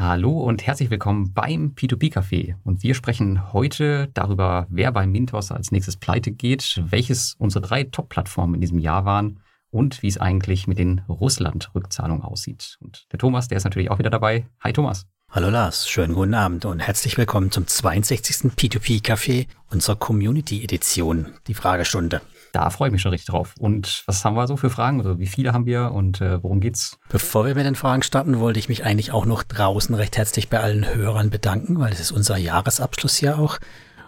Hallo 0.00 0.38
und 0.38 0.64
herzlich 0.64 0.90
willkommen 0.90 1.32
beim 1.32 1.72
P2P 1.74 2.12
Café. 2.12 2.54
Und 2.62 2.84
wir 2.84 2.94
sprechen 2.94 3.52
heute 3.52 4.08
darüber, 4.14 4.68
wer 4.70 4.92
bei 4.92 5.08
Mintos 5.08 5.50
als 5.50 5.72
nächstes 5.72 5.96
pleite 5.96 6.30
geht, 6.30 6.80
welches 6.88 7.34
unsere 7.36 7.66
drei 7.66 7.82
Top-Plattformen 7.82 8.54
in 8.54 8.60
diesem 8.60 8.78
Jahr 8.78 9.04
waren 9.04 9.40
und 9.72 10.00
wie 10.04 10.06
es 10.06 10.16
eigentlich 10.16 10.68
mit 10.68 10.78
den 10.78 11.00
Russland-Rückzahlungen 11.08 12.22
aussieht. 12.22 12.78
Und 12.80 13.08
der 13.10 13.18
Thomas, 13.18 13.48
der 13.48 13.56
ist 13.56 13.64
natürlich 13.64 13.90
auch 13.90 13.98
wieder 13.98 14.08
dabei. 14.08 14.46
Hi 14.60 14.72
Thomas. 14.72 15.08
Hallo 15.30 15.50
Lars, 15.50 15.88
schönen 15.88 16.14
guten 16.14 16.34
Abend 16.34 16.64
und 16.64 16.78
herzlich 16.78 17.18
willkommen 17.18 17.50
zum 17.50 17.66
62. 17.66 18.52
P2P 18.52 19.02
Café 19.02 19.48
unserer 19.68 19.96
Community 19.96 20.62
Edition, 20.62 21.26
die 21.48 21.54
Fragestunde. 21.54 22.20
Da 22.52 22.70
freue 22.70 22.88
ich 22.88 22.92
mich 22.92 23.02
schon 23.02 23.10
richtig 23.10 23.28
drauf. 23.28 23.54
Und 23.58 24.02
was 24.06 24.24
haben 24.24 24.34
wir 24.34 24.46
so 24.46 24.56
für 24.56 24.70
Fragen? 24.70 24.98
Also 25.00 25.18
wie 25.18 25.26
viele 25.26 25.52
haben 25.52 25.66
wir 25.66 25.92
und 25.92 26.20
äh, 26.20 26.42
worum 26.42 26.60
geht's? 26.60 26.98
Bevor 27.08 27.46
wir 27.46 27.54
mit 27.54 27.66
den 27.66 27.74
Fragen 27.74 28.02
starten, 28.02 28.40
wollte 28.40 28.58
ich 28.58 28.68
mich 28.68 28.84
eigentlich 28.84 29.12
auch 29.12 29.26
noch 29.26 29.42
draußen 29.42 29.94
recht 29.94 30.16
herzlich 30.16 30.48
bei 30.48 30.60
allen 30.60 30.86
Hörern 30.86 31.30
bedanken, 31.30 31.78
weil 31.78 31.92
es 31.92 32.00
ist 32.00 32.12
unser 32.12 32.36
Jahresabschluss 32.36 33.20
ja 33.20 33.36
auch. 33.36 33.58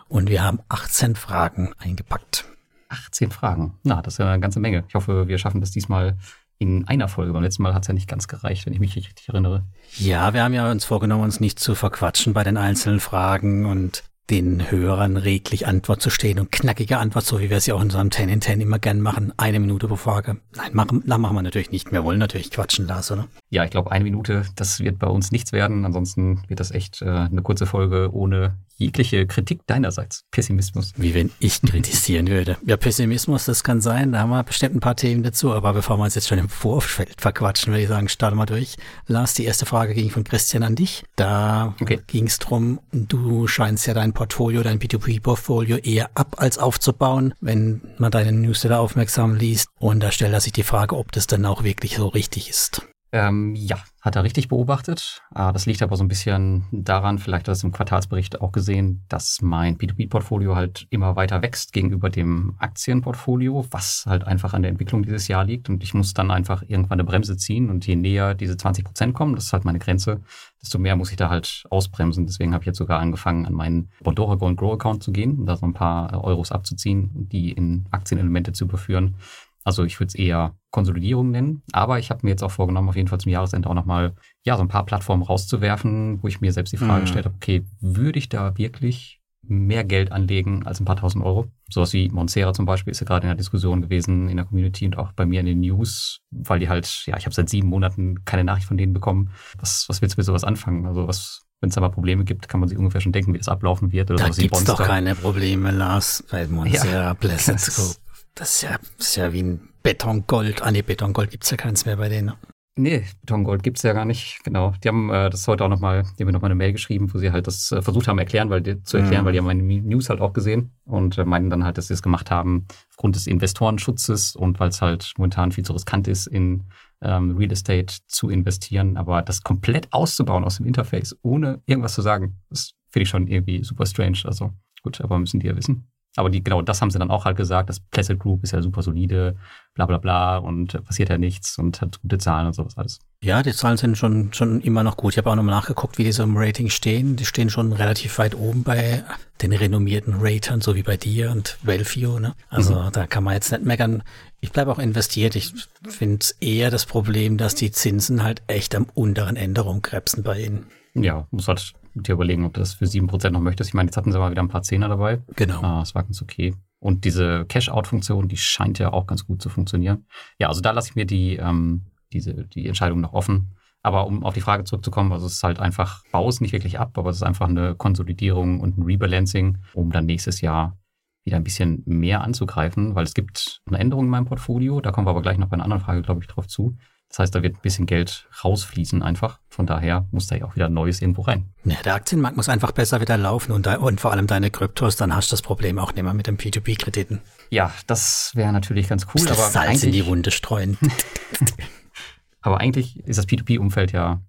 Und 0.09 0.29
wir 0.29 0.43
haben 0.43 0.61
18 0.69 1.15
Fragen 1.15 1.73
eingepackt. 1.79 2.45
18 2.89 3.31
Fragen. 3.31 3.79
Na, 3.85 4.03
das 4.03 4.15
ist 4.15 4.19
ja 4.19 4.31
eine 4.31 4.41
ganze 4.41 4.59
Menge. 4.59 4.85
Ich 4.89 4.95
hoffe, 4.95 5.29
wir 5.29 5.39
schaffen 5.39 5.61
das 5.61 5.71
diesmal 5.71 6.17
in 6.59 6.87
einer 6.89 7.09
Folge. 7.09 7.33
Beim 7.33 7.43
letzten 7.43 7.63
Mal 7.63 7.75
hat 7.75 7.83
es 7.83 7.89
ja 7.89 7.95
nicht 7.95 8.09
ganz 8.09 8.29
gereicht, 8.29 8.67
wenn 8.67 8.73
ich 8.73 8.81
mich 8.81 8.97
richtig 8.97 9.29
erinnere. 9.29 9.65
Ja, 9.97 10.35
wir 10.35 10.43
haben 10.43 10.53
ja 10.53 10.71
uns 10.71 10.85
vorgenommen, 10.85 11.25
uns 11.25 11.41
nicht 11.41 11.59
zu 11.59 11.75
verquatschen 11.75 12.35
bei 12.35 12.45
den 12.45 12.57
einzelnen 12.57 13.01
Fragen 13.01 13.65
und 13.65 14.03
den 14.31 14.71
Hörern 14.71 15.17
reglich 15.17 15.67
Antwort 15.67 16.01
zu 16.01 16.09
stehen 16.09 16.39
und 16.39 16.53
knackige 16.53 16.99
Antwort, 16.99 17.25
so 17.25 17.41
wie 17.41 17.51
wir 17.51 17.57
es 17.57 17.67
ja 17.67 17.75
auch 17.75 17.81
in 17.81 17.87
unserem 17.87 18.11
10 18.11 18.29
in 18.29 18.41
10 18.41 18.61
immer 18.61 18.79
gern 18.79 19.01
machen. 19.01 19.33
Eine 19.37 19.59
Minute 19.59 19.89
pro 19.89 19.97
Frage. 19.97 20.37
Nein, 20.57 20.71
machen, 20.73 21.03
machen 21.05 21.35
wir 21.35 21.43
natürlich 21.43 21.73
nicht. 21.73 21.91
Wir 21.91 22.05
wollen 22.05 22.19
natürlich 22.19 22.51
quatschen, 22.51 22.87
Lars, 22.87 23.11
oder? 23.11 23.27
Ja, 23.49 23.65
ich 23.65 23.71
glaube, 23.71 23.91
eine 23.91 24.05
Minute, 24.05 24.45
das 24.55 24.81
wird 24.81 24.99
bei 24.99 25.09
uns 25.09 25.33
nichts 25.33 25.53
werden. 25.53 25.85
Ansonsten 25.85 26.43
wird 26.49 26.61
das 26.61 26.71
echt 26.71 27.03
äh, 27.03 27.09
eine 27.09 27.43
kurze 27.43 27.67
Folge 27.67 28.11
ohne 28.13 28.57
jegliche 28.81 29.27
Kritik 29.27 29.61
deinerseits. 29.67 30.25
Pessimismus. 30.31 30.93
Wie 30.97 31.15
wenn 31.15 31.31
ich 31.39 31.63
kritisieren 31.67 32.29
würde. 32.29 32.57
Ja, 32.67 32.77
Pessimismus, 32.77 33.45
das 33.45 33.63
kann 33.63 33.81
sein. 33.81 34.13
Da 34.13 34.21
haben 34.21 34.31
wir 34.31 34.43
bestimmt 34.43 34.75
ein 34.75 34.81
paar 34.81 34.97
Themen 34.97 35.23
dazu. 35.23 35.53
Aber 35.53 35.73
bevor 35.75 35.99
wir 35.99 36.05
uns 36.05 36.15
jetzt 36.15 36.29
schon 36.29 36.39
im 36.39 36.49
Vorfeld 36.49 37.21
verquatschen, 37.21 37.73
würde 37.73 37.83
ich 37.83 37.89
sagen, 37.89 38.09
starten 38.09 38.37
wir 38.37 38.47
durch. 38.47 38.77
Lars, 39.07 39.35
die 39.35 39.45
erste 39.45 39.67
Frage 39.67 39.95
ging 39.95 40.11
von 40.11 40.25
Christian 40.25 40.63
an 40.63 40.75
dich. 40.75 41.05
Da 41.17 41.75
okay. 41.81 42.01
ging 42.07 42.27
es 42.27 42.39
drum, 42.39 42.81
du 42.91 43.47
scheinst 43.47 43.87
ja 43.87 43.95
dein 43.95 44.13
Portfolio, 44.13 44.63
dein 44.63 44.79
B2B-Portfolio 44.79 45.77
eher 45.77 46.11
ab 46.15 46.37
als 46.39 46.59
aufzubauen, 46.59 47.35
wenn 47.41 47.83
man 47.99 48.11
deine 48.11 48.33
Newsletter 48.33 48.81
aufmerksam 48.81 49.35
liest. 49.35 49.69
Und 49.79 50.01
da 50.01 50.11
stellt 50.11 50.33
er 50.33 50.41
sich 50.41 50.53
die 50.53 50.63
Frage, 50.63 50.97
ob 50.97 51.13
das 51.13 51.27
dann 51.27 51.45
auch 51.45 51.63
wirklich 51.63 51.97
so 51.97 52.09
richtig 52.09 52.49
ist. 52.49 52.83
Ähm, 53.13 53.55
ja, 53.57 53.77
hat 54.01 54.17
er 54.17 54.25
richtig 54.25 54.49
beobachtet. 54.49 55.23
Ah, 55.31 55.53
das 55.53 55.67
liegt 55.67 55.83
aber 55.83 55.97
so 55.97 56.05
ein 56.05 56.09
bisschen 56.09 56.65
daran, 56.73 57.19
vielleicht 57.19 57.43
hat 57.43 57.49
er 57.49 57.53
es 57.53 57.65
im 57.65 57.73
Quartalsbericht 57.73 58.41
auch 58.41 58.53
gesehen, 58.53 59.05
dass 59.09 59.39
mein 59.43 59.77
B2B-Portfolio 59.77 60.57
halt 60.57 60.87
immer 60.91 61.17
weiter 61.17 61.43
wächst 61.43 61.73
gegenüber 61.73 62.09
dem 62.09 62.55
Aktienportfolio, 62.59 63.67
was 63.71 64.05
halt 64.07 64.25
einfach 64.25 64.55
an 64.55 64.63
der 64.63 64.71
Entwicklung 64.71 65.03
dieses 65.03 65.29
Jahr 65.29 65.45
liegt. 65.45 65.69
Und 65.69 65.83
ich 65.83 65.95
muss 65.95 66.15
dann 66.15 66.31
einfach 66.31 66.63
irgendwann 66.67 67.01
eine 67.01 67.05
Bremse 67.05 67.37
ziehen. 67.37 67.69
Und 67.69 67.87
je 67.87 67.97
näher 67.97 68.35
diese 68.35 68.57
20 68.57 68.85
Prozent 68.85 69.15
kommen, 69.15 69.35
das 69.35 69.45
ist 69.45 69.53
halt 69.53 69.65
meine 69.65 69.79
Grenze, 69.79 70.21
desto 70.63 70.79
mehr 70.79 70.97
muss 70.97 71.11
ich 71.11 71.17
da 71.17 71.29
halt 71.29 71.65
ausbremsen. 71.71 72.27
Deswegen 72.27 72.55
habe 72.55 72.63
ich 72.63 72.67
jetzt 72.67 72.79
sogar 72.79 73.01
angefangen, 73.01 73.47
an 73.47 73.53
meinen 73.53 73.91
Bondora 74.03 74.37
Go 74.37 74.55
Grow 74.55 74.73
Account 74.75 75.03
zu 75.03 75.13
gehen, 75.13 75.47
da 75.47 75.57
so 75.57 75.67
ein 75.67 75.75
paar 75.75 76.25
Euros 76.25 76.53
abzuziehen 76.53 77.11
die 77.15 77.53
in 77.53 77.87
Aktienelemente 77.91 78.53
zu 78.53 78.65
überführen. 78.65 79.17
Also 79.65 79.85
ich 79.85 79.99
würde 80.01 80.09
es 80.09 80.15
eher 80.15 80.55
Konsolidierung 80.71 81.31
nennen, 81.31 81.63
aber 81.73 81.99
ich 81.99 82.11
habe 82.11 82.21
mir 82.23 82.31
jetzt 82.31 82.43
auch 82.43 82.51
vorgenommen, 82.51 82.89
auf 82.89 82.97
jeden 82.97 83.09
Fall 83.09 83.21
zum 83.21 83.33
Jahresende 83.33 83.69
auch 83.69 83.75
nochmal 83.75 84.15
ja, 84.45 84.57
so 84.57 84.63
ein 84.63 84.69
paar 84.69 84.87
Plattformen 84.87 85.23
rauszuwerfen, 85.23 86.23
wo 86.23 86.29
ich 86.29 86.41
mir 86.41 86.53
selbst 86.53 86.73
die 86.73 86.79
Frage 86.79 87.01
mhm. 87.01 87.01
gestellt 87.03 87.25
habe, 87.27 87.35
okay, 87.37 87.65
würde 87.81 88.19
ich 88.19 88.29
da 88.29 88.57
wirklich 88.57 89.21
mehr 89.43 89.85
Geld 89.85 90.13
anlegen 90.13 90.67
als 90.67 90.81
ein 90.81 90.85
paar 90.85 90.97
tausend 90.97 91.25
Euro? 91.25 91.51
Sowas 91.69 91.93
wie 91.93 92.09
Monsera 92.09 92.53
zum 92.53 92.67
Beispiel 92.67 92.91
ist 92.93 93.01
ja 93.01 93.07
gerade 93.07 93.25
in 93.27 93.31
der 93.31 93.37
Diskussion 93.37 93.83
gewesen 93.83 94.29
in 94.29 94.37
der 94.37 94.47
Community 94.47 94.87
und 94.87 94.97
auch 94.97 95.13
bei 95.13 95.27
mir 95.27 95.41
in 95.41 95.47
den 95.47 95.61
News, 95.61 96.21
weil 96.31 96.61
die 96.61 96.69
halt, 96.69 97.05
ja, 97.07 97.17
ich 97.17 97.25
habe 97.25 97.35
seit 97.35 97.49
sieben 97.49 97.69
Monaten 97.69 98.25
keine 98.25 98.45
Nachricht 98.45 98.67
von 98.67 98.77
denen 98.77 98.93
bekommen. 98.93 99.31
Was, 99.59 99.87
was 99.89 100.01
willst 100.01 100.17
du 100.17 100.21
mit 100.21 100.27
sowas 100.27 100.45
anfangen? 100.45 100.87
Also 100.87 101.09
was, 101.09 101.43
wenn 101.61 101.69
es 101.69 101.75
da 101.75 101.81
mal 101.81 101.91
Probleme 101.91 102.25
gibt, 102.25 102.49
kann 102.49 102.61
man 102.61 102.69
sich 102.69 102.79
ungefähr 102.79 103.01
schon 103.01 103.13
denken, 103.13 103.35
wie 103.35 103.39
das 103.39 103.49
ablaufen 103.49 103.93
wird. 103.93 104.11
Oder 104.11 104.25
da 104.25 104.31
gibt's 104.31 104.65
doch 104.65 104.83
keine 104.83 105.15
Probleme, 105.15 105.71
Lars, 105.71 106.25
bei 106.31 106.47
Monsera, 106.47 106.87
ja, 106.87 107.15
Pleasant 107.15 107.61
Scope. 107.61 107.97
Das 108.35 108.55
ist 108.57 108.63
ja, 108.63 108.79
das 108.97 109.09
ist 109.09 109.17
ja 109.17 109.33
wie 109.33 109.43
ein 109.43 109.69
Betongold. 109.83 110.63
Ah 110.63 110.71
nee, 110.71 110.83
Betongold 110.83 111.31
gibt's 111.31 111.51
ja 111.51 111.57
keins 111.57 111.85
mehr 111.85 111.97
bei 111.97 112.09
denen. 112.09 112.33
Nee, 112.77 113.05
Betongold 113.21 113.63
gibt's 113.63 113.83
ja 113.83 113.93
gar 113.93 114.05
nicht, 114.05 114.41
genau. 114.45 114.73
Die 114.83 114.89
haben 114.89 115.11
äh, 115.11 115.29
das 115.29 115.47
heute 115.49 115.65
auch 115.65 115.69
nochmal, 115.69 116.03
die 116.03 116.23
haben 116.23 116.27
mir 116.27 116.33
nochmal 116.33 116.51
eine 116.51 116.57
Mail 116.57 116.73
geschrieben, 116.73 117.13
wo 117.13 117.19
sie 117.19 117.33
halt 117.33 117.47
das 117.47 117.73
äh, 117.73 117.83
versucht 117.83 118.09
haben 118.09 118.19
erklären, 118.19 118.49
weil 118.49 118.63
die, 118.63 118.83
zu 118.83 118.97
erklären, 118.97 119.23
mhm. 119.23 119.27
weil 119.27 119.33
die 119.33 119.39
haben 119.39 119.47
meine 119.47 119.63
News 119.63 120.09
halt 120.09 120.21
auch 120.21 120.33
gesehen 120.33 120.71
und 120.85 121.19
äh, 121.19 121.25
meinen 121.25 121.51
dann 121.51 121.65
halt, 121.65 121.79
dass 121.79 121.89
sie 121.89 121.95
es 121.95 122.03
gemacht 122.03 122.31
haben 122.31 122.67
aufgrund 122.89 123.17
des 123.17 123.27
Investorenschutzes 123.27 124.37
und 124.37 124.61
weil 124.61 124.69
es 124.69 124.81
halt 124.81 125.13
momentan 125.19 125.53
viel 125.53 125.65
zu 125.65 125.73
riskant 125.73 126.09
ist, 126.09 126.27
in 126.27 126.65
ähm, 127.03 127.37
Real 127.37 127.53
Estate 127.53 127.95
zu 128.07 128.31
investieren. 128.31 128.97
Aber 128.97 129.21
das 129.23 129.43
komplett 129.43 129.93
auszubauen 129.93 130.45
aus 130.45 130.57
dem 130.57 130.67
Interface, 130.67 131.19
ohne 131.23 131.61
irgendwas 131.67 131.95
zu 131.95 132.03
sagen, 132.03 132.37
das 132.49 132.73
finde 132.89 133.03
ich 133.03 133.09
schon 133.09 133.27
irgendwie 133.27 133.65
super 133.65 133.85
strange. 133.85 134.21
Also 134.25 134.53
gut, 134.83 135.01
aber 135.01 135.19
müssen 135.19 135.41
die 135.41 135.49
ja 135.49 135.57
wissen. 135.57 135.91
Aber 136.21 136.31
die, 136.31 136.45
genau 136.45 136.63
das 136.63 136.81
haben 136.81 136.91
sie 136.91 136.99
dann 136.99 137.11
auch 137.11 137.25
halt 137.25 137.37
gesagt. 137.37 137.69
Das 137.69 137.81
Placid 137.81 138.19
Group 138.19 138.45
ist 138.45 138.53
ja 138.53 138.63
super 138.63 138.83
solide, 138.83 139.37
bla 139.75 139.87
bla 139.87 139.99
bla 139.99 140.37
und 140.37 140.85
passiert 140.85 141.09
ja 141.09 141.19
nichts 141.19 141.59
und 141.59 141.81
hat 141.81 142.01
gute 142.03 142.19
Zahlen 142.19 142.47
und 142.47 142.53
sowas 142.53 142.77
alles. 142.77 143.01
Ja, 143.23 143.43
die 143.43 143.53
Zahlen 143.53 143.77
sind 143.77 143.99
schon, 143.99 144.33
schon 144.33 144.61
immer 144.61 144.83
noch 144.83 144.97
gut. 144.97 145.15
Ich 145.15 145.19
habe 145.19 145.31
auch 145.31 145.35
nochmal 145.35 145.55
nachgeguckt, 145.55 145.99
wie 145.99 146.05
die 146.05 146.13
so 146.13 146.23
im 146.23 146.37
Rating 146.37 146.71
stehen. 146.71 147.17
Die 147.17 147.25
stehen 147.25 147.51
schon 147.51 147.73
relativ 147.73 148.19
weit 148.19 148.35
oben 148.35 148.63
bei 148.63 149.03
den 149.43 149.53
renommierten 149.53 150.15
Ratern, 150.19 150.61
so 150.61 150.75
wie 150.75 150.83
bei 150.83 150.97
dir 150.97 151.31
und 151.31 151.59
Welfio. 151.63 152.19
Ne? 152.19 152.35
Also 152.49 152.75
mhm. 152.75 152.93
da 152.93 153.07
kann 153.07 153.25
man 153.25 153.35
jetzt 153.35 153.51
nicht 153.51 153.65
meckern. 153.65 154.03
Ich 154.41 154.53
bleibe 154.53 154.71
auch 154.71 154.79
investiert. 154.79 155.37
Ich 155.37 155.53
finde 155.89 156.27
eher 156.41 156.71
das 156.71 156.87
Problem, 156.87 157.37
dass 157.37 157.55
die 157.55 157.71
Zinsen 157.71 158.23
halt 158.23 158.43
echt 158.47 158.75
am 158.75 158.87
unteren 158.95 159.37
Ende 159.37 159.63
rumkrebsen 159.63 160.23
bei 160.23 160.41
ihnen. 160.41 160.67
Ja, 160.95 161.27
muss 161.31 161.49
halt 161.49 161.75
dir 161.95 162.13
überlegen, 162.13 162.45
ob 162.45 162.55
du 162.55 162.61
das 162.61 162.75
für 162.75 162.85
7% 162.85 163.31
noch 163.31 163.41
möchtest. 163.41 163.71
Ich 163.71 163.75
meine, 163.75 163.89
jetzt 163.89 163.97
hatten 163.97 164.13
sie 164.13 164.19
mal 164.19 164.31
wieder 164.31 164.43
ein 164.43 164.49
paar 164.49 164.63
Zehner 164.63 164.89
dabei. 164.89 165.21
Genau. 165.37 165.61
Ah, 165.63 165.81
das 165.81 165.95
war 165.95 166.03
ganz 166.05 166.23
okay. 166.23 166.55
Und 166.79 167.05
diese 167.05 167.45
Cash-Out-Funktion, 167.47 168.29
die 168.29 168.37
scheint 168.37 168.79
ja 168.79 168.93
auch 168.93 169.07
ganz 169.07 169.27
gut 169.27 169.43
zu 169.43 169.49
funktionieren. 169.49 170.07
Ja, 170.39 170.49
also 170.49 170.61
da 170.61 170.71
lasse 170.71 170.91
ich 170.91 170.97
mir 170.97 171.07
die, 171.07 171.37
ähm, 171.37 171.83
diese, 172.13 172.47
die 172.47 172.67
Entscheidung 172.67 173.01
noch 173.01 173.13
offen. 173.13 173.55
Aber 173.83 174.07
um 174.07 174.25
auf 174.25 174.35
die 174.35 174.41
Frage 174.41 174.65
zurückzukommen, 174.65 175.13
also 175.13 175.27
es 175.27 175.35
ist 175.35 175.43
halt 175.43 175.59
einfach, 175.59 176.05
bau 176.13 176.29
es 176.29 176.41
nicht 176.41 176.53
wirklich 176.53 176.79
ab, 176.79 176.97
aber 176.99 177.11
es 177.11 177.17
ist 177.17 177.23
einfach 177.23 177.49
eine 177.49 177.75
Konsolidierung 177.75 178.61
und 178.61 178.79
ein 178.79 178.83
Rebalancing, 178.83 179.59
um 179.73 179.91
dann 179.91 180.07
nächstes 180.07 180.41
Jahr 180.41 180.79
wieder 181.25 181.37
ein 181.37 181.45
bisschen 181.45 181.83
mehr 181.87 182.23
anzugreifen, 182.23 182.95
weil 182.95 183.05
es 183.05 183.15
gibt 183.15 183.63
eine 183.67 183.79
Änderung 183.79 184.05
in 184.07 184.11
meinem 184.11 184.27
Portfolio, 184.27 184.81
da 184.81 184.91
kommen 184.91 185.07
wir 185.07 185.11
aber 185.11 185.23
gleich 185.23 185.39
noch 185.39 185.49
bei 185.49 185.55
einer 185.55 185.65
anderen 185.65 185.83
Frage, 185.83 186.03
glaube 186.03 186.21
ich, 186.21 186.27
drauf 186.27 186.47
zu. 186.47 186.77
Das 187.11 187.19
heißt, 187.19 187.35
da 187.35 187.43
wird 187.43 187.57
ein 187.57 187.61
bisschen 187.61 187.87
Geld 187.87 188.29
rausfließen 188.45 189.03
einfach. 189.03 189.41
Von 189.49 189.67
daher 189.67 190.07
muss 190.13 190.29
da 190.29 190.37
ja 190.37 190.45
auch 190.45 190.55
wieder 190.55 190.69
Neues 190.69 191.03
irgendwo 191.03 191.23
rein. 191.23 191.53
Ja, 191.65 191.77
der 191.85 191.97
Aktienmarkt 191.97 192.37
muss 192.37 192.49
einfach 192.49 192.71
besser 192.71 193.01
wieder 193.01 193.17
laufen 193.17 193.51
und, 193.51 193.67
und 193.67 194.01
vor 194.01 194.13
allem 194.13 194.29
deine 194.29 194.51
Kryptos, 194.51 194.95
dann 194.95 195.15
hast 195.15 195.31
du 195.31 195.33
das 195.33 195.43
Problem 195.43 195.81
auch 195.81 195.93
nicht 195.93 196.05
mehr 196.05 196.15
mit 196.15 196.29
den 196.29 196.39
P2P-Krediten. 196.39 197.21
Ja, 197.51 197.73
das 197.89 198.31
wäre 198.37 198.53
natürlich 198.53 198.89
ganz 198.89 199.09
cool. 199.13 199.27
Das 199.27 199.39
aber 199.39 199.51
Salz 199.51 199.83
in 199.83 199.91
die 199.91 200.07
Wunde 200.07 200.31
streuen. 200.31 200.79
aber 202.41 202.61
eigentlich 202.61 203.05
ist 203.05 203.19
das 203.19 203.27
P2P-Umfeld 203.27 203.91
ja 203.91 204.23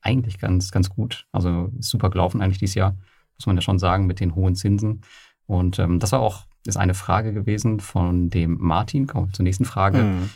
eigentlich 0.00 0.38
ganz, 0.38 0.70
ganz 0.70 0.90
gut. 0.90 1.26
Also 1.32 1.72
super 1.80 2.08
gelaufen 2.08 2.40
eigentlich 2.40 2.58
dieses 2.58 2.76
Jahr, 2.76 2.96
muss 3.36 3.46
man 3.46 3.56
ja 3.56 3.62
schon 3.62 3.80
sagen, 3.80 4.06
mit 4.06 4.20
den 4.20 4.36
hohen 4.36 4.54
Zinsen. 4.54 5.02
Und 5.46 5.80
ähm, 5.80 5.98
das 5.98 6.12
war 6.12 6.20
auch 6.20 6.46
ist 6.68 6.76
eine 6.76 6.94
Frage 6.94 7.32
gewesen 7.32 7.80
von 7.80 8.30
dem 8.30 8.58
Martin. 8.60 9.06
Kommen 9.06 9.28
wir 9.28 9.32
zur 9.32 9.42
nächsten 9.44 9.64
Frage. 9.64 10.02
Mhm. 10.02 10.30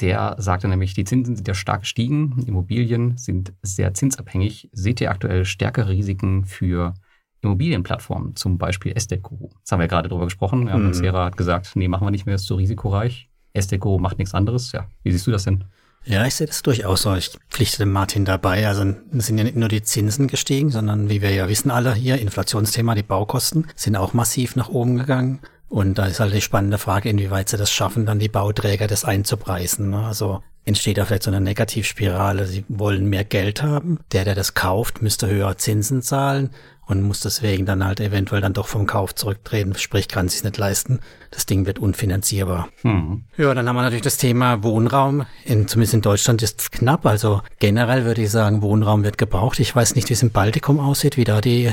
Der 0.00 0.36
sagte 0.38 0.68
nämlich, 0.68 0.94
die 0.94 1.04
Zinsen 1.04 1.36
sind 1.36 1.48
ja 1.48 1.54
stark 1.54 1.80
gestiegen, 1.80 2.44
Immobilien 2.46 3.16
sind 3.16 3.52
sehr 3.62 3.94
zinsabhängig. 3.94 4.68
Seht 4.72 5.00
ihr 5.00 5.10
aktuell 5.10 5.44
stärkere 5.44 5.90
Risiken 5.90 6.44
für 6.44 6.94
Immobilienplattformen, 7.40 8.36
zum 8.36 8.58
Beispiel 8.58 8.92
Estate-Guru? 8.96 9.50
Das 9.62 9.72
haben 9.72 9.80
wir 9.80 9.84
ja 9.84 9.88
gerade 9.88 10.08
drüber 10.08 10.24
gesprochen. 10.24 10.66
Ja, 10.66 10.76
mhm. 10.76 10.94
Sarah 10.94 11.26
hat 11.26 11.36
gesagt, 11.36 11.72
nee, 11.74 11.88
machen 11.88 12.06
wir 12.06 12.10
nicht 12.10 12.26
mehr, 12.26 12.34
ist 12.36 12.46
zu 12.46 12.54
risikoreich. 12.54 13.28
Estate-Guru 13.52 13.98
macht 13.98 14.18
nichts 14.18 14.34
anderes. 14.34 14.72
Ja, 14.72 14.88
wie 15.02 15.12
siehst 15.12 15.26
du 15.26 15.30
das 15.30 15.44
denn? 15.44 15.64
Ja, 16.04 16.24
ich 16.24 16.36
sehe 16.36 16.46
das 16.46 16.62
durchaus 16.62 17.02
so. 17.02 17.14
Ich 17.14 17.32
pflichte 17.50 17.78
dem 17.78 17.92
Martin 17.92 18.24
dabei. 18.24 18.66
Also 18.66 18.94
sind 19.12 19.38
ja 19.38 19.44
nicht 19.44 19.56
nur 19.56 19.68
die 19.68 19.82
Zinsen 19.82 20.26
gestiegen, 20.26 20.70
sondern 20.70 21.10
wie 21.10 21.20
wir 21.20 21.30
ja 21.30 21.48
wissen 21.48 21.70
alle 21.70 21.94
hier, 21.94 22.18
Inflationsthema, 22.18 22.94
die 22.94 23.02
Baukosten 23.02 23.66
sind 23.74 23.96
auch 23.96 24.14
massiv 24.14 24.56
nach 24.56 24.68
oben 24.68 24.96
gegangen. 24.96 25.40
Und 25.68 25.98
da 25.98 26.06
ist 26.06 26.20
halt 26.20 26.32
die 26.32 26.40
spannende 26.40 26.78
Frage, 26.78 27.10
inwieweit 27.10 27.48
sie 27.48 27.58
das 27.58 27.70
schaffen, 27.70 28.06
dann 28.06 28.18
die 28.18 28.28
Bauträger 28.28 28.86
das 28.86 29.04
einzupreisen. 29.04 29.90
Ne? 29.90 30.06
Also 30.06 30.42
entsteht 30.68 30.98
da 30.98 31.04
vielleicht 31.04 31.24
so 31.24 31.30
eine 31.30 31.40
Negativspirale. 31.40 32.46
Sie 32.46 32.64
wollen 32.68 33.08
mehr 33.08 33.24
Geld 33.24 33.62
haben. 33.62 33.98
Der, 34.12 34.24
der 34.24 34.34
das 34.34 34.54
kauft, 34.54 35.02
müsste 35.02 35.26
höhere 35.26 35.56
Zinsen 35.56 36.02
zahlen 36.02 36.50
und 36.88 37.02
muss 37.02 37.20
deswegen 37.20 37.66
dann 37.66 37.84
halt 37.84 38.00
eventuell 38.00 38.40
dann 38.40 38.54
doch 38.54 38.66
vom 38.66 38.86
Kauf 38.86 39.14
zurücktreten, 39.14 39.74
sprich 39.74 40.08
kann 40.08 40.28
sich 40.28 40.42
nicht 40.42 40.56
leisten. 40.56 41.00
Das 41.30 41.44
Ding 41.44 41.66
wird 41.66 41.78
unfinanzierbar. 41.78 42.68
Hm. 42.82 43.24
Ja, 43.36 43.52
dann 43.52 43.68
haben 43.68 43.76
wir 43.76 43.82
natürlich 43.82 44.02
das 44.02 44.16
Thema 44.16 44.62
Wohnraum. 44.62 45.26
In, 45.44 45.68
zumindest 45.68 45.94
in 45.94 46.00
Deutschland 46.00 46.42
ist 46.42 46.60
es 46.60 46.70
knapp. 46.70 47.04
Also 47.04 47.42
generell 47.58 48.04
würde 48.04 48.22
ich 48.22 48.30
sagen, 48.30 48.62
Wohnraum 48.62 49.04
wird 49.04 49.18
gebraucht. 49.18 49.60
Ich 49.60 49.76
weiß 49.76 49.96
nicht, 49.96 50.08
wie 50.08 50.14
es 50.14 50.22
im 50.22 50.30
Baltikum 50.30 50.80
aussieht, 50.80 51.18
wie 51.18 51.24
da 51.24 51.42
die 51.42 51.72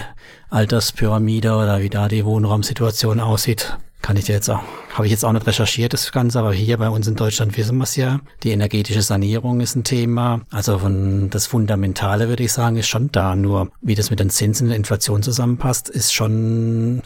Alterspyramide 0.50 1.56
oder 1.56 1.80
wie 1.80 1.90
da 1.90 2.10
die 2.10 2.26
Wohnraumsituation 2.26 3.22
aussieht 3.22 3.78
kann 4.06 4.18
ich 4.18 4.26
dir 4.26 4.34
jetzt 4.34 4.52
auch, 4.52 4.62
habe 4.94 5.08
ich 5.08 5.12
jetzt 5.12 5.26
auch 5.26 5.32
nicht 5.32 5.48
recherchiert, 5.48 5.92
das 5.92 6.12
Ganze, 6.12 6.38
aber 6.38 6.54
hier 6.54 6.78
bei 6.78 6.90
uns 6.90 7.08
in 7.08 7.16
Deutschland 7.16 7.58
wissen 7.58 7.76
wir 7.78 7.86
es 7.86 7.96
ja. 7.96 8.20
Die 8.44 8.52
energetische 8.52 9.02
Sanierung 9.02 9.62
ist 9.62 9.76
ein 9.76 9.84
Thema. 9.84 10.42
Also 10.52 10.78
von 10.78 11.32
das 11.32 11.48
Fundamentale 11.48 12.30
würde 12.30 12.44
ich 12.44 12.54
sagen, 12.54 12.76
ist 12.78 12.88
schon 12.88 13.12
da. 13.12 13.36
Nur 13.36 13.72
wie 13.82 13.96
das 13.96 14.12
mit 14.12 14.20
den 14.20 14.30
Zinsen 14.30 14.66
und 14.66 14.70
der 14.70 14.78
Inflation 14.78 15.24
zusammenpasst, 15.24 15.90
ist 15.90 16.14
schon 16.14 17.02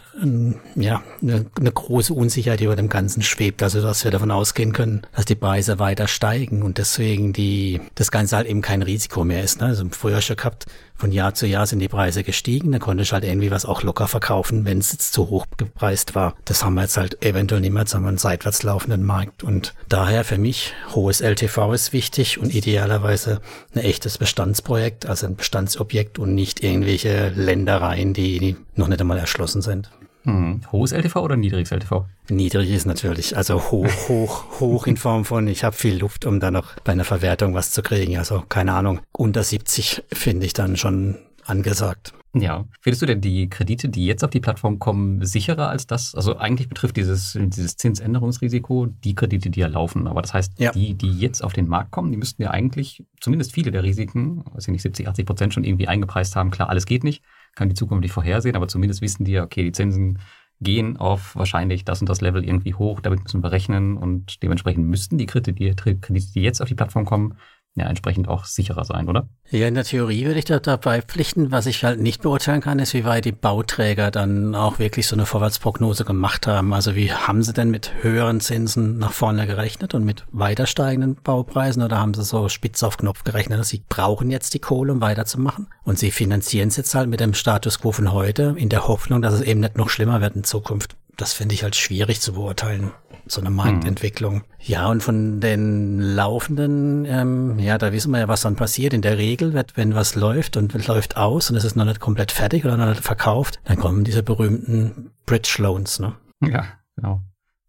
ja 0.75 1.01
eine, 1.21 1.45
eine 1.57 1.71
große 1.71 2.13
Unsicherheit, 2.13 2.59
die 2.59 2.65
über 2.65 2.75
dem 2.75 2.89
Ganzen 2.89 3.21
schwebt. 3.21 3.63
Also 3.63 3.81
dass 3.81 4.03
wir 4.03 4.11
davon 4.11 4.29
ausgehen 4.29 4.73
können, 4.73 5.03
dass 5.15 5.23
die 5.23 5.35
Preise 5.35 5.79
weiter 5.79 6.09
steigen 6.09 6.63
und 6.63 6.79
deswegen 6.79 7.31
die 7.31 7.79
das 7.95 8.11
Ganze 8.11 8.35
halt 8.35 8.47
eben 8.47 8.61
kein 8.61 8.81
Risiko 8.81 9.23
mehr 9.23 9.41
ist. 9.41 9.61
Ne? 9.61 9.67
Also 9.67 9.85
früher 9.91 10.19
schon 10.19 10.35
gehabt, 10.35 10.65
von 10.99 11.11
Jahr 11.13 11.33
zu 11.33 11.47
Jahr 11.47 11.65
sind 11.65 11.79
die 11.79 11.87
Preise 11.87 12.23
gestiegen, 12.23 12.73
da 12.73 12.79
konnte 12.79 13.03
ich 13.03 13.13
halt 13.13 13.23
irgendwie 13.23 13.51
was 13.51 13.65
auch 13.65 13.83
locker 13.83 14.07
verkaufen, 14.07 14.65
wenn 14.65 14.79
es 14.79 14.91
jetzt 14.91 15.13
zu 15.13 15.29
hoch 15.29 15.45
gepreist 15.55 16.13
war. 16.13 16.35
Das 16.43 16.63
haben 16.63 16.73
wir 16.75 16.81
jetzt 16.81 16.97
halt 16.97 17.23
eventuell 17.23 17.61
nicht 17.61 17.71
mehr, 17.71 17.83
jetzt 17.83 17.95
haben 17.95 18.03
wir 18.03 18.09
einen 18.09 18.17
seitwärts 18.17 18.63
laufenden 18.63 19.03
Markt 19.03 19.41
und 19.43 19.73
daher 19.87 20.25
für 20.25 20.37
mich 20.37 20.73
hohes 20.93 21.21
LTV 21.21 21.73
ist 21.73 21.93
wichtig 21.93 22.37
und 22.37 22.53
idealerweise 22.53 23.39
ein 23.73 23.79
echtes 23.79 24.17
Bestandsprojekt, 24.17 25.05
also 25.05 25.25
ein 25.25 25.37
Bestandsobjekt 25.37 26.19
und 26.19 26.35
nicht 26.35 26.61
irgendwelche 26.61 27.29
Ländereien, 27.29 28.13
die 28.13 28.57
noch 28.75 28.89
nicht 28.89 28.99
einmal 28.99 29.17
erschlossen 29.17 29.61
sind. 29.61 29.89
Hm. 30.29 30.61
Hohes 30.71 30.91
LTV 30.91 31.15
oder 31.17 31.35
niedriges 31.35 31.71
LTV? 31.71 32.05
Niedrig 32.29 32.69
ist 32.69 32.85
natürlich, 32.85 33.35
also 33.35 33.71
hoch, 33.71 33.87
hoch, 34.07 34.59
hoch 34.59 34.87
in 34.87 34.97
Form 34.97 35.25
von, 35.25 35.47
ich 35.47 35.63
habe 35.63 35.75
viel 35.75 35.97
Luft, 35.97 36.25
um 36.25 36.39
dann 36.39 36.53
noch 36.53 36.75
bei 36.83 36.91
einer 36.91 37.05
Verwertung 37.05 37.53
was 37.55 37.71
zu 37.71 37.81
kriegen. 37.81 38.17
Also 38.17 38.43
keine 38.47 38.73
Ahnung, 38.73 38.99
unter 39.11 39.43
70 39.43 40.03
finde 40.11 40.45
ich 40.45 40.53
dann 40.53 40.77
schon 40.77 41.17
angesagt. 41.45 42.13
Ja. 42.35 42.65
Findest 42.81 43.01
du 43.01 43.07
denn 43.07 43.21
die 43.21 43.49
Kredite, 43.49 43.89
die 43.89 44.05
jetzt 44.05 44.23
auf 44.23 44.29
die 44.29 44.39
Plattform 44.39 44.77
kommen, 44.77 45.25
sicherer 45.25 45.69
als 45.69 45.87
das? 45.87 46.13
Also 46.13 46.37
eigentlich 46.37 46.69
betrifft 46.69 46.95
dieses, 46.95 47.35
dieses 47.35 47.75
Zinsänderungsrisiko 47.75 48.85
die 48.85 49.15
Kredite, 49.15 49.49
die 49.49 49.59
ja 49.59 49.67
laufen. 49.67 50.07
Aber 50.07 50.21
das 50.21 50.35
heißt, 50.35 50.59
ja. 50.59 50.71
die, 50.71 50.93
die 50.93 51.11
jetzt 51.11 51.43
auf 51.43 51.53
den 51.53 51.67
Markt 51.67 51.89
kommen, 51.89 52.11
die 52.11 52.19
müssten 52.19 52.43
ja 52.43 52.51
eigentlich 52.51 53.03
zumindest 53.19 53.53
viele 53.53 53.71
der 53.71 53.81
Risiken, 53.81 54.43
weiß 54.53 54.67
ich 54.67 54.71
nicht, 54.71 54.83
70, 54.83 55.07
80 55.07 55.25
Prozent 55.25 55.53
schon 55.55 55.63
irgendwie 55.63 55.87
eingepreist 55.87 56.35
haben. 56.35 56.51
Klar, 56.51 56.69
alles 56.69 56.85
geht 56.85 57.03
nicht 57.03 57.23
kann 57.55 57.69
die 57.69 57.75
Zukunft 57.75 58.01
nicht 58.01 58.13
vorhersehen, 58.13 58.55
aber 58.55 58.67
zumindest 58.67 59.01
wissen 59.01 59.25
die, 59.25 59.39
okay, 59.39 59.63
die 59.63 59.71
Zinsen 59.71 60.19
gehen 60.61 60.97
auf 60.97 61.35
wahrscheinlich 61.35 61.85
das 61.85 62.01
und 62.01 62.09
das 62.09 62.21
Level 62.21 62.43
irgendwie 62.43 62.73
hoch, 62.73 62.99
damit 62.99 63.23
müssen 63.23 63.41
wir 63.41 63.51
rechnen 63.51 63.97
und 63.97 64.43
dementsprechend 64.43 64.87
müssten 64.87 65.17
die 65.17 65.25
Kredite, 65.25 65.53
die, 65.53 65.73
die 65.73 66.41
jetzt 66.41 66.61
auf 66.61 66.67
die 66.67 66.75
Plattform 66.75 67.05
kommen, 67.05 67.35
ja 67.79 67.87
entsprechend 67.87 68.27
auch 68.27 68.45
sicherer 68.45 68.85
sein, 68.85 69.09
oder? 69.09 69.27
Ja, 69.49 69.67
in 69.67 69.73
der 69.73 69.83
Theorie 69.83 70.25
würde 70.25 70.39
ich 70.39 70.45
da 70.45 70.59
dabei 70.59 71.01
pflichten. 71.01 71.51
Was 71.51 71.65
ich 71.65 71.83
halt 71.83 71.99
nicht 71.99 72.21
beurteilen 72.21 72.61
kann, 72.61 72.79
ist, 72.79 72.93
wie 72.93 73.05
weit 73.05 73.25
die 73.25 73.31
Bauträger 73.31 74.11
dann 74.11 74.53
auch 74.53 74.77
wirklich 74.79 75.07
so 75.07 75.15
eine 75.15 75.25
Vorwärtsprognose 75.25 76.05
gemacht 76.05 76.45
haben. 76.45 76.73
Also 76.73 76.95
wie 76.95 77.11
haben 77.11 77.41
sie 77.41 77.53
denn 77.53 77.71
mit 77.71 77.91
höheren 78.01 78.41
Zinsen 78.41 78.99
nach 78.99 79.11
vorne 79.11 79.47
gerechnet 79.47 79.93
und 79.93 80.05
mit 80.05 80.25
weiter 80.31 80.67
steigenden 80.67 81.15
Baupreisen 81.15 81.81
oder 81.81 81.99
haben 81.99 82.13
sie 82.13 82.23
so 82.23 82.47
spitz 82.49 82.83
auf 82.83 82.97
Knopf 82.97 83.23
gerechnet, 83.23 83.59
dass 83.59 83.69
sie 83.69 83.83
brauchen 83.89 84.29
jetzt 84.29 84.53
die 84.53 84.59
Kohle, 84.59 84.91
um 84.91 85.01
weiterzumachen? 85.01 85.67
Und 85.83 85.97
sie 85.97 86.11
finanzieren 86.11 86.69
es 86.69 86.77
jetzt 86.77 86.93
halt 86.93 87.09
mit 87.09 87.19
dem 87.19 87.33
Status 87.33 87.79
quo 87.79 87.91
von 87.91 88.11
heute 88.11 88.53
in 88.57 88.69
der 88.69 88.87
Hoffnung, 88.87 89.21
dass 89.21 89.33
es 89.33 89.41
eben 89.41 89.61
nicht 89.61 89.77
noch 89.77 89.89
schlimmer 89.89 90.21
wird 90.21 90.35
in 90.35 90.43
Zukunft. 90.43 90.95
Das 91.17 91.33
finde 91.33 91.55
ich 91.55 91.63
halt 91.63 91.75
schwierig 91.75 92.21
zu 92.21 92.33
beurteilen 92.33 92.91
so 93.31 93.41
eine 93.41 93.49
Marktentwicklung. 93.49 94.35
Mhm. 94.35 94.43
Ja, 94.61 94.87
und 94.87 95.01
von 95.01 95.39
den 95.39 95.99
laufenden, 95.99 97.05
ähm, 97.05 97.59
ja, 97.59 97.77
da 97.77 97.91
wissen 97.91 98.11
wir 98.11 98.19
ja, 98.19 98.27
was 98.27 98.41
dann 98.41 98.55
passiert. 98.55 98.93
In 98.93 99.01
der 99.01 99.17
Regel 99.17 99.53
wird, 99.53 99.77
wenn 99.77 99.95
was 99.95 100.15
läuft 100.15 100.57
und 100.57 100.87
läuft 100.87 101.17
aus 101.17 101.49
und 101.49 101.55
es 101.55 101.63
ist 101.63 101.75
noch 101.75 101.85
nicht 101.85 101.99
komplett 101.99 102.31
fertig 102.31 102.65
oder 102.65 102.77
noch 102.77 102.87
nicht 102.87 103.03
verkauft, 103.03 103.59
dann 103.63 103.77
kommen 103.77 104.03
diese 104.03 104.23
berühmten 104.23 105.11
Bridge 105.25 105.55
Loans, 105.59 105.99
ne? 105.99 106.15
Ja, 106.41 106.65
genau. 106.95 107.21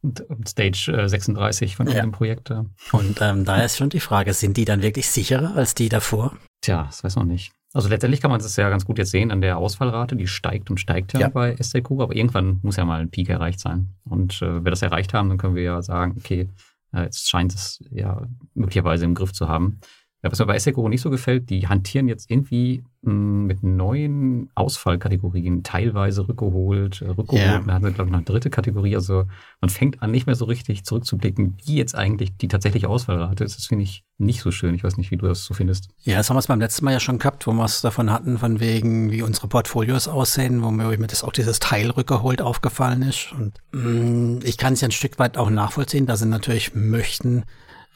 Und 0.03 0.25
Stage 0.49 0.93
äh, 0.97 1.09
36 1.09 1.77
von 1.77 1.87
ja. 1.87 2.01
dem 2.01 2.13
Projekt. 2.13 2.51
Äh. 2.51 2.63
Und 2.93 3.21
ähm, 3.21 3.45
da 3.45 3.63
ist 3.63 3.77
schon 3.77 3.91
die 3.91 4.01
Frage, 4.01 4.33
sind 4.33 4.57
die 4.57 4.65
dann 4.65 4.83
wirklich 4.83 5.11
sicherer 5.11 5.57
als 5.57 5.75
die 5.75 5.91
davor? 5.91 6.37
Tja, 6.63 6.85
das 6.85 7.05
weiß 7.05 7.17
man 7.17 7.29
nicht. 7.29 7.53
Also 7.73 7.89
letztendlich 7.89 8.21
kann 8.21 8.31
man 8.31 8.41
das 8.41 8.57
ja 8.57 8.69
ganz 8.69 8.85
gut 8.85 8.99
jetzt 8.99 9.13
sehen 9.13 9.31
an 9.31 9.41
der 9.41 9.59
Ausfallrate, 9.59 10.17
die 10.17 10.27
steigt 10.27 10.71
und 10.71 10.81
steigt 10.81 11.13
ja, 11.13 11.21
ja. 11.21 11.29
bei 11.29 11.55
SDQ, 11.55 12.01
aber 12.01 12.17
irgendwann 12.17 12.59
muss 12.63 12.77
ja 12.77 12.85
mal 12.85 13.01
ein 13.01 13.11
Peak 13.11 13.29
erreicht 13.29 13.61
sein. 13.61 13.95
Und 14.05 14.43
äh, 14.43 14.57
wenn 14.57 14.65
wir 14.65 14.71
das 14.71 14.83
erreicht 14.83 15.15
haben, 15.15 15.29
dann 15.29 15.39
können 15.39 15.55
wir 15.55 15.63
ja 15.63 15.83
sagen, 15.83 16.17
okay, 16.19 16.49
äh, 16.93 17.05
jetzt 17.05 17.29
scheint 17.29 17.55
es 17.55 17.83
ja 17.91 18.27
möglicherweise 18.55 19.05
im 19.05 19.15
Griff 19.15 19.33
zu 19.33 19.49
haben. 19.49 19.79
Ja, 20.23 20.33
was 20.33 20.39
mir 20.41 20.47
bei 20.47 20.59
SECO 20.59 20.89
nicht 20.89 21.01
so 21.01 21.11
gefällt, 21.11 21.49
die 21.49 21.69
hantieren 21.69 22.09
jetzt 22.09 22.31
irgendwie 22.31 22.83
mit 23.03 23.63
neuen 23.63 24.51
Ausfallkategorien, 24.55 25.63
teilweise 25.63 26.29
rückgeholt, 26.29 27.01
äh, 27.01 27.09
rückgeholt, 27.09 27.43
yeah. 27.43 27.67
haben 27.67 27.85
sie, 27.85 27.93
glaube 27.93 28.09
ich, 28.09 28.13
noch 28.13 28.19
eine 28.19 28.25
dritte 28.25 28.51
Kategorie. 28.51 28.95
Also 28.95 29.25
man 29.63 29.71
fängt 29.71 30.03
an, 30.03 30.11
nicht 30.11 30.27
mehr 30.27 30.35
so 30.35 30.45
richtig 30.45 30.85
zurückzublicken, 30.85 31.57
wie 31.65 31.77
jetzt 31.77 31.95
eigentlich 31.95 32.37
die 32.37 32.49
tatsächliche 32.49 32.91
Ausfallrate 32.91 33.43
ist. 33.43 33.57
Das 33.57 33.67
finde 33.67 33.85
ich 33.85 34.05
nicht 34.19 34.43
so 34.43 34.51
schön. 34.51 34.75
Ich 34.75 34.85
weiß 34.85 34.99
nicht, 34.99 35.11
wie 35.11 35.17
du 35.17 35.27
das 35.27 35.47
so 35.47 35.55
findest. 35.55 35.89
Ja, 36.03 36.19
das 36.19 36.29
haben 36.29 36.37
wir 36.37 36.41
es 36.41 36.47
beim 36.49 36.61
letzten 36.61 36.85
Mal 36.85 36.93
ja 36.93 37.01
schon 37.01 37.19
gehabt, 37.19 37.47
wo 37.47 37.53
wir 37.53 37.65
es 37.65 37.81
davon 37.81 38.13
hatten, 38.13 38.37
von 38.37 38.61
wegen, 38.61 39.11
wie 39.11 39.23
unsere 39.23 39.49
Portfolios 39.49 40.07
aussehen, 40.07 40.63
wo 40.63 40.71
mir 40.71 40.95
das 41.07 41.25
auch 41.25 41.33
dieses 41.33 41.59
Teil 41.59 41.89
rückgeholt 41.89 42.43
aufgefallen 42.43 43.01
ist. 43.01 43.33
Und 43.33 43.55
mh, 43.73 43.83
hm, 43.83 44.41
ich 44.45 44.59
kann 44.59 44.75
es 44.75 44.83
ja 44.83 44.89
ein 44.89 44.93
Stück 44.93 45.19
weit 45.19 45.39
auch 45.39 45.49
nachvollziehen, 45.49 46.05
dass 46.05 46.21
sie 46.21 46.27
natürlich 46.27 46.75
möchten, 46.75 47.45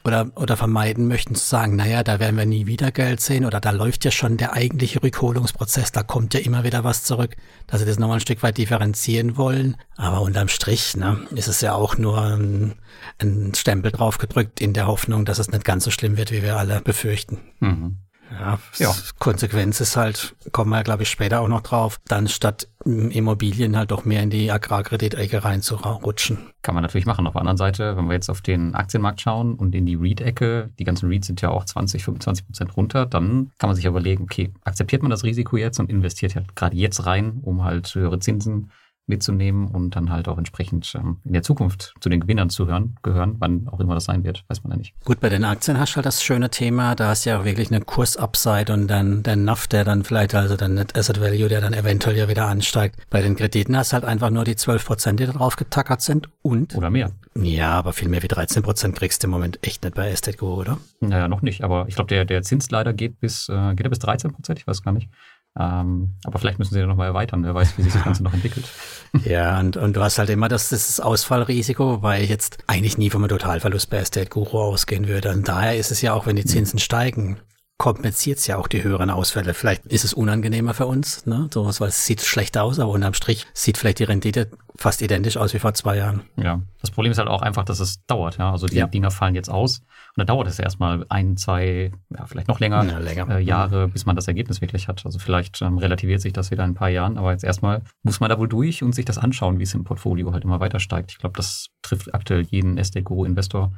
oder, 0.05 0.31
oder 0.35 0.55
vermeiden 0.55 1.07
möchten 1.07 1.35
zu 1.35 1.43
sagen, 1.43 1.75
naja, 1.75 2.03
da 2.03 2.19
werden 2.19 2.37
wir 2.37 2.45
nie 2.45 2.67
wieder 2.67 2.91
Geld 2.91 3.21
sehen 3.21 3.43
oder 3.43 3.59
da 3.59 3.71
läuft 3.71 4.05
ja 4.05 4.11
schon 4.11 4.37
der 4.37 4.53
eigentliche 4.53 5.01
Rückholungsprozess, 5.01 5.91
da 5.91 6.03
kommt 6.03 6.33
ja 6.35 6.39
immer 6.41 6.63
wieder 6.63 6.83
was 6.83 7.03
zurück, 7.03 7.35
dass 7.65 7.79
sie 7.79 7.87
das 7.87 7.97
nochmal 7.97 8.17
ein 8.17 8.21
Stück 8.21 8.43
weit 8.43 8.57
differenzieren 8.57 9.35
wollen. 9.35 9.77
Aber 9.97 10.21
unterm 10.21 10.47
Strich 10.47 10.95
ne, 10.95 11.19
ist 11.31 11.47
es 11.47 11.61
ja 11.61 11.73
auch 11.73 11.97
nur 11.97 12.21
ein, 12.21 12.75
ein 13.19 13.53
Stempel 13.55 13.91
draufgedrückt 13.91 14.61
in 14.61 14.73
der 14.73 14.87
Hoffnung, 14.87 15.25
dass 15.25 15.39
es 15.39 15.51
nicht 15.51 15.65
ganz 15.65 15.83
so 15.83 15.91
schlimm 15.91 16.17
wird, 16.17 16.31
wie 16.31 16.43
wir 16.43 16.57
alle 16.57 16.81
befürchten. 16.81 17.39
Mhm. 17.59 17.97
Ja, 18.31 18.59
ja. 18.77 18.95
Konsequenz 19.19 19.79
ist 19.81 19.95
halt, 19.95 20.35
kommen 20.51 20.71
wir, 20.71 20.83
glaube 20.83 21.03
ich, 21.03 21.09
später 21.09 21.41
auch 21.41 21.47
noch 21.47 21.61
drauf, 21.61 21.99
dann 22.07 22.27
statt 22.27 22.67
Immobilien 22.83 23.77
halt 23.77 23.91
doch 23.91 24.05
mehr 24.05 24.21
in 24.21 24.29
die 24.29 24.51
Agrarkreditecke 24.51 25.43
reinzurutschen. 25.43 26.51
Kann 26.61 26.75
man 26.75 26.83
natürlich 26.83 27.05
machen. 27.05 27.27
Auf 27.27 27.33
der 27.33 27.41
anderen 27.41 27.57
Seite, 27.57 27.97
wenn 27.97 28.05
wir 28.05 28.13
jetzt 28.13 28.29
auf 28.29 28.41
den 28.41 28.75
Aktienmarkt 28.75 29.21
schauen 29.21 29.55
und 29.55 29.73
in 29.73 29.85
die 29.85 29.95
REIT-Ecke, 29.95 30.71
die 30.77 30.83
ganzen 30.83 31.09
REITs 31.09 31.27
sind 31.27 31.41
ja 31.41 31.49
auch 31.49 31.65
20, 31.65 32.03
25 32.03 32.45
Prozent 32.45 32.77
runter, 32.77 33.05
dann 33.05 33.51
kann 33.57 33.69
man 33.69 33.75
sich 33.75 33.85
überlegen, 33.85 34.23
okay, 34.23 34.53
akzeptiert 34.63 35.01
man 35.01 35.11
das 35.11 35.23
Risiko 35.23 35.57
jetzt 35.57 35.79
und 35.79 35.89
investiert 35.89 36.35
halt 36.35 36.55
gerade 36.55 36.75
jetzt 36.75 37.05
rein, 37.05 37.39
um 37.41 37.63
halt 37.63 37.93
höhere 37.95 38.19
Zinsen 38.19 38.71
mitzunehmen 39.07 39.67
und 39.67 39.95
dann 39.95 40.11
halt 40.11 40.27
auch 40.27 40.37
entsprechend 40.37 40.93
ähm, 40.95 41.17
in 41.23 41.33
der 41.33 41.43
Zukunft 41.43 41.93
zu 41.99 42.09
den 42.09 42.19
Gewinnern 42.19 42.49
zu 42.49 42.67
hören, 42.67 42.95
gehören, 43.03 43.35
wann 43.39 43.67
auch 43.67 43.79
immer 43.79 43.93
das 43.93 44.05
sein 44.05 44.23
wird, 44.23 44.43
weiß 44.47 44.63
man 44.63 44.71
ja 44.71 44.77
nicht. 44.77 44.93
Gut, 45.03 45.19
bei 45.19 45.29
den 45.29 45.43
Aktien 45.43 45.79
hast 45.79 45.93
du 45.93 45.95
halt 45.97 46.05
das 46.05 46.23
schöne 46.23 46.49
Thema, 46.49 46.95
da 46.95 47.09
hast 47.09 47.25
du 47.25 47.29
ja 47.29 47.39
auch 47.39 47.45
wirklich 47.45 47.71
eine 47.71 47.81
Kursupside 47.81 48.73
und 48.73 48.87
dann 48.87 49.23
der 49.23 49.35
NAV, 49.35 49.67
der 49.67 49.83
dann 49.83 50.03
vielleicht, 50.03 50.33
also 50.33 50.55
der 50.57 50.69
Net 50.69 50.97
Asset 50.97 51.21
Value, 51.21 51.47
der 51.47 51.61
dann 51.61 51.73
eventuell 51.73 52.17
ja 52.17 52.27
wieder 52.27 52.47
ansteigt. 52.47 52.97
Bei 53.09 53.21
den 53.21 53.35
Krediten 53.35 53.77
hast 53.77 53.91
du 53.91 53.95
halt 53.95 54.05
einfach 54.05 54.29
nur 54.29 54.43
die 54.43 54.55
12 54.55 54.85
Prozent, 54.85 55.19
die 55.19 55.25
da 55.25 55.33
drauf 55.33 55.55
getackert 55.55 56.01
sind 56.01 56.29
und... 56.41 56.75
Oder 56.75 56.89
mehr. 56.89 57.11
Ja, 57.37 57.71
aber 57.71 57.93
viel 57.93 58.09
mehr 58.09 58.23
wie 58.23 58.27
13 58.27 58.63
Prozent 58.63 58.95
kriegst 58.95 59.21
du 59.21 59.27
im 59.27 59.31
Moment 59.31 59.59
echt 59.61 59.83
nicht 59.83 59.95
bei 59.95 60.09
Estate 60.09 60.37
Go, 60.37 60.55
oder? 60.55 60.77
Naja, 61.01 61.27
noch 61.27 61.41
nicht, 61.41 61.63
aber 61.63 61.85
ich 61.87 61.95
glaube, 61.95 62.07
der, 62.07 62.25
der 62.25 62.41
Zins 62.43 62.71
leider 62.71 62.93
geht 62.93 63.19
bis, 63.19 63.49
äh, 63.49 63.73
geht 63.75 63.85
er 63.85 63.89
bis 63.89 63.99
13 63.99 64.31
Prozent, 64.31 64.59
ich 64.59 64.67
weiß 64.67 64.83
gar 64.83 64.93
nicht. 64.93 65.09
Ähm, 65.57 66.15
aber 66.25 66.39
vielleicht 66.39 66.59
müssen 66.59 66.73
sie 66.73 66.81
ja 66.81 66.85
nochmal 66.85 67.07
erweitern, 67.07 67.43
wer 67.43 67.55
weiß, 67.55 67.77
wie 67.77 67.83
sich 67.83 67.93
das 67.93 68.03
Ganze 68.03 68.23
noch 68.23 68.33
entwickelt. 68.33 68.65
Ja, 69.23 69.61
und, 69.61 69.77
und 69.77 69.95
du 69.95 70.01
hast 70.01 70.19
halt 70.19 70.29
immer 70.29 70.49
das, 70.49 70.67
das 70.67 70.99
Ausfallrisiko, 70.99 72.01
weil 72.01 72.21
ich 72.21 72.29
jetzt 72.29 72.57
eigentlich 72.67 72.97
nie 72.97 73.09
vom 73.09 73.25
Totalverlust 73.25 73.89
bei 73.89 73.95
Estate 73.95 74.29
Guru 74.29 74.59
ausgehen 74.59 75.07
würde. 75.07 75.31
Und 75.31 75.47
daher 75.47 75.77
ist 75.77 75.89
es 75.89 76.01
ja 76.01 76.13
auch, 76.13 76.25
wenn 76.25 76.35
die 76.35 76.43
Zinsen 76.43 76.75
mhm. 76.75 76.81
steigen, 76.81 77.37
kompensiert 77.77 78.37
es 78.37 78.47
ja 78.47 78.57
auch 78.57 78.67
die 78.67 78.83
höheren 78.83 79.09
Ausfälle. 79.09 79.53
Vielleicht 79.53 79.85
ist 79.85 80.05
es 80.05 80.13
unangenehmer 80.13 80.73
für 80.73 80.85
uns, 80.85 81.25
ne? 81.25 81.49
So 81.53 81.65
was, 81.65 81.81
weil 81.81 81.89
es 81.89 82.05
sieht 82.05 82.21
schlecht 82.21 82.57
aus, 82.57 82.79
aber 82.79 82.91
unterm 82.91 83.13
Strich 83.13 83.45
sieht 83.53 83.77
vielleicht 83.77 83.99
die 83.99 84.05
Rendite 84.05 84.49
fast 84.77 85.01
identisch 85.01 85.35
aus 85.35 85.53
wie 85.53 85.59
vor 85.59 85.73
zwei 85.73 85.97
Jahren. 85.97 86.21
Ja, 86.37 86.61
das 86.79 86.91
Problem 86.91 87.11
ist 87.11 87.17
halt 87.17 87.27
auch 87.27 87.41
einfach, 87.41 87.65
dass 87.65 87.81
es 87.81 88.05
dauert. 88.05 88.37
Ja, 88.37 88.51
also 88.51 88.67
die 88.67 88.77
ja. 88.77 88.87
Dinger 88.87 89.11
fallen 89.11 89.35
jetzt 89.35 89.49
aus 89.49 89.79
und 89.79 89.87
dann 90.17 90.27
dauert 90.27 90.47
es 90.47 90.57
erstmal 90.57 91.05
ein, 91.09 91.35
zwei, 91.35 91.91
ja 92.17 92.25
vielleicht 92.25 92.47
noch 92.47 92.61
länger, 92.61 92.83
ja, 92.85 92.99
länger. 92.99 93.29
Äh, 93.29 93.41
Jahre, 93.41 93.89
bis 93.89 94.05
man 94.05 94.15
das 94.15 94.29
Ergebnis 94.29 94.61
wirklich 94.61 94.87
hat. 94.87 95.05
Also 95.05 95.19
vielleicht 95.19 95.61
ähm, 95.61 95.77
relativiert 95.77 96.21
sich 96.21 96.31
das 96.31 96.51
wieder 96.51 96.63
in 96.63 96.71
ein 96.71 96.75
paar 96.75 96.89
Jahren, 96.89 97.17
aber 97.17 97.33
jetzt 97.33 97.43
erstmal 97.43 97.81
muss 98.03 98.21
man 98.21 98.29
da 98.29 98.39
wohl 98.39 98.47
durch 98.47 98.83
und 98.83 98.95
sich 98.95 99.03
das 99.05 99.17
anschauen, 99.17 99.59
wie 99.59 99.63
es 99.63 99.73
im 99.73 99.83
Portfolio 99.83 100.31
halt 100.31 100.45
immer 100.45 100.61
weiter 100.61 100.79
steigt. 100.79 101.11
Ich 101.11 101.17
glaube, 101.17 101.35
das 101.35 101.67
trifft 101.81 102.13
aktuell 102.13 102.43
jeden 102.43 102.77
SDGO-Investor 102.77 103.73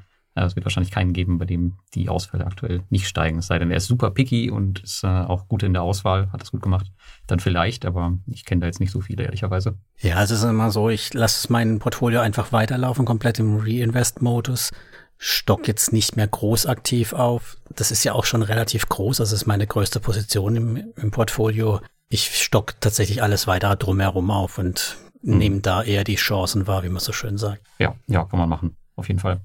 es 0.45 0.55
wird 0.55 0.65
wahrscheinlich 0.65 0.91
keinen 0.91 1.13
geben, 1.13 1.37
bei 1.37 1.45
dem 1.45 1.77
die 1.93 2.09
Ausfälle 2.09 2.45
aktuell 2.45 2.81
nicht 2.89 3.07
steigen. 3.07 3.39
Es 3.39 3.47
sei 3.47 3.59
denn, 3.59 3.71
er 3.71 3.77
ist 3.77 3.87
super 3.87 4.11
picky 4.11 4.51
und 4.51 4.79
ist 4.79 5.03
äh, 5.03 5.07
auch 5.07 5.47
gut 5.47 5.63
in 5.63 5.73
der 5.73 5.81
Auswahl, 5.83 6.31
hat 6.31 6.41
das 6.41 6.51
gut 6.51 6.61
gemacht. 6.61 6.91
Dann 7.27 7.39
vielleicht, 7.39 7.85
aber 7.85 8.17
ich 8.27 8.45
kenne 8.45 8.61
da 8.61 8.67
jetzt 8.67 8.79
nicht 8.79 8.91
so 8.91 9.01
viele, 9.01 9.23
ehrlicherweise. 9.23 9.77
Ja, 9.99 10.21
es 10.21 10.31
ist 10.31 10.43
immer 10.43 10.71
so, 10.71 10.89
ich 10.89 11.13
lasse 11.13 11.51
mein 11.51 11.79
Portfolio 11.79 12.19
einfach 12.21 12.51
weiterlaufen, 12.51 13.05
komplett 13.05 13.39
im 13.39 13.57
Reinvest-Modus 13.57 14.71
stock 15.17 15.67
jetzt 15.67 15.93
nicht 15.93 16.15
mehr 16.15 16.27
groß 16.27 16.67
aktiv 16.67 17.13
auf. 17.13 17.57
Das 17.75 17.91
ist 17.91 18.03
ja 18.03 18.13
auch 18.13 18.25
schon 18.25 18.43
relativ 18.43 18.87
groß, 18.87 19.17
das 19.17 19.31
ist 19.31 19.45
meine 19.45 19.67
größte 19.67 19.99
Position 19.99 20.55
im, 20.55 20.93
im 20.95 21.11
Portfolio. 21.11 21.81
Ich 22.09 22.41
stock 22.41 22.79
tatsächlich 22.79 23.21
alles 23.23 23.47
weiter 23.47 23.75
drumherum 23.75 24.31
auf 24.31 24.57
und 24.57 24.97
mhm. 25.21 25.37
nehme 25.37 25.59
da 25.61 25.83
eher 25.83 26.03
die 26.03 26.15
Chancen 26.15 26.67
wahr, 26.67 26.83
wie 26.83 26.89
man 26.89 26.99
so 26.99 27.11
schön 27.11 27.37
sagt. 27.37 27.61
Ja, 27.79 27.95
ja, 28.07 28.25
kann 28.25 28.39
man 28.39 28.49
machen, 28.49 28.77
auf 28.95 29.07
jeden 29.07 29.19
Fall. 29.19 29.41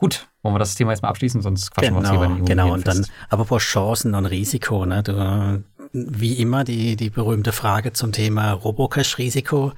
Gut, 0.00 0.28
wollen 0.40 0.54
wir 0.54 0.58
das 0.58 0.74
Thema 0.74 0.92
jetzt 0.92 1.02
mal 1.02 1.10
abschließen, 1.10 1.42
sonst 1.42 1.72
quatschen 1.72 1.94
genau, 1.94 2.10
wir 2.10 2.10
uns 2.10 2.18
hier 2.18 2.28
bei 2.28 2.34
den 2.34 2.46
Genau, 2.46 2.72
und 2.72 2.88
dann, 2.88 3.06
aber 3.28 3.44
vor 3.44 3.58
Chancen 3.58 4.14
und 4.14 4.24
Risiko, 4.24 4.86
ne? 4.86 5.02
Du, 5.02 5.62
wie 5.92 6.34
immer 6.34 6.64
die, 6.64 6.96
die 6.96 7.10
berühmte 7.10 7.52
Frage 7.52 7.92
zum 7.92 8.10
Thema 8.10 8.52
Robocash-Risiko. 8.52 9.72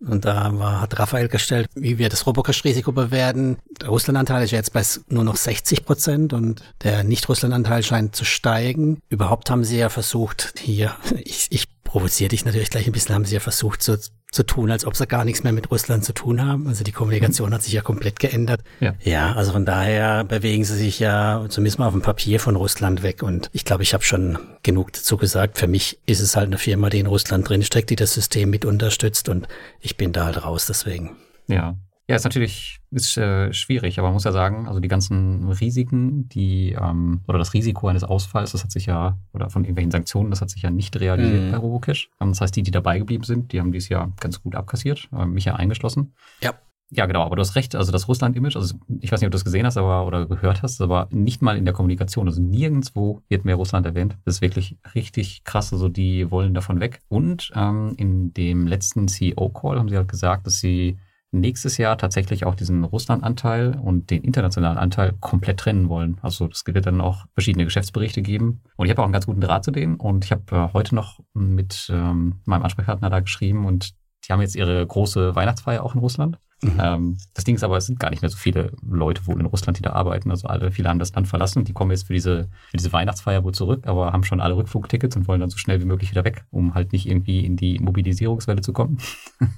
Und 0.00 0.26
da 0.26 0.56
war, 0.58 0.82
hat 0.82 0.98
Raphael 0.98 1.28
gestellt, 1.28 1.70
wie 1.74 1.96
wir 1.96 2.10
das 2.10 2.26
Robocash-Risiko 2.26 2.92
bewerten. 2.92 3.56
Der 3.80 3.88
Russland-Anteil 3.88 4.44
ist 4.44 4.50
jetzt 4.50 4.74
bei 4.74 4.82
nur 5.08 5.24
noch 5.24 5.36
60 5.36 5.84
Prozent 5.84 6.32
und 6.34 6.62
der 6.82 7.02
Nicht-Russland-Anteil 7.02 7.82
scheint 7.82 8.14
zu 8.14 8.26
steigen. 8.26 9.00
Überhaupt 9.08 9.50
haben 9.50 9.64
sie 9.64 9.78
ja 9.78 9.88
versucht, 9.88 10.54
hier, 10.58 10.94
ich, 11.24 11.48
ich 11.50 11.64
provoziere 11.88 12.28
dich 12.28 12.44
natürlich 12.44 12.70
gleich 12.70 12.86
ein 12.86 12.92
bisschen, 12.92 13.14
haben 13.14 13.24
sie 13.24 13.34
ja 13.34 13.40
versucht 13.40 13.82
zu 13.82 13.98
zu 14.30 14.42
tun, 14.42 14.70
als 14.70 14.84
ob 14.84 14.94
sie 14.94 15.06
gar 15.06 15.24
nichts 15.24 15.42
mehr 15.42 15.54
mit 15.54 15.70
Russland 15.70 16.04
zu 16.04 16.12
tun 16.12 16.44
haben. 16.44 16.68
Also 16.68 16.84
die 16.84 16.92
Kommunikation 16.92 17.48
mhm. 17.48 17.54
hat 17.54 17.62
sich 17.62 17.72
ja 17.72 17.80
komplett 17.80 18.20
geändert. 18.20 18.60
Ja. 18.78 18.94
ja, 19.00 19.32
also 19.32 19.52
von 19.52 19.64
daher 19.64 20.24
bewegen 20.24 20.64
sie 20.64 20.76
sich 20.76 20.98
ja 20.98 21.46
zumindest 21.48 21.78
mal 21.78 21.86
auf 21.86 21.94
dem 21.94 22.02
Papier 22.02 22.38
von 22.38 22.54
Russland 22.54 23.02
weg. 23.02 23.22
Und 23.22 23.48
ich 23.52 23.64
glaube, 23.64 23.84
ich 23.84 23.94
habe 23.94 24.04
schon 24.04 24.38
genug 24.62 24.92
dazu 24.92 25.16
gesagt. 25.16 25.56
Für 25.56 25.66
mich 25.66 25.98
ist 26.04 26.20
es 26.20 26.36
halt 26.36 26.48
eine 26.48 26.58
Firma, 26.58 26.90
die 26.90 26.98
in 26.98 27.06
Russland 27.06 27.48
drinsteckt, 27.48 27.88
die 27.88 27.96
das 27.96 28.12
System 28.12 28.50
mit 28.50 28.66
unterstützt. 28.66 29.30
Und 29.30 29.48
ich 29.80 29.96
bin 29.96 30.12
da 30.12 30.26
halt 30.26 30.44
raus 30.44 30.66
deswegen. 30.66 31.16
Ja, 31.46 31.78
ja, 32.06 32.16
ist 32.16 32.24
natürlich 32.24 32.77
ist, 32.90 33.16
äh, 33.16 33.52
schwierig, 33.52 33.98
aber 33.98 34.08
man 34.08 34.14
muss 34.14 34.24
ja 34.24 34.32
sagen, 34.32 34.66
also 34.68 34.80
die 34.80 34.88
ganzen 34.88 35.48
Risiken, 35.48 36.28
die 36.28 36.72
ähm, 36.72 37.20
oder 37.26 37.38
das 37.38 37.54
Risiko 37.54 37.88
eines 37.88 38.04
Ausfalls, 38.04 38.52
das 38.52 38.64
hat 38.64 38.70
sich 38.70 38.86
ja, 38.86 39.18
oder 39.32 39.50
von 39.50 39.64
irgendwelchen 39.64 39.90
Sanktionen, 39.90 40.30
das 40.30 40.40
hat 40.40 40.50
sich 40.50 40.62
ja 40.62 40.70
nicht 40.70 40.98
realisiert 40.98 41.44
mhm. 41.44 41.50
bei 41.52 41.58
Robocash. 41.58 42.10
Ähm, 42.20 42.30
das 42.30 42.40
heißt, 42.40 42.56
die, 42.56 42.62
die 42.62 42.70
dabei 42.70 42.98
geblieben 42.98 43.24
sind, 43.24 43.52
die 43.52 43.60
haben 43.60 43.72
dieses 43.72 43.88
Jahr 43.88 44.12
ganz 44.20 44.42
gut 44.42 44.54
abkassiert, 44.54 45.08
äh, 45.12 45.26
mich 45.26 45.44
ja 45.44 45.56
eingeschlossen. 45.56 46.14
Ja. 46.42 46.54
Ja, 46.90 47.04
genau, 47.04 47.22
aber 47.22 47.36
du 47.36 47.40
hast 47.40 47.54
recht, 47.54 47.74
also 47.74 47.92
das 47.92 48.08
Russland-Image, 48.08 48.56
also 48.56 48.74
ich 49.00 49.12
weiß 49.12 49.20
nicht, 49.20 49.26
ob 49.26 49.32
du 49.32 49.36
das 49.36 49.44
gesehen 49.44 49.66
hast 49.66 49.76
aber, 49.76 50.06
oder 50.06 50.24
gehört 50.24 50.62
hast, 50.62 50.80
aber 50.80 51.06
nicht 51.10 51.42
mal 51.42 51.58
in 51.58 51.66
der 51.66 51.74
Kommunikation, 51.74 52.26
also 52.26 52.40
nirgendwo 52.40 53.20
wird 53.28 53.44
mehr 53.44 53.56
Russland 53.56 53.84
erwähnt. 53.84 54.16
Das 54.24 54.36
ist 54.36 54.40
wirklich 54.40 54.78
richtig 54.94 55.44
krass, 55.44 55.70
also 55.70 55.90
die 55.90 56.30
wollen 56.30 56.54
davon 56.54 56.80
weg. 56.80 57.00
Und 57.08 57.52
ähm, 57.54 57.92
in 57.98 58.32
dem 58.32 58.66
letzten 58.66 59.06
CEO-Call 59.06 59.78
haben 59.78 59.90
sie 59.90 59.98
halt 59.98 60.08
gesagt, 60.08 60.46
dass 60.46 60.60
sie 60.60 60.96
nächstes 61.30 61.76
Jahr 61.76 61.98
tatsächlich 61.98 62.46
auch 62.46 62.54
diesen 62.54 62.84
Russland-Anteil 62.84 63.78
und 63.82 64.10
den 64.10 64.22
internationalen 64.22 64.78
Anteil 64.78 65.14
komplett 65.20 65.60
trennen 65.60 65.88
wollen. 65.88 66.18
Also 66.22 66.48
es 66.50 66.64
wird 66.66 66.86
dann 66.86 67.00
auch 67.00 67.26
verschiedene 67.34 67.64
Geschäftsberichte 67.64 68.22
geben. 68.22 68.62
Und 68.76 68.86
ich 68.86 68.90
habe 68.90 69.02
auch 69.02 69.06
einen 69.06 69.12
ganz 69.12 69.26
guten 69.26 69.40
Draht 69.40 69.64
zu 69.64 69.70
denen. 69.70 69.96
Und 69.96 70.24
ich 70.24 70.32
habe 70.32 70.44
äh, 70.50 70.72
heute 70.72 70.94
noch 70.94 71.20
mit 71.34 71.90
ähm, 71.92 72.40
meinem 72.44 72.62
Ansprechpartner 72.62 73.10
da 73.10 73.20
geschrieben 73.20 73.66
und 73.66 73.94
die 74.26 74.32
haben 74.32 74.40
jetzt 74.40 74.56
ihre 74.56 74.86
große 74.86 75.34
Weihnachtsfeier 75.34 75.82
auch 75.82 75.94
in 75.94 76.00
Russland. 76.00 76.38
Mhm. 76.62 76.80
Ähm, 76.80 77.18
das 77.34 77.44
Ding 77.44 77.54
ist 77.54 77.62
aber, 77.62 77.76
es 77.76 77.86
sind 77.86 78.00
gar 78.00 78.10
nicht 78.10 78.22
mehr 78.22 78.30
so 78.30 78.36
viele 78.36 78.72
Leute 78.82 79.26
wohl 79.26 79.38
in 79.38 79.46
Russland, 79.46 79.78
die 79.78 79.82
da 79.82 79.92
arbeiten. 79.92 80.30
Also 80.30 80.48
alle, 80.48 80.72
viele 80.72 80.88
haben 80.88 80.98
das 80.98 81.14
Land 81.14 81.28
verlassen. 81.28 81.64
Die 81.64 81.72
kommen 81.72 81.92
jetzt 81.92 82.06
für 82.06 82.14
diese, 82.14 82.48
für 82.70 82.76
diese 82.76 82.92
Weihnachtsfeier 82.92 83.44
wohl 83.44 83.54
zurück, 83.54 83.86
aber 83.86 84.12
haben 84.12 84.24
schon 84.24 84.40
alle 84.40 84.56
Rückflugtickets 84.56 85.16
und 85.16 85.28
wollen 85.28 85.40
dann 85.40 85.50
so 85.50 85.58
schnell 85.58 85.80
wie 85.80 85.86
möglich 85.86 86.10
wieder 86.10 86.24
weg, 86.24 86.44
um 86.50 86.74
halt 86.74 86.92
nicht 86.92 87.06
irgendwie 87.06 87.44
in 87.44 87.56
die 87.56 87.78
Mobilisierungswelle 87.78 88.60
zu 88.60 88.72
kommen. 88.72 88.98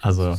also 0.00 0.36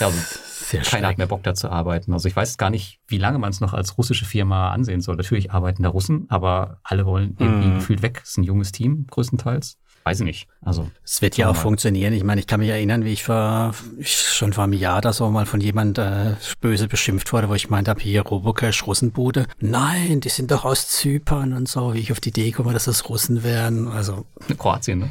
ja, 0.00 0.06
also 0.06 0.18
Sehr 0.66 0.82
keiner 0.82 1.08
hat 1.08 1.18
mehr 1.18 1.26
Bock 1.26 1.42
da 1.42 1.54
zu 1.54 1.70
arbeiten. 1.70 2.12
Also 2.12 2.28
ich 2.28 2.36
weiß 2.36 2.58
gar 2.58 2.70
nicht, 2.70 3.00
wie 3.06 3.18
lange 3.18 3.38
man 3.38 3.50
es 3.50 3.60
noch 3.60 3.74
als 3.74 3.98
russische 3.98 4.24
Firma 4.24 4.70
ansehen 4.70 5.00
soll. 5.00 5.16
Natürlich 5.16 5.52
arbeiten 5.52 5.82
da 5.82 5.88
Russen, 5.88 6.26
aber 6.28 6.78
alle 6.82 7.06
wollen 7.06 7.36
irgendwie 7.38 7.68
mm. 7.68 7.74
gefühlt 7.74 8.02
weg. 8.02 8.20
Es 8.22 8.30
ist 8.30 8.38
ein 8.38 8.44
junges 8.44 8.72
Team, 8.72 9.06
größtenteils. 9.10 9.78
Weiß 10.04 10.20
ich 10.20 10.26
nicht. 10.26 10.48
Also 10.60 10.90
es 11.02 11.22
wird 11.22 11.38
ja 11.38 11.48
auch 11.48 11.54
mal. 11.54 11.60
funktionieren. 11.60 12.12
Ich 12.12 12.24
meine, 12.24 12.38
ich 12.38 12.46
kann 12.46 12.60
mich 12.60 12.68
erinnern, 12.68 13.06
wie 13.06 13.12
ich 13.14 13.24
vor 13.24 13.74
ich 13.96 14.14
schon 14.14 14.52
vor 14.52 14.64
einem 14.64 14.74
Jahr 14.74 15.00
da 15.00 15.14
so 15.14 15.30
mal 15.30 15.46
von 15.46 15.62
jemand 15.62 15.96
äh, 15.96 16.34
böse 16.60 16.88
beschimpft 16.88 17.32
wurde, 17.32 17.48
wo 17.48 17.54
ich 17.54 17.70
meinte 17.70 17.90
habe, 17.90 18.02
hier 18.02 18.20
Robocash 18.20 18.86
Russenbude. 18.86 19.46
Nein, 19.60 20.20
die 20.20 20.28
sind 20.28 20.50
doch 20.50 20.66
aus 20.66 20.88
Zypern 20.88 21.54
und 21.54 21.68
so, 21.68 21.94
wie 21.94 22.00
ich 22.00 22.12
auf 22.12 22.20
die 22.20 22.28
Idee 22.28 22.52
komme, 22.52 22.74
dass 22.74 22.84
das 22.84 23.08
Russen 23.08 23.44
wären. 23.44 23.88
Also 23.88 24.26
Kroatien, 24.58 24.98
ne? 24.98 25.10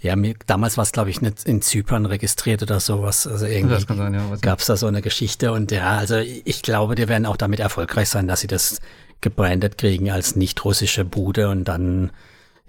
Ja, 0.00 0.16
mir, 0.16 0.34
damals 0.46 0.76
war 0.76 0.82
es, 0.82 0.92
glaube 0.92 1.10
ich, 1.10 1.20
nicht 1.20 1.44
in 1.44 1.62
Zypern 1.62 2.06
registriert 2.06 2.62
oder 2.62 2.80
sowas. 2.80 3.26
Also 3.26 3.46
irgendwie 3.46 3.76
ja, 3.76 4.36
gab 4.40 4.60
es 4.60 4.66
da 4.66 4.76
so 4.76 4.86
eine 4.86 5.02
Geschichte 5.02 5.52
und 5.52 5.70
ja, 5.70 5.96
also 5.96 6.16
ich 6.16 6.62
glaube, 6.62 6.94
die 6.94 7.08
werden 7.08 7.26
auch 7.26 7.36
damit 7.36 7.60
erfolgreich 7.60 8.08
sein, 8.08 8.28
dass 8.28 8.40
sie 8.40 8.46
das 8.46 8.80
gebrandet 9.20 9.78
kriegen 9.78 10.10
als 10.10 10.36
nicht 10.36 10.64
russische 10.64 11.04
Bude 11.04 11.48
und 11.48 11.64
dann 11.64 12.10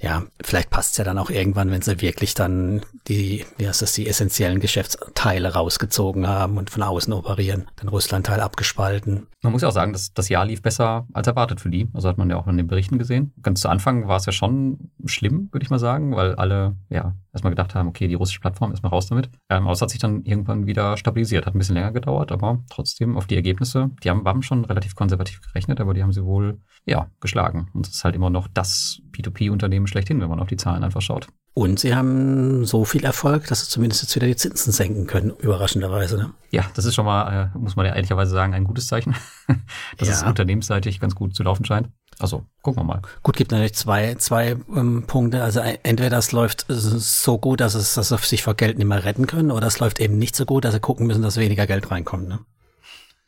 ja, 0.05 0.23
vielleicht 0.39 0.69
passt 0.69 0.91
es 0.91 0.97
ja 0.97 1.03
dann 1.03 1.17
auch 1.17 1.31
irgendwann, 1.31 1.71
wenn 1.71 1.81
sie 1.81 1.99
wirklich 1.99 2.35
dann 2.35 2.81
die, 3.07 3.43
wie 3.57 3.67
heißt 3.67 3.81
das, 3.81 3.93
die 3.93 4.07
essentiellen 4.07 4.59
Geschäftsteile 4.59 5.51
rausgezogen 5.51 6.27
haben 6.27 6.57
und 6.59 6.69
von 6.69 6.83
außen 6.83 7.11
operieren, 7.11 7.67
den 7.81 7.89
Russlandteil 7.89 8.39
abgespalten. 8.39 9.25
Man 9.41 9.51
muss 9.51 9.63
ja 9.63 9.67
auch 9.67 9.73
sagen, 9.73 9.93
dass 9.93 10.13
das 10.13 10.29
Jahr 10.29 10.45
lief 10.45 10.61
besser 10.61 11.07
als 11.13 11.25
erwartet 11.25 11.59
für 11.59 11.71
die. 11.71 11.89
Also 11.93 12.07
hat 12.07 12.19
man 12.19 12.29
ja 12.29 12.37
auch 12.37 12.45
in 12.45 12.57
den 12.57 12.67
Berichten 12.67 12.99
gesehen. 12.99 13.33
Ganz 13.41 13.61
zu 13.61 13.69
Anfang 13.69 14.07
war 14.07 14.17
es 14.17 14.27
ja 14.27 14.31
schon 14.31 14.91
schlimm, 15.05 15.49
würde 15.51 15.63
ich 15.63 15.71
mal 15.71 15.79
sagen, 15.79 16.15
weil 16.15 16.35
alle 16.35 16.75
ja 16.89 17.15
erstmal 17.33 17.51
gedacht 17.51 17.75
haben, 17.75 17.89
okay, 17.89 18.07
die 18.07 18.13
russische 18.13 18.39
Plattform 18.39 18.71
ist 18.73 18.83
mal 18.83 18.89
raus 18.89 19.07
damit. 19.07 19.29
Ähm, 19.49 19.63
aber 19.63 19.71
es 19.71 19.81
hat 19.81 19.89
sich 19.89 19.99
dann 19.99 20.23
irgendwann 20.23 20.67
wieder 20.67 20.97
stabilisiert. 20.97 21.45
Hat 21.45 21.55
ein 21.55 21.57
bisschen 21.57 21.75
länger 21.75 21.91
gedauert, 21.91 22.31
aber 22.31 22.63
trotzdem 22.69 23.17
auf 23.17 23.27
die 23.27 23.35
Ergebnisse, 23.35 23.89
die 24.03 24.09
haben, 24.09 24.25
haben 24.25 24.41
schon 24.41 24.65
relativ 24.65 24.95
konservativ 24.95 25.41
gerechnet, 25.41 25.81
aber 25.81 25.93
die 25.93 26.03
haben 26.03 26.13
sie 26.13 26.23
wohl 26.23 26.59
ja 26.85 27.09
geschlagen. 27.19 27.69
Und 27.73 27.87
es 27.87 27.95
ist 27.95 28.03
halt 28.03 28.15
immer 28.15 28.29
noch 28.29 28.47
das 28.47 29.01
P2P-Unternehmen 29.15 29.87
schlechthin, 29.87 30.21
wenn 30.21 30.29
man 30.29 30.39
auf 30.39 30.47
die 30.47 30.57
Zahlen 30.57 30.83
einfach 30.83 31.01
schaut. 31.01 31.27
Und 31.53 31.79
sie 31.79 31.95
haben 31.95 32.65
so 32.65 32.83
viel 32.83 33.05
Erfolg, 33.05 33.47
dass 33.47 33.61
sie 33.61 33.69
zumindest 33.69 34.01
jetzt 34.01 34.15
wieder 34.15 34.27
die 34.27 34.35
Zinsen 34.35 34.73
senken 34.73 35.07
können, 35.07 35.29
überraschenderweise. 35.29 36.17
Ne? 36.17 36.31
Ja, 36.51 36.65
das 36.75 36.83
ist 36.83 36.95
schon 36.95 37.05
mal, 37.05 37.51
äh, 37.55 37.57
muss 37.57 37.77
man 37.77 37.85
ja 37.85 37.95
ehrlicherweise 37.95 38.31
sagen, 38.31 38.53
ein 38.53 38.65
gutes 38.65 38.87
Zeichen, 38.87 39.15
dass 39.97 40.09
ja. 40.09 40.15
es 40.15 40.23
unternehmensseitig 40.23 40.99
ganz 40.99 41.15
gut 41.15 41.33
zu 41.33 41.43
laufen 41.43 41.63
scheint. 41.63 41.89
Also 42.19 42.45
gucken 42.61 42.81
wir 42.81 42.85
mal. 42.85 43.01
Gut, 43.23 43.37
gibt 43.37 43.51
natürlich 43.51 43.75
zwei, 43.75 44.15
zwei 44.15 44.57
ähm, 44.75 45.05
Punkte. 45.07 45.43
Also 45.43 45.59
entweder 45.59 46.17
es 46.17 46.31
läuft 46.31 46.65
so 46.67 47.37
gut, 47.37 47.61
dass 47.61 47.73
es 47.73 47.93
dass 47.93 48.09
sie 48.09 48.17
sich 48.17 48.43
vor 48.43 48.55
Geld 48.55 48.77
nicht 48.77 48.87
mehr 48.87 49.03
retten 49.03 49.27
können, 49.27 49.51
oder 49.51 49.67
es 49.67 49.79
läuft 49.79 49.99
eben 49.99 50.17
nicht 50.17 50.35
so 50.35 50.45
gut, 50.45 50.65
dass 50.65 50.73
sie 50.73 50.79
gucken 50.79 51.07
müssen, 51.07 51.21
dass 51.21 51.37
weniger 51.37 51.67
Geld 51.67 51.89
reinkommt. 51.91 52.27
Ne? 52.27 52.39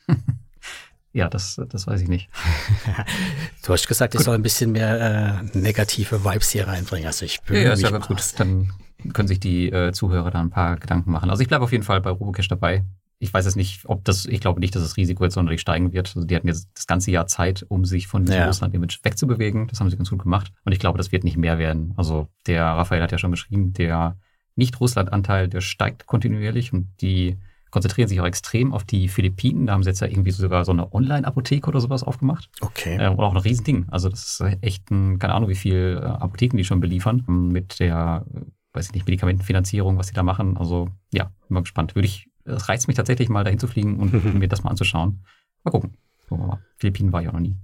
Ja, 1.18 1.28
das, 1.28 1.60
das 1.68 1.88
weiß 1.88 2.00
ich 2.00 2.06
nicht. 2.06 2.30
du 3.66 3.72
hast 3.72 3.88
gesagt, 3.88 4.14
ich 4.14 4.18
gut. 4.18 4.24
soll 4.24 4.36
ein 4.36 4.42
bisschen 4.42 4.70
mehr 4.70 5.42
äh, 5.52 5.58
negative 5.58 6.24
Vibes 6.24 6.50
hier 6.50 6.68
reinbringen. 6.68 7.08
Also 7.08 7.24
ich 7.24 7.40
ja, 7.48 7.56
ja, 7.56 7.72
ist 7.72 7.82
ja 7.82 7.90
ganz 7.90 8.06
gut. 8.06 8.22
Dann 8.36 8.72
können 9.12 9.26
sich 9.26 9.40
die 9.40 9.68
äh, 9.68 9.90
Zuhörer 9.90 10.30
da 10.30 10.40
ein 10.40 10.50
paar 10.50 10.76
Gedanken 10.76 11.10
machen. 11.10 11.28
Also 11.28 11.42
ich 11.42 11.48
bleibe 11.48 11.64
auf 11.64 11.72
jeden 11.72 11.82
Fall 11.82 12.00
bei 12.00 12.10
Robocash 12.10 12.46
dabei. 12.46 12.84
Ich 13.18 13.34
weiß 13.34 13.46
jetzt 13.46 13.56
nicht, 13.56 13.80
ob 13.86 14.04
das, 14.04 14.26
ich 14.26 14.40
glaube 14.40 14.60
nicht, 14.60 14.76
dass 14.76 14.82
das 14.84 14.96
Risiko 14.96 15.24
jetzt 15.24 15.34
sonderlich 15.34 15.60
steigen 15.60 15.92
wird. 15.92 16.12
Also 16.14 16.24
die 16.24 16.36
hatten 16.36 16.46
jetzt 16.46 16.68
das 16.76 16.86
ganze 16.86 17.10
Jahr 17.10 17.26
Zeit, 17.26 17.66
um 17.68 17.84
sich 17.84 18.06
von 18.06 18.24
diesem 18.24 18.38
ja. 18.38 18.46
Russland-Image 18.46 19.00
wegzubewegen. 19.02 19.66
Das 19.66 19.80
haben 19.80 19.90
sie 19.90 19.96
ganz 19.96 20.10
gut 20.10 20.22
gemacht. 20.22 20.52
Und 20.64 20.70
ich 20.70 20.78
glaube, 20.78 20.98
das 20.98 21.10
wird 21.10 21.24
nicht 21.24 21.36
mehr 21.36 21.58
werden. 21.58 21.94
Also 21.96 22.28
der 22.46 22.62
Raphael 22.64 23.02
hat 23.02 23.10
ja 23.10 23.18
schon 23.18 23.32
geschrieben, 23.32 23.72
der 23.72 24.16
Nicht-Russland-Anteil, 24.54 25.48
der 25.48 25.62
steigt 25.62 26.06
kontinuierlich 26.06 26.72
und 26.72 26.92
die 27.00 27.38
konzentrieren 27.70 28.08
sich 28.08 28.20
auch 28.20 28.26
extrem 28.26 28.72
auf 28.72 28.84
die 28.84 29.08
Philippinen. 29.08 29.66
Da 29.66 29.72
haben 29.72 29.82
sie 29.82 29.90
jetzt 29.90 30.00
ja 30.00 30.06
irgendwie 30.06 30.30
sogar 30.30 30.64
so 30.64 30.72
eine 30.72 30.92
Online-Apotheke 30.92 31.68
oder 31.68 31.80
sowas 31.80 32.02
aufgemacht. 32.02 32.48
Okay. 32.60 32.96
Äh, 32.96 33.08
und 33.08 33.20
auch 33.20 33.32
ein 33.32 33.36
Riesending. 33.36 33.86
Also 33.90 34.08
das 34.08 34.40
ist 34.40 34.44
echt 34.60 34.90
ein, 34.90 35.18
keine 35.18 35.34
Ahnung, 35.34 35.48
wie 35.48 35.54
viel 35.54 36.00
äh, 36.02 36.06
Apotheken 36.06 36.56
die 36.56 36.64
schon 36.64 36.80
beliefern 36.80 37.24
mit 37.26 37.80
der, 37.80 38.24
äh, 38.34 38.40
weiß 38.72 38.86
ich 38.86 38.94
nicht, 38.94 39.06
Medikamentenfinanzierung, 39.06 39.98
was 39.98 40.08
die 40.08 40.14
da 40.14 40.22
machen. 40.22 40.56
Also 40.56 40.88
ja, 41.12 41.24
bin 41.24 41.54
mal 41.54 41.60
gespannt. 41.60 41.94
Würde 41.94 42.06
ich, 42.06 42.28
es 42.44 42.68
reizt 42.68 42.88
mich 42.88 42.96
tatsächlich 42.96 43.28
mal 43.28 43.44
dahin 43.44 43.58
zu 43.58 43.66
fliegen 43.66 43.98
und 43.98 44.34
mir 44.34 44.48
das 44.48 44.64
mal 44.64 44.70
anzuschauen. 44.70 45.24
Mal 45.64 45.70
gucken. 45.70 45.96
Gucken 46.28 46.44
wir 46.44 46.48
mal. 46.48 46.62
Philippinen 46.76 47.12
war 47.12 47.22
ich 47.22 47.28
auch 47.28 47.32
noch 47.32 47.40
nie. 47.40 47.56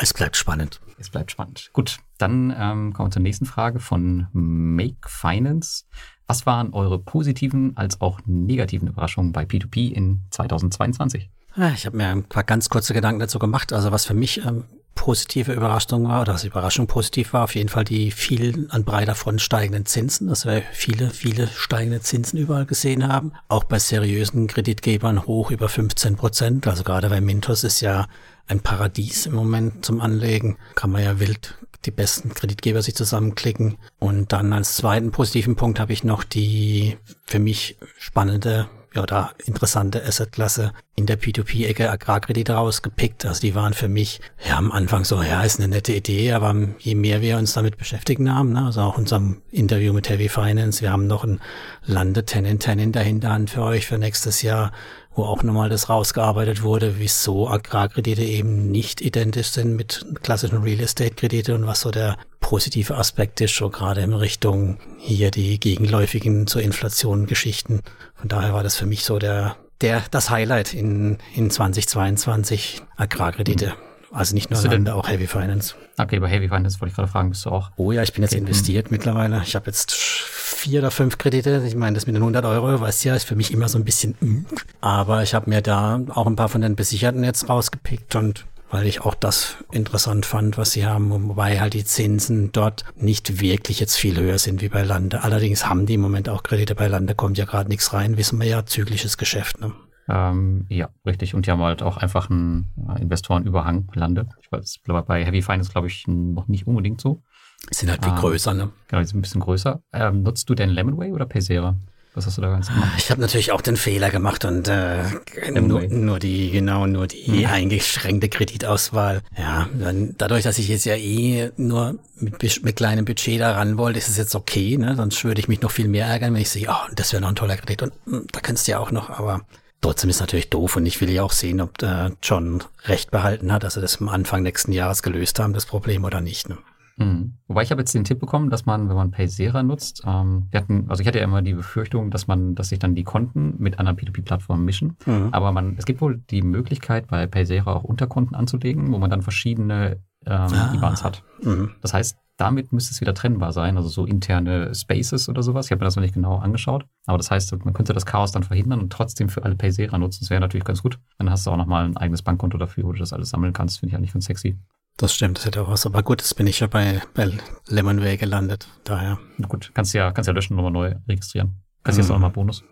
Es 0.00 0.14
bleibt 0.14 0.36
spannend. 0.36 0.80
Es 0.98 1.10
bleibt 1.10 1.32
spannend. 1.32 1.70
Gut, 1.72 1.98
dann 2.18 2.54
ähm, 2.56 2.92
kommen 2.92 3.08
wir 3.08 3.12
zur 3.12 3.22
nächsten 3.22 3.46
Frage 3.46 3.80
von 3.80 4.28
Make 4.32 5.08
Finance. 5.08 5.84
Was 6.28 6.46
waren 6.46 6.72
eure 6.72 7.00
positiven 7.00 7.76
als 7.76 8.00
auch 8.00 8.20
negativen 8.24 8.86
Überraschungen 8.86 9.32
bei 9.32 9.42
P2P 9.42 9.90
in 9.92 10.22
2022? 10.30 11.30
Ja, 11.56 11.70
ich 11.70 11.84
habe 11.84 11.96
mir 11.96 12.08
ein 12.08 12.24
paar 12.24 12.44
ganz 12.44 12.68
kurze 12.68 12.94
Gedanken 12.94 13.18
dazu 13.18 13.40
gemacht. 13.40 13.72
Also 13.72 13.90
was 13.90 14.06
für 14.06 14.14
mich 14.14 14.44
ähm, 14.44 14.64
positive 14.98 15.52
Überraschung 15.52 16.08
war, 16.08 16.22
oder 16.22 16.32
das 16.32 16.44
Überraschung 16.44 16.88
positiv 16.88 17.32
war, 17.32 17.44
auf 17.44 17.54
jeden 17.54 17.68
Fall 17.68 17.84
die 17.84 18.10
viel 18.10 18.66
an 18.70 18.84
breiter 18.84 19.14
Front 19.14 19.40
steigenden 19.40 19.86
Zinsen, 19.86 20.28
dass 20.28 20.44
wir 20.44 20.62
viele, 20.72 21.10
viele 21.10 21.46
steigende 21.46 22.00
Zinsen 22.00 22.38
überall 22.38 22.66
gesehen 22.66 23.06
haben. 23.06 23.32
Auch 23.48 23.64
bei 23.64 23.78
seriösen 23.78 24.48
Kreditgebern 24.48 25.24
hoch 25.24 25.50
über 25.50 25.68
15 25.68 26.16
Prozent. 26.16 26.66
Also 26.66 26.82
gerade 26.82 27.08
bei 27.08 27.20
Mintos 27.20 27.64
ist 27.64 27.80
ja 27.80 28.08
ein 28.48 28.60
Paradies 28.60 29.26
im 29.26 29.34
Moment 29.34 29.84
zum 29.84 30.00
Anlegen. 30.00 30.58
Kann 30.74 30.90
man 30.90 31.04
ja 31.04 31.20
wild 31.20 31.54
die 31.84 31.92
besten 31.92 32.34
Kreditgeber 32.34 32.82
sich 32.82 32.96
zusammenklicken. 32.96 33.78
Und 34.00 34.32
dann 34.32 34.52
als 34.52 34.74
zweiten 34.74 35.12
positiven 35.12 35.54
Punkt 35.54 35.78
habe 35.78 35.92
ich 35.92 36.02
noch 36.02 36.24
die 36.24 36.96
für 37.24 37.38
mich 37.38 37.78
spannende 37.98 38.68
ja, 38.94 39.04
da 39.06 39.32
interessante 39.44 40.04
Assetklasse 40.04 40.72
in 40.94 41.06
der 41.06 41.18
P2P-Ecke 41.18 41.90
Agrarkredite 41.90 42.54
rausgepickt. 42.54 43.24
Also 43.26 43.40
die 43.40 43.54
waren 43.54 43.74
für 43.74 43.88
mich 43.88 44.20
ja 44.46 44.56
am 44.56 44.72
Anfang 44.72 45.04
so, 45.04 45.22
ja, 45.22 45.42
ist 45.42 45.58
eine 45.58 45.68
nette 45.68 45.92
Idee, 45.92 46.32
aber 46.32 46.54
je 46.78 46.94
mehr 46.94 47.20
wir 47.20 47.36
uns 47.36 47.52
damit 47.52 47.76
beschäftigen 47.76 48.34
haben, 48.34 48.52
ne, 48.52 48.64
also 48.66 48.80
auch 48.80 48.98
unserem 48.98 49.42
Interview 49.50 49.92
mit 49.92 50.08
Heavy 50.08 50.28
Finance, 50.28 50.80
wir 50.82 50.90
haben 50.90 51.06
noch 51.06 51.24
ein 51.24 51.40
Lande 51.84 52.24
10 52.24 52.44
in 52.44 52.60
10 52.60 52.78
in 52.78 52.92
der 52.92 53.02
Hinterhand 53.02 53.50
für 53.50 53.62
euch 53.62 53.86
für 53.86 53.98
nächstes 53.98 54.42
Jahr, 54.42 54.72
wo 55.18 55.24
auch 55.24 55.42
nochmal 55.42 55.68
das 55.68 55.88
rausgearbeitet 55.88 56.62
wurde, 56.62 56.98
wieso 56.98 57.48
Agrarkredite 57.48 58.22
eben 58.22 58.70
nicht 58.70 59.00
identisch 59.00 59.48
sind 59.48 59.76
mit 59.76 60.06
klassischen 60.22 60.62
Real 60.62 60.80
Estate 60.80 61.14
Kredite 61.14 61.54
und 61.54 61.66
was 61.66 61.80
so 61.80 61.90
der 61.90 62.16
positive 62.40 62.96
Aspekt 62.96 63.40
ist, 63.40 63.50
schon 63.50 63.72
gerade 63.72 64.00
in 64.00 64.14
Richtung 64.14 64.78
hier 64.98 65.30
die 65.30 65.58
gegenläufigen 65.58 66.46
zur 66.46 66.62
Inflation 66.62 67.26
Geschichten. 67.26 67.80
Von 68.14 68.28
daher 68.28 68.54
war 68.54 68.62
das 68.62 68.76
für 68.76 68.86
mich 68.86 69.04
so 69.04 69.18
der, 69.18 69.56
der, 69.80 70.04
das 70.10 70.30
Highlight 70.30 70.72
in, 70.72 71.18
in 71.34 71.50
2022 71.50 72.82
Agrarkredite. 72.96 73.70
Mhm. 73.70 73.87
Also 74.10 74.34
nicht 74.34 74.50
nur 74.50 74.60
Lande, 74.62 74.94
auch 74.94 75.08
Heavy 75.08 75.26
Finance. 75.26 75.74
Okay, 75.98 76.18
bei 76.18 76.28
Heavy 76.28 76.48
Finance 76.48 76.80
wollte 76.80 76.90
ich 76.90 76.96
gerade 76.96 77.08
fragen, 77.08 77.30
bist 77.30 77.44
du 77.44 77.50
auch? 77.50 77.70
Oh 77.76 77.92
ja, 77.92 78.02
ich 78.02 78.12
bin 78.12 78.22
jetzt 78.22 78.34
investiert 78.34 78.90
mittlerweile. 78.90 79.42
Ich 79.44 79.54
habe 79.54 79.66
jetzt 79.66 79.92
vier 79.92 80.80
oder 80.80 80.90
fünf 80.90 81.18
Kredite. 81.18 81.62
Ich 81.66 81.74
meine, 81.74 81.94
das 81.94 82.06
mit 82.06 82.16
den 82.16 82.22
100 82.22 82.44
Euro, 82.44 82.80
weißt 82.80 83.04
du 83.04 83.10
ja, 83.10 83.14
ist 83.14 83.24
für 83.24 83.36
mich 83.36 83.52
immer 83.52 83.68
so 83.68 83.78
ein 83.78 83.84
bisschen, 83.84 84.14
mm. 84.20 84.46
aber 84.80 85.22
ich 85.22 85.34
habe 85.34 85.50
mir 85.50 85.60
da 85.62 86.00
auch 86.08 86.26
ein 86.26 86.36
paar 86.36 86.48
von 86.48 86.62
den 86.62 86.74
Besicherten 86.74 87.22
jetzt 87.22 87.48
rausgepickt 87.48 88.16
und 88.16 88.46
weil 88.70 88.86
ich 88.86 89.00
auch 89.00 89.14
das 89.14 89.56
interessant 89.72 90.26
fand, 90.26 90.58
was 90.58 90.72
sie 90.72 90.84
haben, 90.84 91.10
wobei 91.10 91.58
halt 91.58 91.72
die 91.72 91.84
Zinsen 91.84 92.52
dort 92.52 92.84
nicht 92.96 93.40
wirklich 93.40 93.80
jetzt 93.80 93.96
viel 93.96 94.18
höher 94.18 94.38
sind 94.38 94.60
wie 94.60 94.68
bei 94.68 94.82
Lande. 94.82 95.22
Allerdings 95.22 95.66
haben 95.66 95.86
die 95.86 95.94
im 95.94 96.02
Moment 96.02 96.28
auch 96.28 96.42
Kredite 96.42 96.74
bei 96.74 96.86
Lande, 96.86 97.14
kommt 97.14 97.38
ja 97.38 97.46
gerade 97.46 97.70
nichts 97.70 97.92
rein, 97.92 98.18
wissen 98.18 98.38
wir 98.38 98.46
ja, 98.46 98.66
zügliches 98.66 99.16
Geschäft. 99.16 99.60
Ne? 99.60 99.72
Ähm, 100.08 100.66
ja, 100.68 100.88
richtig. 101.06 101.34
Und 101.34 101.46
die 101.46 101.50
haben 101.50 101.62
halt 101.62 101.82
auch 101.82 101.96
einfach 101.96 102.30
einen 102.30 102.70
Investorenüberhang 102.98 103.90
Lande. 103.94 104.28
Ich 104.40 104.50
weiß, 104.50 104.80
bei 105.06 105.24
Heavy 105.24 105.42
Finance 105.42 105.70
glaube 105.70 105.88
ich 105.88 106.06
noch 106.06 106.48
nicht 106.48 106.66
unbedingt 106.66 107.00
so. 107.00 107.22
Sind 107.70 107.90
halt 107.90 108.04
viel 108.04 108.12
ähm, 108.12 108.18
größer, 108.18 108.54
ne? 108.54 108.70
Genau, 108.88 109.02
die 109.02 109.08
sind 109.08 109.18
ein 109.18 109.22
bisschen 109.22 109.40
größer. 109.40 109.82
Ähm, 109.92 110.22
nutzt 110.22 110.48
du 110.48 110.54
denn 110.54 110.70
Lemonway 110.70 111.12
oder 111.12 111.26
Paysera? 111.26 111.76
Was 112.14 112.26
hast 112.26 112.38
du 112.38 112.42
da 112.42 112.50
ganz 112.50 112.68
gemacht? 112.68 112.94
Ich 112.96 113.10
habe 113.10 113.20
natürlich 113.20 113.52
auch 113.52 113.60
den 113.60 113.76
Fehler 113.76 114.10
gemacht 114.10 114.44
und 114.44 114.66
äh, 114.66 115.04
nur, 115.52 115.82
nur, 115.86 116.18
die, 116.18 116.50
genau, 116.50 116.86
nur 116.86 117.06
die 117.06 117.44
mhm. 117.44 117.46
eingeschränkte 117.46 118.28
Kreditauswahl. 118.28 119.22
Ja, 119.36 119.68
dann, 119.78 120.14
dadurch, 120.18 120.42
dass 120.42 120.58
ich 120.58 120.68
jetzt 120.68 120.84
ja 120.84 120.96
eh 120.96 121.50
nur 121.56 121.98
mit, 122.16 122.64
mit 122.64 122.76
kleinem 122.76 123.04
Budget 123.04 123.40
da 123.40 123.52
ran 123.52 123.76
wollte, 123.76 123.98
ist 123.98 124.08
es 124.08 124.16
jetzt 124.16 124.34
okay, 124.34 124.76
ne? 124.78 124.96
Sonst 124.96 125.22
würde 125.22 125.40
ich 125.40 125.48
mich 125.48 125.60
noch 125.60 125.70
viel 125.70 125.86
mehr 125.86 126.06
ärgern, 126.06 126.34
wenn 126.34 126.40
ich 126.40 126.50
sehe, 126.50 126.66
oh, 126.68 126.92
das 126.96 127.12
wäre 127.12 127.20
noch 127.20 127.28
ein 127.28 127.36
toller 127.36 127.56
Kredit 127.56 127.82
und 127.82 127.92
mh, 128.06 128.18
hm, 128.18 128.26
da 128.32 128.40
kannst 128.40 128.66
du 128.66 128.72
ja 128.72 128.78
auch 128.78 128.90
noch, 128.90 129.10
aber 129.10 129.42
trotzdem 129.80 130.10
ist 130.10 130.16
es 130.16 130.20
natürlich 130.20 130.50
doof 130.50 130.76
und 130.76 130.86
ich 130.86 131.00
will 131.00 131.10
ja 131.10 131.22
auch 131.22 131.32
sehen, 131.32 131.60
ob 131.60 131.82
äh, 131.82 132.10
John 132.22 132.62
recht 132.84 133.10
behalten 133.10 133.52
hat, 133.52 133.62
dass 133.64 133.74
sie 133.74 133.80
das 133.80 134.00
am 134.00 134.08
Anfang 134.08 134.42
nächsten 134.42 134.72
Jahres 134.72 135.02
gelöst 135.02 135.38
haben, 135.38 135.52
das 135.52 135.66
Problem 135.66 136.04
oder 136.04 136.20
nicht. 136.20 136.48
Ne? 136.48 136.58
Mhm. 136.98 137.34
Wobei 137.46 137.62
ich 137.62 137.70
habe 137.70 137.80
jetzt 137.80 137.94
den 137.94 138.04
Tipp 138.04 138.18
bekommen, 138.18 138.50
dass 138.50 138.66
man, 138.66 138.88
wenn 138.88 138.96
man 138.96 139.10
Paysera 139.10 139.62
nutzt, 139.62 140.02
ähm, 140.04 140.46
wir 140.50 140.60
hatten, 140.60 140.86
also 140.88 141.00
ich 141.00 141.06
hatte 141.06 141.18
ja 141.18 141.24
immer 141.24 141.42
die 141.42 141.54
Befürchtung, 141.54 142.10
dass 142.10 142.26
man, 142.26 142.54
dass 142.54 142.70
sich 142.70 142.78
dann 142.78 142.94
die 142.94 143.04
Konten 143.04 143.54
mit 143.58 143.78
anderen 143.78 143.96
P2P-Plattformen 143.96 144.64
mischen. 144.64 144.96
Mhm. 145.06 145.28
Aber 145.32 145.52
man, 145.52 145.76
es 145.78 145.86
gibt 145.86 146.00
wohl 146.00 146.18
die 146.30 146.42
Möglichkeit, 146.42 147.06
bei 147.06 147.26
Paysera 147.26 147.72
auch 147.72 147.84
Unterkonten 147.84 148.34
anzulegen, 148.34 148.92
wo 148.92 148.98
man 148.98 149.10
dann 149.10 149.22
verschiedene 149.22 150.00
ähm, 150.26 150.52
ah. 150.52 150.72
IBANs 150.74 151.04
hat. 151.04 151.22
Mhm. 151.42 151.70
Das 151.80 151.94
heißt, 151.94 152.18
damit 152.38 152.72
müsste 152.72 152.92
es 152.92 153.00
wieder 153.00 153.14
trennbar 153.14 153.52
sein, 153.52 153.76
also 153.76 153.88
so 153.88 154.06
interne 154.06 154.72
Spaces 154.72 155.28
oder 155.28 155.42
sowas. 155.42 155.66
Ich 155.66 155.72
habe 155.72 155.80
mir 155.80 155.86
das 155.86 155.96
noch 155.96 156.02
nicht 156.02 156.14
genau 156.14 156.36
angeschaut. 156.38 156.86
Aber 157.04 157.18
das 157.18 157.32
heißt, 157.32 157.52
man 157.64 157.74
könnte 157.74 157.92
das 157.92 158.06
Chaos 158.06 158.30
dann 158.30 158.44
verhindern 158.44 158.80
und 158.80 158.92
trotzdem 158.92 159.28
für 159.28 159.42
alle 159.42 159.56
Paysera 159.56 159.98
nutzen. 159.98 160.20
Das 160.20 160.30
wäre 160.30 160.40
natürlich 160.40 160.64
ganz 160.64 160.80
gut. 160.80 161.00
Dann 161.18 161.30
hast 161.30 161.46
du 161.46 161.50
auch 161.50 161.56
nochmal 161.56 161.84
ein 161.84 161.96
eigenes 161.96 162.22
Bankkonto 162.22 162.56
dafür, 162.56 162.84
wo 162.84 162.92
du 162.92 163.00
das 163.00 163.12
alles 163.12 163.30
sammeln 163.30 163.52
kannst. 163.52 163.80
Finde 163.80 163.90
ich 163.92 163.96
eigentlich 163.96 164.12
ganz 164.12 164.26
sexy. 164.26 164.56
Das 164.96 165.12
stimmt, 165.14 165.38
das 165.38 165.46
hätte 165.46 165.62
auch 165.62 165.68
was. 165.68 165.84
Aber 165.84 166.04
gut, 166.04 166.20
jetzt 166.20 166.36
bin 166.36 166.46
ich 166.46 166.60
ja 166.60 166.68
bei, 166.68 167.02
bei 167.14 167.28
Lemonway 167.66 168.16
gelandet. 168.16 168.68
Daher. 168.84 169.18
Na 169.36 169.48
gut, 169.48 169.72
kannst 169.74 169.92
ja, 169.94 170.12
kannst 170.12 170.28
ja 170.28 170.32
löschen 170.32 170.52
und 170.52 170.64
nochmal 170.64 170.72
neu 170.72 170.94
registrieren. 171.08 171.56
Kannst 171.82 171.98
mhm. 171.98 172.02
jetzt 172.02 172.10
auch 172.10 172.14
nochmal 172.14 172.30
Bonus. 172.30 172.62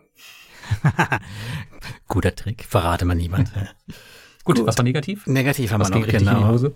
Guter 2.08 2.34
Trick. 2.36 2.64
Verrate 2.64 3.04
mal 3.04 3.14
niemand. 3.14 3.52
gut, 4.44 4.58
gut, 4.58 4.66
was 4.66 4.78
war 4.78 4.84
negativ? 4.84 5.26
Negativ 5.26 5.72
haben 5.72 5.80
was 5.80 5.90
wir 5.90 5.98
noch, 5.98 6.06
genau. 6.06 6.70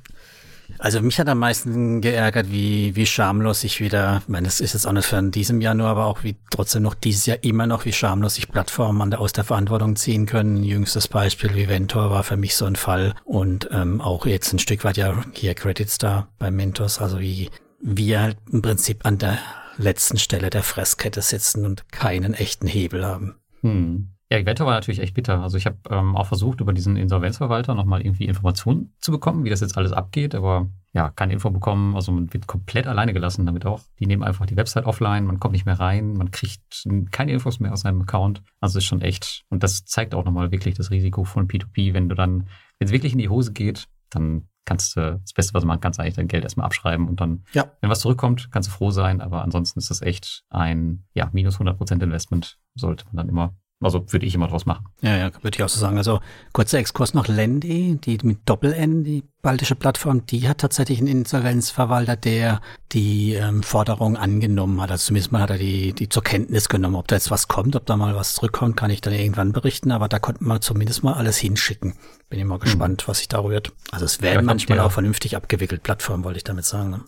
Also 0.81 1.03
mich 1.03 1.21
hat 1.21 1.29
am 1.29 1.39
meisten 1.39 2.01
geärgert, 2.01 2.51
wie, 2.51 2.97
wie 2.97 3.05
schamlos 3.05 3.65
ich 3.65 3.81
wieder, 3.81 4.23
ich 4.23 4.29
meine, 4.29 4.47
das 4.47 4.61
ist 4.61 4.73
jetzt 4.73 4.87
auch 4.87 4.93
nicht 4.93 5.07
von 5.07 5.31
diesem 5.31 5.61
Jahr 5.61 5.75
nur, 5.75 5.89
aber 5.89 6.07
auch 6.07 6.25
wie 6.25 6.37
trotzdem 6.51 6.83
noch 6.83 6.95
dieses 6.95 7.27
Jahr 7.27 7.37
immer 7.43 7.67
noch, 7.67 7.85
wie 7.85 7.93
schamlos 7.93 8.37
sich 8.37 8.49
Plattformen 8.49 9.03
an 9.03 9.11
der, 9.11 9.21
aus 9.21 9.35
der 9.35 9.45
Verantwortung 9.45 9.95
ziehen 9.97 10.25
können. 10.25 10.65
Jüngstes 10.65 11.07
Beispiel 11.07 11.55
wie 11.55 11.69
Ventor 11.69 12.11
war 12.11 12.23
für 12.23 12.39
mich 12.39 12.57
so 12.57 12.65
ein 12.65 12.77
Fall 12.77 13.15
und 13.25 13.69
ähm, 13.73 14.01
auch 14.01 14.25
jetzt 14.25 14.55
ein 14.55 14.59
Stück 14.59 14.83
weit 14.85 14.97
ja 14.97 15.23
hier 15.35 15.55
Credit 15.55 15.91
Star 15.91 16.29
bei 16.39 16.51
Mentors, 16.51 16.99
also 16.99 17.21
wie 17.21 17.51
wir 17.83 18.23
halt 18.23 18.39
im 18.51 18.63
Prinzip 18.63 19.05
an 19.05 19.19
der 19.19 19.39
letzten 19.77 20.19
Stelle 20.19 20.49
der 20.49 20.63
Fresskette 20.63 21.21
sitzen 21.21 21.67
und 21.67 21.93
keinen 21.93 22.33
echten 22.33 22.67
Hebel 22.67 23.05
haben. 23.05 23.37
Hm. 23.61 24.09
Ja, 24.33 24.39
Evento 24.39 24.65
war 24.65 24.75
natürlich 24.75 25.01
echt 25.01 25.15
bitter. 25.15 25.43
Also 25.43 25.57
ich 25.57 25.67
habe 25.67 25.79
ähm, 25.91 26.17
auch 26.17 26.27
versucht, 26.27 26.61
über 26.61 26.73
diesen 26.73 26.97
Insolvenzverwalter 26.97 27.75
nochmal 27.75 28.01
irgendwie 28.03 28.27
Informationen 28.27 28.95
zu 29.01 29.11
bekommen, 29.11 29.45
wie 29.45 29.51
das 29.51 29.61
jetzt 29.61 29.77
alles 29.77 29.93
abgeht, 29.93 30.37
aber 30.37 30.69
ja, 30.93 31.11
keine 31.11 31.33
Info 31.33 31.51
bekommen. 31.51 31.97
Also 31.97 32.13
man 32.13 32.33
wird 32.33 32.47
komplett 32.47 32.87
alleine 32.87 33.13
gelassen 33.13 33.45
damit 33.45 33.67
auch. 33.67 33.81
Die 33.99 34.07
nehmen 34.07 34.23
einfach 34.23 34.47
die 34.47 34.57
Website 34.57 34.85
offline, 34.85 35.25
man 35.25 35.41
kommt 35.41 35.53
nicht 35.53 35.67
mehr 35.67 35.81
rein, 35.81 36.13
man 36.13 36.31
kriegt 36.31 36.87
keine 37.11 37.33
Infos 37.33 37.59
mehr 37.59 37.73
aus 37.73 37.81
seinem 37.81 38.03
Account. 38.03 38.43
Also 38.61 38.79
ist 38.79 38.85
schon 38.85 39.03
echt. 39.03 39.43
Und 39.49 39.65
das 39.65 39.85
zeigt 39.85 40.15
auch 40.15 40.25
nochmal 40.25 40.53
wirklich 40.53 40.77
das 40.77 40.93
Risiko 40.93 41.25
von 41.25 41.49
P2P, 41.49 41.93
wenn 41.93 42.09
du 42.09 42.15
dann, 42.15 42.47
wenn 42.79 42.87
es 42.87 42.93
wirklich 42.93 43.13
in 43.13 43.19
die 43.19 43.29
Hose 43.29 43.53
geht, 43.53 43.89
dann 44.11 44.49
kannst 44.65 44.95
du, 44.95 45.19
das 45.21 45.33
Beste, 45.33 45.55
was 45.55 45.63
du 45.63 45.67
machen 45.67 45.81
kannst, 45.81 45.99
eigentlich 45.99 46.15
dein 46.15 46.29
Geld 46.29 46.45
erstmal 46.45 46.67
abschreiben 46.67 47.09
und 47.09 47.21
dann, 47.21 47.43
ja. 47.53 47.73
wenn 47.81 47.91
was 47.91 48.01
zurückkommt, 48.01 48.53
kannst 48.53 48.69
du 48.69 48.73
froh 48.73 48.93
sein, 48.93 49.21
aber 49.21 49.43
ansonsten 49.43 49.81
ist 49.81 49.91
das 49.91 50.03
echt 50.03 50.45
ein, 50.51 51.05
ja, 51.15 51.29
minus 51.33 51.59
100% 51.59 52.01
Investment, 52.01 52.59
sollte 52.77 53.05
man 53.07 53.17
dann 53.17 53.29
immer 53.29 53.57
also 53.83 54.13
würde 54.13 54.27
ich 54.27 54.35
immer 54.35 54.49
draus 54.49 54.67
machen. 54.67 54.87
Ja, 55.01 55.17
ja, 55.17 55.31
würde 55.43 55.57
ich 55.57 55.63
auch 55.63 55.69
so 55.69 55.81
sagen. 55.81 55.97
Also 55.97 56.21
kurzer 56.53 56.79
Exkurs 56.79 57.15
noch 57.15 57.29
Lendi, 57.29 57.99
die 58.05 58.19
mit 58.23 58.41
Doppel-N, 58.45 59.05
die 59.05 59.25
baltische 59.41 59.75
Plattform, 59.75 60.27
die 60.27 60.47
hat 60.47 60.59
tatsächlich 60.59 60.99
einen 60.99 61.09
Insolvenzverwalter, 61.09 62.17
der 62.17 62.61
die 62.93 63.33
ähm, 63.33 63.63
Forderung 63.63 64.19
angenommen 64.19 64.83
hat. 64.83 64.91
Also 64.91 65.07
zumindest 65.07 65.33
mal 65.33 65.41
hat 65.41 65.51
er 65.51 65.59
die, 65.59 65.95
die 65.95 66.11
zur 66.11 66.23
Kenntnis 66.23 66.69
genommen. 66.69 66.97
Ob 66.97 67.09
da 67.09 67.17
jetzt 67.17 67.31
was 67.31 67.49
kommt, 67.49 67.75
ob 67.75 67.87
da 67.87 67.97
mal 67.97 68.15
was 68.15 68.35
zurückkommt, 68.35 68.77
kann 68.77 68.91
ich 68.91 69.01
dann 69.01 69.15
irgendwann 69.15 69.53
berichten. 69.53 69.93
Aber 69.93 70.09
da 70.09 70.19
konnten 70.19 70.47
wir 70.47 70.61
zumindest 70.61 71.03
mal 71.03 71.15
alles 71.15 71.39
hinschicken. 71.39 71.95
Bin 72.29 72.39
immer 72.39 72.59
gespannt, 72.59 73.03
hm. 73.03 73.09
was 73.09 73.19
sich 73.19 73.29
da 73.29 73.41
rührt. 73.41 73.73
Also 73.93 74.05
es 74.05 74.21
werden 74.21 74.45
manchmal 74.45 74.81
auch 74.81 74.93
vernünftig 74.93 75.37
abgewickelt, 75.37 75.83
Plattformen, 75.83 76.23
wollte 76.25 76.37
ich 76.37 76.45
damit 76.45 76.67
sagen. 76.67 76.91
Ne? 76.91 77.01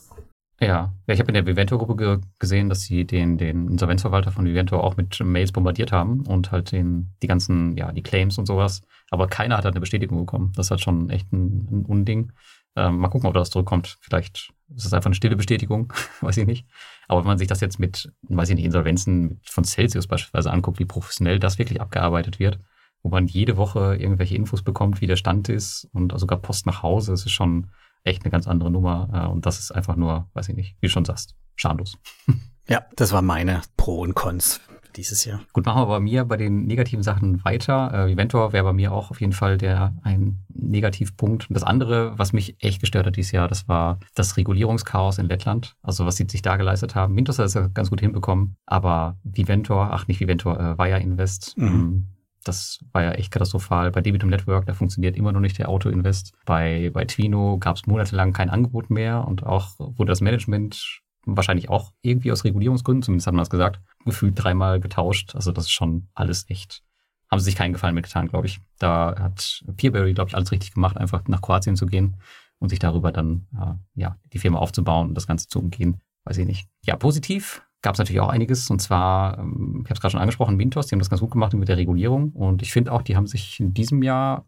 Ja, 0.63 0.95
ich 1.09 1.19
habe 1.19 1.29
in 1.29 1.35
der 1.35 1.45
Vivento-Gruppe 1.45 1.97
ge 1.97 2.19
gesehen, 2.39 2.69
dass 2.69 2.83
sie 2.83 3.05
den, 3.05 3.37
den 3.37 3.67
Insolvenzverwalter 3.67 4.31
von 4.31 4.45
Vivento 4.45 4.79
auch 4.79 4.97
mit 4.97 5.19
Mails 5.19 5.51
bombardiert 5.51 5.91
haben 5.91 6.25
und 6.25 6.53
halt 6.53 6.71
den, 6.71 7.17
die 7.21 7.27
ganzen, 7.27 7.77
ja, 7.77 7.91
die 7.91 8.05
Claims 8.05 8.39
und 8.39 8.47
sowas. 8.47 8.83
Aber 9.11 9.27
keiner 9.27 9.57
hat 9.57 9.65
halt 9.65 9.75
eine 9.75 9.81
Bestätigung 9.81 10.19
bekommen. 10.19 10.53
Das 10.55 10.67
ist 10.67 10.71
halt 10.71 10.81
schon 10.81 11.11
echt 11.11 11.33
ein, 11.33 11.67
ein 11.69 11.85
Unding. 11.85 12.31
Ähm, 12.77 12.99
mal 12.99 13.09
gucken, 13.09 13.27
ob 13.27 13.35
das 13.35 13.51
zurückkommt. 13.51 13.99
Vielleicht 14.03 14.53
ist 14.77 14.87
es 14.87 14.93
einfach 14.93 15.07
eine 15.07 15.17
stille 15.17 15.35
Bestätigung, 15.35 15.93
weiß 16.21 16.37
ich 16.37 16.47
nicht. 16.47 16.65
Aber 17.09 17.23
wenn 17.23 17.27
man 17.27 17.39
sich 17.39 17.49
das 17.49 17.61
jetzt 17.61 17.81
mit, 17.81 18.13
weiß 18.29 18.51
ich 18.51 18.55
nicht, 18.55 18.65
Insolvenzen 18.65 19.41
von 19.45 19.65
Celsius 19.65 20.07
beispielsweise 20.07 20.53
anguckt, 20.53 20.79
wie 20.79 20.85
professionell 20.85 21.41
das 21.41 21.59
wirklich 21.59 21.81
abgearbeitet 21.81 22.39
wird, 22.39 22.61
wo 23.03 23.09
man 23.09 23.27
jede 23.27 23.57
Woche 23.57 23.97
irgendwelche 23.97 24.37
Infos 24.37 24.63
bekommt, 24.63 25.01
wie 25.01 25.09
der 25.09 25.17
Stand 25.17 25.49
ist 25.49 25.89
und 25.93 26.17
sogar 26.21 26.39
Post 26.39 26.67
nach 26.67 26.85
Hause, 26.85 27.11
das 27.11 27.27
ist 27.27 27.33
schon 27.33 27.67
echt 28.05 28.25
eine 28.25 28.31
ganz 28.31 28.47
andere 28.47 28.71
Nummer. 28.71 29.09
Äh, 29.13 29.33
und 29.33 29.47
das 29.47 29.59
ist 29.59 29.73
einfach 29.73 29.97
nur, 29.97 30.29
weiß 30.35 30.49
ich 30.49 30.57
nicht, 30.57 30.77
wie 30.81 30.87
du 30.87 30.91
schon 30.91 31.05
sagst, 31.05 31.35
schamlos. 31.57 31.99
Ja, 32.69 32.85
das 32.95 33.11
war 33.11 33.23
meine 33.23 33.61
Pro 33.77 34.03
und 34.03 34.15
Cons 34.15 34.61
dieses 34.97 35.25
Jahr. 35.25 35.41
Gut, 35.53 35.67
machen 35.67 35.83
wir 35.83 35.87
bei 35.87 36.01
mir 36.01 36.25
bei 36.25 36.37
den 36.37 36.67
negativen 36.67 37.03
Sachen 37.03 37.45
weiter. 37.45 37.91
Äh, 37.93 38.13
Eventor 38.13 38.53
wäre 38.53 38.65
bei 38.65 38.73
mir 38.73 38.93
auch 38.93 39.11
auf 39.11 39.21
jeden 39.21 39.33
Fall 39.33 39.59
der 39.59 39.95
ein 40.03 40.45
Negativpunkt. 40.49 41.49
Und 41.49 41.55
das 41.55 41.63
andere, 41.63 42.19
was 42.19 42.33
mich 42.33 42.57
echt 42.61 42.81
gestört 42.81 43.07
hat 43.07 43.17
dieses 43.17 43.33
Jahr, 43.33 43.49
das 43.49 43.69
war 43.69 43.99
das 44.15 44.37
Regulierungschaos 44.37 45.19
in 45.19 45.27
Lettland. 45.27 45.75
Also 45.83 46.07
was 46.07 46.17
sie 46.17 46.27
sich 46.29 46.43
da 46.43 46.57
geleistet 46.57 46.95
haben. 46.95 47.15
Mintos 47.15 47.39
hat 47.39 47.47
es 47.47 47.55
ja 47.55 47.69
ganz 47.69 47.91
gut 47.91 48.01
hinbekommen, 48.01 48.57
aber 48.67 49.19
Viventor, 49.25 49.91
ach 49.93 50.07
nicht 50.09 50.21
Viventor, 50.21 50.59
äh, 50.59 50.79
Via 50.79 50.97
Invest, 50.99 51.57
mhm. 51.57 52.09
Das 52.45 52.81
war 52.93 53.03
ja 53.03 53.13
echt 53.13 53.31
katastrophal. 53.31 53.91
Bei 53.91 54.01
Debitum 54.01 54.31
Network, 54.31 54.67
da 54.67 54.75
funktioniert 54.75 55.17
immer 55.17 55.33
noch 55.33 55.41
nicht 55.41 55.59
der 55.59 55.69
Auto-Invest. 55.69 56.35
Bei, 56.45 56.91
bei 56.93 57.05
Twino 57.05 57.59
gab 57.59 57.77
es 57.77 57.87
monatelang 57.87 58.33
kein 58.33 58.51
Angebot 58.51 58.91
mehr 58.91 59.27
und 59.27 59.45
auch 59.45 59.79
wurde 59.79 60.11
das 60.11 60.21
Management 60.21 61.03
wahrscheinlich 61.25 61.69
auch 61.69 61.93
irgendwie 62.03 62.33
aus 62.33 62.45
Regulierungsgründen, 62.45 63.03
zumindest 63.03 63.27
hat 63.27 63.35
man 63.35 63.43
das 63.43 63.51
gesagt, 63.51 63.81
gefühlt 64.05 64.35
dreimal 64.37 64.81
getauscht. 64.81 65.35
Also 65.35 65.53
das 65.53 65.65
ist 65.65 65.71
schon 65.71 66.09
alles 66.15 66.49
echt. 66.49 66.83
Haben 67.31 67.39
sie 67.39 67.47
sich 67.47 67.57
keinen 67.57 67.73
Gefallen 67.73 67.95
mitgetan, 67.95 68.29
glaube 68.29 68.47
ich. 68.47 68.61
Da 68.79 69.15
hat 69.19 69.65
Peerberry, 69.77 70.15
glaube 70.15 70.29
ich, 70.29 70.35
alles 70.35 70.53
richtig 70.53 70.75
gemacht, 70.75 70.97
einfach 70.97 71.27
nach 71.29 71.41
Kroatien 71.41 71.77
zu 71.77 71.87
gehen 71.87 72.17
und 72.59 72.69
sich 72.69 72.79
darüber 72.79 73.13
dann 73.13 73.47
äh, 73.55 74.01
ja 74.01 74.19
die 74.33 74.39
Firma 74.39 74.59
aufzubauen 74.59 75.09
und 75.09 75.15
das 75.15 75.27
Ganze 75.27 75.49
zu 75.49 75.61
umgehen. 75.61 76.01
Weiß 76.25 76.39
ich 76.39 76.47
nicht. 76.47 76.69
Ja, 76.85 76.97
positiv 76.97 77.63
gab 77.83 77.95
es 77.95 77.99
natürlich 77.99 78.21
auch 78.21 78.29
einiges. 78.29 78.71
Und 78.71 78.81
zwar, 78.81 79.39
ähm, 79.39 79.81
ich 79.85 79.91
habe 79.91 79.95
es 79.95 80.01
gerade 80.01 80.13
schon 80.13 80.21
angesprochen, 80.21 80.57
Mintos, 80.57 80.87
die 80.87 80.95
haben 80.95 81.01
das 81.01 81.11
ganz 81.11 81.21
gut 81.21 81.33
gemacht 81.33 81.53
mit 81.55 81.69
der 81.69 81.77
Regulierung. 81.77 82.31
Und 82.31 82.63
ich 82.63 82.73
finde 82.73 82.93
auch, 82.93 83.03
die 83.03 83.17
haben 83.17 83.27
sich 83.27 83.61
in 83.61 83.75
diesem 83.75 84.03
Jahr 84.03 84.45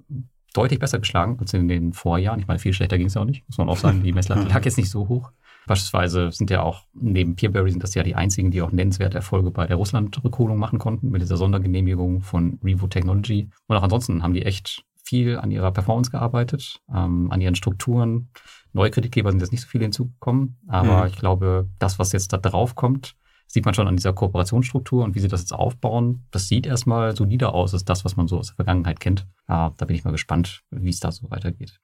deutlich 0.54 0.78
besser 0.78 1.00
geschlagen 1.00 1.36
als 1.40 1.52
in 1.52 1.68
den 1.68 1.92
Vorjahren. 1.92 2.40
Ich 2.40 2.46
meine, 2.46 2.60
viel 2.60 2.72
schlechter 2.72 2.96
ging 2.96 3.08
es 3.08 3.16
auch 3.16 3.24
nicht, 3.24 3.44
muss 3.48 3.58
man 3.58 3.68
auch 3.68 3.76
sagen. 3.76 4.02
Die 4.02 4.12
Messlatte 4.12 4.48
lag 4.48 4.64
jetzt 4.64 4.78
nicht 4.78 4.90
so 4.90 5.08
hoch. 5.08 5.32
Beispielsweise 5.66 6.30
sind 6.30 6.50
ja 6.50 6.62
auch, 6.62 6.82
neben 6.92 7.36
Peerberry 7.36 7.70
sind 7.70 7.82
das 7.82 7.94
ja 7.94 8.02
die 8.02 8.14
einzigen, 8.14 8.50
die 8.50 8.62
auch 8.62 8.70
nennenswerte 8.70 9.16
Erfolge 9.16 9.50
bei 9.50 9.66
der 9.66 9.76
Russland-Rückholung 9.76 10.58
machen 10.58 10.78
konnten, 10.78 11.10
mit 11.10 11.22
dieser 11.22 11.38
Sondergenehmigung 11.38 12.20
von 12.20 12.58
Revo 12.62 12.86
Technology. 12.86 13.50
Und 13.66 13.76
auch 13.76 13.82
ansonsten 13.82 14.22
haben 14.22 14.34
die 14.34 14.42
echt 14.42 14.84
viel 15.02 15.38
an 15.38 15.50
ihrer 15.50 15.72
Performance 15.72 16.10
gearbeitet, 16.10 16.80
ähm, 16.94 17.30
an 17.30 17.40
ihren 17.40 17.54
Strukturen. 17.54 18.28
Neue 18.72 18.90
Kreditgeber 18.90 19.30
sind 19.30 19.40
jetzt 19.40 19.52
nicht 19.52 19.62
so 19.62 19.68
viele 19.68 19.84
hinzugekommen, 19.84 20.58
aber 20.66 21.02
mhm. 21.02 21.06
ich 21.08 21.16
glaube, 21.16 21.68
das, 21.78 21.98
was 21.98 22.12
jetzt 22.12 22.32
da 22.32 22.38
drauf 22.38 22.74
kommt, 22.74 23.16
sieht 23.54 23.64
man 23.64 23.72
schon 23.72 23.86
an 23.86 23.94
dieser 23.94 24.12
Kooperationsstruktur 24.12 25.04
und 25.04 25.14
wie 25.14 25.20
sie 25.20 25.28
das 25.28 25.42
jetzt 25.42 25.52
aufbauen. 25.52 26.24
Das 26.32 26.48
sieht 26.48 26.66
erstmal 26.66 27.14
solider 27.14 27.54
aus 27.54 27.72
als 27.72 27.84
das, 27.84 28.04
was 28.04 28.16
man 28.16 28.26
so 28.26 28.36
aus 28.36 28.48
der 28.48 28.56
Vergangenheit 28.56 28.98
kennt. 28.98 29.28
Ja, 29.48 29.72
da 29.76 29.84
bin 29.86 29.94
ich 29.94 30.04
mal 30.04 30.10
gespannt, 30.10 30.64
wie 30.72 30.90
es 30.90 30.98
da 30.98 31.12
so 31.12 31.30
weitergeht. 31.30 31.78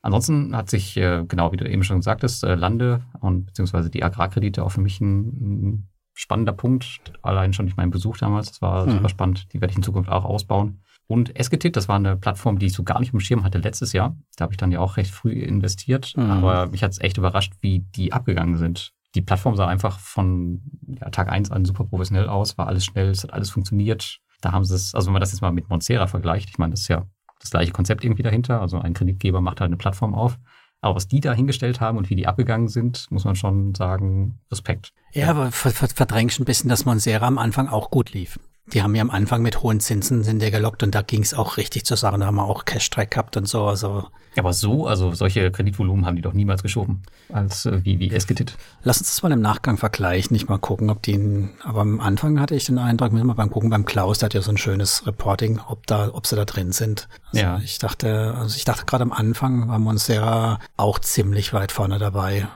Ansonsten 0.00 0.54
hat 0.54 0.70
sich, 0.70 0.96
äh, 0.96 1.24
genau 1.26 1.50
wie 1.50 1.56
du 1.56 1.68
eben 1.68 1.82
schon 1.82 2.02
sagtest, 2.02 2.44
äh, 2.44 2.54
Lande 2.54 3.02
und 3.18 3.46
beziehungsweise 3.46 3.90
die 3.90 4.04
Agrarkredite 4.04 4.62
auch 4.62 4.70
für 4.70 4.80
mich 4.80 5.00
ein, 5.00 5.26
ein 5.70 5.88
spannender 6.14 6.52
Punkt. 6.52 7.00
Allein 7.22 7.52
schon 7.52 7.66
durch 7.66 7.76
meinen 7.76 7.90
Besuch 7.90 8.16
damals, 8.16 8.50
das 8.50 8.62
war 8.62 8.86
mhm. 8.86 8.92
super 8.92 9.08
spannend. 9.08 9.52
Die 9.52 9.60
werde 9.60 9.72
ich 9.72 9.76
in 9.76 9.82
Zukunft 9.82 10.10
auch 10.10 10.24
ausbauen. 10.24 10.82
Und 11.08 11.34
Esketit, 11.34 11.74
das 11.74 11.88
war 11.88 11.96
eine 11.96 12.16
Plattform, 12.16 12.60
die 12.60 12.66
ich 12.66 12.74
so 12.74 12.84
gar 12.84 13.00
nicht 13.00 13.12
im 13.12 13.18
Schirm 13.18 13.42
hatte 13.42 13.58
letztes 13.58 13.92
Jahr. 13.92 14.16
Da 14.36 14.44
habe 14.44 14.52
ich 14.52 14.58
dann 14.58 14.70
ja 14.70 14.78
auch 14.78 14.96
recht 14.96 15.10
früh 15.10 15.32
investiert. 15.32 16.12
Mhm. 16.16 16.30
Aber 16.30 16.66
mich 16.66 16.84
hat 16.84 16.92
es 16.92 17.00
echt 17.00 17.18
überrascht, 17.18 17.54
wie 17.60 17.80
die 17.80 18.12
abgegangen 18.12 18.56
sind 18.56 18.92
die 19.14 19.22
Plattform 19.22 19.56
sah 19.56 19.66
einfach 19.66 19.98
von 19.98 20.62
ja, 20.86 21.10
Tag 21.10 21.30
eins 21.30 21.50
an 21.50 21.64
super 21.64 21.84
professionell 21.84 22.28
aus, 22.28 22.58
war 22.58 22.66
alles 22.66 22.84
schnell, 22.84 23.10
es 23.10 23.22
hat 23.22 23.32
alles 23.32 23.50
funktioniert. 23.50 24.20
Da 24.40 24.52
haben 24.52 24.64
sie 24.64 24.74
es, 24.74 24.94
also 24.94 25.06
wenn 25.06 25.14
man 25.14 25.20
das 25.20 25.32
jetzt 25.32 25.40
mal 25.40 25.52
mit 25.52 25.68
Monsera 25.68 26.06
vergleicht, 26.06 26.50
ich 26.50 26.58
meine, 26.58 26.72
das 26.72 26.82
ist 26.82 26.88
ja 26.88 27.06
das 27.40 27.50
gleiche 27.50 27.72
Konzept 27.72 28.04
irgendwie 28.04 28.22
dahinter. 28.22 28.60
Also 28.60 28.78
ein 28.78 28.94
Kreditgeber 28.94 29.40
macht 29.40 29.60
halt 29.60 29.68
eine 29.68 29.76
Plattform 29.76 30.14
auf. 30.14 30.38
Aber 30.80 30.94
was 30.94 31.08
die 31.08 31.20
da 31.20 31.32
hingestellt 31.32 31.80
haben 31.80 31.98
und 31.98 32.08
wie 32.08 32.14
die 32.14 32.28
abgegangen 32.28 32.68
sind, 32.68 33.10
muss 33.10 33.24
man 33.24 33.34
schon 33.34 33.74
sagen, 33.74 34.38
Respekt. 34.50 34.92
Ja, 35.12 35.30
aber 35.30 35.50
verdrängst 35.50 36.38
ein 36.38 36.44
bisschen, 36.44 36.68
dass 36.68 36.84
Monsera 36.84 37.26
am 37.26 37.38
Anfang 37.38 37.68
auch 37.68 37.90
gut 37.90 38.12
lief. 38.12 38.38
Die 38.72 38.82
haben 38.82 38.94
ja 38.94 39.02
am 39.02 39.10
Anfang 39.10 39.42
mit 39.42 39.62
hohen 39.62 39.80
Zinsen 39.80 40.22
sind 40.24 40.40
der 40.40 40.50
gelockt 40.50 40.82
und 40.82 40.94
da 40.94 41.02
ging 41.02 41.22
es 41.22 41.34
auch 41.34 41.56
richtig 41.56 41.84
zur 41.84 41.96
Sache. 41.96 42.18
Da 42.18 42.26
haben 42.26 42.36
wir 42.36 42.44
auch 42.44 42.64
Cash-Track 42.64 43.12
gehabt 43.12 43.36
und 43.36 43.48
so. 43.48 43.64
Also 43.64 44.08
aber 44.38 44.52
so, 44.52 44.86
also 44.86 45.12
solche 45.12 45.50
Kreditvolumen 45.50 46.06
haben 46.06 46.16
die 46.16 46.22
doch 46.22 46.32
niemals 46.32 46.62
geschoben, 46.62 47.02
als 47.32 47.66
äh, 47.66 47.84
wie, 47.84 47.98
wie 47.98 48.10
Esketit. 48.10 48.56
Lass 48.82 48.98
uns 48.98 49.08
das 49.08 49.22
mal 49.22 49.32
im 49.32 49.40
Nachgang 49.40 49.76
vergleichen, 49.78 50.32
nicht 50.32 50.48
mal 50.48 50.58
gucken, 50.58 50.90
ob 50.90 51.02
die, 51.02 51.48
aber 51.64 51.80
am 51.80 52.00
Anfang 52.00 52.38
hatte 52.38 52.54
ich 52.54 52.66
den 52.66 52.78
Eindruck, 52.78 53.12
müssen 53.12 53.26
wir 53.26 53.34
beim 53.34 53.50
Gucken 53.50 53.70
beim 53.70 53.84
Klaus, 53.84 54.18
der 54.18 54.26
hat 54.26 54.34
ja 54.34 54.42
so 54.42 54.52
ein 54.52 54.56
schönes 54.56 55.06
Reporting, 55.06 55.60
ob 55.66 55.86
da, 55.86 56.10
ob 56.12 56.26
sie 56.26 56.36
da 56.36 56.44
drin 56.44 56.72
sind. 56.72 57.08
Also 57.32 57.42
ja. 57.42 57.58
Ich 57.64 57.78
dachte, 57.78 58.34
also 58.38 58.56
ich 58.56 58.64
dachte 58.64 58.84
gerade 58.86 59.02
am 59.02 59.12
Anfang 59.12 59.68
war 59.68 59.78
Monsera 59.78 60.60
auch 60.76 60.98
ziemlich 60.98 61.52
weit 61.52 61.72
vorne 61.72 61.98
dabei. 61.98 62.46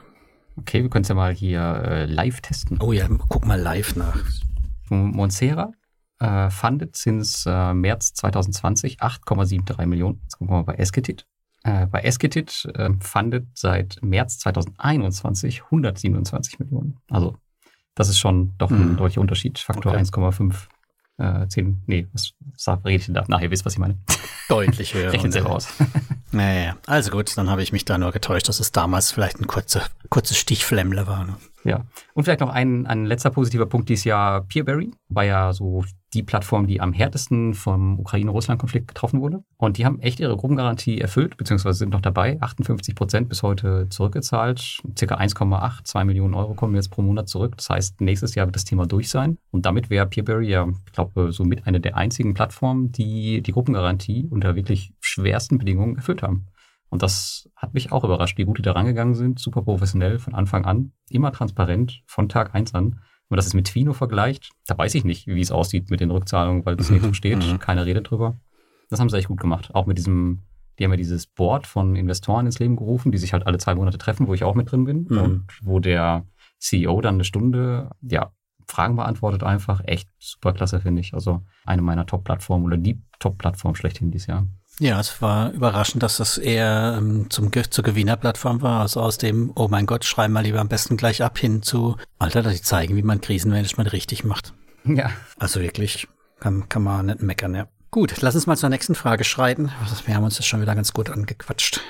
Okay, 0.57 0.83
wir 0.83 0.91
können 0.91 1.03
es 1.03 1.09
ja 1.09 1.15
mal 1.15 1.33
hier 1.33 1.83
äh, 1.85 2.05
live 2.05 2.41
testen. 2.43 2.79
Oh 2.81 2.93
ja, 2.93 3.09
guck 3.29 3.47
mal 3.47 3.61
live 3.61 3.97
nach. 3.97 4.19
Monsera 4.89 5.73
äh, 6.23 6.51
funded 6.51 6.97
since 6.97 7.51
äh, 7.51 7.75
März 7.75 8.15
2020 8.15 9.03
8,73 9.03 9.87
Millionen. 9.87 10.21
Jetzt 10.23 10.39
gucken 10.39 10.55
wir 10.55 10.59
mal 10.59 10.63
bei 10.63 10.75
Esketit. 10.75 11.27
Äh, 11.65 11.87
bei 11.87 12.01
Esketit 12.01 12.69
äh, 12.75 12.91
fundet 13.01 13.49
seit 13.55 13.99
März 14.03 14.39
2021 14.39 15.65
127 15.65 16.61
Millionen. 16.61 16.99
Also 17.11 17.37
das 17.95 18.09
ist 18.09 18.19
schon 18.19 18.55
doch 18.59 18.71
ein 18.71 18.93
mhm. 18.93 18.97
deutlicher 18.97 19.21
Unterschied. 19.21 19.59
Faktor 19.59 19.93
okay. 19.93 20.03
1,5 20.03 20.55
äh, 21.19 21.47
10, 21.47 21.83
nee, 21.87 22.07
was, 22.13 22.33
was 22.65 22.85
rede 22.85 22.97
ich 22.97 23.07
denn 23.07 23.15
da? 23.15 23.25
Nachher 23.29 23.51
wisst, 23.51 23.65
was 23.65 23.75
ich 23.75 23.79
meine. 23.79 23.99
Deutlich 24.49 24.95
höher. 24.95 25.13
Rechnen 25.13 25.33
selber 25.33 25.51
aus. 25.51 25.69
naja, 26.31 26.77
also 26.87 27.11
gut, 27.11 27.37
dann 27.37 27.51
habe 27.51 27.63
ich 27.63 27.73
mich 27.73 27.85
da 27.85 27.99
nur 27.99 28.13
getäuscht, 28.13 28.49
dass 28.49 28.61
es 28.61 28.73
damals 28.73 29.13
vielleicht 29.13 29.41
ein 29.41 29.47
kurzer, 29.47 29.83
kurzes 30.09 30.39
Stichflemmle 30.39 31.07
war. 31.07 31.27
Ne? 31.27 31.37
Ja, 31.65 31.85
und 32.15 32.25
vielleicht 32.25 32.41
noch 32.41 32.49
ein, 32.49 32.87
ein 32.87 33.05
letzter 33.05 33.31
positiver 33.31 33.67
Punkt 33.67 33.89
dieses 33.89 34.05
Jahr. 34.05 34.43
Peerberry 34.43 34.93
war 35.09 35.25
ja 35.25 35.53
so 35.53 35.85
die 36.15 36.23
Plattform, 36.23 36.67
die 36.67 36.81
am 36.81 36.93
härtesten 36.93 37.55
vom 37.55 37.99
Ukraine-Russland-Konflikt 37.99 38.89
getroffen 38.89 39.21
wurde. 39.21 39.43
Und 39.57 39.79
die 39.79 39.87
haben 39.87 40.01
echt 40.01 40.21
ihre 40.21 40.37
Gruppengarantie 40.37 41.01
erfüllt, 41.01 41.37
beziehungsweise 41.37 41.79
sind 41.79 41.91
noch 41.91 42.01
dabei. 42.01 42.41
58 42.41 42.95
Prozent 42.95 43.29
bis 43.29 43.43
heute 43.43 43.89
zurückgezahlt. 43.89 44.83
Circa 44.97 45.17
1,8, 45.17 45.85
2 45.85 46.05
Millionen 46.05 46.35
Euro 46.35 46.55
kommen 46.55 46.75
jetzt 46.75 46.91
pro 46.91 47.03
Monat 47.03 47.29
zurück. 47.29 47.57
Das 47.57 47.71
heißt, 47.71 48.01
nächstes 48.01 48.35
Jahr 48.35 48.47
wird 48.47 48.57
das 48.57 48.65
Thema 48.65 48.87
durch 48.87 49.09
sein. 49.09 49.39
Und 49.51 49.65
damit 49.65 49.89
wäre 49.89 50.07
Peerberry 50.07 50.51
ja, 50.51 50.69
ich 50.87 50.93
glaube, 50.93 51.33
somit 51.33 51.67
eine 51.67 51.81
der 51.81 51.97
einzigen 51.97 52.35
Plattformen, 52.35 52.93
die 52.93 53.43
die 53.43 53.53
Gruppengarantie 53.53 54.29
unter 54.31 54.55
wirklich 54.55 54.93
schwersten 55.01 55.59
Bedingungen 55.59 55.97
erfüllt 55.97 56.23
haben. 56.23 56.49
Und 56.91 57.03
das 57.03 57.49
hat 57.57 57.73
mich 57.73 57.91
auch 57.91 58.05
überrascht, 58.05 58.37
wie 58.37 58.45
gut 58.45 58.59
die 58.59 58.63
da 58.63 58.73
rangegangen 58.73 59.15
sind. 59.15 59.39
Super 59.39 59.63
professionell 59.63 60.19
von 60.19 60.35
Anfang 60.35 60.67
an. 60.67 60.93
Immer 61.09 61.33
transparent 61.33 62.03
von 62.07 62.29
Tag 62.29 62.55
eins 62.55 62.75
an. 62.75 63.01
Wenn 63.33 63.37
man 63.37 63.39
das 63.39 63.47
jetzt 63.47 63.55
mit 63.55 63.67
Twino 63.69 63.95
vergleicht, 63.95 64.51
da 64.67 64.77
weiß 64.77 64.95
ich 64.95 65.05
nicht, 65.05 65.27
wie 65.27 65.41
es 65.41 65.51
aussieht 65.51 65.89
mit 65.89 66.01
den 66.01 66.11
Rückzahlungen, 66.11 66.67
weil 66.67 66.77
das 66.77 66.91
nicht 66.91 67.03
so 67.03 67.13
steht. 67.15 67.39
Mhm. 67.39 67.59
Keiner 67.59 67.87
redet 67.87 68.11
drüber. 68.11 68.39
Das 68.91 69.01
haben 69.01 69.09
sie 69.09 69.17
echt 69.17 69.29
gut 69.29 69.41
gemacht. 69.41 69.75
Auch 69.75 69.87
mit 69.87 69.97
diesem, 69.97 70.43
die 70.79 70.85
haben 70.85 70.91
ja 70.91 70.99
dieses 70.99 71.29
Board 71.29 71.67
von 71.67 71.97
Investoren 71.97 72.45
ins 72.45 72.59
Leben 72.59 72.77
gerufen, 72.77 73.11
die 73.11 73.17
sich 73.17 73.33
halt 73.33 73.47
alle 73.47 73.57
zwei 73.57 73.75
Monate 73.75 73.97
treffen, 73.97 74.27
wo 74.29 74.35
ich 74.35 74.45
auch 74.45 74.55
mit 74.55 74.71
drin 74.71 74.85
bin. 74.85 75.07
Mhm. 75.09 75.19
Und 75.19 75.47
wo 75.63 75.79
der 75.79 76.27
CEO 76.59 77.01
dann 77.01 77.15
eine 77.15 77.25
Stunde, 77.25 77.93
ja, 78.03 78.33
Fragen 78.67 78.97
beantwortet 78.97 79.45
einfach. 79.45 79.81
Echt 79.87 80.11
super 80.19 80.53
klasse, 80.53 80.81
finde 80.81 81.01
ich. 81.01 81.15
Also 81.15 81.41
eine 81.65 81.81
meiner 81.81 82.05
Top-Plattformen 82.05 82.67
oder 82.67 82.77
die 82.77 83.01
Top-Plattform 83.19 83.75
schlechthin 83.77 84.11
dieses 84.11 84.27
Jahr. 84.27 84.47
Ja, 84.79 84.99
es 84.99 85.21
war 85.21 85.53
überraschend, 85.53 86.03
dass 86.03 86.17
das 86.17 86.39
eher 86.39 86.97
ähm, 86.99 87.31
zum, 87.31 87.51
zur 87.53 87.85
Gewinnerplattform 87.85 88.63
war. 88.63 88.81
Also 88.81 89.01
aus 89.01 89.19
dem, 89.19 89.53
oh 89.55 89.69
mein 89.69 89.87
Gott, 89.87 90.05
schreiben 90.05 90.33
wir 90.33 90.43
lieber 90.43 90.61
am 90.61 90.69
besten 90.69 90.97
gleich 90.97 91.23
ab 91.23 91.39
hin 91.39 91.63
zu, 91.63 91.97
Alter, 92.19 92.43
dass 92.43 92.55
sie 92.55 92.63
zeigen, 92.63 92.97
wie 92.97 93.03
man 93.03 93.21
Krisenmanagement 93.21 93.93
richtig 93.93 94.25
macht. 94.25 94.55
Ja. 94.85 95.11
Also 95.39 95.61
wirklich, 95.61 96.09
kann, 96.41 96.69
kann 96.69 96.83
man 96.83 97.07
nicht 97.07 97.23
meckern, 97.23 97.55
ja. 97.55 97.69
Gut, 97.91 98.21
lass 98.23 98.35
uns 98.35 98.47
mal 98.47 98.57
zur 98.57 98.71
nächsten 98.71 98.95
Frage 98.95 99.23
schreiten. 99.23 99.71
Wir 100.07 100.17
haben 100.17 100.25
uns 100.25 100.39
das 100.39 100.47
schon 100.47 100.63
wieder 100.63 100.75
ganz 100.75 100.95
gut 100.95 101.11
angequatscht. 101.11 101.81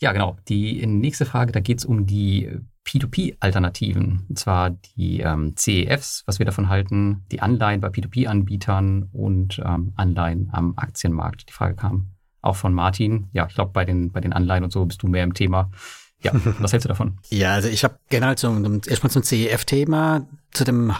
Ja, 0.00 0.12
genau. 0.12 0.36
Die 0.48 0.84
nächste 0.84 1.26
Frage, 1.26 1.52
da 1.52 1.60
geht 1.60 1.78
es 1.78 1.84
um 1.84 2.06
die 2.06 2.58
P2P-Alternativen. 2.88 4.24
Und 4.28 4.38
zwar 4.38 4.70
die 4.70 5.20
ähm, 5.20 5.54
CEFs, 5.56 6.22
was 6.26 6.38
wir 6.38 6.46
davon 6.46 6.68
halten, 6.70 7.24
die 7.30 7.42
Anleihen 7.42 7.80
bei 7.80 7.88
P2P-Anbietern 7.88 9.10
und 9.12 9.60
ähm, 9.64 9.92
Anleihen 9.96 10.48
am 10.52 10.72
Aktienmarkt. 10.76 11.48
Die 11.48 11.52
Frage 11.52 11.74
kam 11.74 12.12
auch 12.40 12.56
von 12.56 12.72
Martin. 12.72 13.28
Ja, 13.32 13.46
ich 13.46 13.54
glaube, 13.54 13.72
bei 13.72 13.84
den, 13.84 14.10
bei 14.10 14.20
den 14.20 14.32
Anleihen 14.32 14.64
und 14.64 14.72
so 14.72 14.84
bist 14.86 15.02
du 15.02 15.08
mehr 15.08 15.24
im 15.24 15.34
Thema. 15.34 15.70
Ja, 16.22 16.32
was 16.60 16.72
hältst 16.72 16.86
du 16.86 16.88
davon? 16.88 17.18
Ja, 17.28 17.54
also 17.54 17.68
ich 17.68 17.84
habe 17.84 17.98
generell 18.08 18.36
zum, 18.36 18.80
erstmal 18.86 19.10
zum 19.10 19.22
CEF-Thema, 19.22 20.26
zu 20.52 20.64
dem 20.64 20.92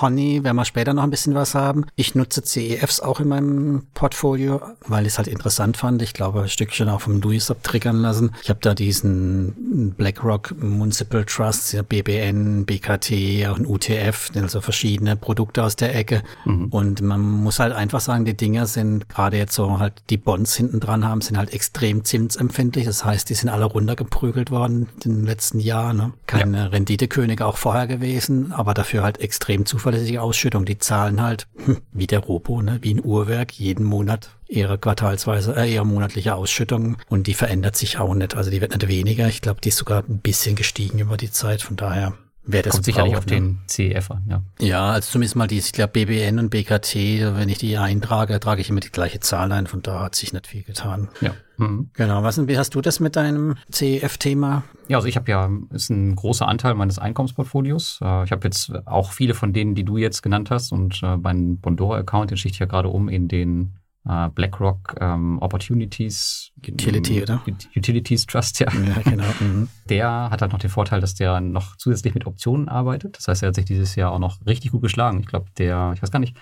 Honey 0.00 0.44
werden 0.44 0.56
wir 0.56 0.64
später 0.64 0.94
noch 0.94 1.02
ein 1.02 1.10
bisschen 1.10 1.34
was 1.34 1.54
haben. 1.54 1.86
Ich 1.96 2.14
nutze 2.14 2.42
CEFs 2.42 3.00
auch 3.00 3.20
in 3.20 3.28
meinem 3.28 3.86
Portfolio, 3.94 4.60
weil 4.86 5.06
ich 5.06 5.12
es 5.12 5.18
halt 5.18 5.28
interessant 5.28 5.76
fand. 5.76 6.02
Ich 6.02 6.12
glaube, 6.12 6.42
ein 6.42 6.48
Stückchen 6.48 6.88
auch 6.88 7.00
vom 7.00 7.20
Louis 7.20 7.50
abtriggern 7.50 7.96
lassen. 7.96 8.32
Ich 8.42 8.50
habe 8.50 8.60
da 8.62 8.74
diesen 8.74 9.94
BlackRock 9.96 10.54
Municipal 10.60 11.24
Trust, 11.24 11.76
BBN, 11.88 12.66
BKT, 12.66 13.46
auch 13.48 13.56
ein 13.56 13.66
UTF, 13.66 14.30
also 14.34 14.60
verschiedene 14.60 15.16
Produkte 15.16 15.62
aus 15.62 15.76
der 15.76 15.94
Ecke. 15.94 16.22
Mhm. 16.44 16.66
Und 16.66 17.02
man 17.02 17.20
muss 17.20 17.58
halt 17.58 17.72
einfach 17.72 18.00
sagen, 18.00 18.24
die 18.24 18.36
Dinger 18.36 18.66
sind 18.66 19.08
gerade 19.08 19.36
jetzt 19.36 19.54
so 19.54 19.78
halt 19.78 19.94
die 20.10 20.16
Bonds 20.16 20.54
hinten 20.54 20.80
dran 20.80 21.04
haben, 21.04 21.20
sind 21.20 21.38
halt 21.38 21.52
extrem 21.52 22.04
zinsempfindlich. 22.04 22.86
Das 22.86 23.04
heißt, 23.04 23.28
die 23.30 23.34
sind 23.34 23.48
alle 23.48 23.64
runtergeprügelt 23.64 24.50
worden 24.50 24.88
in 25.04 25.16
den 25.16 25.26
letzten 25.26 25.60
Jahren. 25.60 25.96
Ne? 25.96 26.12
Keine 26.26 26.58
ja. 26.58 26.66
Renditekönige 26.66 27.46
auch 27.46 27.56
vorher 27.56 27.86
gewesen, 27.86 28.52
aber 28.52 28.74
dafür 28.74 29.02
halt 29.02 29.20
extrem 29.20 29.66
zu 29.66 29.75
zuverlässige 29.76 30.22
Ausschüttung. 30.22 30.64
Die 30.64 30.78
zahlen 30.78 31.22
halt, 31.22 31.46
hm, 31.64 31.82
wie 31.92 32.06
der 32.06 32.20
Robo, 32.20 32.62
ne, 32.62 32.78
wie 32.82 32.94
ein 32.94 33.04
Uhrwerk, 33.04 33.52
jeden 33.52 33.84
Monat 33.84 34.30
ihre 34.48 34.78
quartalsweise, 34.78 35.54
äh, 35.56 35.72
ihre 35.72 35.84
monatliche 35.84 36.34
Ausschüttung 36.34 36.96
und 37.08 37.26
die 37.26 37.34
verändert 37.34 37.76
sich 37.76 37.98
auch 37.98 38.14
nicht. 38.14 38.36
Also 38.36 38.50
die 38.50 38.60
wird 38.60 38.72
nicht 38.72 38.88
weniger. 38.88 39.28
Ich 39.28 39.42
glaube, 39.42 39.60
die 39.60 39.68
ist 39.68 39.76
sogar 39.76 40.04
ein 40.08 40.20
bisschen 40.20 40.56
gestiegen 40.56 40.98
über 40.98 41.16
die 41.16 41.30
Zeit. 41.30 41.62
Von 41.62 41.76
daher 41.76 42.14
wer 42.46 42.62
das 42.62 42.74
Kommt 42.74 42.84
sicherlich 42.84 43.12
braucht, 43.12 43.24
auf 43.24 43.30
ne? 43.30 43.40
den 43.40 43.58
CEF 43.66 44.10
an, 44.10 44.24
ja. 44.28 44.42
Ja, 44.60 44.90
also 44.92 45.10
zumindest 45.10 45.36
mal 45.36 45.48
die, 45.48 45.58
ich 45.58 45.72
glaube 45.72 45.92
BBN 45.92 46.38
und 46.38 46.50
BKT, 46.50 46.94
wenn 46.94 47.48
ich 47.48 47.58
die 47.58 47.76
eintrage, 47.76 48.38
trage 48.40 48.60
ich 48.60 48.70
immer 48.70 48.80
die 48.80 48.90
gleiche 48.90 49.20
Zahl 49.20 49.50
ein, 49.52 49.66
von 49.66 49.82
da 49.82 50.00
hat 50.00 50.14
sich 50.14 50.32
nicht 50.32 50.46
viel 50.46 50.62
getan. 50.62 51.08
Ja. 51.20 51.34
Mhm. 51.58 51.90
Genau, 51.94 52.22
was, 52.22 52.46
wie 52.46 52.58
hast 52.58 52.74
du 52.74 52.80
das 52.80 53.00
mit 53.00 53.16
deinem 53.16 53.54
CEF-Thema? 53.72 54.62
Ja, 54.88 54.98
also 54.98 55.08
ich 55.08 55.16
habe 55.16 55.30
ja, 55.30 55.48
ist 55.70 55.90
ein 55.90 56.14
großer 56.14 56.46
Anteil 56.46 56.74
meines 56.74 56.98
Einkommensportfolios. 56.98 57.98
Äh, 58.02 58.24
Ich 58.24 58.32
habe 58.32 58.44
jetzt 58.46 58.72
auch 58.86 59.12
viele 59.12 59.34
von 59.34 59.52
denen, 59.52 59.74
die 59.74 59.84
du 59.84 59.96
jetzt 59.96 60.22
genannt 60.22 60.50
hast 60.50 60.72
und 60.72 61.02
äh, 61.02 61.16
meinen 61.16 61.58
Bondora-Account, 61.60 62.30
den 62.30 62.36
schichte 62.36 62.56
ich 62.56 62.60
ja 62.60 62.66
gerade 62.66 62.88
um 62.88 63.08
in 63.08 63.28
den 63.28 63.74
äh, 64.08 64.28
BlackRock 64.28 64.94
ähm, 65.00 65.38
Opportunities 65.40 66.52
Utility, 66.66 67.22
oder? 67.22 67.42
Ut- 67.46 67.68
Utilities 67.76 68.26
Trust, 68.26 68.60
ja. 68.60 68.68
Ja, 68.72 69.02
genau. 69.02 69.24
Mhm. 69.40 69.68
Der 69.90 70.30
hat 70.30 70.42
halt 70.42 70.52
noch 70.52 70.58
den 70.58 70.70
Vorteil, 70.70 71.00
dass 71.00 71.14
der 71.14 71.40
noch 71.40 71.76
zusätzlich 71.76 72.14
mit 72.14 72.26
Optionen 72.26 72.68
arbeitet. 72.68 73.16
Das 73.18 73.28
heißt, 73.28 73.42
er 73.42 73.48
hat 73.48 73.54
sich 73.56 73.64
dieses 73.64 73.94
Jahr 73.96 74.12
auch 74.12 74.18
noch 74.18 74.44
richtig 74.46 74.70
gut 74.72 74.82
geschlagen. 74.82 75.20
Ich 75.20 75.26
glaube, 75.26 75.46
der, 75.58 75.92
ich 75.94 76.02
weiß 76.02 76.10
gar 76.10 76.18
nicht, 76.20 76.36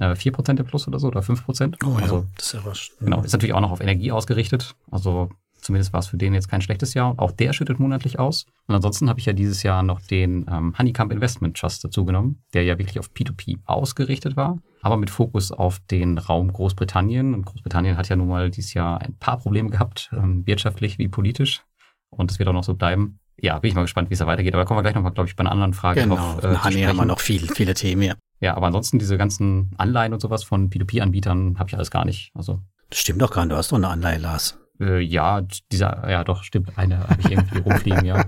äh, 0.00 0.12
4% 0.12 0.58
im 0.58 0.66
Plus 0.66 0.88
oder 0.88 0.98
so 0.98 1.08
oder 1.08 1.20
5%. 1.20 1.76
Oh 1.84 1.96
ja, 1.96 2.02
Also 2.02 2.26
das 2.36 2.46
ist 2.46 2.52
ja 2.54 2.60
was. 2.64 2.90
Genau, 3.00 3.22
ist 3.22 3.32
natürlich 3.32 3.54
auch 3.54 3.60
noch 3.60 3.70
auf 3.70 3.80
Energie 3.80 4.12
ausgerichtet. 4.12 4.74
Also 4.90 5.30
zumindest 5.60 5.92
war 5.92 6.00
es 6.00 6.08
für 6.08 6.16
den 6.16 6.34
jetzt 6.34 6.48
kein 6.48 6.62
schlechtes 6.62 6.94
Jahr. 6.94 7.14
Auch 7.18 7.32
der 7.32 7.52
schüttet 7.52 7.78
monatlich 7.78 8.18
aus. 8.18 8.46
Und 8.66 8.74
ansonsten 8.74 9.08
habe 9.08 9.20
ich 9.20 9.26
ja 9.26 9.32
dieses 9.32 9.62
Jahr 9.62 9.82
noch 9.82 10.00
den 10.00 10.46
ähm, 10.50 10.74
Honeycomb 10.78 11.12
Investment 11.12 11.56
Trust 11.56 11.84
dazu 11.84 12.04
genommen, 12.04 12.42
der 12.54 12.64
ja 12.64 12.78
wirklich 12.78 12.98
auf 12.98 13.10
P2P 13.10 13.58
ausgerichtet 13.66 14.36
war, 14.36 14.58
aber 14.82 14.96
mit 14.96 15.10
Fokus 15.10 15.52
auf 15.52 15.80
den 15.90 16.18
Raum 16.18 16.52
Großbritannien. 16.52 17.34
Und 17.34 17.44
Großbritannien 17.44 17.96
hat 17.96 18.08
ja 18.08 18.16
nun 18.16 18.28
mal 18.28 18.50
dieses 18.50 18.74
Jahr 18.74 19.00
ein 19.00 19.16
paar 19.16 19.38
Probleme 19.38 19.70
gehabt, 19.70 20.10
ähm, 20.12 20.46
wirtschaftlich 20.46 20.98
wie 20.98 21.08
politisch. 21.08 21.62
Und 22.10 22.30
das 22.30 22.38
wird 22.38 22.48
auch 22.48 22.54
noch 22.54 22.64
so 22.64 22.74
bleiben. 22.74 23.20
Ja, 23.42 23.58
bin 23.58 23.70
ich 23.70 23.74
mal 23.74 23.82
gespannt, 23.82 24.10
wie 24.10 24.14
es 24.14 24.18
da 24.20 24.26
weitergeht. 24.26 24.54
Aber 24.54 24.64
kommen 24.64 24.78
wir 24.78 24.82
gleich 24.82 24.94
nochmal, 24.94 25.12
glaube 25.12 25.28
ich, 25.28 25.36
bei 25.36 25.42
einer 25.42 25.52
anderen 25.52 25.74
Frage 25.74 26.02
Genau, 26.02 26.16
auf 26.16 26.44
äh, 26.44 26.56
Honey 26.56 26.82
haben 26.82 26.96
wir 26.96 27.04
noch 27.04 27.20
viel, 27.20 27.48
viele 27.48 27.74
Themen. 27.74 28.02
Ja. 28.02 28.14
Ja, 28.40 28.56
aber 28.56 28.66
ansonsten 28.66 28.98
diese 28.98 29.18
ganzen 29.18 29.70
Anleihen 29.76 30.12
und 30.12 30.20
sowas 30.20 30.44
von 30.44 30.70
P2P-Anbietern 30.70 31.58
habe 31.58 31.68
ich 31.68 31.76
alles 31.76 31.90
gar 31.90 32.04
nicht. 32.04 32.32
Also 32.34 32.60
Das 32.88 32.98
stimmt 32.98 33.20
doch 33.20 33.30
gar 33.30 33.44
nicht, 33.44 33.52
du 33.52 33.56
hast 33.56 33.70
doch 33.70 33.76
eine 33.76 33.88
Anleihe, 33.88 34.18
Lars. 34.18 34.58
Äh, 34.80 35.00
ja, 35.00 35.42
dieser, 35.70 36.08
ja 36.08 36.24
doch, 36.24 36.42
stimmt, 36.42 36.76
eine 36.76 37.06
habe 37.06 37.20
ich 37.20 37.30
irgendwie 37.30 37.58
rumfliegen, 37.66 38.04
ja. 38.06 38.24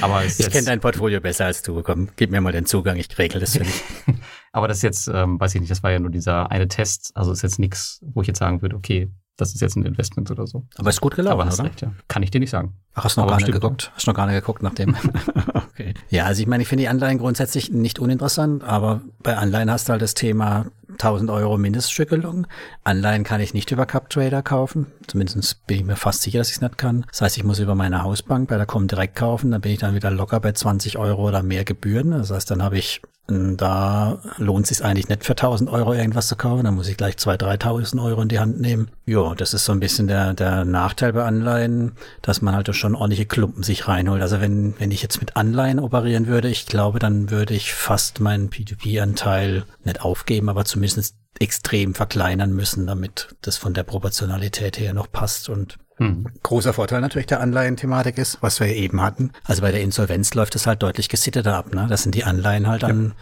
Aber 0.00 0.24
es 0.24 0.38
Ich 0.38 0.50
kenne 0.50 0.66
dein 0.66 0.80
Portfolio 0.80 1.20
besser 1.20 1.46
als 1.46 1.62
du. 1.62 1.82
Komm, 1.82 2.10
gib 2.14 2.30
mir 2.30 2.40
mal 2.40 2.52
den 2.52 2.64
Zugang, 2.64 2.96
ich 2.96 3.18
regel 3.18 3.40
das 3.40 3.56
für 3.56 3.64
dich. 3.64 3.82
aber 4.52 4.68
das 4.68 4.78
ist 4.78 4.82
jetzt, 4.84 5.08
ähm, 5.08 5.40
weiß 5.40 5.56
ich 5.56 5.60
nicht, 5.60 5.70
das 5.70 5.82
war 5.82 5.90
ja 5.90 5.98
nur 5.98 6.10
dieser 6.10 6.50
eine 6.52 6.68
Test, 6.68 7.10
also 7.14 7.32
ist 7.32 7.42
jetzt 7.42 7.58
nichts, 7.58 8.00
wo 8.02 8.22
ich 8.22 8.28
jetzt 8.28 8.38
sagen 8.38 8.62
würde, 8.62 8.76
okay, 8.76 9.10
das 9.40 9.54
ist 9.54 9.60
jetzt 9.60 9.76
ein 9.76 9.84
Investment 9.84 10.30
oder 10.30 10.46
so. 10.46 10.64
Aber 10.76 10.90
ist 10.90 11.00
gut 11.00 11.16
gelaufen, 11.16 11.48
oder? 11.48 11.64
recht, 11.64 11.80
ja. 11.80 11.92
Kann 12.08 12.22
ich 12.22 12.30
dir 12.30 12.40
nicht 12.40 12.50
sagen. 12.50 12.74
Ach, 12.94 13.04
hast 13.04 13.16
noch 13.16 13.24
Aber 13.24 13.32
gar 13.32 13.36
nicht 13.38 13.52
geguckt? 13.52 13.90
Hast 13.94 14.06
noch 14.06 14.14
gar 14.14 14.26
nicht 14.26 14.34
geguckt 14.34 14.62
nach 14.62 14.74
dem? 14.74 14.96
okay. 15.54 15.94
Ja, 16.10 16.26
also 16.26 16.42
ich 16.42 16.48
meine, 16.48 16.62
ich 16.62 16.68
finde 16.68 16.82
die 16.82 16.88
Anleihen 16.88 17.18
grundsätzlich 17.18 17.70
nicht 17.70 17.98
uninteressant, 17.98 18.64
aber 18.64 19.00
bei 19.22 19.36
Anleihen 19.36 19.70
hast 19.70 19.88
du 19.88 19.92
halt 19.92 20.02
das 20.02 20.14
Thema 20.14 20.66
1000 21.02 21.30
Euro 21.30 21.58
Mindeststückelung. 21.58 22.46
Anleihen 22.84 23.24
kann 23.24 23.40
ich 23.40 23.54
nicht 23.54 23.70
über 23.70 23.86
CupTrader 23.86 24.42
kaufen. 24.42 24.86
Zumindest 25.06 25.66
bin 25.66 25.78
ich 25.78 25.84
mir 25.84 25.96
fast 25.96 26.22
sicher, 26.22 26.38
dass 26.38 26.50
ich 26.50 26.56
es 26.56 26.60
nicht 26.60 26.78
kann. 26.78 27.06
Das 27.10 27.22
heißt, 27.22 27.36
ich 27.36 27.44
muss 27.44 27.58
über 27.58 27.74
meine 27.74 28.02
Hausbank 28.02 28.48
bei 28.48 28.56
der 28.56 28.66
Comdirect 28.66 29.16
kaufen. 29.16 29.50
Dann 29.50 29.60
bin 29.60 29.72
ich 29.72 29.78
dann 29.78 29.94
wieder 29.94 30.10
locker 30.10 30.40
bei 30.40 30.52
20 30.52 30.98
Euro 30.98 31.28
oder 31.28 31.42
mehr 31.42 31.64
Gebühren. 31.64 32.10
Das 32.10 32.30
heißt, 32.30 32.50
dann 32.50 32.62
habe 32.62 32.78
ich, 32.78 33.00
m, 33.28 33.56
da 33.56 34.18
lohnt 34.36 34.70
es 34.70 34.76
sich 34.76 34.84
eigentlich 34.84 35.08
nicht 35.08 35.24
für 35.24 35.32
1000 35.32 35.70
Euro 35.70 35.94
irgendwas 35.94 36.28
zu 36.28 36.36
kaufen. 36.36 36.64
Dann 36.64 36.74
muss 36.74 36.88
ich 36.88 36.96
gleich 36.96 37.14
2.000, 37.14 37.60
3.000 37.60 38.04
Euro 38.04 38.22
in 38.22 38.28
die 38.28 38.38
Hand 38.38 38.60
nehmen. 38.60 38.90
Ja, 39.06 39.34
das 39.34 39.54
ist 39.54 39.64
so 39.64 39.72
ein 39.72 39.80
bisschen 39.80 40.06
der, 40.06 40.34
der 40.34 40.64
Nachteil 40.64 41.12
bei 41.12 41.24
Anleihen, 41.24 41.92
dass 42.22 42.42
man 42.42 42.54
halt 42.54 42.74
schon 42.74 42.94
ordentliche 42.94 43.26
Klumpen 43.26 43.62
sich 43.62 43.88
reinholt. 43.88 44.22
Also 44.22 44.40
wenn, 44.40 44.74
wenn 44.78 44.90
ich 44.90 45.02
jetzt 45.02 45.20
mit 45.20 45.36
Anleihen 45.36 45.80
operieren 45.80 46.26
würde, 46.26 46.48
ich 46.48 46.66
glaube, 46.66 46.98
dann 46.98 47.30
würde 47.30 47.54
ich 47.54 47.74
fast 47.74 48.20
meinen 48.20 48.50
P2P-Anteil 48.50 49.64
nicht 49.84 50.02
aufgeben, 50.02 50.48
aber 50.48 50.64
zumindest 50.64 50.89
extrem 51.38 51.94
verkleinern 51.94 52.52
müssen, 52.52 52.86
damit 52.86 53.34
das 53.42 53.56
von 53.56 53.74
der 53.74 53.82
Proportionalität 53.82 54.78
her 54.78 54.92
noch 54.92 55.10
passt 55.10 55.48
und 55.48 55.78
Hm. 56.00 56.24
Großer 56.42 56.72
Vorteil 56.72 57.02
natürlich 57.02 57.26
der 57.26 57.40
Anleihenthematik 57.40 58.16
ist, 58.16 58.38
was 58.40 58.58
wir 58.58 58.68
eben 58.68 59.02
hatten. 59.02 59.32
Also 59.44 59.60
bei 59.60 59.70
der 59.70 59.82
Insolvenz 59.82 60.32
läuft 60.32 60.54
es 60.54 60.66
halt 60.66 60.82
deutlich 60.82 61.10
gesitteter 61.10 61.54
ab. 61.54 61.74
Ne? 61.74 61.86
Das 61.90 62.02
sind 62.02 62.14
die 62.14 62.24
Anleihen 62.24 62.66
halt 62.68 62.84
an, 62.84 63.12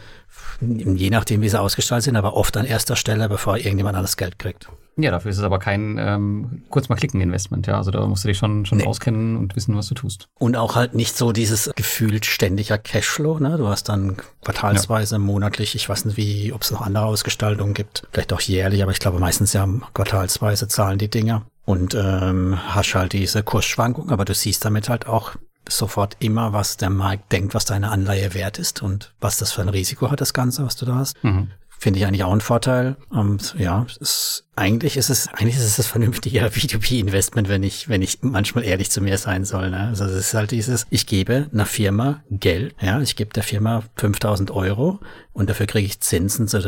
je 0.61 1.11
nachdem 1.11 1.41
wie 1.41 1.49
sie 1.49 1.61
ausgestaltet 1.61 2.05
sind, 2.05 2.17
aber 2.17 2.35
oft 2.35 2.57
an 2.57 2.67
erster 2.67 2.95
Stelle, 2.95 3.29
bevor 3.29 3.57
irgendjemand 3.57 3.97
anderes 3.97 4.17
Geld 4.17 4.39
kriegt. 4.39 4.69
Ja, 5.01 5.13
dafür 5.13 5.31
ist 5.31 5.39
es 5.39 5.45
aber 5.45 5.59
kein 5.59 5.97
ähm, 5.99 6.63
kurz 6.71 6.89
mal 6.89 6.97
klicken 6.97 7.21
Investment, 7.21 7.67
ja. 7.67 7.77
Also 7.77 7.91
da 7.91 8.05
musst 8.07 8.25
du 8.25 8.29
dich 8.29 8.37
schon, 8.39 8.67
schon 8.67 8.79
Nee. 8.79 8.87
auskennen 8.87 9.37
und 9.37 9.55
wissen, 9.57 9.77
was 9.77 9.87
du 9.89 9.95
tust. 9.95 10.29
Und 10.39 10.57
auch 10.57 10.75
halt 10.75 10.95
nicht 10.95 11.17
so 11.17 11.33
dieses 11.33 11.71
gefühlt 11.77 12.27
ständiger 12.27 12.79
Cashflow. 12.79 13.39
Ne? 13.39 13.57
Du 13.59 13.69
hast 13.69 13.89
dann 13.89 14.17
quartalsweise, 14.45 15.19
monatlich, 15.19 15.75
ich 15.75 15.89
weiß 15.89 16.05
nicht, 16.07 16.17
wie, 16.17 16.53
ob 16.53 16.63
es 16.63 16.71
noch 16.71 16.81
andere 16.81 17.05
Ausgestaltungen 17.05 17.75
gibt, 17.75 18.07
vielleicht 18.13 18.33
auch 18.33 18.41
jährlich, 18.41 18.83
aber 18.83 18.93
ich 18.93 18.99
glaube 18.99 19.19
meistens 19.21 19.53
ja 19.53 19.67
quartalsweise 19.95 20.69
zahlen 20.69 20.99
die 20.99 21.09
Dinger. 21.09 21.43
Und 21.65 21.95
ähm, 21.95 22.59
hast 22.75 22.95
halt 22.95 23.13
diese 23.13 23.43
Kursschwankung, 23.43 24.11
aber 24.11 24.25
du 24.25 24.33
siehst 24.35 24.65
damit 24.65 24.89
halt 24.89 25.07
auch 25.07 25.33
sofort 25.69 26.17
immer, 26.19 26.55
was 26.55 26.79
der 26.79 26.89
Markt 26.89 27.31
denkt, 27.31 27.55
was 27.55 27.67
deine 27.67 27.91
Anleihe 27.91 28.33
wert 28.33 28.59
ist 28.59 28.83
und 28.83 29.13
was 29.21 29.37
das 29.37 29.53
für 29.53 29.61
ein 29.61 29.69
Risiko 29.69 30.11
hat, 30.11 30.21
das 30.23 30.33
Ganze, 30.33 30.65
was 30.65 30.77
du 30.77 30.87
da 30.87 30.95
hast. 30.95 31.23
Mhm. 31.23 31.49
Finde 31.79 32.01
ich 32.01 32.07
eigentlich 32.07 32.25
auch 32.25 32.33
ein 32.33 32.41
Vorteil. 32.41 32.97
Und 33.09 33.55
ja, 33.57 33.87
es 33.89 33.97
ist, 33.99 34.45
eigentlich 34.57 34.97
ist 34.97 35.11
es, 35.11 35.29
eigentlich 35.29 35.57
ist 35.57 35.65
es 35.65 35.77
das 35.77 35.87
vernünftige 35.87 36.41
B2B-Investment, 36.47 37.49
wenn 37.49 37.63
ich, 37.63 37.89
wenn 37.89 38.03
ich 38.03 38.19
manchmal 38.23 38.65
ehrlich 38.65 38.91
zu 38.91 39.01
mir 39.01 39.17
sein 39.17 39.45
soll. 39.45 39.71
Ne? 39.71 39.89
Also 39.89 40.05
es 40.05 40.13
ist 40.13 40.35
halt 40.35 40.51
dieses, 40.51 40.87
ich 40.91 41.07
gebe 41.07 41.49
einer 41.53 41.67
Firma 41.67 42.23
Geld, 42.31 42.75
ja, 42.81 43.01
ich 43.01 43.15
gebe 43.15 43.33
der 43.33 43.45
Firma 43.45 43.85
5000 43.97 44.51
Euro 44.51 44.99
und 45.33 45.49
dafür 45.49 45.67
kriege 45.67 45.87
ich 45.87 46.01
Zinsen. 46.01 46.49
So 46.49 46.59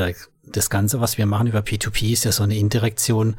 das 0.45 0.71
Ganze, 0.71 1.01
was 1.01 1.19
wir 1.19 1.27
machen 1.27 1.49
über 1.49 1.61
P2P, 1.61 2.13
ist 2.13 2.25
ja 2.25 2.33
so 2.33 2.45
eine 2.45 2.57
Indirektion, 2.57 3.37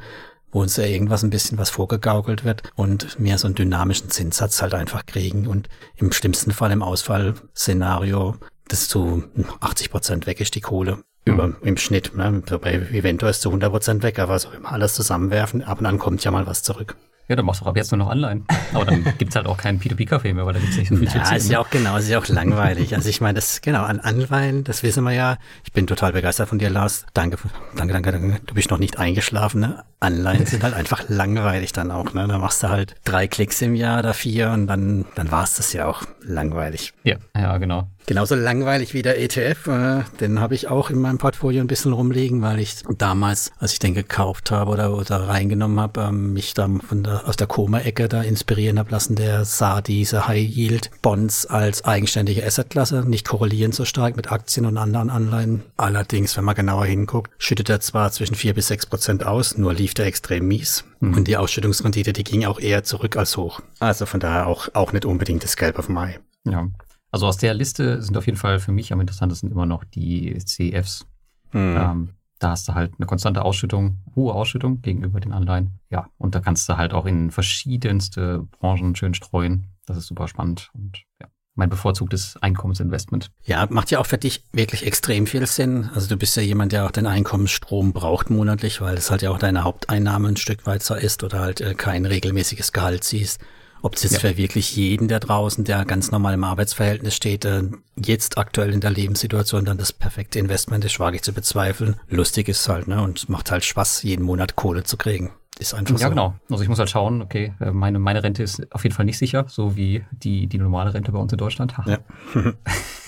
wo 0.50 0.60
uns 0.60 0.76
ja 0.76 0.84
irgendwas 0.84 1.22
ein 1.22 1.30
bisschen 1.30 1.58
was 1.58 1.70
vorgegaukelt 1.70 2.44
wird 2.44 2.62
und 2.76 3.18
mehr 3.18 3.38
so 3.38 3.46
einen 3.46 3.54
dynamischen 3.54 4.10
Zinssatz 4.10 4.60
halt 4.60 4.74
einfach 4.74 5.06
kriegen 5.06 5.46
und 5.46 5.68
im 5.96 6.12
schlimmsten 6.12 6.52
Fall 6.52 6.70
im 6.70 6.82
Ausfallszenario, 6.82 8.36
das 8.68 8.88
zu 8.88 9.24
80 9.60 9.90
Prozent 9.90 10.26
weg 10.26 10.40
ist, 10.40 10.54
die 10.54 10.60
Kohle. 10.60 11.02
Über, 11.24 11.52
im 11.62 11.76
Schnitt, 11.76 12.16
ne? 12.16 12.42
Bei 12.60 12.72
Evento 12.74 13.26
ist 13.28 13.42
zu 13.42 13.48
100 13.50 13.70
Prozent 13.70 14.02
weg, 14.02 14.18
aber 14.18 14.38
so 14.38 14.50
immer 14.50 14.72
alles 14.72 14.94
zusammenwerfen, 14.94 15.62
ab 15.62 15.78
und 15.80 15.86
an 15.86 15.98
kommt 15.98 16.24
ja 16.24 16.30
mal 16.30 16.46
was 16.46 16.62
zurück. 16.62 16.96
Ja, 17.28 17.36
dann 17.36 17.46
machst 17.46 17.60
du 17.62 17.66
ab 17.66 17.76
jetzt 17.76 17.92
nur 17.92 17.98
noch 17.98 18.10
Anleihen. 18.10 18.44
Aber 18.74 18.84
dann 18.84 19.04
gibt's 19.18 19.36
halt 19.36 19.46
auch 19.46 19.56
keinen 19.56 19.80
P2P-Café 19.80 20.34
mehr, 20.34 20.44
weil 20.44 20.54
da 20.54 20.58
gibt's 20.58 20.76
nicht 20.76 20.88
so 20.88 20.96
viel 20.96 21.08
zu 21.08 21.14
Ja, 21.14 21.20
erzählen. 21.22 21.38
ist 21.40 21.50
ja 21.50 21.60
auch 21.60 21.70
genau, 21.70 21.96
ist 21.96 22.08
ja 22.08 22.18
auch 22.18 22.26
langweilig. 22.26 22.96
Also 22.96 23.08
ich 23.08 23.20
meine, 23.20 23.36
das, 23.36 23.60
genau, 23.60 23.84
an 23.84 24.00
Anleihen, 24.00 24.64
das 24.64 24.82
wissen 24.82 25.04
wir 25.04 25.12
ja. 25.12 25.36
Ich 25.64 25.72
bin 25.72 25.86
total 25.86 26.12
begeistert 26.12 26.48
von 26.48 26.58
dir, 26.58 26.68
Lars. 26.68 27.06
Danke, 27.14 27.38
danke, 27.76 27.92
danke, 27.92 28.10
danke. 28.12 28.40
Du 28.44 28.54
bist 28.54 28.70
noch 28.70 28.78
nicht 28.78 28.98
eingeschlafen, 28.98 29.60
ne? 29.60 29.84
Anleihen 30.00 30.44
sind 30.46 30.64
halt 30.64 30.74
einfach 30.74 31.04
langweilig 31.08 31.72
dann 31.72 31.92
auch, 31.92 32.12
ne? 32.12 32.26
Da 32.26 32.38
machst 32.38 32.64
du 32.64 32.68
halt 32.70 32.96
drei 33.04 33.28
Klicks 33.28 33.62
im 33.62 33.76
Jahr 33.76 34.00
oder 34.00 34.14
vier 34.14 34.50
und 34.50 34.66
dann, 34.66 35.04
dann 35.14 35.30
war's 35.30 35.54
das 35.54 35.72
ja 35.72 35.86
auch 35.86 36.02
langweilig. 36.22 36.92
ja, 37.04 37.16
ja, 37.36 37.56
genau. 37.58 37.88
Genauso 38.06 38.34
langweilig 38.34 38.94
wie 38.94 39.02
der 39.02 39.20
ETF, 39.20 39.66
äh, 39.68 40.02
den 40.20 40.40
habe 40.40 40.54
ich 40.54 40.68
auch 40.68 40.90
in 40.90 41.00
meinem 41.00 41.18
Portfolio 41.18 41.60
ein 41.60 41.68
bisschen 41.68 41.92
rumliegen, 41.92 42.42
weil 42.42 42.58
ich 42.58 42.82
damals, 42.98 43.52
als 43.58 43.74
ich 43.74 43.78
den 43.78 43.94
gekauft 43.94 44.50
habe 44.50 44.70
oder, 44.72 44.96
oder 44.96 45.28
reingenommen 45.28 45.78
habe, 45.78 46.00
ähm, 46.00 46.32
mich 46.32 46.54
dann 46.54 46.80
von 46.80 47.04
der, 47.04 47.28
aus 47.28 47.36
der 47.36 47.46
Koma-Ecke 47.46 48.08
da 48.08 48.22
inspirieren 48.22 48.78
habe 48.78 48.90
lassen. 48.90 49.14
Der 49.14 49.44
sah 49.44 49.80
diese 49.80 50.26
High-Yield-Bonds 50.26 51.46
als 51.46 51.84
eigenständige 51.84 52.44
Assetklasse, 52.44 53.04
nicht 53.06 53.26
korrelieren 53.28 53.72
so 53.72 53.84
stark 53.84 54.16
mit 54.16 54.32
Aktien 54.32 54.66
und 54.66 54.78
anderen 54.78 55.10
Anleihen. 55.10 55.62
Allerdings, 55.76 56.36
wenn 56.36 56.44
man 56.44 56.54
genauer 56.54 56.86
hinguckt, 56.86 57.30
schüttet 57.38 57.68
er 57.70 57.80
zwar 57.80 58.10
zwischen 58.10 58.34
vier 58.34 58.54
bis 58.54 58.68
sechs 58.68 58.86
Prozent 58.86 59.24
aus, 59.24 59.56
nur 59.56 59.74
lief 59.74 59.94
der 59.94 60.06
extrem 60.06 60.48
mies. 60.48 60.84
Und 61.02 61.26
die 61.26 61.36
Ausschüttungsrendite, 61.36 62.12
die 62.12 62.22
ging 62.22 62.44
auch 62.44 62.60
eher 62.60 62.84
zurück 62.84 63.16
als 63.16 63.36
hoch. 63.36 63.60
Also 63.80 64.06
von 64.06 64.20
daher 64.20 64.46
auch, 64.46 64.68
auch 64.72 64.92
nicht 64.92 65.04
unbedingt 65.04 65.42
das 65.42 65.56
Gelb 65.56 65.78
auf 65.80 65.90
Ei. 65.90 66.20
Ja. 66.44 66.68
Also 67.12 67.26
aus 67.26 67.36
der 67.36 67.54
Liste 67.54 68.02
sind 68.02 68.16
auf 68.16 68.26
jeden 68.26 68.38
Fall 68.38 68.58
für 68.58 68.72
mich 68.72 68.92
am 68.92 69.00
interessantesten 69.00 69.52
immer 69.52 69.66
noch 69.66 69.84
die 69.84 70.36
CEFs. 70.38 71.06
Hm. 71.50 71.76
Ähm, 71.76 72.08
da 72.38 72.50
hast 72.50 72.66
du 72.66 72.74
halt 72.74 72.94
eine 72.98 73.06
konstante 73.06 73.42
Ausschüttung, 73.42 73.98
hohe 74.16 74.32
Ausschüttung 74.32 74.82
gegenüber 74.82 75.20
den 75.20 75.32
Anleihen. 75.32 75.78
Ja, 75.90 76.08
und 76.18 76.34
da 76.34 76.40
kannst 76.40 76.68
du 76.68 76.76
halt 76.76 76.92
auch 76.92 77.06
in 77.06 77.30
verschiedenste 77.30 78.48
Branchen 78.58 78.96
schön 78.96 79.14
streuen. 79.14 79.68
Das 79.86 79.96
ist 79.96 80.06
super 80.06 80.26
spannend 80.26 80.70
und 80.74 81.02
ja, 81.20 81.28
mein 81.54 81.68
bevorzugtes 81.68 82.36
Einkommensinvestment. 82.40 83.30
Ja, 83.44 83.66
macht 83.68 83.90
ja 83.90 83.98
auch 83.98 84.06
für 84.06 84.18
dich 84.18 84.44
wirklich 84.52 84.86
extrem 84.86 85.26
viel 85.26 85.46
Sinn. 85.46 85.90
Also 85.94 86.08
du 86.08 86.16
bist 86.16 86.34
ja 86.36 86.42
jemand, 86.42 86.72
der 86.72 86.86
auch 86.86 86.90
den 86.90 87.06
Einkommensstrom 87.06 87.92
braucht 87.92 88.30
monatlich, 88.30 88.80
weil 88.80 88.96
es 88.96 89.10
halt 89.10 89.22
ja 89.22 89.30
auch 89.30 89.38
deine 89.38 89.64
Haupteinnahme 89.64 90.28
ein 90.28 90.36
Stück 90.36 90.66
weit 90.66 90.82
so 90.82 90.94
ist 90.94 91.22
oder 91.22 91.40
halt 91.40 91.60
äh, 91.60 91.74
kein 91.74 92.06
regelmäßiges 92.06 92.72
Gehalt 92.72 93.04
siehst. 93.04 93.40
Ob 93.82 93.96
es 93.96 94.04
jetzt 94.04 94.12
Ja. 94.12 94.20
für 94.20 94.36
wirklich 94.36 94.76
jeden 94.76 95.08
da 95.08 95.18
draußen, 95.18 95.64
der 95.64 95.84
ganz 95.84 96.12
normal 96.12 96.34
im 96.34 96.44
Arbeitsverhältnis 96.44 97.14
steht, 97.16 97.44
äh, 97.44 97.64
jetzt 97.96 98.38
aktuell 98.38 98.72
in 98.72 98.80
der 98.80 98.90
Lebenssituation 98.90 99.64
dann 99.64 99.76
das 99.76 99.92
perfekte 99.92 100.38
Investment 100.38 100.84
ist, 100.84 101.00
wage 101.00 101.16
ich 101.16 101.22
zu 101.22 101.32
bezweifeln. 101.32 101.96
Lustig 102.08 102.48
ist 102.48 102.68
halt, 102.68 102.86
ne, 102.86 103.02
und 103.02 103.18
es 103.18 103.28
macht 103.28 103.50
halt 103.50 103.64
Spaß, 103.64 104.04
jeden 104.04 104.24
Monat 104.24 104.54
Kohle 104.54 104.84
zu 104.84 104.96
kriegen. 104.96 105.32
Ist 105.58 105.74
einfach 105.74 105.98
ja, 105.98 106.06
so. 106.06 106.10
genau. 106.10 106.34
Also 106.48 106.62
ich 106.62 106.68
muss 106.68 106.78
halt 106.78 106.90
schauen, 106.90 107.22
okay, 107.22 107.54
äh, 107.60 107.72
meine, 107.72 107.98
meine 107.98 108.22
Rente 108.22 108.42
ist 108.42 108.72
auf 108.72 108.84
jeden 108.84 108.94
Fall 108.94 109.04
nicht 109.04 109.18
sicher, 109.18 109.46
so 109.48 109.76
wie 109.76 110.04
die, 110.10 110.46
die 110.46 110.58
normale 110.58 110.94
Rente 110.94 111.12
bei 111.12 111.18
uns 111.18 111.32
in 111.32 111.38
Deutschland. 111.38 111.74
Ja. 111.86 111.98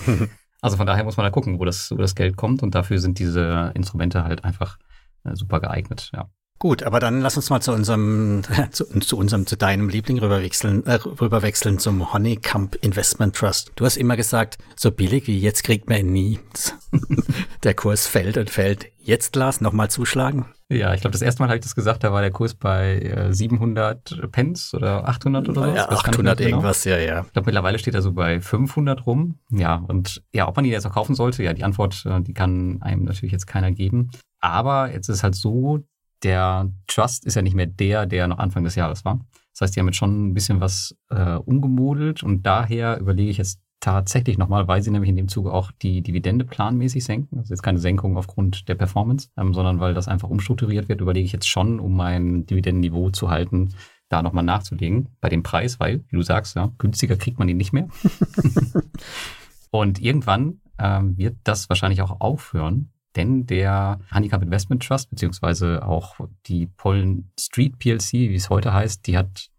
also 0.61 0.77
von 0.77 0.85
daher 0.85 1.03
muss 1.05 1.17
man 1.17 1.25
da 1.25 1.31
gucken, 1.31 1.57
wo 1.59 1.65
das, 1.65 1.89
wo 1.91 1.95
das 1.95 2.15
Geld 2.15 2.35
kommt 2.35 2.61
und 2.63 2.75
dafür 2.75 2.99
sind 2.99 3.17
diese 3.17 3.71
Instrumente 3.75 4.23
halt 4.25 4.43
einfach 4.43 4.77
äh, 5.23 5.35
super 5.35 5.59
geeignet, 5.59 6.11
ja. 6.13 6.29
Gut, 6.57 6.83
aber 6.83 7.01
dann 7.01 7.19
lass 7.19 7.35
uns 7.35 7.49
mal 7.49 7.59
zu 7.59 7.73
unserem, 7.73 8.43
zu, 8.71 8.85
zu 8.99 9.17
unserem, 9.17 9.45
zu 9.45 9.57
deinem 9.57 9.89
Liebling 9.89 10.19
rüberwechseln, 10.19 10.85
äh, 10.85 10.93
rüberwechseln 10.93 11.79
zum 11.79 12.13
Honeycomb 12.13 12.75
Investment 12.75 13.35
Trust. 13.35 13.73
Du 13.75 13.83
hast 13.85 13.97
immer 13.97 14.15
gesagt, 14.15 14.57
so 14.75 14.91
billig 14.91 15.27
wie 15.27 15.37
jetzt 15.37 15.63
kriegt 15.63 15.89
man 15.89 16.05
nie. 16.05 16.39
der 17.63 17.73
Kurs 17.73 18.07
fällt 18.07 18.37
und 18.37 18.49
fällt. 18.49 18.87
Jetzt, 18.97 19.35
Lars, 19.35 19.59
nochmal 19.59 19.89
zuschlagen? 19.89 20.45
Ja, 20.69 20.93
ich 20.93 21.01
glaube, 21.01 21.11
das 21.11 21.21
erste 21.21 21.43
Mal 21.43 21.49
habe 21.49 21.57
ich 21.57 21.63
das 21.63 21.75
gesagt, 21.75 22.03
da 22.03 22.11
war 22.11 22.21
der 22.21 22.31
Kurs 22.31 22.55
bei 22.55 22.99
äh, 22.99 23.33
700 23.33 24.31
Pence 24.31 24.73
oder 24.73 25.07
800 25.07 25.49
oder 25.49 25.61
so. 25.61 25.75
Ja, 25.75 25.89
800 25.89 26.37
genau. 26.37 26.49
irgendwas, 26.49 26.83
genau. 26.83 26.95
ja, 26.95 27.01
ja. 27.01 27.21
Ich 27.27 27.33
glaube, 27.33 27.47
mittlerweile 27.47 27.77
steht 27.77 27.93
er 27.93 28.01
so 28.01 28.13
bei 28.13 28.39
500 28.39 29.05
rum. 29.05 29.39
Ja, 29.51 29.75
und 29.75 30.23
ja, 30.33 30.47
ob 30.47 30.55
man 30.55 30.65
ihn 30.65 30.71
jetzt 30.71 30.87
auch 30.87 30.93
kaufen 30.93 31.15
sollte, 31.15 31.43
ja, 31.43 31.53
die 31.53 31.65
Antwort, 31.65 32.03
äh, 32.05 32.21
die 32.21 32.33
kann 32.33 32.81
einem 32.81 33.03
natürlich 33.03 33.33
jetzt 33.33 33.45
keiner 33.45 33.71
geben. 33.71 34.09
Aber 34.39 34.91
jetzt 34.91 35.09
ist 35.09 35.21
halt 35.21 35.35
so, 35.35 35.83
der 36.25 36.71
Trust 36.87 37.25
ist 37.25 37.35
ja 37.35 37.41
nicht 37.41 37.55
mehr 37.55 37.67
der, 37.67 38.05
der 38.05 38.27
noch 38.27 38.39
Anfang 38.39 38.63
des 38.63 38.75
Jahres 38.75 39.05
war. 39.05 39.19
Das 39.53 39.61
heißt, 39.61 39.75
die 39.75 39.79
haben 39.79 39.87
jetzt 39.87 39.97
schon 39.97 40.27
ein 40.27 40.33
bisschen 40.33 40.59
was 40.59 40.97
äh, 41.09 41.35
umgemodelt 41.35 42.23
und 42.23 42.45
daher 42.45 42.99
überlege 42.99 43.29
ich 43.29 43.37
jetzt 43.37 43.61
tatsächlich 43.79 44.39
nochmal, 44.39 44.67
weil 44.67 44.81
sie 44.81 44.89
nämlich 44.89 45.09
in 45.09 45.15
dem 45.15 45.27
Zuge 45.27 45.53
auch 45.53 45.71
die 45.71 46.01
Dividende 46.01 46.43
planmäßig 46.43 47.03
senken. 47.05 47.37
Das 47.37 47.45
ist 47.45 47.51
jetzt 47.51 47.61
keine 47.61 47.77
Senkung 47.77 48.17
aufgrund 48.17 48.67
der 48.67 48.75
Performance, 48.75 49.29
ähm, 49.37 49.53
sondern 49.53 49.79
weil 49.79 49.93
das 49.93 50.07
einfach 50.07 50.29
umstrukturiert 50.29 50.89
wird, 50.89 51.01
überlege 51.01 51.25
ich 51.25 51.31
jetzt 51.31 51.47
schon, 51.47 51.79
um 51.79 51.95
mein 51.95 52.47
Dividendenniveau 52.47 53.11
zu 53.11 53.29
halten, 53.29 53.75
da 54.09 54.23
nochmal 54.23 54.43
nachzulegen 54.43 55.09
bei 55.21 55.29
dem 55.29 55.43
Preis, 55.43 55.79
weil, 55.79 56.03
wie 56.09 56.15
du 56.15 56.23
sagst, 56.23 56.55
ja, 56.55 56.71
günstiger 56.79 57.15
kriegt 57.15 57.37
man 57.37 57.47
ihn 57.47 57.57
nicht 57.57 57.73
mehr. 57.73 57.87
und 59.69 60.01
irgendwann 60.01 60.61
ähm, 60.79 61.17
wird 61.17 61.37
das 61.43 61.69
wahrscheinlich 61.69 62.01
auch 62.01 62.19
aufhören, 62.19 62.91
denn 63.15 63.45
der 63.45 63.99
Handicap 64.11 64.41
Investment 64.41 64.83
Trust, 64.83 65.09
beziehungsweise 65.09 65.85
auch 65.85 66.15
die 66.47 66.67
Pollen 66.67 67.31
Street 67.39 67.79
PLC, 67.79 68.13
wie 68.13 68.35
es 68.35 68.49
heute 68.49 68.73
heißt, 68.73 69.07
die 69.07 69.17
hat 69.17 69.49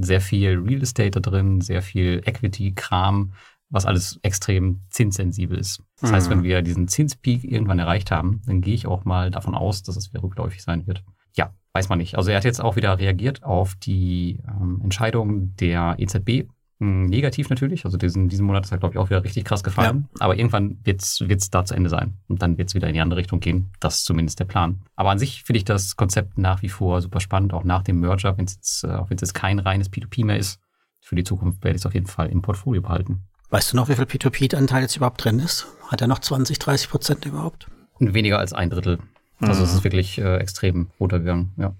sehr 0.00 0.20
viel 0.20 0.58
Real 0.58 0.82
Estate 0.82 1.10
da 1.10 1.20
drin, 1.20 1.60
sehr 1.60 1.82
viel 1.82 2.22
Equity-Kram, 2.24 3.32
was 3.68 3.86
alles 3.86 4.18
extrem 4.22 4.80
zinssensibel 4.90 5.58
ist. 5.58 5.82
Das 6.00 6.10
mhm. 6.10 6.14
heißt, 6.14 6.30
wenn 6.30 6.42
wir 6.42 6.62
diesen 6.62 6.88
Zinspeak 6.88 7.44
irgendwann 7.44 7.78
erreicht 7.78 8.10
haben, 8.10 8.42
dann 8.46 8.60
gehe 8.60 8.74
ich 8.74 8.86
auch 8.86 9.04
mal 9.04 9.30
davon 9.30 9.54
aus, 9.54 9.82
dass 9.82 9.96
es 9.96 10.12
wieder 10.12 10.22
rückläufig 10.22 10.62
sein 10.62 10.86
wird. 10.86 11.04
Ja, 11.34 11.54
weiß 11.72 11.88
man 11.88 11.98
nicht. 11.98 12.16
Also 12.16 12.30
er 12.30 12.36
hat 12.36 12.44
jetzt 12.44 12.60
auch 12.60 12.76
wieder 12.76 12.98
reagiert 12.98 13.44
auf 13.44 13.74
die 13.76 14.40
ähm, 14.46 14.80
Entscheidung 14.82 15.54
der 15.56 15.96
EZB 15.98 16.48
negativ 16.80 17.50
natürlich. 17.50 17.84
Also 17.84 17.98
diesen, 17.98 18.28
diesen 18.28 18.46
Monat 18.46 18.64
ist 18.64 18.72
er, 18.72 18.78
glaube 18.78 18.94
ich, 18.94 18.98
auch 18.98 19.10
wieder 19.10 19.22
richtig 19.22 19.44
krass 19.44 19.62
gefallen. 19.62 20.08
Ja. 20.14 20.24
Aber 20.24 20.36
irgendwann 20.36 20.78
wird 20.82 21.02
es 21.02 21.50
da 21.50 21.64
zu 21.64 21.74
Ende 21.74 21.90
sein. 21.90 22.18
Und 22.26 22.40
dann 22.40 22.56
wird 22.56 22.68
es 22.68 22.74
wieder 22.74 22.88
in 22.88 22.94
die 22.94 23.00
andere 23.00 23.20
Richtung 23.20 23.40
gehen. 23.40 23.70
Das 23.80 23.98
ist 23.98 24.06
zumindest 24.06 24.40
der 24.40 24.46
Plan. 24.46 24.80
Aber 24.96 25.10
an 25.10 25.18
sich 25.18 25.42
finde 25.42 25.58
ich 25.58 25.64
das 25.64 25.96
Konzept 25.96 26.38
nach 26.38 26.62
wie 26.62 26.70
vor 26.70 27.02
super 27.02 27.20
spannend, 27.20 27.52
auch 27.52 27.64
nach 27.64 27.82
dem 27.82 28.00
Merger, 28.00 28.36
wenn 28.38 28.46
es 28.46 28.54
jetzt, 28.54 28.84
äh, 28.84 28.88
auch 28.88 29.10
wenn 29.10 29.16
es 29.16 29.20
jetzt 29.20 29.34
kein 29.34 29.58
reines 29.58 29.92
P2P 29.92 30.24
mehr 30.24 30.38
ist. 30.38 30.58
Für 31.00 31.16
die 31.16 31.24
Zukunft 31.24 31.62
werde 31.64 31.76
ich 31.76 31.82
es 31.82 31.86
auf 31.86 31.94
jeden 31.94 32.06
Fall 32.06 32.28
im 32.30 32.40
Portfolio 32.40 32.80
behalten. 32.82 33.24
Weißt 33.50 33.72
du 33.72 33.76
noch, 33.76 33.88
wie 33.88 33.94
viel 33.94 34.04
P2P-Anteil 34.04 34.82
jetzt 34.82 34.96
überhaupt 34.96 35.22
drin 35.22 35.38
ist? 35.38 35.66
Hat 35.88 36.00
er 36.00 36.06
noch 36.06 36.20
20, 36.20 36.58
30 36.58 36.88
Prozent 36.88 37.26
überhaupt? 37.26 37.66
Weniger 37.98 38.38
als 38.38 38.52
ein 38.52 38.70
Drittel. 38.70 39.00
Also 39.40 39.60
mhm. 39.60 39.66
es 39.66 39.74
ist 39.74 39.84
wirklich 39.84 40.18
äh, 40.18 40.36
extrem 40.36 40.90
runtergegangen, 40.98 41.52
ja. 41.56 41.74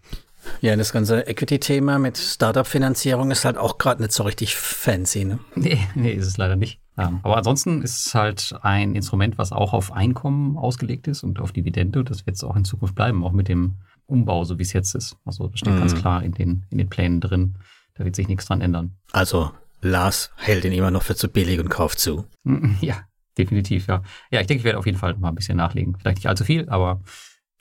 Ja, 0.61 0.77
das 0.77 0.93
ganze 0.93 1.27
Equity-Thema 1.27 1.99
mit 1.99 2.19
Startup-Finanzierung 2.19 3.31
ist 3.31 3.45
halt 3.45 3.57
auch 3.57 3.79
gerade 3.79 4.03
nicht 4.03 4.13
so 4.13 4.23
richtig 4.23 4.57
fancy, 4.57 5.25
ne? 5.25 5.39
Nee, 5.55 5.79
nee, 5.95 6.13
ist 6.13 6.27
es 6.27 6.37
leider 6.37 6.57
nicht. 6.57 6.81
Aber 6.97 7.37
ansonsten 7.37 7.83
ist 7.83 8.07
es 8.07 8.15
halt 8.15 8.55
ein 8.63 8.95
Instrument, 8.95 9.39
was 9.39 9.53
auch 9.53 9.73
auf 9.73 9.93
Einkommen 9.93 10.59
ausgelegt 10.59 11.09
ist 11.09 11.23
und 11.23 11.41
auf 11.41 11.53
Dividende. 11.53 12.05
Das 12.05 12.27
wird 12.27 12.37
es 12.37 12.45
auch 12.45 12.57
in 12.57 12.65
Zukunft 12.65 12.95
bleiben, 12.95 13.25
auch 13.25 13.33
mit 13.33 13.49
dem 13.49 13.77
Umbau, 14.07 14.45
so 14.45 14.59
wie 14.59 14.63
es 14.63 14.73
jetzt 14.73 14.95
ist. 14.95 15.17
Also 15.25 15.49
das 15.49 15.61
steht 15.61 15.73
mhm. 15.73 15.79
ganz 15.79 15.95
klar 15.95 16.23
in 16.23 16.33
den, 16.33 16.67
in 16.71 16.79
den 16.79 16.89
Plänen 16.89 17.21
drin. 17.21 17.57
Da 17.95 18.05
wird 18.05 18.17
sich 18.17 18.29
nichts 18.29 18.47
dran 18.47 18.61
ändern. 18.61 18.97
Also 19.13 19.51
Lars 19.81 20.31
hält 20.37 20.65
ihn 20.65 20.73
immer 20.73 20.91
noch 20.91 21.03
für 21.03 21.17
zu 21.17 21.29
billig 21.29 21.59
und 21.61 21.69
kauft 21.71 21.99
zu. 21.99 22.27
Ja, 22.81 23.05
definitiv, 23.39 23.87
ja. 23.87 24.03
Ja, 24.31 24.41
ich 24.41 24.47
denke, 24.47 24.61
ich 24.61 24.65
werde 24.65 24.79
auf 24.79 24.87
jeden 24.87 24.99
Fall 24.99 25.17
mal 25.17 25.29
ein 25.29 25.35
bisschen 25.35 25.57
nachlegen. 25.57 25.97
Vielleicht 25.99 26.19
nicht 26.19 26.29
allzu 26.29 26.45
viel, 26.45 26.69
aber 26.69 27.01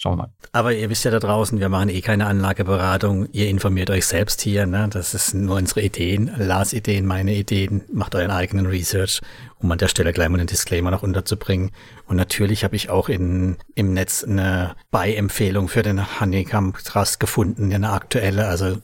Schauen 0.02 0.14
wir 0.14 0.24
mal. 0.24 0.34
Aber 0.54 0.74
ihr 0.74 0.90
wisst 0.90 1.04
ja 1.04 1.12
da 1.12 1.20
draußen, 1.20 1.60
wir 1.60 1.68
machen 1.68 1.90
eh 1.90 2.00
keine 2.00 2.26
Anlageberatung. 2.26 3.28
Ihr 3.34 3.50
informiert 3.50 3.90
euch 3.90 4.06
selbst 4.06 4.40
hier. 4.40 4.66
Ne? 4.66 4.88
Das 4.90 5.14
ist 5.14 5.34
nur 5.34 5.58
unsere 5.58 5.82
Ideen, 5.82 6.32
Lars 6.38 6.72
Ideen, 6.72 7.06
meine 7.06 7.36
Ideen. 7.36 7.82
Macht 7.92 8.16
euren 8.16 8.32
eigenen 8.32 8.66
Research, 8.66 9.20
um 9.58 9.70
an 9.70 9.78
der 9.78 9.90
Stelle 9.90 10.14
gleich 10.14 10.30
mal 10.30 10.38
einen 10.38 10.48
Disclaimer 10.48 10.90
noch 10.90 11.04
unterzubringen. 11.04 11.72
Und 12.08 12.16
natürlich 12.16 12.64
habe 12.64 12.78
ich 12.78 12.90
auch 12.90 13.10
in, 13.10 13.58
im 13.76 13.94
Netz 13.94 14.24
eine 14.24 14.78
Buy-Empfehlung 14.90 15.68
für 15.68 15.84
den 15.84 16.22
Honeycomb 16.22 16.78
Trust 16.78 17.20
gefunden, 17.20 17.74
eine 17.74 17.92
aktuelle. 17.92 18.48
Also 18.48 18.78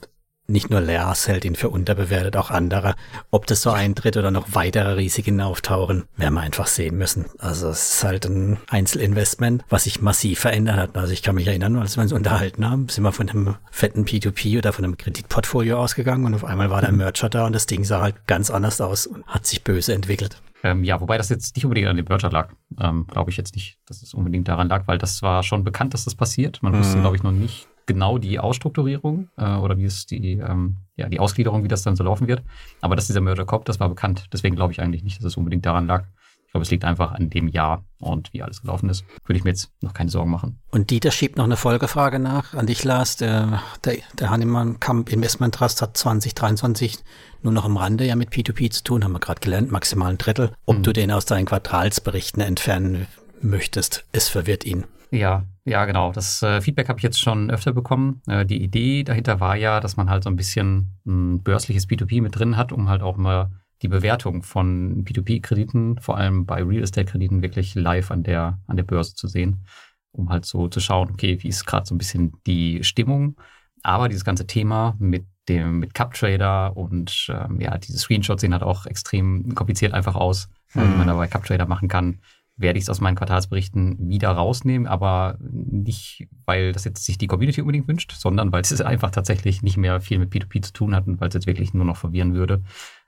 nicht 0.47 0.69
nur 0.69 0.81
Lars 0.81 1.27
hält 1.27 1.45
ihn 1.45 1.55
für 1.55 1.69
unterbewertet, 1.69 2.37
auch 2.37 2.51
andere. 2.51 2.95
Ob 3.31 3.47
das 3.47 3.61
so 3.61 3.71
eintritt 3.71 4.17
oder 4.17 4.31
noch 4.31 4.47
weitere 4.53 4.93
Risiken 4.93 5.41
auftauchen, 5.41 6.03
werden 6.17 6.35
wir 6.35 6.41
einfach 6.41 6.67
sehen 6.67 6.97
müssen. 6.97 7.25
Also 7.39 7.69
es 7.69 7.95
ist 7.95 8.03
halt 8.03 8.25
ein 8.25 8.57
Einzelinvestment, 8.69 9.63
was 9.69 9.85
sich 9.85 10.01
massiv 10.01 10.39
verändert 10.39 10.77
hat. 10.77 10.97
Also 10.97 11.13
ich 11.13 11.23
kann 11.23 11.35
mich 11.35 11.47
erinnern, 11.47 11.77
als 11.77 11.97
wir 11.97 12.03
uns 12.03 12.13
unterhalten 12.13 12.69
haben, 12.69 12.89
sind 12.89 13.03
wir 13.03 13.11
von 13.11 13.29
einem 13.29 13.55
fetten 13.71 14.05
P2P 14.05 14.57
oder 14.57 14.73
von 14.73 14.85
einem 14.85 14.97
Kreditportfolio 14.97 15.77
ausgegangen 15.77 16.25
und 16.25 16.35
auf 16.35 16.45
einmal 16.45 16.69
war 16.69 16.81
der 16.81 16.91
mhm. 16.91 16.99
Merger 16.99 17.29
da 17.29 17.45
und 17.45 17.53
das 17.53 17.65
Ding 17.65 17.83
sah 17.83 18.01
halt 18.01 18.27
ganz 18.27 18.51
anders 18.51 18.79
aus 18.81 19.07
und 19.07 19.25
hat 19.25 19.45
sich 19.45 19.63
böse 19.63 19.93
entwickelt. 19.93 20.41
Ähm, 20.63 20.83
ja, 20.83 20.99
wobei 20.99 21.17
das 21.17 21.29
jetzt 21.29 21.55
nicht 21.55 21.65
unbedingt 21.65 21.87
an 21.87 21.95
dem 21.95 22.05
Merger 22.05 22.31
lag. 22.31 22.49
Ähm, 22.79 23.05
glaube 23.07 23.29
ich 23.29 23.37
jetzt 23.37 23.55
nicht, 23.55 23.77
dass 23.85 24.01
es 24.01 24.13
unbedingt 24.13 24.47
daran 24.47 24.67
lag, 24.67 24.87
weil 24.87 24.97
das 24.97 25.21
war 25.21 25.43
schon 25.43 25.63
bekannt, 25.63 25.93
dass 25.93 26.05
das 26.05 26.15
passiert. 26.15 26.63
Man 26.63 26.73
mhm. 26.73 26.79
wusste, 26.79 26.99
glaube 26.99 27.15
ich, 27.15 27.23
noch 27.23 27.31
nicht 27.31 27.67
genau 27.85 28.17
die 28.17 28.39
Ausstrukturierung 28.39 29.29
äh, 29.37 29.55
oder 29.55 29.77
wie 29.77 29.85
es 29.85 30.05
die, 30.05 30.33
ähm, 30.33 30.77
ja, 30.95 31.09
die 31.09 31.19
Ausgliederung, 31.19 31.63
wie 31.63 31.67
das 31.67 31.83
dann 31.83 31.95
so 31.95 32.03
laufen 32.03 32.27
wird. 32.27 32.43
Aber 32.81 32.95
dass 32.95 33.07
dieser 33.07 33.21
Merger 33.21 33.45
kommt, 33.45 33.69
das 33.69 33.79
war 33.79 33.89
bekannt. 33.89 34.25
Deswegen 34.33 34.55
glaube 34.55 34.73
ich 34.73 34.81
eigentlich 34.81 35.03
nicht, 35.03 35.19
dass 35.19 35.25
es 35.25 35.37
unbedingt 35.37 35.65
daran 35.65 35.87
lag. 35.87 36.05
Ich 36.45 36.51
glaube, 36.51 36.63
es 36.63 36.71
liegt 36.71 36.85
einfach 36.85 37.11
an 37.11 37.29
dem 37.29 37.49
Jahr 37.49 37.83
und 37.99 38.31
wie 38.31 38.41
alles 38.41 38.61
gelaufen 38.61 38.87
ist. 38.87 39.03
Würde 39.25 39.37
ich 39.37 39.43
mir 39.43 39.49
jetzt 39.49 39.71
noch 39.81 39.93
keine 39.93 40.09
Sorgen 40.09 40.31
machen. 40.31 40.57
Und 40.71 40.89
Dieter 40.89 41.11
schiebt 41.11 41.37
noch 41.37 41.43
eine 41.43 41.57
Folgefrage 41.57 42.17
nach 42.17 42.53
an 42.53 42.65
dich, 42.65 42.85
Lars. 42.85 43.17
Der, 43.17 43.61
der, 43.83 43.97
der 44.17 44.29
Hannemann 44.29 44.79
Camp 44.79 45.11
Investment 45.11 45.55
Trust 45.55 45.81
hat 45.81 45.97
2023 45.97 46.99
nur 47.41 47.51
noch 47.51 47.65
am 47.65 47.75
Rande 47.75 48.05
ja 48.05 48.15
mit 48.15 48.29
P2P 48.29 48.71
zu 48.71 48.83
tun, 48.83 49.03
haben 49.03 49.11
wir 49.11 49.19
gerade 49.19 49.41
gelernt, 49.41 49.69
maximal 49.69 50.11
ein 50.11 50.17
Drittel. 50.17 50.51
Ob 50.65 50.77
mhm. 50.77 50.83
du 50.83 50.93
den 50.93 51.11
aus 51.11 51.25
deinen 51.25 51.45
Quartalsberichten 51.45 52.41
entfernen 52.41 53.07
möchtest, 53.41 54.05
es 54.13 54.29
verwirrt 54.29 54.63
ihn. 54.65 54.85
Ja, 55.11 55.43
ja, 55.67 55.85
genau. 55.85 56.11
Das 56.11 56.43
äh, 56.43 56.61
Feedback 56.61 56.89
habe 56.89 56.99
ich 56.99 57.03
jetzt 57.03 57.19
schon 57.19 57.49
öfter 57.49 57.73
bekommen. 57.73 58.21
Äh, 58.27 58.45
die 58.45 58.61
Idee 58.61 59.03
dahinter 59.03 59.39
war 59.39 59.55
ja, 59.55 59.79
dass 59.79 59.97
man 59.97 60.11
halt 60.11 60.23
so 60.23 60.29
ein 60.29 60.35
bisschen 60.35 60.99
ein 61.07 61.41
börsliches 61.41 61.89
P2P 61.89 62.21
mit 62.21 62.37
drin 62.37 62.55
hat, 62.55 62.71
um 62.71 62.87
halt 62.87 63.01
auch 63.01 63.17
mal 63.17 63.49
die 63.81 63.87
Bewertung 63.87 64.43
von 64.43 65.03
P2P-Krediten, 65.05 65.99
vor 65.99 66.17
allem 66.17 66.45
bei 66.45 66.63
Real 66.63 66.83
Estate-Krediten, 66.83 67.41
wirklich 67.41 67.73
live 67.73 68.11
an 68.11 68.21
der, 68.21 68.59
an 68.67 68.77
der 68.77 68.83
Börse 68.83 69.15
zu 69.15 69.27
sehen, 69.27 69.65
um 70.11 70.29
halt 70.29 70.45
so 70.45 70.67
zu 70.67 70.79
schauen, 70.79 71.09
okay, 71.11 71.41
wie 71.41 71.47
ist 71.47 71.65
gerade 71.65 71.87
so 71.87 71.95
ein 71.95 71.97
bisschen 71.97 72.33
die 72.45 72.83
Stimmung. 72.83 73.35
Aber 73.81 74.07
dieses 74.07 74.23
ganze 74.23 74.45
Thema 74.45 74.95
mit 74.99 75.25
dem 75.49 75.79
mit 75.79 75.95
CupTrader 75.95 76.77
und 76.77 77.27
ähm, 77.29 77.59
ja, 77.59 77.77
diese 77.77 77.97
Screenshots 77.97 78.41
sehen 78.41 78.53
halt 78.53 78.63
auch 78.63 78.85
extrem 78.85 79.53
kompliziert 79.55 79.93
einfach 79.93 80.15
aus, 80.15 80.47
mhm. 80.73 80.93
wie 80.93 80.97
man 80.97 81.07
da 81.07 81.15
bei 81.15 81.27
CupTrader 81.27 81.67
machen 81.67 81.87
kann 81.87 82.19
werde 82.57 82.77
ich 82.77 82.83
es 82.83 82.89
aus 82.89 83.01
meinen 83.01 83.15
Quartalsberichten 83.15 84.09
wieder 84.09 84.31
rausnehmen, 84.31 84.87
aber 84.87 85.37
nicht, 85.39 86.27
weil 86.45 86.71
das 86.71 86.85
jetzt 86.85 87.03
sich 87.03 87.17
die 87.17 87.27
Community 87.27 87.61
unbedingt 87.61 87.87
wünscht, 87.87 88.13
sondern 88.13 88.51
weil 88.51 88.61
es 88.61 88.81
einfach 88.81 89.11
tatsächlich 89.11 89.61
nicht 89.61 89.77
mehr 89.77 89.99
viel 90.01 90.19
mit 90.19 90.31
P2P 90.31 90.61
zu 90.61 90.73
tun 90.73 90.95
hat 90.95 91.07
und 91.07 91.19
weil 91.19 91.27
es 91.27 91.33
jetzt 91.33 91.47
wirklich 91.47 91.73
nur 91.73 91.85
noch 91.85 91.97
verwirren 91.97 92.33
würde. 92.33 92.63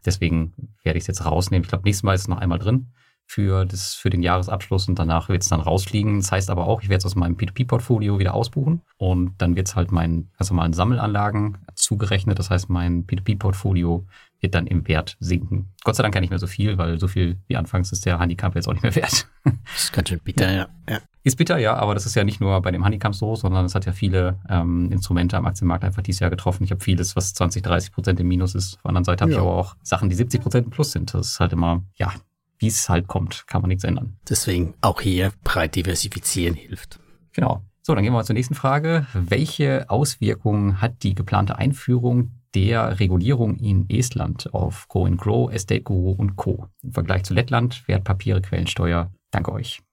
Deswegen 0.06 0.54
werde 0.84 0.98
ich 0.98 1.04
es 1.04 1.08
jetzt 1.08 1.26
rausnehmen. 1.26 1.64
Ich 1.64 1.70
glaube, 1.70 1.86
nächstes 1.86 2.04
Mal 2.04 2.14
ist 2.14 2.22
es 2.22 2.28
noch 2.28 2.40
einmal 2.40 2.60
drin 2.60 2.88
für, 3.28 3.66
das, 3.66 3.94
für 3.94 4.10
den 4.10 4.24
Jahresabschluss 4.24 4.88
und 4.88 4.98
danach 4.98 5.28
wird 5.28 5.44
es 5.44 5.50
dann 5.50 5.60
rausfliegen. 5.60 6.22
Das 6.22 6.32
heißt 6.32 6.50
aber 6.50 6.66
auch, 6.66 6.82
ich 6.82 6.90
werde 6.90 7.00
es 7.00 7.06
aus 7.06 7.16
meinem 7.16 7.36
P2P-Portfolio 7.36 8.20
wieder 8.20 8.34
ausbuchen 8.34 8.82
und 8.98 9.34
dann 9.38 9.56
wird 9.56 9.68
es 9.68 9.76
halt 9.76 9.92
meinen 9.92 10.32
ganz 10.38 10.50
normalen 10.50 10.74
Sammelanlagen 10.74 11.58
zugerechnet. 11.76 12.40
Das 12.40 12.50
heißt, 12.50 12.70
mein 12.70 13.06
P2P-Portfolio 13.06 14.06
wird 14.40 14.56
dann 14.56 14.68
im 14.68 14.88
Wert 14.88 15.18
sinken. 15.20 15.74
Gott 15.84 15.96
sei 15.96 16.04
Dank 16.04 16.14
ja 16.16 16.22
nicht 16.22 16.30
mehr 16.30 16.40
so 16.40 16.48
viel, 16.48 16.78
weil 16.78 17.00
so 17.00 17.08
viel 17.08 17.38
wie 17.48 17.58
anfangs 17.58 17.92
ist 17.92 18.06
der 18.06 18.20
Handicap 18.20 18.56
jetzt 18.56 18.68
auch 18.68 18.74
nicht 18.74 18.84
mehr 18.84 18.96
wert. 18.96 19.28
Das 19.44 19.84
ist 19.84 19.94
ganz 19.94 20.10
schön 20.10 20.20
bitter, 20.20 20.52
ja. 20.52 20.68
ja. 20.90 21.00
Ist 21.24 21.38
bitter, 21.38 21.58
ja, 21.58 21.76
aber 21.76 21.94
das 21.94 22.06
ist 22.06 22.16
ja 22.16 22.26
nicht 22.26 22.42
nur 22.42 22.62
bei 22.62 22.70
dem 22.72 22.84
Handicap 22.84 23.16
so, 23.16 23.36
sondern 23.36 23.64
es 23.64 23.76
hat 23.76 23.86
ja 23.86 23.94
viele 23.94 24.40
ähm, 24.50 24.92
Instrumente 24.92 25.38
am 25.38 25.46
Aktienmarkt 25.46 25.86
einfach 25.86 26.02
dieses 26.02 26.20
Jahr 26.20 26.30
getroffen. 26.30 26.66
Ich 26.66 26.72
habe 26.72 26.84
vieles, 26.84 27.16
was 27.16 27.34
20, 27.34 27.64
30 27.64 27.94
Prozent 27.94 28.20
im 28.20 28.28
Minus 28.28 28.56
ist. 28.56 28.76
Auf 28.76 28.82
der 28.82 28.90
anderen 28.90 29.06
Seite 29.06 29.22
habe 29.22 29.32
ja. 29.32 29.38
ich 29.38 29.42
aber 29.42 29.56
auch 29.56 29.78
Sachen, 29.84 30.10
die 30.10 30.16
70 30.16 30.42
Prozent 30.42 30.66
im 30.66 30.72
Plus 30.72 30.92
sind. 30.92 31.14
Das 31.14 31.28
ist 31.28 31.40
halt 31.40 31.54
immer, 31.54 31.86
ja, 31.96 32.12
wie 32.60 32.68
es 32.68 32.90
halt 32.90 33.08
kommt, 33.08 33.48
kann 33.48 33.62
man 33.62 33.70
nichts 33.70 33.86
ändern. 33.86 34.18
Deswegen 34.28 34.74
auch 34.82 35.00
hier 35.00 35.32
breit 35.46 35.76
diversifizieren 35.76 36.56
hilft. 36.56 37.00
Genau. 37.32 37.64
So, 37.84 37.96
dann 37.96 38.04
gehen 38.04 38.12
wir 38.12 38.18
mal 38.18 38.26
zur 38.26 38.34
nächsten 38.34 38.56
Frage. 38.56 39.08
Welche 39.14 39.90
Auswirkungen 39.90 40.82
hat 40.82 41.04
die 41.04 41.16
geplante 41.16 41.58
Einführung 41.58 42.34
der 42.58 43.00
Regulierung 43.00 43.56
in 43.58 43.88
Estland 43.88 44.52
auf 44.52 44.88
Go 44.88 45.06
and 45.06 45.20
Grow, 45.22 45.52
Estate 45.52 45.84
Guru 45.84 46.12
und 46.14 46.38
Co. 46.38 46.66
im 46.82 46.92
Vergleich 46.92 47.24
zu 47.24 47.36
Lettland, 47.36 47.88
Wertpapiere, 47.88 48.42
Quellensteuer? 48.42 49.12
Danke 49.30 49.52
euch. 49.52 49.84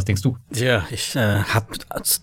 Was 0.00 0.06
denkst 0.06 0.22
du? 0.22 0.38
Ja, 0.54 0.86
ich 0.90 1.14
äh, 1.14 1.42
habe 1.42 1.66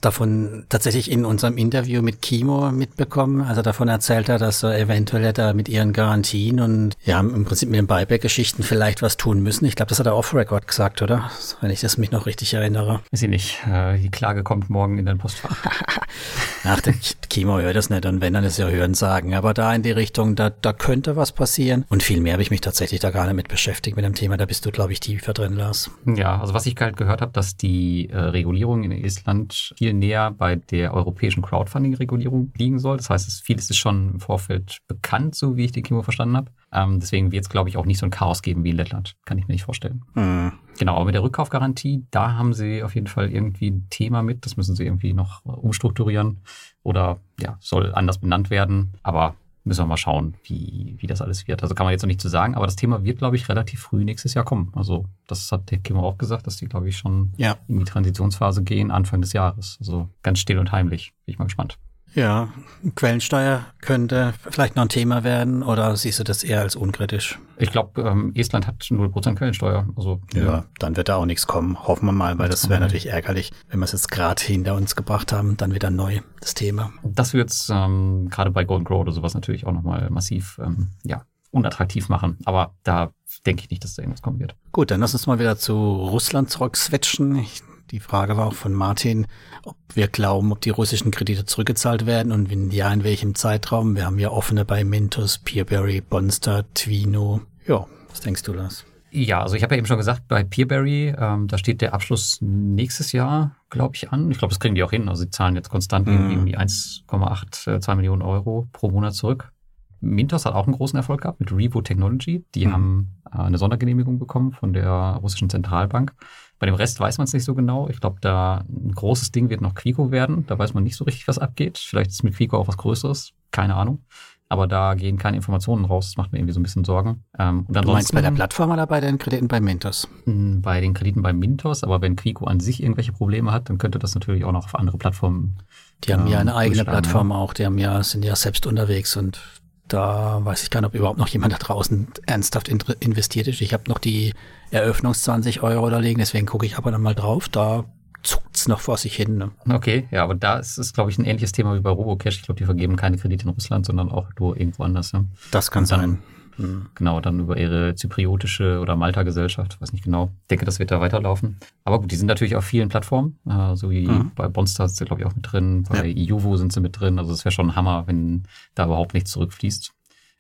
davon 0.01 0.65
tatsächlich 0.67 1.11
in 1.11 1.25
unserem 1.25 1.59
Interview 1.59 2.01
mit 2.01 2.23
Kimo 2.23 2.71
mitbekommen. 2.71 3.41
Also 3.41 3.61
davon 3.61 3.88
erzählt 3.88 4.30
er, 4.30 4.39
dass 4.39 4.63
er 4.63 4.80
eventuell 4.80 5.32
da 5.32 5.53
mit 5.53 5.69
ihren 5.69 5.93
Garantien 5.93 6.59
und 6.59 6.97
ja, 7.05 7.19
im 7.19 7.45
Prinzip 7.45 7.69
mit 7.69 7.78
den 7.78 7.86
Buyback-Geschichten 7.86 8.63
vielleicht 8.63 9.03
was 9.03 9.15
tun 9.15 9.43
müssen. 9.43 9.65
Ich 9.65 9.75
glaube, 9.75 9.89
das 9.89 9.99
hat 9.99 10.07
er 10.07 10.15
off-Record 10.15 10.67
gesagt, 10.67 11.03
oder? 11.03 11.30
Wenn 11.61 11.69
ich 11.69 11.82
das 11.82 11.99
mich 11.99 12.09
noch 12.09 12.25
richtig 12.25 12.51
erinnere. 12.55 13.01
Weiß 13.11 13.21
ich 13.21 13.30
nicht. 13.30 13.59
Äh, 13.71 13.99
die 13.99 14.09
Klage 14.09 14.41
kommt 14.41 14.71
morgen 14.71 14.97
in 14.97 15.05
den 15.05 15.19
Postfach. 15.19 15.55
Ach, 16.63 16.82
der 16.82 16.95
Kimo 17.30 17.59
hört 17.59 17.75
das 17.75 17.91
nicht 17.91 18.07
und 18.07 18.21
wenn, 18.21 18.34
dann 18.34 18.43
ist 18.43 18.57
ja 18.57 18.69
hören 18.69 18.95
sagen. 18.95 19.36
Aber 19.36 19.53
da 19.53 19.71
in 19.75 19.84
die 19.84 19.91
Richtung, 19.91 20.36
da, 20.36 20.49
da 20.49 20.73
könnte 20.73 21.15
was 21.15 21.32
passieren. 21.32 21.86
Und 21.89 22.01
viel 22.01 22.21
mehr 22.21 22.34
habe 22.34 22.41
ich 22.41 22.49
mich 22.49 22.61
tatsächlich 22.61 23.01
da 23.01 23.11
gar 23.11 23.25
nicht 23.28 23.36
mit 23.36 23.49
beschäftigt 23.49 23.95
mit 23.95 24.03
dem 24.03 24.15
Thema. 24.15 24.36
Da 24.36 24.45
bist 24.45 24.65
du, 24.65 24.71
glaube 24.71 24.93
ich, 24.93 24.99
tiefer 24.99 25.34
drin, 25.34 25.53
Lars. 25.53 25.91
Ja, 26.05 26.41
also 26.41 26.55
was 26.55 26.65
ich 26.65 26.75
halt 26.80 26.97
gehört 26.97 27.21
habe, 27.21 27.32
dass 27.34 27.55
die 27.55 27.66
äh, 28.09 28.18
Regulierung 28.18 28.84
in 28.84 28.91
Estland 28.91 29.74
viel 29.78 29.93
näher 29.93 30.32
bei 30.32 30.55
der 30.55 30.93
europäischen 30.93 31.41
Crowdfunding-Regulierung 31.41 32.51
liegen 32.57 32.80
soll. 32.80 32.97
Das 32.97 33.09
heißt, 33.09 33.43
vieles 33.43 33.70
ist 33.70 33.78
schon 33.78 34.13
im 34.13 34.20
Vorfeld 34.20 34.80
bekannt, 34.88 35.36
so 35.36 35.57
wie 35.57 35.65
ich 35.65 35.72
die 35.72 35.82
Kimo 35.82 36.01
verstanden 36.01 36.38
habe. 36.38 36.51
Ähm, 36.72 36.99
deswegen 36.99 37.32
wird 37.32 37.45
es, 37.45 37.49
glaube 37.49 37.70
ich, 37.70 37.78
auch 37.78 37.86
nicht 37.86 37.97
so 37.97 38.05
ein 38.05 38.11
Chaos 38.11 38.41
geben 38.41 38.63
wie 38.63 38.72
in 38.72 38.78
Lettland. 38.78 39.15
Kann 39.26 39.38
ich 39.38 39.47
mir 39.47 39.53
nicht 39.53 39.63
vorstellen. 39.63 40.03
Mhm. 40.15 40.53
Genau, 40.78 40.95
aber 40.95 41.05
mit 41.05 41.15
der 41.15 41.24
Rückkaufgarantie, 41.24 42.05
da 42.11 42.34
haben 42.34 42.53
sie 42.53 42.84
auf 42.84 42.93
jeden 42.93 43.07
Fall 43.07 43.32
irgendwie 43.32 43.72
ein 43.72 43.88
Thema 43.89 44.22
mit. 44.22 44.45
Das 44.45 44.57
müssen 44.57 44.76
sie 44.76 44.86
irgendwie 44.86 45.13
noch 45.13 45.43
umstrukturieren 45.43 46.39
oder 46.84 47.20
ja, 47.39 47.57
soll 47.59 47.93
anders 47.93 48.20
benannt 48.20 48.49
werden. 48.49 48.93
Aber 49.01 49.36
müssen 49.68 49.82
wir 49.82 49.88
mal 49.88 49.97
schauen, 49.97 50.36
wie, 50.43 50.95
wie 50.97 51.07
das 51.07 51.22
alles 51.22 51.47
wird. 51.47 51.61
Also 51.61 51.76
kann 51.76 51.86
man 51.86 51.91
jetzt 51.91 52.01
noch 52.01 52.07
nicht 52.07 52.22
zu 52.22 52.30
sagen, 52.30 52.55
aber 52.55 52.65
das 52.65 52.76
Thema 52.76 53.03
wird, 53.03 53.20
glaube 53.20 53.36
ich, 53.36 53.47
relativ 53.49 53.82
früh 53.82 54.03
nächstes 54.03 54.34
Jahr 54.34 54.45
kommen. 54.45 54.72
Also 54.76 55.05
das 55.28 55.51
hat 55.51 55.70
der 55.72 55.80
Kim 55.80 55.97
auch 55.97 56.18
gesagt, 56.18 56.47
dass 56.47 56.57
die, 56.57 56.68
glaube 56.68 56.89
ich, 56.89 56.97
schon 56.97 57.34
ja. 57.38 57.57
in 57.68 57.80
die 57.80 57.86
Transitionsphase 57.86 58.63
gehen, 58.63 58.91
Anfang 58.91 59.22
des 59.22 59.34
Jahres. 59.34 59.78
Also 59.80 60.09
ganz 60.24 60.39
still 60.39 60.59
und 60.59 60.72
heimlich. 60.72 61.13
Bin 61.26 61.34
ich 61.34 61.39
mal 61.39 61.45
gespannt. 61.45 61.78
Ja, 62.14 62.49
Quellensteuer 62.95 63.66
könnte 63.82 64.34
vielleicht 64.49 64.76
noch 64.76 64.84
ein 64.84 64.89
Thema 64.89 65.24
werden 65.24 65.62
oder 65.62 65.95
siehst 65.95 66.20
du 66.20 66.24
das 66.24 66.43
eher 66.43 66.62
als 66.62 66.76
unkritisch? 66.76 67.39
Ich 67.58 67.72
glaube, 67.72 68.01
ähm, 68.01 68.32
Estland 68.36 68.66
hat 68.66 68.82
0% 68.82 69.36
Quellensteuer. 69.36 69.88
Also, 69.95 70.22
ja, 70.34 70.43
ja, 70.43 70.66
dann 70.80 70.95
wird 70.95 71.10
da 71.10 71.16
auch 71.18 71.26
nichts 71.26 71.47
kommen. 71.47 71.78
Hoffen 71.88 72.05
wir 72.08 72.12
mal, 72.12 72.38
weil 72.39 72.49
das, 72.49 72.62
das 72.62 72.70
wäre 72.70 72.80
natürlich 72.80 73.08
ärgerlich, 73.08 73.51
wenn 73.70 73.80
wir 73.80 73.86
es 73.86 73.91
jetzt 73.91 74.10
gerade 74.10 74.41
hinter 74.41 74.76
uns 74.76 74.95
gebracht 74.95 75.32
haben, 75.32 75.58
dann 75.58 75.74
wieder 75.74 75.89
neu, 75.89 76.22
das 76.39 76.53
Thema. 76.53 76.91
Das 77.03 77.34
wird 77.34 77.51
es 77.51 77.70
ähm, 77.74 78.30
gerade 78.30 78.51
bei 78.51 78.64
Golden 78.64 78.86
Grow 78.86 79.01
oder 79.01 79.12
sowas 79.12 79.34
natürlich 79.34 79.66
auch 79.66 79.74
nochmal 79.74 80.10
massiv 80.10 80.60
ähm, 80.64 80.89
ja, 81.03 81.24
unattraktiv 81.51 82.10
machen. 82.10 82.38
Aber 82.45 82.74
da 82.84 83.12
denke 83.45 83.64
ich 83.64 83.70
nicht, 83.70 83.84
dass 83.84 83.95
da 83.95 84.01
irgendwas 84.01 84.22
kommen 84.22 84.39
wird. 84.39 84.55
Gut, 84.72 84.91
dann 84.91 85.01
lass 85.01 85.14
uns 85.14 85.28
mal 85.28 85.39
wieder 85.39 85.58
zu 85.58 85.74
Russland 85.76 86.49
zurückswitchen. 86.49 87.36
Ich 87.38 87.62
die 87.92 88.00
Frage 88.00 88.38
war 88.38 88.48
auch 88.48 88.54
von 88.54 88.74
Martin, 88.74 89.28
ob 89.64 89.76
wir 89.94 90.08
glauben, 90.08 90.52
ob 90.52 90.62
die 90.62 90.70
russischen 90.70 91.12
Kredite 91.12 91.46
zurückgezahlt 91.46 92.06
werden 92.06 92.32
und 92.32 92.50
wenn 92.50 92.72
ja, 92.72 92.92
in 92.92 93.04
welchem 93.04 93.36
Zeitraum. 93.36 93.96
Wir 93.96 94.06
haben 94.06 94.20
ja 94.20 94.30
offene 94.30 94.66
bei 94.66 94.84
Mintos, 94.84 95.38
Peerberry, 95.38 96.02
Bonster, 96.02 96.66
Twino. 96.74 97.42
Ja, 97.66 97.86
was 98.10 98.22
denkst 98.22 98.44
du, 98.44 98.54
Lars? 98.54 98.86
Ja, 99.10 99.42
also 99.42 99.56
ich 99.56 99.64
habe 99.64 99.74
ja 99.74 99.80
eben 99.80 99.88
schon 99.88 99.98
gesagt, 99.98 100.28
bei 100.28 100.44
Peerberry, 100.44 101.16
ähm, 101.18 101.48
da 101.48 101.58
steht 101.58 101.82
der 101.82 101.94
Abschluss 101.94 102.40
nächstes 102.42 103.14
Jahr, 103.14 103.56
glaube 103.70 103.96
ich, 103.96 104.12
an. 104.12 104.30
Ich 104.32 104.38
glaube, 104.38 104.52
das 104.52 104.60
kriegen 104.60 104.76
die 104.76 104.84
auch 104.84 104.92
hin. 104.92 105.08
Also 105.08 105.24
sie 105.24 105.30
zahlen 105.30 105.56
jetzt 105.56 105.70
konstant 105.70 106.08
mm. 106.08 106.32
irgendwie 106.32 106.58
1,82 106.58 107.96
Millionen 107.96 108.22
Euro 108.22 108.68
pro 108.74 108.92
Monat 108.92 109.16
zurück. 109.16 109.52
Mintos 110.00 110.45
hat 110.45 110.54
auch 110.54 110.68
einen 110.68 110.76
großen 110.76 110.98
Erfolg 110.98 111.22
gehabt 111.22 111.39
mit 111.39 111.52
Revo 111.52 111.82
Technology. 111.82 112.45
Die 112.56 112.68
mm. 112.68 112.74
haben 112.74 113.22
äh, 113.32 113.38
eine 113.39 113.58
Sondergenehmigung 113.58 114.20
bekommen 114.20 114.52
von 114.52 114.74
der 114.74 115.20
russischen 115.22 115.50
Zentralbank. 115.50 116.14
Bei 116.60 116.66
dem 116.66 116.76
Rest 116.76 117.00
weiß 117.00 117.20
man 117.20 117.26
es 117.26 117.34
nicht 117.34 117.43
so 117.43 117.54
genau. 117.54 117.88
Ich 117.89 118.00
glaube, 118.00 118.18
da 118.22 118.64
ein 118.68 118.91
großes 118.93 119.32
Ding 119.32 119.50
wird 119.50 119.62
noch 119.62 119.76
Quico 119.76 120.12
werden. 120.12 120.45
Da 120.48 120.58
weiß 120.58 120.74
man 120.74 120.84
nicht 120.84 120.95
so 120.95 121.06
richtig, 121.06 121.28
was 121.28 121.38
abgeht. 121.38 121.78
Vielleicht 121.78 122.12
ist 122.12 122.24
mit 122.24 122.36
Quico 122.36 122.58
auch 122.58 122.68
was 122.68 122.78
Größeres. 122.78 123.34
Keine 123.52 123.76
Ahnung. 123.76 124.04
Aber 124.50 124.66
da 124.66 124.93
gehen 124.93 125.18
keine 125.18 125.36
Informationen 125.38 125.86
raus. 125.86 126.08
Das 126.08 126.18
macht 126.18 126.32
mir 126.32 126.39
irgendwie 126.39 126.54
so 126.54 126.60
ein 126.60 126.64
bisschen 126.64 126.86
Sorgen. 126.86 127.24
Ähm, 127.38 127.66
und 127.68 127.76
du 127.76 127.91
meinst 127.91 128.14
bei 128.14 128.22
der 128.22 128.32
Plattform 128.32 128.72
oder 128.72 128.88
bei 128.88 129.02
den 129.02 129.18
Krediten 129.18 129.50
bei 129.50 129.60
Mintos? 129.60 130.08
Hm, 130.24 130.62
bei 130.62 130.80
den 130.80 130.93
Krediten 130.93 131.22
bei 131.22 131.34
Mintos. 131.34 131.84
Aber 131.84 132.02
wenn 132.02 132.16
Quico 132.16 132.45
an 132.45 132.60
sich 132.60 132.82
irgendwelche 132.82 133.12
Probleme 133.12 133.52
hat, 133.52 133.70
dann 133.70 133.78
könnte 133.78 134.00
das 134.00 134.16
natürlich 134.16 134.45
auch 134.45 134.54
noch 134.54 134.66
auf 134.66 134.76
andere 134.76 134.98
Plattformen. 134.98 135.58
Die 136.06 136.14
haben 136.14 136.28
ja 136.28 136.39
eine 136.39 136.52
ähm, 136.52 136.58
eigene 136.58 136.86
Plattform 136.86 137.32
ja. 137.32 137.36
auch. 137.36 137.54
Die 137.54 137.66
haben 137.66 137.78
ja, 137.78 138.02
sind 138.04 138.24
ja 138.24 138.36
selbst 138.36 138.66
unterwegs 138.66 139.18
und 139.18 139.41
da 139.88 140.40
weiß 140.44 140.64
ich 140.64 140.70
gar 140.70 140.82
nicht, 140.82 140.90
ob 140.90 140.96
überhaupt 140.96 141.20
noch 141.20 141.28
jemand 141.28 141.54
da 141.54 141.58
draußen 141.58 142.08
ernsthaft 142.26 142.68
investiert 142.68 143.48
ist. 143.48 143.62
Ich 143.62 143.74
habe 143.74 143.84
noch 143.88 144.00
die 144.00 144.34
Eröffnungs 144.72 145.24
20 145.24 145.64
Euro 145.64 145.90
da 145.90 146.00
liegen, 146.00 146.20
deswegen 146.20 146.46
gucke 146.46 146.66
ich 146.66 146.78
aber 146.78 146.92
dann 146.92 147.02
mal 147.02 147.16
drauf. 147.16 147.50
Da 147.50 147.86
zuckt's 148.24 148.68
noch 148.68 148.82
vor 148.82 148.98
sich 148.98 149.16
hin. 149.16 149.38
Ne? 149.38 149.52
Okay, 149.70 150.08
ja, 150.12 150.24
aber 150.24 150.36
da 150.36 150.58
ist 150.58 150.78
es, 150.78 150.94
glaube 150.94 151.12
ich, 151.12 151.18
ein 151.18 151.26
ähnliches 151.26 151.52
Thema 151.52 151.76
wie 151.76 151.80
bei 151.80 151.90
Robocash. 151.90 152.38
Ich 152.38 152.44
glaube, 152.44 152.58
die 152.58 152.66
vergeben 152.66 152.96
keine 152.96 153.18
Kredite 153.18 153.46
in 153.46 153.52
Russland, 153.52 153.86
sondern 153.86 154.10
auch 154.10 154.28
nur 154.40 154.58
irgendwo 154.58 154.84
anders. 154.84 155.14
Ne? 155.14 155.26
Das 155.52 155.72
kann 155.72 155.86
sein. 155.86 156.20
Hm. 156.58 156.88
Genau, 156.95 157.22
dann 157.22 157.39
über 157.39 157.58
ihre 157.58 157.95
zypriotische 157.95 158.80
oder 158.80 158.95
Malta-Gesellschaft, 158.95 159.80
weiß 159.80 159.93
nicht 159.93 160.03
genau. 160.03 160.32
Ich 160.41 160.47
denke, 160.47 160.66
das 160.66 160.80
wird 160.80 160.91
da 160.91 160.99
weiterlaufen. 160.99 161.58
Aber 161.84 161.99
gut, 161.99 162.12
die 162.12 162.16
sind 162.16 162.28
natürlich 162.28 162.55
auf 162.55 162.66
vielen 162.66 162.89
Plattformen, 162.89 163.39
äh, 163.47 163.76
so 163.76 163.89
wie 163.89 164.08
mhm. 164.08 164.32
bei 164.36 164.47
Bonster 164.47 164.88
sind 164.88 164.97
sie, 164.97 165.05
glaube 165.05 165.22
ich, 165.22 165.28
auch 165.28 165.36
mit 165.36 165.51
drin, 165.51 165.84
bei 165.84 166.05
ja. 166.05 166.34
Iuvo 166.34 166.58
sind 166.58 166.74
sie 166.74 166.82
mit 166.82 166.99
drin. 166.99 167.20
Also 167.20 167.32
es 167.32 167.45
wäre 167.45 167.53
schon 167.53 167.70
ein 167.70 167.76
Hammer, 167.76 168.08
wenn 168.08 168.43
da 168.76 168.86
überhaupt 168.86 169.14
nichts 169.14 169.32
zurückfließt. 169.32 169.93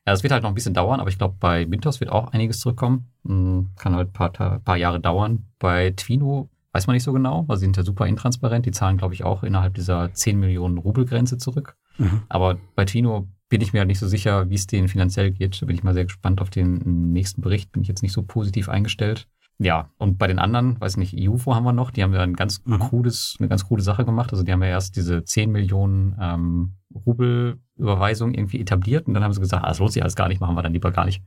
Ja, 0.07 0.13
es 0.13 0.23
wird 0.23 0.31
halt 0.31 0.43
noch 0.43 0.49
ein 0.49 0.55
bisschen 0.55 0.73
dauern, 0.73 0.99
aber 0.99 1.09
ich 1.09 1.17
glaube, 1.17 1.35
bei 1.39 1.65
Mintos 1.65 1.99
wird 1.99 2.11
auch 2.11 2.31
einiges 2.31 2.59
zurückkommen. 2.59 3.11
Hm, 3.25 3.67
kann 3.75 3.95
halt 3.95 4.09
ein 4.09 4.13
paar, 4.13 4.31
paar 4.31 4.77
Jahre 4.77 4.99
dauern. 4.99 5.45
Bei 5.59 5.91
Twino 5.91 6.49
weiß 6.71 6.87
man 6.87 6.93
nicht 6.93 7.03
so 7.03 7.11
genau, 7.11 7.43
weil 7.47 7.57
sie 7.57 7.65
sind 7.65 7.75
ja 7.75 7.83
super 7.83 8.07
intransparent. 8.07 8.65
Die 8.65 8.71
zahlen, 8.71 8.97
glaube 8.97 9.13
ich, 9.13 9.23
auch 9.23 9.43
innerhalb 9.43 9.73
dieser 9.73 10.13
10 10.13 10.39
Millionen 10.39 10.77
Rubel-Grenze 10.77 11.37
zurück. 11.37 11.75
Mhm. 11.97 12.21
Aber 12.29 12.57
bei 12.75 12.85
Twino 12.85 13.27
bin 13.49 13.61
ich 13.61 13.73
mir 13.73 13.79
halt 13.79 13.87
nicht 13.87 13.99
so 13.99 14.07
sicher, 14.07 14.49
wie 14.49 14.55
es 14.55 14.67
denen 14.67 14.87
finanziell 14.87 15.31
geht. 15.31 15.61
Da 15.61 15.65
bin 15.65 15.75
ich 15.75 15.83
mal 15.83 15.93
sehr 15.93 16.05
gespannt 16.05 16.41
auf 16.41 16.49
den 16.49 17.11
nächsten 17.13 17.41
Bericht. 17.41 17.71
Bin 17.71 17.81
ich 17.81 17.87
jetzt 17.87 18.03
nicht 18.03 18.13
so 18.13 18.23
positiv 18.23 18.69
eingestellt. 18.69 19.27
Ja, 19.59 19.89
und 19.97 20.19
bei 20.19 20.27
den 20.27 20.37
anderen, 20.37 20.79
weiß 20.79 20.97
nicht, 20.97 21.15
EUFO 21.17 21.55
haben 21.55 21.63
wir 21.63 21.73
noch, 21.73 21.89
die 21.89 22.03
haben 22.03 22.13
ja 22.13 22.21
ein 22.21 22.35
ganz 22.35 22.63
mhm. 22.65 22.77
cooles, 22.77 23.35
eine 23.39 23.47
ganz 23.47 23.65
coole 23.65 23.81
Sache 23.81 24.05
gemacht. 24.05 24.31
Also 24.31 24.43
die 24.43 24.51
haben 24.51 24.61
ja 24.61 24.69
erst 24.69 24.95
diese 24.95 25.23
10 25.23 25.51
Millionen 25.51 26.15
ähm, 26.21 26.73
Rubel-Überweisung 26.93 28.35
irgendwie 28.35 28.59
etabliert 28.59 29.07
und 29.07 29.15
dann 29.15 29.23
haben 29.23 29.33
sie 29.33 29.39
gesagt, 29.39 29.63
ah, 29.63 29.67
das 29.67 29.79
lohnt 29.79 29.93
sich 29.93 30.03
alles 30.03 30.15
gar 30.15 30.27
nicht, 30.27 30.39
machen 30.39 30.55
wir 30.55 30.61
dann 30.61 30.73
lieber 30.73 30.91
gar 30.91 31.05
nicht. 31.05 31.23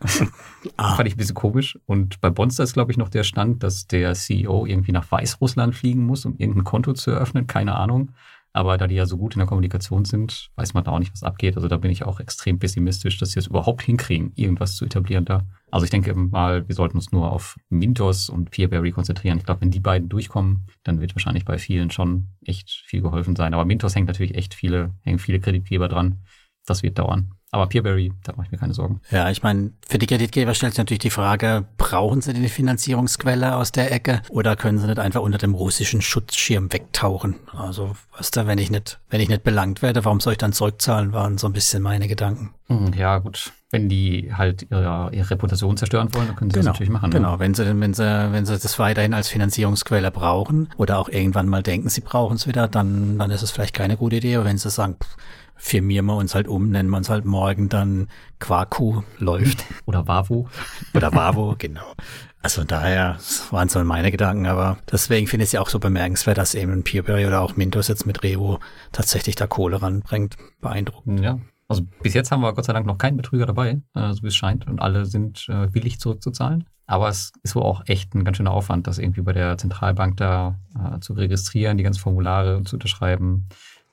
ah. 0.76 0.96
Fand 0.96 1.06
ich 1.06 1.14
ein 1.14 1.18
bisschen 1.18 1.36
komisch. 1.36 1.78
Und 1.86 2.20
bei 2.20 2.30
Bonster 2.30 2.64
ist, 2.64 2.72
glaube 2.72 2.90
ich, 2.90 2.98
noch 2.98 3.10
der 3.10 3.22
Stand, 3.22 3.62
dass 3.62 3.86
der 3.86 4.14
CEO 4.14 4.66
irgendwie 4.66 4.92
nach 4.92 5.10
Weißrussland 5.10 5.74
fliegen 5.76 6.04
muss, 6.04 6.24
um 6.26 6.36
irgendein 6.36 6.64
Konto 6.64 6.94
zu 6.94 7.12
eröffnen, 7.12 7.46
keine 7.46 7.76
Ahnung. 7.76 8.10
Aber 8.52 8.78
da 8.78 8.86
die 8.86 8.94
ja 8.94 9.06
so 9.06 9.18
gut 9.18 9.34
in 9.34 9.40
der 9.40 9.46
Kommunikation 9.46 10.04
sind, 10.04 10.50
weiß 10.56 10.74
man 10.74 10.84
da 10.84 10.92
auch 10.92 10.98
nicht, 10.98 11.12
was 11.12 11.22
abgeht. 11.22 11.56
Also 11.56 11.68
da 11.68 11.76
bin 11.76 11.90
ich 11.90 12.04
auch 12.04 12.18
extrem 12.18 12.58
pessimistisch, 12.58 13.18
dass 13.18 13.32
sie 13.32 13.38
es 13.38 13.46
überhaupt 13.46 13.82
hinkriegen, 13.82 14.32
irgendwas 14.34 14.76
zu 14.76 14.84
etablieren 14.84 15.24
da. 15.24 15.46
Also 15.70 15.84
ich 15.84 15.90
denke 15.90 16.14
mal, 16.14 16.66
wir 16.66 16.74
sollten 16.74 16.96
uns 16.96 17.12
nur 17.12 17.30
auf 17.30 17.56
Mintos 17.68 18.28
und 18.30 18.50
Peerberry 18.50 18.90
konzentrieren. 18.90 19.38
Ich 19.38 19.44
glaube, 19.44 19.60
wenn 19.60 19.70
die 19.70 19.80
beiden 19.80 20.08
durchkommen, 20.08 20.66
dann 20.82 21.00
wird 21.00 21.14
wahrscheinlich 21.14 21.44
bei 21.44 21.58
vielen 21.58 21.90
schon 21.90 22.28
echt 22.44 22.70
viel 22.86 23.02
geholfen 23.02 23.36
sein. 23.36 23.54
Aber 23.54 23.64
Mintos 23.64 23.94
hängt 23.94 24.08
natürlich 24.08 24.34
echt 24.34 24.54
viele, 24.54 24.94
hängen 25.02 25.18
viele 25.18 25.40
Kreditgeber 25.40 25.88
dran. 25.88 26.22
Das 26.64 26.82
wird 26.82 26.98
dauern. 26.98 27.37
Aber 27.50 27.66
Peerberry, 27.66 28.12
da 28.24 28.32
mache 28.32 28.46
ich 28.46 28.52
mir 28.52 28.58
keine 28.58 28.74
Sorgen. 28.74 29.00
Ja, 29.10 29.30
ich 29.30 29.42
meine, 29.42 29.72
für 29.88 29.98
die 29.98 30.06
Kreditgeber 30.06 30.52
stellt 30.52 30.74
sich 30.74 30.78
natürlich 30.78 30.98
die 30.98 31.10
Frage, 31.10 31.64
brauchen 31.78 32.20
sie 32.20 32.34
die 32.34 32.48
Finanzierungsquelle 32.48 33.56
aus 33.56 33.72
der 33.72 33.90
Ecke 33.90 34.20
oder 34.28 34.54
können 34.54 34.78
sie 34.78 34.86
nicht 34.86 34.98
einfach 34.98 35.22
unter 35.22 35.38
dem 35.38 35.54
russischen 35.54 36.02
Schutzschirm 36.02 36.70
wegtauchen? 36.72 37.36
Also, 37.56 37.96
was 38.14 38.30
da, 38.30 38.46
wenn 38.46 38.58
ich 38.58 38.70
nicht, 38.70 39.00
wenn 39.08 39.22
ich 39.22 39.30
nicht 39.30 39.44
belangt 39.44 39.80
werde, 39.80 40.04
warum 40.04 40.20
soll 40.20 40.32
ich 40.32 40.38
dann 40.38 40.52
zurückzahlen, 40.52 41.14
waren 41.14 41.38
so 41.38 41.46
ein 41.46 41.54
bisschen 41.54 41.82
meine 41.82 42.06
Gedanken. 42.06 42.52
Hm, 42.66 42.92
ja, 42.92 43.16
gut. 43.18 43.52
Wenn 43.70 43.88
die 43.88 44.32
halt 44.34 44.66
ihre, 44.70 45.10
ihre 45.12 45.30
Reputation 45.30 45.76
zerstören 45.78 46.14
wollen, 46.14 46.26
dann 46.26 46.36
können 46.36 46.50
sie 46.50 46.54
genau, 46.54 46.66
das 46.66 46.74
natürlich 46.74 46.92
machen. 46.92 47.10
Ne? 47.10 47.16
Genau, 47.16 47.32
ne? 47.32 47.38
wenn 47.38 47.54
sie, 47.54 47.80
wenn 47.80 47.94
sie, 47.94 48.04
wenn 48.04 48.44
sie 48.44 48.58
das 48.58 48.78
weiterhin 48.78 49.14
als 49.14 49.28
Finanzierungsquelle 49.28 50.10
brauchen 50.10 50.68
oder 50.76 50.98
auch 50.98 51.08
irgendwann 51.08 51.48
mal 51.48 51.62
denken, 51.62 51.88
sie 51.88 52.02
brauchen 52.02 52.36
es 52.36 52.46
wieder, 52.46 52.68
dann, 52.68 53.18
dann 53.18 53.30
ist 53.30 53.42
es 53.42 53.50
vielleicht 53.50 53.74
keine 53.74 53.96
gute 53.96 54.16
Idee. 54.16 54.36
Aber 54.36 54.44
wenn 54.44 54.58
sie 54.58 54.68
sagen, 54.68 54.96
pff, 55.02 55.16
firmieren 55.58 56.06
wir 56.06 56.16
uns 56.16 56.34
halt 56.34 56.48
um, 56.48 56.70
nennen 56.70 56.88
wir 56.88 56.96
uns 56.96 57.10
halt 57.10 57.24
morgen 57.24 57.68
dann 57.68 58.08
Quarku 58.38 59.02
läuft. 59.18 59.64
Oder 59.84 60.08
Wavo. 60.08 60.48
Oder 60.94 61.12
Wavo, 61.12 61.54
genau. 61.58 61.94
Also 62.40 62.64
daher 62.64 63.18
waren 63.50 63.68
so 63.68 63.82
meine 63.82 64.10
Gedanken, 64.10 64.46
aber 64.46 64.78
deswegen 64.90 65.26
finde 65.26 65.42
ich 65.42 65.48
es 65.48 65.52
ja 65.52 65.60
auch 65.60 65.68
so 65.68 65.80
bemerkenswert, 65.80 66.38
dass 66.38 66.54
eben 66.54 66.84
Peerberry 66.84 67.26
oder 67.26 67.40
auch 67.40 67.56
Mintos 67.56 67.88
jetzt 67.88 68.06
mit 68.06 68.22
Revo 68.22 68.60
tatsächlich 68.92 69.34
da 69.34 69.48
Kohle 69.48 69.82
ranbringt. 69.82 70.36
Beeindruckend. 70.60 71.20
Ja. 71.20 71.40
Also 71.66 71.82
bis 72.02 72.14
jetzt 72.14 72.30
haben 72.30 72.40
wir 72.40 72.54
Gott 72.54 72.64
sei 72.64 72.72
Dank 72.72 72.86
noch 72.86 72.96
keinen 72.96 73.16
Betrüger 73.16 73.44
dabei, 73.44 73.82
äh, 73.94 74.12
so 74.12 74.22
wie 74.22 74.28
es 74.28 74.36
scheint, 74.36 74.66
und 74.66 74.80
alle 74.80 75.04
sind 75.04 75.46
äh, 75.48 75.72
willig 75.74 76.00
zurückzuzahlen. 76.00 76.64
Aber 76.86 77.08
es 77.08 77.32
ist 77.42 77.54
wohl 77.54 77.64
auch 77.64 77.82
echt 77.86 78.14
ein 78.14 78.24
ganz 78.24 78.38
schöner 78.38 78.52
Aufwand, 78.52 78.86
das 78.86 78.96
irgendwie 78.96 79.20
bei 79.20 79.34
der 79.34 79.58
Zentralbank 79.58 80.16
da 80.16 80.58
äh, 80.74 81.00
zu 81.00 81.12
registrieren, 81.12 81.76
die 81.76 81.84
ganzen 81.84 82.00
Formulare 82.00 82.62
zu 82.62 82.76
unterschreiben. 82.76 83.48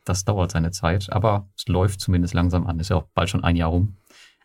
Das 0.05 0.23
dauert 0.23 0.51
seine 0.51 0.71
Zeit, 0.71 1.11
aber 1.11 1.49
es 1.57 1.67
läuft 1.67 1.99
zumindest 1.99 2.33
langsam 2.33 2.67
an. 2.67 2.79
Ist 2.79 2.89
ja 2.89 2.97
auch 2.97 3.07
bald 3.13 3.29
schon 3.29 3.43
ein 3.43 3.55
Jahr 3.55 3.69
rum. 3.69 3.97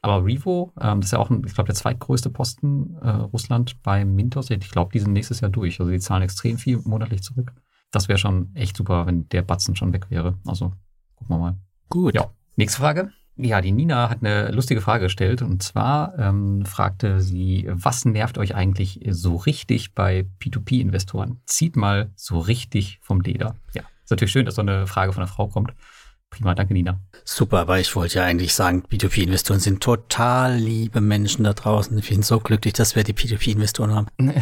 Aber 0.02 0.24
Revo, 0.24 0.72
ähm, 0.80 1.00
das 1.00 1.08
ist 1.08 1.12
ja 1.12 1.18
auch, 1.18 1.30
ein, 1.30 1.44
ich 1.46 1.54
glaube, 1.54 1.66
der 1.66 1.74
zweitgrößte 1.74 2.30
Posten 2.30 2.96
äh, 3.02 3.10
Russland 3.10 3.82
bei 3.82 4.04
Mintos. 4.04 4.48
Ich 4.50 4.70
glaube, 4.70 4.90
die 4.92 4.98
sind 4.98 5.12
nächstes 5.12 5.40
Jahr 5.40 5.50
durch. 5.50 5.78
Also 5.78 5.92
die 5.92 5.98
zahlen 5.98 6.22
extrem 6.22 6.56
viel 6.56 6.78
monatlich 6.84 7.22
zurück. 7.22 7.52
Das 7.90 8.08
wäre 8.08 8.18
schon 8.18 8.54
echt 8.54 8.76
super, 8.76 9.06
wenn 9.06 9.28
der 9.28 9.42
Batzen 9.42 9.76
schon 9.76 9.92
weg 9.92 10.06
wäre. 10.10 10.38
Also 10.46 10.72
gucken 11.16 11.36
wir 11.36 11.38
mal. 11.38 11.58
Gut. 11.90 12.14
Ja. 12.14 12.30
Nächste 12.56 12.80
Frage. 12.80 13.10
Ja, 13.36 13.60
die 13.60 13.72
Nina 13.72 14.10
hat 14.10 14.18
eine 14.22 14.50
lustige 14.50 14.80
Frage 14.80 15.04
gestellt 15.04 15.40
und 15.40 15.62
zwar 15.62 16.18
ähm, 16.18 16.66
fragte 16.66 17.20
sie, 17.20 17.68
was 17.70 18.04
nervt 18.04 18.36
euch 18.36 18.54
eigentlich 18.54 19.00
so 19.10 19.36
richtig 19.36 19.94
bei 19.94 20.26
P2P-Investoren? 20.40 21.40
Zieht 21.46 21.74
mal 21.74 22.10
so 22.16 22.38
richtig 22.38 22.98
vom 23.02 23.22
Leder. 23.22 23.56
Ja, 23.72 23.82
natürlich 24.10 24.32
schön, 24.32 24.46
dass 24.46 24.56
so 24.56 24.62
eine 24.62 24.86
Frage 24.86 25.12
von 25.12 25.22
einer 25.22 25.32
Frau 25.32 25.48
kommt. 25.48 25.72
Prima, 26.30 26.54
danke 26.54 26.72
Nina. 26.72 27.00
Super, 27.24 27.58
aber 27.58 27.80
ich 27.80 27.94
wollte 27.96 28.18
ja 28.18 28.24
eigentlich 28.24 28.54
sagen, 28.54 28.84
P2P-Investoren 28.88 29.60
sind 29.60 29.82
total 29.82 30.56
liebe 30.56 31.00
Menschen 31.00 31.44
da 31.44 31.52
draußen. 31.52 31.98
Ich 31.98 32.08
bin 32.08 32.22
so 32.22 32.38
glücklich, 32.38 32.72
dass 32.72 32.94
wir 32.94 33.02
die 33.02 33.12
P2P-Investoren 33.12 33.94
haben. 33.94 34.06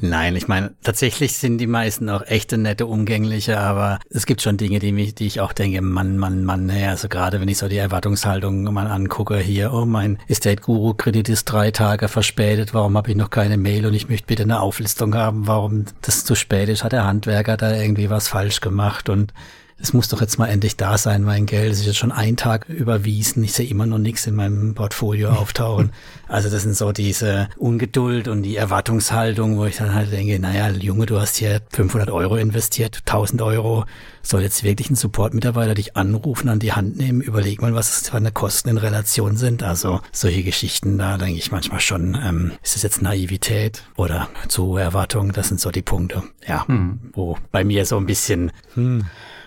Nein, 0.00 0.36
ich 0.36 0.48
meine, 0.48 0.74
tatsächlich 0.82 1.36
sind 1.36 1.58
die 1.58 1.66
meisten 1.66 2.08
auch 2.08 2.22
echte, 2.26 2.58
nette, 2.58 2.86
umgängliche, 2.86 3.58
aber 3.58 3.98
es 4.08 4.26
gibt 4.26 4.42
schon 4.42 4.56
Dinge, 4.56 4.78
die, 4.78 4.92
mich, 4.92 5.14
die 5.14 5.26
ich 5.26 5.40
auch 5.40 5.52
denke, 5.52 5.80
Mann, 5.82 6.16
Mann, 6.18 6.44
Mann, 6.44 6.66
naja, 6.66 6.90
also 6.90 7.08
gerade 7.08 7.40
wenn 7.40 7.48
ich 7.48 7.58
so 7.58 7.68
die 7.68 7.78
Erwartungshaltung 7.78 8.62
mal 8.64 8.86
angucke, 8.86 9.38
hier, 9.38 9.72
oh, 9.72 9.84
mein 9.84 10.18
Estate-Guru-Kredit 10.28 11.28
ist 11.28 11.46
drei 11.46 11.70
Tage 11.70 12.08
verspätet, 12.08 12.72
warum 12.74 12.96
habe 12.96 13.10
ich 13.10 13.16
noch 13.16 13.30
keine 13.30 13.56
Mail 13.56 13.86
und 13.86 13.94
ich 13.94 14.08
möchte 14.08 14.26
bitte 14.26 14.44
eine 14.44 14.60
Auflistung 14.60 15.14
haben, 15.14 15.46
warum 15.46 15.86
das 16.02 16.24
zu 16.24 16.34
spät 16.34 16.68
ist, 16.68 16.84
hat 16.84 16.92
der 16.92 17.04
Handwerker 17.04 17.56
da 17.56 17.74
irgendwie 17.74 18.10
was 18.10 18.28
falsch 18.28 18.60
gemacht 18.60 19.08
und 19.08 19.32
es 19.78 19.92
muss 19.92 20.08
doch 20.08 20.20
jetzt 20.20 20.38
mal 20.38 20.46
endlich 20.46 20.76
da 20.76 20.96
sein, 20.96 21.22
mein 21.22 21.46
Geld. 21.46 21.72
Es 21.72 21.80
ist 21.80 21.86
jetzt 21.86 21.98
schon 21.98 22.12
ein 22.12 22.36
Tag 22.36 22.68
überwiesen. 22.68 23.42
Ich 23.42 23.52
sehe 23.52 23.68
immer 23.68 23.86
noch 23.86 23.98
nichts 23.98 24.26
in 24.26 24.34
meinem 24.34 24.74
Portfolio 24.74 25.30
auftauchen. 25.30 25.92
Also 26.26 26.48
das 26.48 26.62
sind 26.62 26.74
so 26.74 26.90
diese 26.90 27.48
Ungeduld 27.58 28.26
und 28.28 28.42
die 28.42 28.56
Erwartungshaltung, 28.56 29.58
wo 29.58 29.66
ich 29.66 29.76
dann 29.76 29.94
halt 29.94 30.10
denke, 30.10 30.40
naja, 30.40 30.70
Junge, 30.70 31.06
du 31.06 31.20
hast 31.20 31.36
hier 31.36 31.60
500 31.70 32.10
Euro 32.10 32.36
investiert, 32.36 33.02
1000 33.06 33.42
Euro. 33.42 33.84
Soll 34.22 34.42
jetzt 34.42 34.64
wirklich 34.64 34.90
ein 34.90 34.96
Support-Mitarbeiter 34.96 35.74
dich 35.74 35.96
anrufen, 35.96 36.48
an 36.48 36.58
die 36.58 36.72
Hand 36.72 36.96
nehmen? 36.96 37.20
Überleg 37.20 37.60
mal, 37.60 37.74
was 37.74 38.00
es 38.00 38.08
für 38.08 38.16
eine 38.16 38.32
Kosten 38.32 38.70
in 38.70 38.78
Relation 38.78 39.36
sind. 39.36 39.62
Also 39.62 40.00
solche 40.12 40.42
Geschichten, 40.42 40.98
da 40.98 41.18
denke 41.18 41.38
ich 41.38 41.52
manchmal 41.52 41.80
schon, 41.80 42.18
ähm, 42.20 42.52
ist 42.62 42.74
es 42.74 42.82
jetzt 42.82 43.02
Naivität 43.02 43.84
oder 43.96 44.28
zu 44.48 44.64
hohe 44.64 44.80
Erwartungen? 44.80 45.32
Das 45.32 45.48
sind 45.48 45.60
so 45.60 45.70
die 45.70 45.82
Punkte, 45.82 46.22
ja, 46.48 46.66
hm. 46.66 46.98
wo 47.12 47.36
bei 47.52 47.64
mir 47.64 47.84
so 47.86 47.96
ein 47.98 48.06
bisschen, 48.06 48.50
hm, 48.74 49.04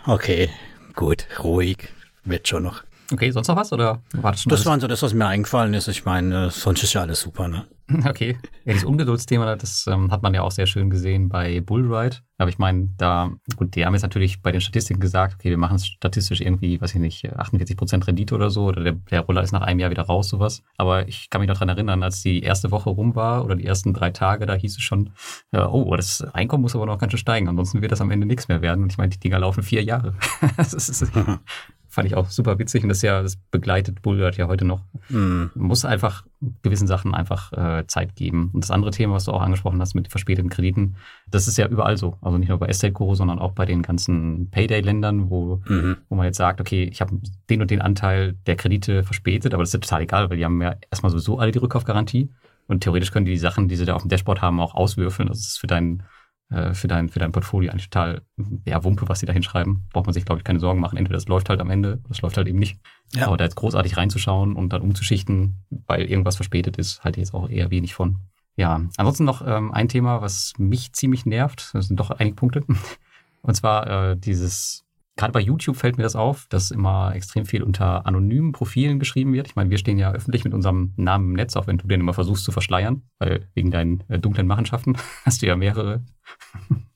Okay, 0.09 0.49
gut, 0.95 1.27
ruhig, 1.43 1.89
wird 2.23 2.47
schon 2.47 2.63
noch. 2.63 2.83
Okay, 3.11 3.31
sonst 3.31 3.47
noch 3.47 3.55
was 3.55 3.71
oder 3.71 4.01
war 4.13 4.31
das 4.31 4.41
schon 4.41 4.49
Das 4.49 4.65
war 4.65 4.79
so 4.79 4.87
das, 4.87 5.01
was 5.01 5.13
mir 5.13 5.27
eingefallen 5.27 5.73
ist. 5.73 5.87
Ich 5.87 6.05
meine, 6.05 6.49
sonst 6.49 6.83
ist 6.83 6.93
ja 6.93 7.01
alles 7.01 7.21
super, 7.21 7.47
ne? 7.47 7.65
Okay. 8.05 8.37
Ja, 8.65 8.73
dieses 8.73 8.83
Ungeduldsthema, 8.83 9.55
das 9.55 9.87
ähm, 9.87 10.11
hat 10.11 10.21
man 10.21 10.33
ja 10.33 10.41
auch 10.41 10.51
sehr 10.51 10.67
schön 10.67 10.89
gesehen 10.89 11.29
bei 11.29 11.61
Bullride. 11.61 12.17
Aber 12.37 12.49
ich 12.49 12.59
meine, 12.59 12.89
da, 12.97 13.31
gut, 13.55 13.75
die 13.75 13.85
haben 13.85 13.93
jetzt 13.93 14.03
natürlich 14.03 14.41
bei 14.41 14.51
den 14.51 14.61
Statistiken 14.61 14.99
gesagt, 14.99 15.35
okay, 15.35 15.49
wir 15.49 15.57
machen 15.57 15.77
es 15.77 15.87
statistisch 15.87 16.41
irgendwie, 16.41 16.79
weiß 16.79 16.93
ich 16.93 16.99
nicht, 17.01 17.33
48 17.33 17.77
Prozent 17.77 18.05
Rendite 18.05 18.35
oder 18.35 18.49
so, 18.49 18.65
oder 18.65 18.83
der, 18.83 18.93
der 18.93 19.21
Roller 19.21 19.41
ist 19.41 19.53
nach 19.53 19.61
einem 19.61 19.79
Jahr 19.79 19.89
wieder 19.89 20.03
raus, 20.03 20.29
sowas. 20.29 20.63
Aber 20.77 21.07
ich 21.07 21.29
kann 21.29 21.41
mich 21.41 21.47
noch 21.47 21.57
dran 21.57 21.69
erinnern, 21.69 22.03
als 22.03 22.21
die 22.21 22.43
erste 22.43 22.69
Woche 22.71 22.89
rum 22.89 23.15
war 23.15 23.43
oder 23.43 23.55
die 23.55 23.65
ersten 23.65 23.93
drei 23.93 24.11
Tage, 24.11 24.45
da 24.45 24.53
hieß 24.53 24.75
es 24.75 24.83
schon, 24.83 25.11
äh, 25.51 25.61
oh, 25.61 25.95
das 25.95 26.21
Einkommen 26.33 26.61
muss 26.61 26.75
aber 26.75 26.85
noch 26.85 26.99
ganz 26.99 27.13
schön 27.13 27.19
steigen, 27.19 27.47
ansonsten 27.47 27.81
wird 27.81 27.91
das 27.91 28.01
am 28.01 28.11
Ende 28.11 28.27
nichts 28.27 28.49
mehr 28.49 28.61
werden. 28.61 28.83
Und 28.83 28.91
ich 28.91 28.97
meine, 28.97 29.09
die 29.09 29.19
Dinger 29.19 29.39
laufen 29.39 29.63
vier 29.63 29.83
Jahre. 29.83 30.13
das 30.57 30.73
ist, 30.73 31.11
fand 31.97 32.07
ich 32.07 32.15
auch 32.15 32.29
super 32.29 32.59
witzig 32.59 32.83
und 32.83 32.89
das 32.89 33.01
ja, 33.01 33.23
das 33.23 33.37
begleitet 33.37 34.03
Bullard 34.03 34.37
ja 34.37 34.47
heute 34.47 34.65
noch. 34.65 34.81
Mm. 35.09 35.45
Muss 35.55 35.83
einfach 35.83 36.27
gewissen 36.61 36.85
Sachen 36.85 37.15
einfach 37.15 37.51
äh, 37.53 37.87
Zeit 37.87 38.15
geben. 38.15 38.51
Und 38.53 38.63
das 38.63 38.69
andere 38.69 38.91
Thema, 38.91 39.15
was 39.15 39.23
du 39.23 39.31
auch 39.31 39.41
angesprochen 39.41 39.81
hast 39.81 39.95
mit 39.95 40.07
verspäteten 40.07 40.51
Krediten, 40.51 40.97
das 41.27 41.47
ist 41.47 41.57
ja 41.57 41.65
überall 41.67 41.97
so. 41.97 42.15
Also 42.21 42.37
nicht 42.37 42.49
nur 42.49 42.59
bei 42.59 42.67
Estate 42.67 42.93
Guru, 42.93 43.15
sondern 43.15 43.39
auch 43.39 43.53
bei 43.53 43.65
den 43.65 43.81
ganzen 43.81 44.51
Payday-Ländern, 44.51 45.31
wo, 45.31 45.59
mhm. 45.65 45.97
wo 46.07 46.13
man 46.13 46.27
jetzt 46.27 46.37
sagt, 46.37 46.61
okay, 46.61 46.83
ich 46.83 47.01
habe 47.01 47.19
den 47.49 47.61
und 47.63 47.71
den 47.71 47.81
Anteil 47.81 48.35
der 48.45 48.57
Kredite 48.57 49.03
verspätet, 49.03 49.55
aber 49.55 49.63
das 49.63 49.69
ist 49.69 49.73
ja 49.73 49.79
total 49.79 50.01
egal, 50.03 50.29
weil 50.29 50.37
die 50.37 50.45
haben 50.45 50.61
ja 50.61 50.75
erstmal 50.91 51.09
sowieso 51.09 51.39
alle 51.39 51.51
die 51.51 51.57
Rückkaufgarantie. 51.57 52.29
Und 52.67 52.83
theoretisch 52.83 53.11
können 53.11 53.25
die 53.25 53.31
die 53.31 53.39
Sachen, 53.39 53.69
die 53.69 53.75
sie 53.75 53.85
da 53.85 53.95
auf 53.95 54.03
dem 54.03 54.09
Dashboard 54.09 54.43
haben, 54.43 54.59
auch 54.59 54.75
auswürfeln. 54.75 55.29
Das 55.29 55.39
ist 55.39 55.57
für 55.57 55.65
deinen 55.65 56.03
äh, 56.49 56.73
für 56.73 56.87
dein, 56.87 57.09
für 57.09 57.19
dein 57.19 57.31
Portfolio 57.31 57.71
eigentlich 57.71 57.89
total, 57.89 58.21
ja, 58.65 58.83
Wumpe, 58.83 59.09
was 59.09 59.19
sie 59.19 59.25
da 59.25 59.33
hinschreiben. 59.33 59.83
Braucht 59.91 60.05
man 60.05 60.13
sich, 60.13 60.25
glaube 60.25 60.39
ich, 60.39 60.45
keine 60.45 60.59
Sorgen 60.59 60.79
machen. 60.79 60.97
Entweder 60.97 61.17
das 61.17 61.27
läuft 61.27 61.49
halt 61.49 61.59
am 61.59 61.69
Ende, 61.69 61.99
das 62.07 62.21
läuft 62.21 62.37
halt 62.37 62.47
eben 62.47 62.59
nicht. 62.59 62.79
Ja. 63.13 63.27
Aber 63.27 63.37
da 63.37 63.43
jetzt 63.43 63.55
großartig 63.55 63.97
reinzuschauen 63.97 64.55
und 64.55 64.71
dann 64.71 64.81
umzuschichten, 64.81 65.57
weil 65.87 66.05
irgendwas 66.05 66.37
verspätet 66.37 66.77
ist, 66.77 67.03
halte 67.03 67.19
ich 67.19 67.27
jetzt 67.27 67.33
auch 67.33 67.49
eher 67.49 67.69
wenig 67.69 67.93
von. 67.93 68.19
Ja, 68.55 68.81
ansonsten 68.97 69.25
noch 69.25 69.45
ähm, 69.45 69.71
ein 69.71 69.89
Thema, 69.89 70.21
was 70.21 70.53
mich 70.57 70.93
ziemlich 70.93 71.25
nervt. 71.25 71.69
Das 71.73 71.87
sind 71.87 71.99
doch 71.99 72.11
einige 72.11 72.35
Punkte. 72.35 72.63
Und 73.41 73.55
zwar 73.55 74.11
äh, 74.11 74.17
dieses 74.17 74.86
gerade 75.17 75.33
bei 75.33 75.41
YouTube 75.41 75.75
fällt 75.75 75.97
mir 75.97 76.03
das 76.03 76.15
auf, 76.15 76.45
dass 76.49 76.71
immer 76.71 77.13
extrem 77.13 77.45
viel 77.45 77.63
unter 77.63 78.05
anonymen 78.05 78.53
Profilen 78.53 78.99
geschrieben 78.99 79.33
wird. 79.33 79.47
Ich 79.47 79.55
meine, 79.55 79.69
wir 79.69 79.77
stehen 79.77 79.97
ja 79.97 80.11
öffentlich 80.11 80.45
mit 80.45 80.53
unserem 80.53 80.93
Namen 80.95 81.31
im 81.31 81.33
Netz, 81.33 81.55
auch 81.55 81.67
wenn 81.67 81.77
du 81.77 81.87
den 81.87 81.99
immer 81.99 82.13
versuchst 82.13 82.45
zu 82.45 82.51
verschleiern, 82.51 83.01
weil 83.19 83.47
wegen 83.53 83.71
deinen 83.71 84.03
äh, 84.07 84.19
dunklen 84.19 84.47
Machenschaften 84.47 84.95
hast 85.25 85.41
du 85.41 85.47
ja 85.47 85.55
mehrere. 85.55 86.03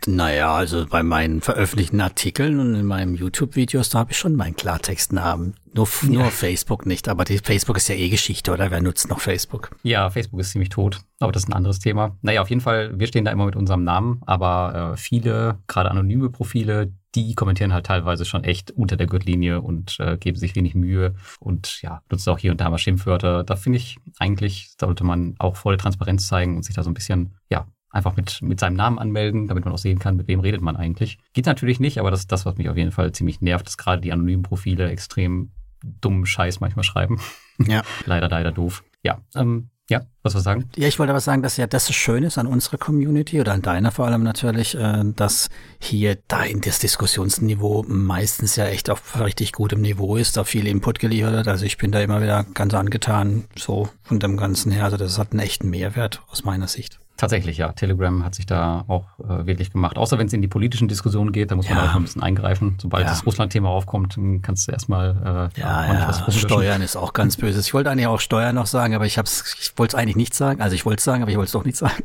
Naja, 0.07 0.53
also 0.53 0.86
bei 0.88 1.03
meinen 1.03 1.41
veröffentlichten 1.41 2.01
Artikeln 2.01 2.59
und 2.59 2.76
in 2.76 2.86
meinen 2.86 3.15
YouTube-Videos, 3.15 3.89
da 3.89 3.99
habe 3.99 4.11
ich 4.11 4.17
schon 4.17 4.36
meinen 4.36 4.55
Klartextnamen. 4.55 5.55
Nur, 5.74 5.88
nur 6.03 6.24
ja. 6.24 6.30
Facebook 6.30 6.86
nicht, 6.86 7.07
aber 7.07 7.24
die 7.24 7.38
Facebook 7.38 7.78
ist 7.78 7.88
ja 7.88 7.95
eh 7.95 8.09
Geschichte, 8.09 8.51
oder? 8.51 8.72
Wer 8.72 8.82
nutzt 8.82 9.09
noch 9.09 9.19
Facebook? 9.19 9.72
Ja, 9.84 10.09
Facebook 10.09 10.39
ist 10.41 10.51
ziemlich 10.51 10.69
tot, 10.69 11.01
aber 11.19 11.32
das 11.32 11.43
ist 11.43 11.49
ein 11.49 11.53
anderes 11.53 11.80
Thema. 11.80 12.17
Naja, 12.22 12.41
auf 12.41 12.49
jeden 12.49 12.61
Fall, 12.61 12.99
wir 12.99 13.07
stehen 13.07 13.26
da 13.26 13.32
immer 13.32 13.45
mit 13.45 13.55
unserem 13.55 13.84
Namen, 13.84 14.22
aber 14.26 14.93
äh, 14.93 14.97
viele, 14.97 15.59
gerade 15.67 15.91
anonyme 15.91 16.30
Profile, 16.30 16.91
die 17.16 17.36
kommentieren 17.36 17.74
halt 17.74 17.86
teilweise 17.86 18.26
schon 18.26 18.43
echt 18.43 18.72
unter 18.72 18.95
der 18.95 19.07
Gürtellinie 19.07 19.62
und 19.62 19.99
äh, 19.99 20.18
geben 20.18 20.38
sich 20.38 20.55
wenig 20.55 20.76
Mühe 20.76 21.16
und 21.39 21.82
ja, 21.82 22.01
nutzen 22.09 22.30
auch 22.30 22.38
hier 22.38 22.51
und 22.51 22.62
da 22.62 22.70
mal 22.70 22.78
Schimpfwörter. 22.78 23.43
Da 23.43 23.55
finde 23.55 23.78
ich 23.78 23.97
eigentlich, 24.20 24.72
sollte 24.80 25.03
man 25.03 25.36
auch 25.39 25.55
volle 25.55 25.78
Transparenz 25.78 26.28
zeigen 26.28 26.55
und 26.55 26.64
sich 26.64 26.76
da 26.76 26.84
so 26.84 26.89
ein 26.89 26.93
bisschen, 26.93 27.36
ja, 27.49 27.68
einfach 27.89 28.16
mit, 28.16 28.41
mit 28.41 28.59
seinem 28.59 28.76
Namen 28.76 28.99
anmelden, 28.99 29.47
damit 29.47 29.66
man 29.66 29.74
auch 29.74 29.78
sehen 29.78 29.99
kann, 29.99 30.16
mit 30.16 30.28
wem 30.28 30.39
redet 30.39 30.62
man 30.62 30.78
eigentlich. 30.78 31.18
Geht 31.34 31.45
natürlich 31.45 31.80
nicht, 31.80 31.99
aber 31.99 32.12
das 32.12 32.22
ist 32.22 32.32
das, 32.32 32.45
was 32.45 32.57
mich 32.57 32.70
auf 32.70 32.78
jeden 32.78 32.91
Fall 32.91 33.12
ziemlich 33.12 33.41
nervt, 33.41 33.68
dass 33.68 33.78
gerade 33.78 34.01
die 34.01 34.14
anonymen 34.14 34.43
Profile 34.43 34.89
extrem 34.89 35.51
dummen 35.84 36.26
Scheiß 36.26 36.59
manchmal 36.62 36.84
schreiben. 36.84 37.20
Ja. 37.59 37.82
leider, 38.05 38.30
leider 38.30 38.51
doof. 38.51 38.84
Ja, 39.03 39.20
ähm, 39.36 39.70
ja, 39.92 40.02
was 40.24 40.34
wir 40.34 40.42
sagen? 40.42 40.70
Ja, 40.78 40.88
ich 40.88 40.98
wollte 41.00 41.12
aber 41.12 41.20
sagen, 41.20 41.44
dass 41.44 41.58
ja 41.58 41.68
das 41.68 41.86
so 41.86 41.92
schön 41.92 42.24
ist 42.24 42.38
an 42.38 42.48
unserer 42.48 42.78
Community 42.78 43.42
oder 43.42 43.52
an 43.52 43.62
deiner 43.62 43.92
vor 43.92 44.08
allem 44.08 44.24
natürlich, 44.24 44.74
äh, 44.74 45.04
dass 45.16 45.50
hier 45.80 46.18
dein 46.30 46.62
das 46.62 46.80
Diskussionsniveau 46.80 47.84
meistens 47.88 48.56
ja 48.56 48.66
echt 48.66 48.89
auf 48.89 49.20
richtig 49.20 49.52
gutem 49.52 49.82
Niveau 49.82 50.16
ist, 50.16 50.38
da 50.38 50.46
viel 50.46 50.66
Input 50.66 51.00
geliefert 51.00 51.36
hat. 51.36 51.48
Also 51.50 51.66
ich 51.66 51.78
bin 51.78 51.92
da 51.92 52.00
immer 52.00 52.22
wieder 52.22 52.46
ganz 52.54 52.74
angetan, 52.74 53.44
so 53.58 53.89
von 54.02 54.20
dem 54.20 54.38
Ganzen 54.38 54.72
her. 54.72 54.86
Also 54.86 54.96
das 54.96 55.20
hat 55.20 55.32
einen 55.32 55.42
echten 55.42 55.70
Mehrwert 55.70 56.22
aus 56.30 56.46
meiner 56.46 56.70
Sicht. 56.70 57.00
Tatsächlich, 57.22 57.59
ja. 57.59 57.72
Telegram 57.72 58.26
hat 58.26 58.34
sich 58.34 58.47
da 58.47 58.84
auch 58.88 59.05
äh, 59.19 59.45
wirklich 59.45 59.72
gemacht. 59.72 59.95
Außer 59.95 60.17
wenn 60.17 60.26
es 60.26 60.34
in 60.34 60.41
die 60.41 60.47
politischen 60.47 60.88
Diskussionen 60.88 61.32
geht, 61.32 61.51
da 61.51 61.55
muss 61.55 61.69
man 61.69 61.78
ja. 61.78 61.91
auch 61.91 61.95
ein 61.95 62.01
bisschen 62.01 62.24
eingreifen. 62.24 62.80
Sobald 62.82 63.03
ja. 63.03 63.11
das 63.11 63.28
Russland-Thema 63.28 63.69
aufkommt, 63.69 64.17
kannst 64.41 64.67
du 64.67 64.72
erstmal 64.72 65.51
äh, 65.55 65.61
ja, 65.61 65.93
ja. 65.93 66.07
Was 66.07 66.36
Steuern 66.36 66.82
ist 66.82 66.95
auch 66.95 67.13
ganz 67.13 67.38
böse. 67.38 67.59
Ich 67.59 67.76
wollte 67.76 67.91
eigentlich 67.91 68.07
auch 68.07 68.19
Steuern 68.19 68.55
noch 68.55 68.65
sagen, 68.65 68.95
aber 68.95 69.05
ich 69.05 69.19
hab's, 69.19 69.55
ich 69.61 69.78
wollte 69.78 69.95
es 69.95 70.01
eigentlich 70.01 70.15
nicht 70.15 70.34
sagen. 70.34 70.61
Also 70.61 70.74
ich 70.74 70.84
wollte 70.84 70.97
es 70.97 71.03
sagen, 71.03 71.22
aber 71.22 71.30
ich 71.30 71.38
wollte 71.38 71.49
es 71.49 71.53
doch 71.53 71.63
nicht 71.63 71.78
sagen. 71.78 72.01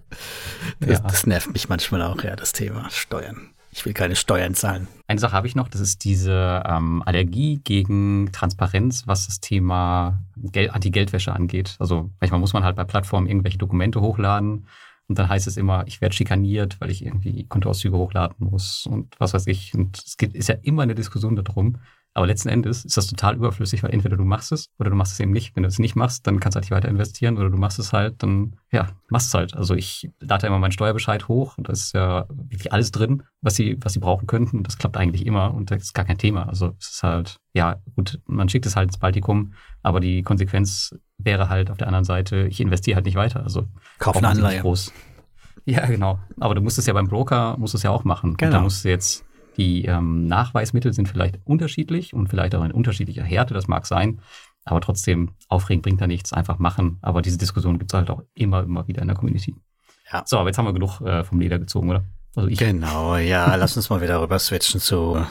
das, 0.80 1.02
das 1.02 1.26
nervt 1.26 1.52
mich 1.52 1.68
manchmal 1.68 2.00
auch, 2.00 2.24
ja, 2.24 2.34
das 2.34 2.52
Thema 2.52 2.88
Steuern. 2.88 3.49
Ich 3.72 3.86
will 3.86 3.92
keine 3.92 4.16
Steuern 4.16 4.54
zahlen. 4.54 4.88
Eine 5.06 5.20
Sache 5.20 5.32
habe 5.32 5.46
ich 5.46 5.54
noch, 5.54 5.68
das 5.68 5.80
ist 5.80 6.04
diese 6.04 6.62
ähm, 6.66 7.02
Allergie 7.06 7.60
gegen 7.62 8.30
Transparenz, 8.32 9.06
was 9.06 9.26
das 9.26 9.40
Thema 9.40 10.22
Gel 10.36 10.70
Anti-Geldwäsche 10.70 11.32
angeht. 11.32 11.76
Also 11.78 12.10
manchmal 12.20 12.40
muss 12.40 12.52
man 12.52 12.64
halt 12.64 12.76
bei 12.76 12.84
Plattformen 12.84 13.28
irgendwelche 13.28 13.58
Dokumente 13.58 14.00
hochladen 14.00 14.66
und 15.10 15.18
dann 15.18 15.28
heißt 15.28 15.48
es 15.48 15.56
immer, 15.56 15.84
ich 15.88 16.00
werde 16.00 16.14
schikaniert, 16.14 16.80
weil 16.80 16.88
ich 16.88 17.04
irgendwie 17.04 17.44
Kontoauszüge 17.44 17.96
hochladen 17.96 18.36
muss 18.38 18.86
und 18.86 19.18
was 19.18 19.34
weiß 19.34 19.48
ich. 19.48 19.74
Und 19.74 19.98
es 19.98 20.16
gibt, 20.16 20.36
ist 20.36 20.48
ja 20.48 20.54
immer 20.62 20.82
eine 20.84 20.94
Diskussion 20.94 21.34
darum. 21.34 21.78
Aber 22.12 22.26
letzten 22.26 22.48
Endes 22.48 22.84
ist 22.84 22.96
das 22.96 23.06
total 23.06 23.36
überflüssig, 23.36 23.82
weil 23.82 23.94
entweder 23.94 24.16
du 24.16 24.24
machst 24.24 24.50
es 24.50 24.66
oder 24.78 24.90
du 24.90 24.96
machst 24.96 25.12
es 25.12 25.20
eben 25.20 25.30
nicht. 25.30 25.54
Wenn 25.54 25.62
du 25.62 25.68
es 25.68 25.78
nicht 25.78 25.94
machst, 25.94 26.26
dann 26.26 26.40
kannst 26.40 26.54
du 26.54 26.56
halt 26.56 26.64
nicht 26.64 26.70
weiter 26.72 26.88
investieren 26.88 27.38
oder 27.38 27.50
du 27.50 27.56
machst 27.56 27.78
es 27.78 27.92
halt, 27.92 28.22
dann 28.22 28.56
ja, 28.72 28.88
machst 29.08 29.28
es 29.28 29.34
halt. 29.34 29.54
Also 29.54 29.74
ich 29.74 30.10
lade 30.18 30.46
immer 30.46 30.58
meinen 30.58 30.72
Steuerbescheid 30.72 31.28
hoch 31.28 31.56
und 31.56 31.68
da 31.68 31.72
ist 31.72 31.94
ja 31.94 32.26
wirklich 32.28 32.72
alles 32.72 32.90
drin, 32.90 33.22
was 33.42 33.54
sie, 33.54 33.76
was 33.80 33.92
sie 33.92 34.00
brauchen 34.00 34.26
könnten. 34.26 34.58
Und 34.58 34.66
das 34.66 34.76
klappt 34.76 34.96
eigentlich 34.96 35.24
immer 35.24 35.54
und 35.54 35.70
das 35.70 35.82
ist 35.82 35.94
gar 35.94 36.04
kein 36.04 36.18
Thema. 36.18 36.48
Also 36.48 36.74
es 36.80 36.90
ist 36.90 37.02
halt, 37.04 37.36
ja, 37.54 37.76
gut, 37.94 38.20
man 38.26 38.48
schickt 38.48 38.66
es 38.66 38.74
halt 38.74 38.88
ins 38.88 38.98
Baltikum, 38.98 39.54
aber 39.82 40.00
die 40.00 40.22
Konsequenz 40.22 40.96
wäre 41.18 41.48
halt 41.48 41.70
auf 41.70 41.76
der 41.76 41.86
anderen 41.86 42.04
Seite, 42.04 42.48
ich 42.48 42.60
investiere 42.60 42.96
halt 42.96 43.06
nicht 43.06 43.16
weiter. 43.16 43.44
Also 43.44 43.68
Kauf 44.00 44.16
eine 44.16 44.28
Anleihe. 44.28 44.62
Groß. 44.62 44.92
Ja, 45.64 45.86
genau. 45.86 46.18
Aber 46.40 46.54
du 46.54 46.60
musst 46.60 46.78
es 46.78 46.86
ja 46.86 46.92
beim 46.92 47.06
Broker, 47.06 47.56
musst 47.58 47.74
es 47.74 47.82
ja 47.82 47.90
auch 47.90 48.02
machen. 48.04 48.36
Genau. 48.36 48.48
Und 48.48 48.54
da 48.54 48.60
musst 48.62 48.84
du 48.84 48.88
jetzt, 48.88 49.24
die 49.56 49.84
ähm, 49.84 50.26
Nachweismittel 50.26 50.92
sind 50.92 51.08
vielleicht 51.08 51.38
unterschiedlich 51.44 52.14
und 52.14 52.28
vielleicht 52.28 52.54
auch 52.54 52.64
in 52.64 52.72
unterschiedlicher 52.72 53.24
Härte, 53.24 53.54
das 53.54 53.68
mag 53.68 53.86
sein. 53.86 54.20
Aber 54.64 54.80
trotzdem, 54.80 55.30
aufregen 55.48 55.82
bringt 55.82 56.00
da 56.00 56.06
nichts, 56.06 56.32
einfach 56.32 56.58
machen. 56.58 56.98
Aber 57.02 57.22
diese 57.22 57.38
Diskussion 57.38 57.78
gibt 57.78 57.92
es 57.92 57.96
halt 57.96 58.10
auch 58.10 58.22
immer, 58.34 58.62
immer 58.62 58.86
wieder 58.86 59.02
in 59.02 59.08
der 59.08 59.16
Community. 59.16 59.54
Ja. 60.12 60.22
So, 60.26 60.38
aber 60.38 60.48
jetzt 60.48 60.58
haben 60.58 60.66
wir 60.66 60.72
genug 60.72 61.00
äh, 61.00 61.24
vom 61.24 61.40
Leder 61.40 61.58
gezogen, 61.58 61.90
oder? 61.90 62.04
Also 62.36 62.48
ich. 62.48 62.58
Genau, 62.58 63.16
ja, 63.16 63.54
lass 63.56 63.76
uns 63.76 63.90
mal 63.90 64.00
wieder 64.00 64.20
rüber 64.20 64.38
switchen 64.38 64.80
zu 64.80 65.24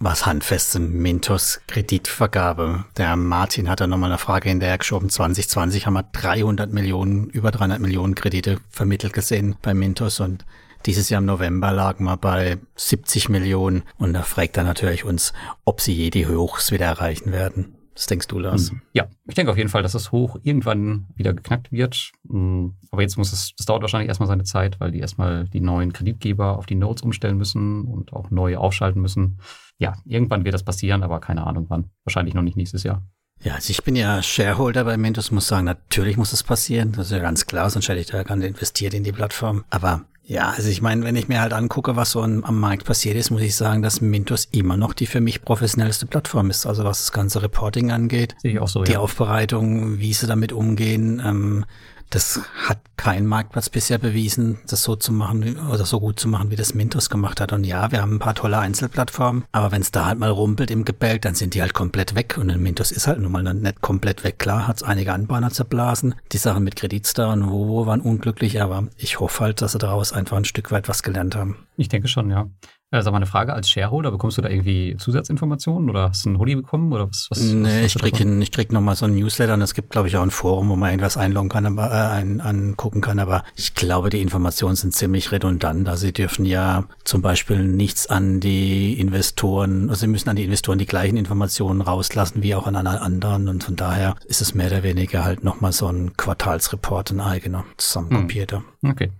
was 0.00 0.26
handfestem 0.26 0.92
Mintos 0.92 1.60
Kreditvergabe. 1.66 2.84
Der 2.96 3.16
Martin 3.16 3.68
hat 3.68 3.80
da 3.80 3.86
nochmal 3.86 4.10
eine 4.10 4.18
Frage 4.18 4.48
hinterher 4.48 4.78
geschoben. 4.78 5.10
2020 5.10 5.86
haben 5.86 5.94
wir 5.94 6.04
300 6.04 6.72
Millionen, 6.72 7.28
über 7.30 7.50
300 7.50 7.80
Millionen 7.80 8.14
Kredite 8.14 8.58
vermittelt 8.70 9.12
gesehen 9.12 9.56
bei 9.60 9.74
Mintos 9.74 10.20
und 10.20 10.44
dieses 10.86 11.08
Jahr 11.08 11.20
im 11.20 11.26
November 11.26 11.72
lagen 11.72 12.04
wir 12.04 12.16
bei 12.16 12.58
70 12.76 13.28
Millionen 13.28 13.82
und 13.98 14.12
da 14.12 14.22
fragt 14.22 14.56
er 14.56 14.64
natürlich 14.64 15.04
uns, 15.04 15.32
ob 15.64 15.80
sie 15.80 15.92
je 15.92 16.10
die 16.10 16.26
Hochs 16.26 16.70
wieder 16.72 16.86
erreichen 16.86 17.32
werden. 17.32 17.74
Was 17.98 18.06
denkst 18.06 18.28
du, 18.28 18.38
Lars? 18.38 18.70
Hm. 18.70 18.80
Ja, 18.92 19.08
ich 19.26 19.34
denke 19.34 19.50
auf 19.50 19.58
jeden 19.58 19.70
Fall, 19.70 19.82
dass 19.82 19.90
das 19.90 20.12
Hoch 20.12 20.38
irgendwann 20.44 21.08
wieder 21.16 21.34
geknackt 21.34 21.72
wird. 21.72 22.12
Hm, 22.28 22.76
aber 22.92 23.02
jetzt 23.02 23.18
muss 23.18 23.32
es, 23.32 23.54
das 23.56 23.66
dauert 23.66 23.82
wahrscheinlich 23.82 24.06
erstmal 24.06 24.28
seine 24.28 24.44
Zeit, 24.44 24.78
weil 24.78 24.92
die 24.92 25.00
erstmal 25.00 25.46
die 25.48 25.60
neuen 25.60 25.92
Kreditgeber 25.92 26.56
auf 26.56 26.66
die 26.66 26.76
Notes 26.76 27.02
umstellen 27.02 27.36
müssen 27.36 27.86
und 27.86 28.12
auch 28.12 28.30
neu 28.30 28.56
aufschalten 28.56 29.02
müssen. 29.02 29.40
Ja, 29.78 29.96
irgendwann 30.04 30.44
wird 30.44 30.54
das 30.54 30.62
passieren, 30.62 31.02
aber 31.02 31.18
keine 31.18 31.44
Ahnung 31.44 31.66
wann. 31.70 31.90
Wahrscheinlich 32.04 32.34
noch 32.34 32.42
nicht 32.42 32.56
nächstes 32.56 32.84
Jahr. 32.84 33.02
Ja, 33.42 33.54
also 33.54 33.70
ich 33.70 33.82
bin 33.82 33.96
ja 33.96 34.22
Shareholder 34.22 34.84
bei 34.84 34.96
Mentos, 34.96 35.32
muss 35.32 35.48
sagen, 35.48 35.64
natürlich 35.64 36.16
muss 36.16 36.32
es 36.32 36.44
passieren. 36.44 36.92
Das 36.92 37.06
ist 37.06 37.12
ja 37.12 37.18
ganz 37.18 37.46
klar, 37.46 37.68
sonst 37.68 37.88
hätte 37.88 38.00
ich 38.00 38.06
da 38.06 38.22
gar 38.22 38.36
nicht 38.36 38.48
investiert 38.48 38.94
in 38.94 39.02
die 39.02 39.12
Plattform. 39.12 39.64
Aber 39.70 40.04
ja, 40.28 40.50
also 40.50 40.68
ich 40.68 40.82
meine, 40.82 41.04
wenn 41.04 41.16
ich 41.16 41.28
mir 41.28 41.40
halt 41.40 41.54
angucke, 41.54 41.96
was 41.96 42.10
so 42.10 42.20
am 42.20 42.60
Markt 42.60 42.84
passiert 42.84 43.16
ist, 43.16 43.30
muss 43.30 43.40
ich 43.40 43.56
sagen, 43.56 43.80
dass 43.80 44.02
Mintos 44.02 44.46
immer 44.52 44.76
noch 44.76 44.92
die 44.92 45.06
für 45.06 45.22
mich 45.22 45.40
professionellste 45.40 46.04
Plattform 46.04 46.50
ist. 46.50 46.66
Also 46.66 46.84
was 46.84 46.98
das 46.98 47.12
ganze 47.12 47.40
Reporting 47.40 47.92
angeht, 47.92 48.36
Sehe 48.42 48.52
ich 48.52 48.58
auch 48.58 48.68
so, 48.68 48.84
die 48.84 48.92
ja. 48.92 48.98
Aufbereitung, 48.98 50.00
wie 50.00 50.12
sie 50.12 50.26
damit 50.26 50.52
umgehen, 50.52 51.22
ähm, 51.24 51.64
das 52.10 52.40
hat 52.66 52.78
kein 52.96 53.26
Marktplatz 53.26 53.68
bisher 53.68 53.98
bewiesen, 53.98 54.58
das 54.66 54.82
so 54.82 54.96
zu 54.96 55.12
machen 55.12 55.58
oder 55.70 55.84
so 55.84 56.00
gut 56.00 56.18
zu 56.18 56.28
machen, 56.28 56.50
wie 56.50 56.56
das 56.56 56.74
Mintos 56.74 57.10
gemacht 57.10 57.40
hat. 57.40 57.52
Und 57.52 57.64
ja, 57.64 57.90
wir 57.92 58.02
haben 58.02 58.16
ein 58.16 58.18
paar 58.18 58.34
tolle 58.34 58.58
Einzelplattformen, 58.58 59.44
aber 59.52 59.72
wenn 59.72 59.82
es 59.82 59.90
da 59.90 60.06
halt 60.06 60.18
mal 60.18 60.30
rumpelt 60.30 60.70
im 60.70 60.84
Gebälk, 60.84 61.22
dann 61.22 61.34
sind 61.34 61.54
die 61.54 61.60
halt 61.60 61.74
komplett 61.74 62.14
weg. 62.14 62.36
Und 62.38 62.50
ein 62.50 62.62
Mintos 62.62 62.90
ist 62.90 63.06
halt 63.06 63.20
nun 63.20 63.32
mal 63.32 63.42
nicht 63.42 63.80
komplett 63.80 64.24
weg. 64.24 64.38
Klar, 64.38 64.66
hat 64.66 64.78
es 64.78 64.82
einige 64.82 65.12
Anbahner 65.12 65.50
zerblasen. 65.50 66.14
Die 66.32 66.38
Sachen 66.38 66.64
mit 66.64 66.76
Kreditstar 66.76 67.32
und 67.32 67.50
Wovo 67.50 67.86
waren 67.86 68.00
unglücklich, 68.00 68.60
aber 68.60 68.88
ich 68.96 69.20
hoffe 69.20 69.44
halt, 69.44 69.62
dass 69.62 69.72
sie 69.72 69.78
daraus 69.78 70.12
einfach 70.12 70.36
ein 70.36 70.44
Stück 70.44 70.70
weit 70.70 70.88
was 70.88 71.02
gelernt 71.02 71.36
haben. 71.36 71.56
Ich 71.76 71.88
denke 71.88 72.08
schon, 72.08 72.30
ja. 72.30 72.48
Äh, 72.90 73.02
sag 73.02 73.10
mal 73.10 73.18
eine 73.18 73.26
Frage, 73.26 73.52
als 73.52 73.68
Shareholder, 73.68 74.10
bekommst 74.10 74.38
du 74.38 74.42
da 74.42 74.48
irgendwie 74.48 74.96
Zusatzinformationen 74.96 75.90
oder 75.90 76.08
hast 76.08 76.24
du 76.24 76.30
einen 76.30 76.38
Hoodie 76.38 76.54
bekommen 76.54 76.90
oder 76.90 77.06
was? 77.06 77.26
was 77.28 77.38
nee, 77.42 77.84
was 77.84 77.94
ich 77.94 77.94
krieg, 77.96 78.18
in, 78.18 78.40
ich 78.40 78.50
krieg 78.50 78.72
nochmal 78.72 78.96
so 78.96 79.04
ein 79.04 79.14
Newsletter 79.14 79.52
und 79.52 79.60
es 79.60 79.74
gibt, 79.74 79.90
glaube 79.90 80.08
ich, 80.08 80.16
auch 80.16 80.22
ein 80.22 80.30
Forum, 80.30 80.70
wo 80.70 80.76
man 80.76 80.88
irgendwas 80.88 81.18
einloggen 81.18 81.50
kann, 81.50 81.66
aber, 81.66 81.90
äh, 81.90 82.16
ein, 82.16 82.40
angucken 82.40 83.02
kann, 83.02 83.18
aber 83.18 83.44
ich 83.56 83.74
glaube, 83.74 84.08
die 84.08 84.22
Informationen 84.22 84.74
sind 84.74 84.94
ziemlich 84.94 85.32
redundant. 85.32 85.86
Also 85.86 86.06
sie 86.06 86.14
dürfen 86.14 86.46
ja 86.46 86.84
zum 87.04 87.20
Beispiel 87.20 87.62
nichts 87.62 88.06
an 88.06 88.40
die 88.40 88.98
Investoren, 88.98 89.90
also 89.90 90.00
sie 90.00 90.06
müssen 90.06 90.30
an 90.30 90.36
die 90.36 90.44
Investoren 90.44 90.78
die 90.78 90.86
gleichen 90.86 91.18
Informationen 91.18 91.82
rauslassen 91.82 92.42
wie 92.42 92.54
auch 92.54 92.66
an 92.66 92.74
alle 92.74 93.02
anderen 93.02 93.48
und 93.48 93.64
von 93.64 93.76
daher 93.76 94.16
ist 94.28 94.40
es 94.40 94.54
mehr 94.54 94.68
oder 94.68 94.82
weniger 94.82 95.24
halt 95.24 95.44
nochmal 95.44 95.72
so 95.72 95.88
ein 95.88 96.16
Quartalsreport, 96.16 97.10
ein 97.10 97.20
eigener, 97.20 97.64
zusammenkopierter. 97.76 98.62
Hm. 98.82 98.90
Okay. 98.90 99.10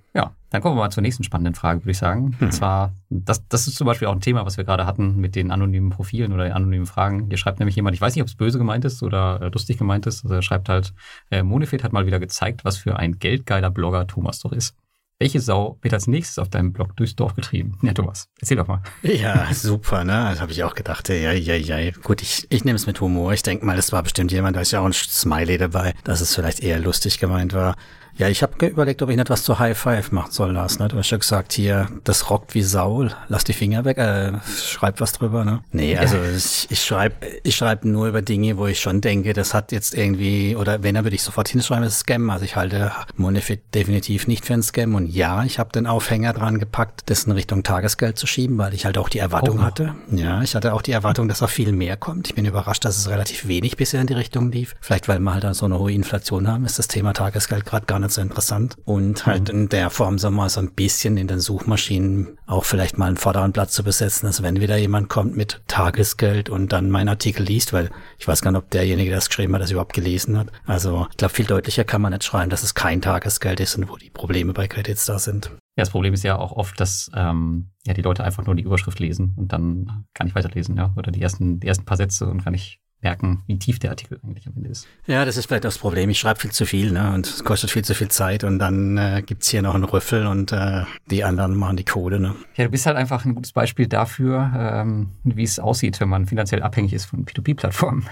Dann 0.51 0.63
kommen 0.63 0.77
wir 0.77 0.83
mal 0.83 0.91
zur 0.91 1.03
nächsten 1.03 1.25
spannenden 1.25 1.55
Frage, 1.55 1.83
würde 1.83 1.91
ich 1.91 1.99
sagen. 1.99 2.37
Und 2.41 2.53
zwar, 2.53 2.95
das, 3.11 3.47
das 3.49 3.67
ist 3.69 3.77
zum 3.77 3.87
Beispiel 3.87 4.09
auch 4.09 4.13
ein 4.13 4.21
Thema, 4.21 4.47
was 4.47 4.57
wir 4.57 4.65
gerade 4.65 4.87
hatten 4.87 5.17
mit 5.17 5.35
den 5.35 5.51
anonymen 5.51 5.91
Profilen 5.91 6.33
oder 6.33 6.45
den 6.45 6.53
anonymen 6.53 6.87
Fragen. 6.87 7.27
Hier 7.29 7.37
schreibt 7.37 7.59
nämlich 7.59 7.77
jemand, 7.77 7.95
ich 7.95 8.01
weiß 8.01 8.15
nicht, 8.15 8.23
ob 8.23 8.29
es 8.29 8.35
böse 8.35 8.59
gemeint 8.59 8.85
ist 8.85 9.03
oder 9.03 9.43
äh, 9.43 9.49
lustig 9.49 9.77
gemeint 9.77 10.07
ist. 10.07 10.25
Also 10.25 10.35
er 10.37 10.43
schreibt 10.43 10.69
halt, 10.69 10.95
äh, 11.31 11.43
Monefit 11.43 11.85
hat 11.85 11.93
mal 11.93 12.07
wieder 12.07 12.19
gezeigt, 12.19 12.65
was 12.65 12.79
für 12.79 12.97
ein 12.99 13.19
geldgeiler 13.19 13.71
Blogger 13.71 14.07
Thomas 14.07 14.41
doch 14.41 14.53
ist. 14.53 14.75
Welche 15.21 15.41
Sau 15.41 15.79
wird 15.83 15.93
als 15.95 16.07
nächstes 16.07 16.39
auf 16.39 16.49
deinem 16.49 16.73
Blog 16.73 16.97
durchs 16.97 17.17
Dorf 17.17 17.35
getrieben? 17.35 17.77
Ja, 17.83 17.93
Thomas, 17.93 18.29
erzähl 18.41 18.57
doch 18.57 18.69
mal. 18.69 18.83
Ja, 19.03 19.53
super, 19.53 20.05
ne? 20.05 20.29
Das 20.31 20.41
habe 20.41 20.53
ich 20.53 20.63
auch 20.63 20.77
gedacht. 20.77 21.09
Ja, 21.09 21.33
ja, 21.33 21.57
ja. 21.57 21.91
Gut, 22.05 22.23
ich, 22.23 22.47
ich 22.51 22.65
nehme 22.65 22.77
es 22.77 22.87
mit 22.87 23.01
Humor. 23.01 23.33
Ich 23.33 23.43
denke 23.43 23.67
mal, 23.67 23.75
das 23.75 23.91
war 23.91 24.05
bestimmt 24.05 24.31
jemand, 24.31 24.57
da 24.57 24.61
ist 24.61 24.71
ja 24.71 24.79
auch 24.79 24.87
ein 24.87 24.93
Smiley 24.93 25.59
dabei, 25.59 25.93
dass 26.05 26.21
es 26.21 26.37
vielleicht 26.37 26.61
eher 26.61 26.79
lustig 26.79 27.19
gemeint 27.19 27.53
war. 27.53 27.75
Ja, 28.19 28.29
ich 28.29 28.43
habe 28.43 28.67
überlegt, 28.67 29.01
ob 29.01 29.11
ich 29.11 29.17
nicht 29.17 29.31
was 29.31 29.45
zu 29.45 29.61
High 29.61 29.79
Five 29.79 30.11
machen 30.11 30.33
soll, 30.33 30.51
Lars. 30.51 30.81
Ne? 30.81 30.89
Du 30.89 30.99
hast 30.99 31.11
ja 31.11 31.19
gesagt, 31.19 31.53
hier, 31.53 31.87
das 32.03 32.31
rockt 32.31 32.53
wie 32.55 32.63
Saul. 32.63 33.13
Lass 33.29 33.45
die 33.45 33.53
Finger 33.53 33.85
weg, 33.85 33.97
äh, 33.99 34.33
schreib 34.61 35.01
was 35.01 35.13
drüber, 35.13 35.45
ne? 35.45 35.63
Nee, 35.71 35.97
also 35.97 36.17
ich, 36.37 36.67
ich 36.69 36.85
schreibe 36.85 37.15
ich 37.45 37.55
schreib 37.55 37.85
nur 37.85 38.09
über 38.09 38.21
Dinge, 38.21 38.57
wo 38.59 38.67
ich 38.67 38.81
schon 38.81 39.01
denke, 39.01 39.35
das 39.35 39.55
hat 39.55 39.71
jetzt 39.71 39.95
irgendwie, 39.95 40.57
oder 40.57 40.83
wenn, 40.83 40.97
dann 40.97 41.05
würde 41.05 41.15
ich 41.15 41.23
sofort 41.23 41.49
hinschreiben, 41.49 41.85
das 41.85 41.95
ist 41.95 42.01
Scam. 42.01 42.29
Also 42.31 42.45
ich 42.45 42.57
halte 42.57 42.91
Monefit 43.17 43.73
definitiv 43.73 44.27
nicht 44.27 44.45
für 44.45 44.55
ein 44.55 44.65
Scam. 44.65 44.97
Und 44.97 45.07
ja, 45.07 45.45
ich 45.45 45.61
habe 45.61 45.71
den 45.71 45.87
Aufhänger 45.87 46.33
dran 46.33 46.59
gepackt, 46.59 47.03
das 47.07 47.23
in 47.23 47.33
Richtung 47.33 47.63
Tagesgeld 47.63 48.19
zu 48.19 48.27
schieben, 48.27 48.59
weil 48.59 48.75
ich 48.75 48.85
halt 48.85 48.99
auch 48.99 49.09
die 49.09 49.21
Erwartung 49.21 49.61
oh. 49.61 49.63
hatte. 49.63 49.95
Ja, 50.11 50.43
ich 50.43 50.57
hatte 50.57 50.75
auch 50.75 50.83
die 50.83 50.93
Erwartung, 50.93 51.29
dass 51.29 51.41
auch 51.41 51.51
viel 51.51 51.71
mehr 51.71 51.97
kommt. 51.97 52.27
Ich 52.27 52.35
bin 52.35 52.45
überrascht, 52.45 52.85
dass 52.85 52.99
es 52.99 53.09
relativ 53.09 53.47
wenig 53.47 53.77
bisher 53.77 54.01
in 54.01 54.09
die 54.09 54.15
Richtung 54.15 54.51
lief. 54.51 54.75
Vielleicht, 54.81 55.07
weil 55.07 55.21
wir 55.21 55.35
halt 55.35 55.55
so 55.55 55.67
eine 55.67 55.79
hohe 55.79 55.93
Inflation 55.93 56.49
haben, 56.49 56.65
ist 56.65 56.81
das 56.81 56.89
Thema 56.89 57.13
Tagesgeld 57.13 57.65
gerade 57.65 57.87
gar 57.87 58.01
nicht 58.01 58.08
nicht 58.09 58.15
so 58.15 58.21
interessant. 58.21 58.77
Und 58.85 59.27
halt 59.27 59.53
mhm. 59.53 59.61
in 59.61 59.69
der 59.69 59.91
Form 59.91 60.19
so 60.19 60.31
mal 60.31 60.49
so 60.49 60.61
ein 60.61 60.73
bisschen 60.73 61.17
in 61.17 61.29
den 61.29 61.41
Suchmaschinen 61.41 62.39
auch 62.47 62.65
vielleicht 62.65 62.99
mal 62.99 63.07
einen 63.07 63.17
vorderen 63.17 63.53
Platz 63.53 63.73
zu 63.73 63.85
besetzen, 63.85 64.27
dass 64.27 64.43
wenn 64.43 64.61
wieder 64.61 64.77
jemand 64.77 65.09
kommt 65.09 65.37
mit 65.37 65.63
Tagesgeld 65.69 66.49
und 66.49 66.73
dann 66.73 66.91
meinen 66.91 67.09
Artikel 67.09 67.45
liest, 67.45 67.73
weil 67.73 67.91
ich 68.19 68.27
weiß 68.27 68.43
gar 68.43 68.51
nicht, 68.51 68.59
ob 68.59 68.71
derjenige, 68.71 69.11
der 69.11 69.19
das 69.19 69.29
geschrieben 69.29 69.55
hat, 69.55 69.63
das 69.63 69.71
überhaupt 69.71 69.93
gelesen 69.93 70.39
hat. 70.39 70.51
Also 70.67 71.07
ich 71.11 71.17
glaube, 71.17 71.35
viel 71.35 71.47
deutlicher 71.47 71.85
kann 71.85 72.03
man 72.03 72.13
nicht 72.13 72.25
schreiben, 72.25 72.51
dass 72.51 72.63
es 72.63 72.75
kein 72.75 73.01
Tagesgeld 73.01 73.61
ist 73.61 73.77
und 73.77 73.89
wo 73.89 73.97
die 73.97 74.11
Probleme 74.11 74.53
bei 74.53 74.67
Credits 74.67 75.05
da 75.05 75.19
sind. 75.19 75.51
Ja, 75.77 75.83
das 75.83 75.91
Problem 75.91 76.15
ist 76.15 76.25
ja 76.25 76.37
auch 76.37 76.53
oft, 76.53 76.81
dass 76.81 77.11
ähm, 77.15 77.71
ja 77.87 77.95
die 77.95 78.03
Leute 78.03 78.25
einfach 78.25 78.45
nur 78.45 78.57
die 78.57 78.65
Überschrift 78.65 78.99
lesen 78.99 79.35
und 79.37 79.53
dann 79.53 80.07
kann 80.13 80.27
ich 80.27 80.35
weiterlesen, 80.35 80.77
ja, 80.77 80.93
oder 80.97 81.13
die 81.13 81.23
ersten 81.23 81.61
die 81.61 81.69
ersten 81.69 81.85
paar 81.85 81.97
Sätze 81.97 82.27
und 82.27 82.43
kann 82.43 82.55
ich 82.55 82.81
merken, 83.01 83.43
wie 83.47 83.59
tief 83.59 83.79
der 83.79 83.91
Artikel 83.91 84.19
eigentlich 84.25 84.47
am 84.47 84.55
Ende 84.57 84.71
ist. 84.71 84.87
Ja, 85.07 85.25
das 85.25 85.37
ist 85.37 85.47
vielleicht 85.47 85.65
das 85.65 85.79
Problem. 85.79 86.11
Ich 86.11 86.19
schreibe 86.19 86.41
viel 86.41 86.51
zu 86.51 86.67
viel 86.67 86.91
ne? 86.91 87.13
und 87.13 87.27
es 87.27 87.45
kostet 87.45 87.71
viel 87.71 87.85
zu 87.85 87.95
viel 87.95 88.09
Zeit 88.09 88.43
und 88.45 88.59
dann 88.59 88.99
äh, 88.99 89.23
gibt's 89.25 89.49
hier 89.49 89.63
noch 89.63 89.75
einen 89.75 89.85
Rüffel 89.85 90.27
und 90.27 90.53
äh, 90.53 90.85
die 91.11 91.23
anderen 91.23 91.55
machen 91.55 91.77
die 91.77 91.85
Kohle. 91.85 92.19
Ne? 92.19 92.35
Ja, 92.57 92.65
du 92.65 92.71
bist 92.71 92.87
halt 92.87 92.97
einfach 92.97 93.25
ein 93.25 93.35
gutes 93.35 93.53
Beispiel 93.53 93.87
dafür, 93.87 94.53
ähm, 94.57 95.11
wie 95.23 95.45
es 95.45 95.59
aussieht, 95.61 96.01
wenn 96.01 96.09
man 96.09 96.27
finanziell 96.27 96.63
abhängig 96.63 96.93
ist 96.93 97.07
von 97.07 97.25
P2P-Plattformen. 97.25 98.07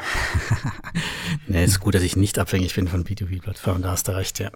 nee, 1.49 1.64
ist 1.64 1.80
gut, 1.80 1.95
dass 1.95 2.03
ich 2.03 2.16
nicht 2.16 2.39
abhängig 2.39 2.74
bin 2.74 2.87
von 2.87 3.05
P2P-Plattformen, 3.05 3.82
da 3.82 3.91
hast 3.91 4.07
du 4.07 4.12
recht, 4.12 4.39
ja. 4.39 4.51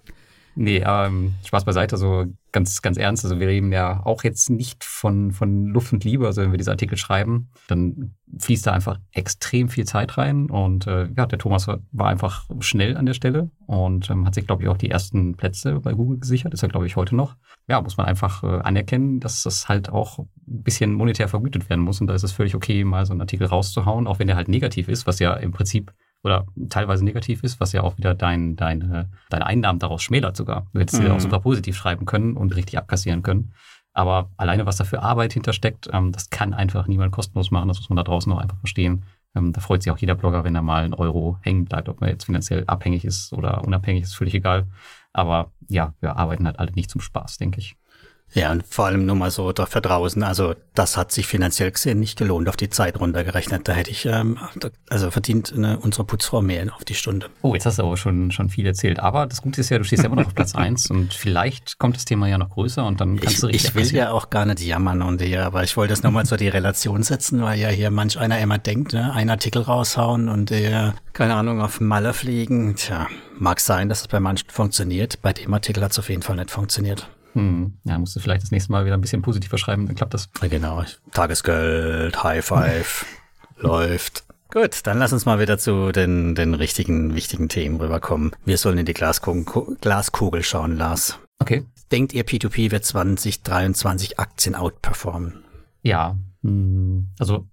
Nee, 0.56 0.82
ähm, 0.84 1.34
Spaß 1.44 1.64
beiseite, 1.64 1.96
so 1.96 2.26
ganz, 2.52 2.82
ganz 2.82 2.96
ernst. 2.96 3.24
Also 3.24 3.38
wir 3.38 3.46
reden 3.46 3.72
ja 3.72 4.04
auch 4.04 4.24
jetzt 4.24 4.50
nicht 4.50 4.82
von, 4.84 5.32
von 5.32 5.66
Luft 5.66 5.92
und 5.92 6.04
Liebe. 6.04 6.26
Also 6.26 6.42
wenn 6.42 6.50
wir 6.50 6.58
diese 6.58 6.72
Artikel 6.72 6.96
schreiben, 6.96 7.50
dann 7.68 8.14
fließt 8.38 8.66
da 8.66 8.72
einfach 8.72 8.98
extrem 9.12 9.68
viel 9.68 9.84
Zeit 9.84 10.18
rein. 10.18 10.50
Und 10.50 10.86
äh, 10.86 11.08
ja, 11.16 11.26
der 11.26 11.38
Thomas 11.38 11.68
war 11.68 12.08
einfach 12.08 12.48
schnell 12.60 12.96
an 12.96 13.06
der 13.06 13.14
Stelle 13.14 13.50
und 13.66 14.10
ähm, 14.10 14.26
hat 14.26 14.34
sich, 14.34 14.46
glaube 14.46 14.62
ich, 14.62 14.68
auch 14.68 14.76
die 14.76 14.90
ersten 14.90 15.36
Plätze 15.36 15.80
bei 15.80 15.92
Google 15.92 16.18
gesichert. 16.18 16.52
Ist 16.52 16.62
er, 16.62 16.68
glaube 16.68 16.86
ich, 16.86 16.96
heute 16.96 17.14
noch. 17.14 17.36
Ja, 17.68 17.80
muss 17.80 17.96
man 17.96 18.06
einfach 18.06 18.42
äh, 18.42 18.46
anerkennen, 18.46 19.20
dass 19.20 19.44
das 19.44 19.68
halt 19.68 19.90
auch 19.90 20.18
ein 20.18 20.28
bisschen 20.62 20.92
monetär 20.94 21.28
vergütet 21.28 21.70
werden 21.70 21.84
muss. 21.84 22.00
Und 22.00 22.08
da 22.08 22.14
ist 22.14 22.24
es 22.24 22.32
völlig 22.32 22.56
okay, 22.56 22.84
mal 22.84 23.06
so 23.06 23.12
einen 23.12 23.20
Artikel 23.20 23.46
rauszuhauen, 23.46 24.06
auch 24.06 24.18
wenn 24.18 24.26
der 24.26 24.36
halt 24.36 24.48
negativ 24.48 24.88
ist, 24.88 25.06
was 25.06 25.20
ja 25.20 25.34
im 25.34 25.52
Prinzip 25.52 25.92
oder 26.22 26.46
teilweise 26.68 27.04
negativ 27.04 27.42
ist, 27.42 27.60
was 27.60 27.72
ja 27.72 27.82
auch 27.82 27.96
wieder 27.98 28.14
dein, 28.14 28.56
deine, 28.56 29.10
deine 29.30 29.46
Einnahmen 29.46 29.78
daraus 29.78 30.02
schmälert 30.02 30.36
sogar. 30.36 30.66
Du 30.72 30.80
hättest 30.80 31.00
mhm. 31.00 31.06
sie 31.06 31.12
auch 31.12 31.20
super 31.20 31.40
positiv 31.40 31.76
schreiben 31.76 32.06
können 32.06 32.36
und 32.36 32.54
richtig 32.54 32.78
abkassieren 32.78 33.22
können. 33.22 33.52
Aber 33.92 34.30
alleine, 34.36 34.66
was 34.66 34.76
da 34.76 34.84
für 34.84 35.02
Arbeit 35.02 35.32
hintersteckt, 35.32 35.88
ähm, 35.92 36.12
das 36.12 36.30
kann 36.30 36.54
einfach 36.54 36.86
niemand 36.86 37.12
kostenlos 37.12 37.50
machen. 37.50 37.68
Das 37.68 37.78
muss 37.78 37.88
man 37.90 37.96
da 37.96 38.04
draußen 38.04 38.32
auch 38.32 38.38
einfach 38.38 38.58
verstehen. 38.58 39.04
Ähm, 39.34 39.52
da 39.52 39.60
freut 39.60 39.82
sich 39.82 39.92
auch 39.92 39.98
jeder 39.98 40.14
Blogger, 40.14 40.44
wenn 40.44 40.54
er 40.54 40.62
mal 40.62 40.84
ein 40.84 40.94
Euro 40.94 41.38
hängen 41.42 41.64
bleibt, 41.64 41.88
ob 41.88 42.00
man 42.00 42.10
jetzt 42.10 42.24
finanziell 42.24 42.64
abhängig 42.66 43.04
ist 43.04 43.32
oder 43.32 43.64
unabhängig, 43.64 44.02
ist 44.02 44.14
völlig 44.14 44.34
egal. 44.34 44.66
Aber 45.12 45.50
ja, 45.68 45.94
wir 46.00 46.16
arbeiten 46.16 46.46
halt 46.46 46.58
alle 46.58 46.72
nicht 46.72 46.90
zum 46.90 47.00
Spaß, 47.00 47.38
denke 47.38 47.60
ich. 47.60 47.76
Ja, 48.32 48.52
und 48.52 48.64
vor 48.68 48.86
allem 48.86 49.06
nur 49.06 49.16
mal 49.16 49.30
so 49.30 49.52
für 49.68 49.80
draußen. 49.80 50.22
Also 50.22 50.54
das 50.74 50.96
hat 50.96 51.10
sich 51.10 51.26
finanziell 51.26 51.70
gesehen 51.70 51.98
nicht 51.98 52.16
gelohnt, 52.16 52.48
auf 52.48 52.56
die 52.56 52.70
Zeit 52.70 53.00
runtergerechnet. 53.00 53.66
Da 53.66 53.72
hätte 53.72 53.90
ich, 53.90 54.06
ähm, 54.06 54.38
also 54.88 55.10
verdient 55.10 55.52
eine, 55.52 55.78
unsere 55.80 56.04
Putzfrau 56.04 56.40
mehr 56.40 56.72
auf 56.74 56.84
die 56.84 56.94
Stunde. 56.94 57.28
Oh, 57.42 57.54
jetzt 57.54 57.66
hast 57.66 57.78
du 57.78 57.82
aber 57.82 57.96
schon, 57.96 58.30
schon 58.30 58.48
viel 58.48 58.66
erzählt. 58.66 59.00
Aber 59.00 59.26
das 59.26 59.42
Gute 59.42 59.60
ist 59.60 59.70
ja, 59.70 59.78
du 59.78 59.84
stehst 59.84 60.02
ja 60.02 60.06
immer 60.08 60.20
noch 60.20 60.28
auf 60.28 60.34
Platz 60.34 60.54
eins 60.54 60.90
und 60.90 61.12
vielleicht 61.12 61.78
kommt 61.78 61.96
das 61.96 62.04
Thema 62.04 62.28
ja 62.28 62.38
noch 62.38 62.50
größer 62.50 62.86
und 62.86 63.00
dann 63.00 63.18
kannst 63.18 63.34
ich, 63.34 63.40
du 63.40 63.46
richtig 63.48 63.70
Ich 63.70 63.74
will 63.74 63.98
ja 63.98 64.12
auch 64.12 64.30
gar 64.30 64.46
nicht 64.46 64.60
jammern 64.60 65.02
und 65.02 65.20
hier, 65.20 65.44
aber 65.44 65.64
ich 65.64 65.76
wollte 65.76 65.92
das 65.92 66.02
nochmal 66.02 66.26
so 66.26 66.36
die 66.36 66.48
Relation 66.48 67.02
setzen, 67.02 67.42
weil 67.42 67.58
ja 67.58 67.68
hier 67.68 67.90
manch 67.90 68.18
einer 68.18 68.38
immer 68.38 68.58
denkt, 68.58 68.92
ne, 68.92 69.12
einen 69.12 69.30
Artikel 69.30 69.62
raushauen 69.62 70.28
und 70.28 70.50
der, 70.50 70.94
keine 71.12 71.34
Ahnung, 71.34 71.60
auf 71.60 71.80
Malle 71.80 72.12
fliegen. 72.12 72.76
Tja, 72.76 73.08
mag 73.38 73.58
sein, 73.58 73.88
dass 73.88 74.02
es 74.02 74.08
bei 74.08 74.20
manchen 74.20 74.48
funktioniert. 74.50 75.20
Bei 75.20 75.32
dem 75.32 75.52
Artikel 75.52 75.82
hat 75.82 75.92
es 75.92 75.98
auf 75.98 76.08
jeden 76.08 76.22
Fall 76.22 76.36
nicht 76.36 76.50
funktioniert. 76.50 77.08
Hm. 77.34 77.78
Ja, 77.84 77.98
musst 77.98 78.16
du 78.16 78.20
vielleicht 78.20 78.42
das 78.42 78.50
nächste 78.50 78.72
Mal 78.72 78.84
wieder 78.84 78.96
ein 78.96 79.00
bisschen 79.00 79.22
positiver 79.22 79.58
schreiben, 79.58 79.86
dann 79.86 79.96
klappt 79.96 80.14
das. 80.14 80.30
Genau. 80.40 80.84
Tagesgeld, 81.12 82.22
High 82.22 82.44
Five, 82.44 83.06
läuft. 83.56 84.24
Gut, 84.52 84.80
dann 84.84 84.98
lass 84.98 85.12
uns 85.12 85.26
mal 85.26 85.38
wieder 85.38 85.58
zu 85.58 85.92
den, 85.92 86.34
den 86.34 86.54
richtigen, 86.54 87.14
wichtigen 87.14 87.48
Themen 87.48 87.80
rüberkommen. 87.80 88.32
Wir 88.44 88.58
sollen 88.58 88.78
in 88.78 88.86
die 88.86 88.94
Glaskugel, 88.94 89.76
Glaskugel 89.80 90.42
schauen, 90.42 90.76
Lars. 90.76 91.18
Okay. 91.38 91.64
Denkt 91.92 92.12
ihr, 92.12 92.24
P2P 92.24 92.72
wird 92.72 92.84
2023 92.84 94.18
Aktien 94.18 94.56
outperformen? 94.56 95.44
Ja, 95.82 96.16
hm, 96.42 97.10
also 97.18 97.46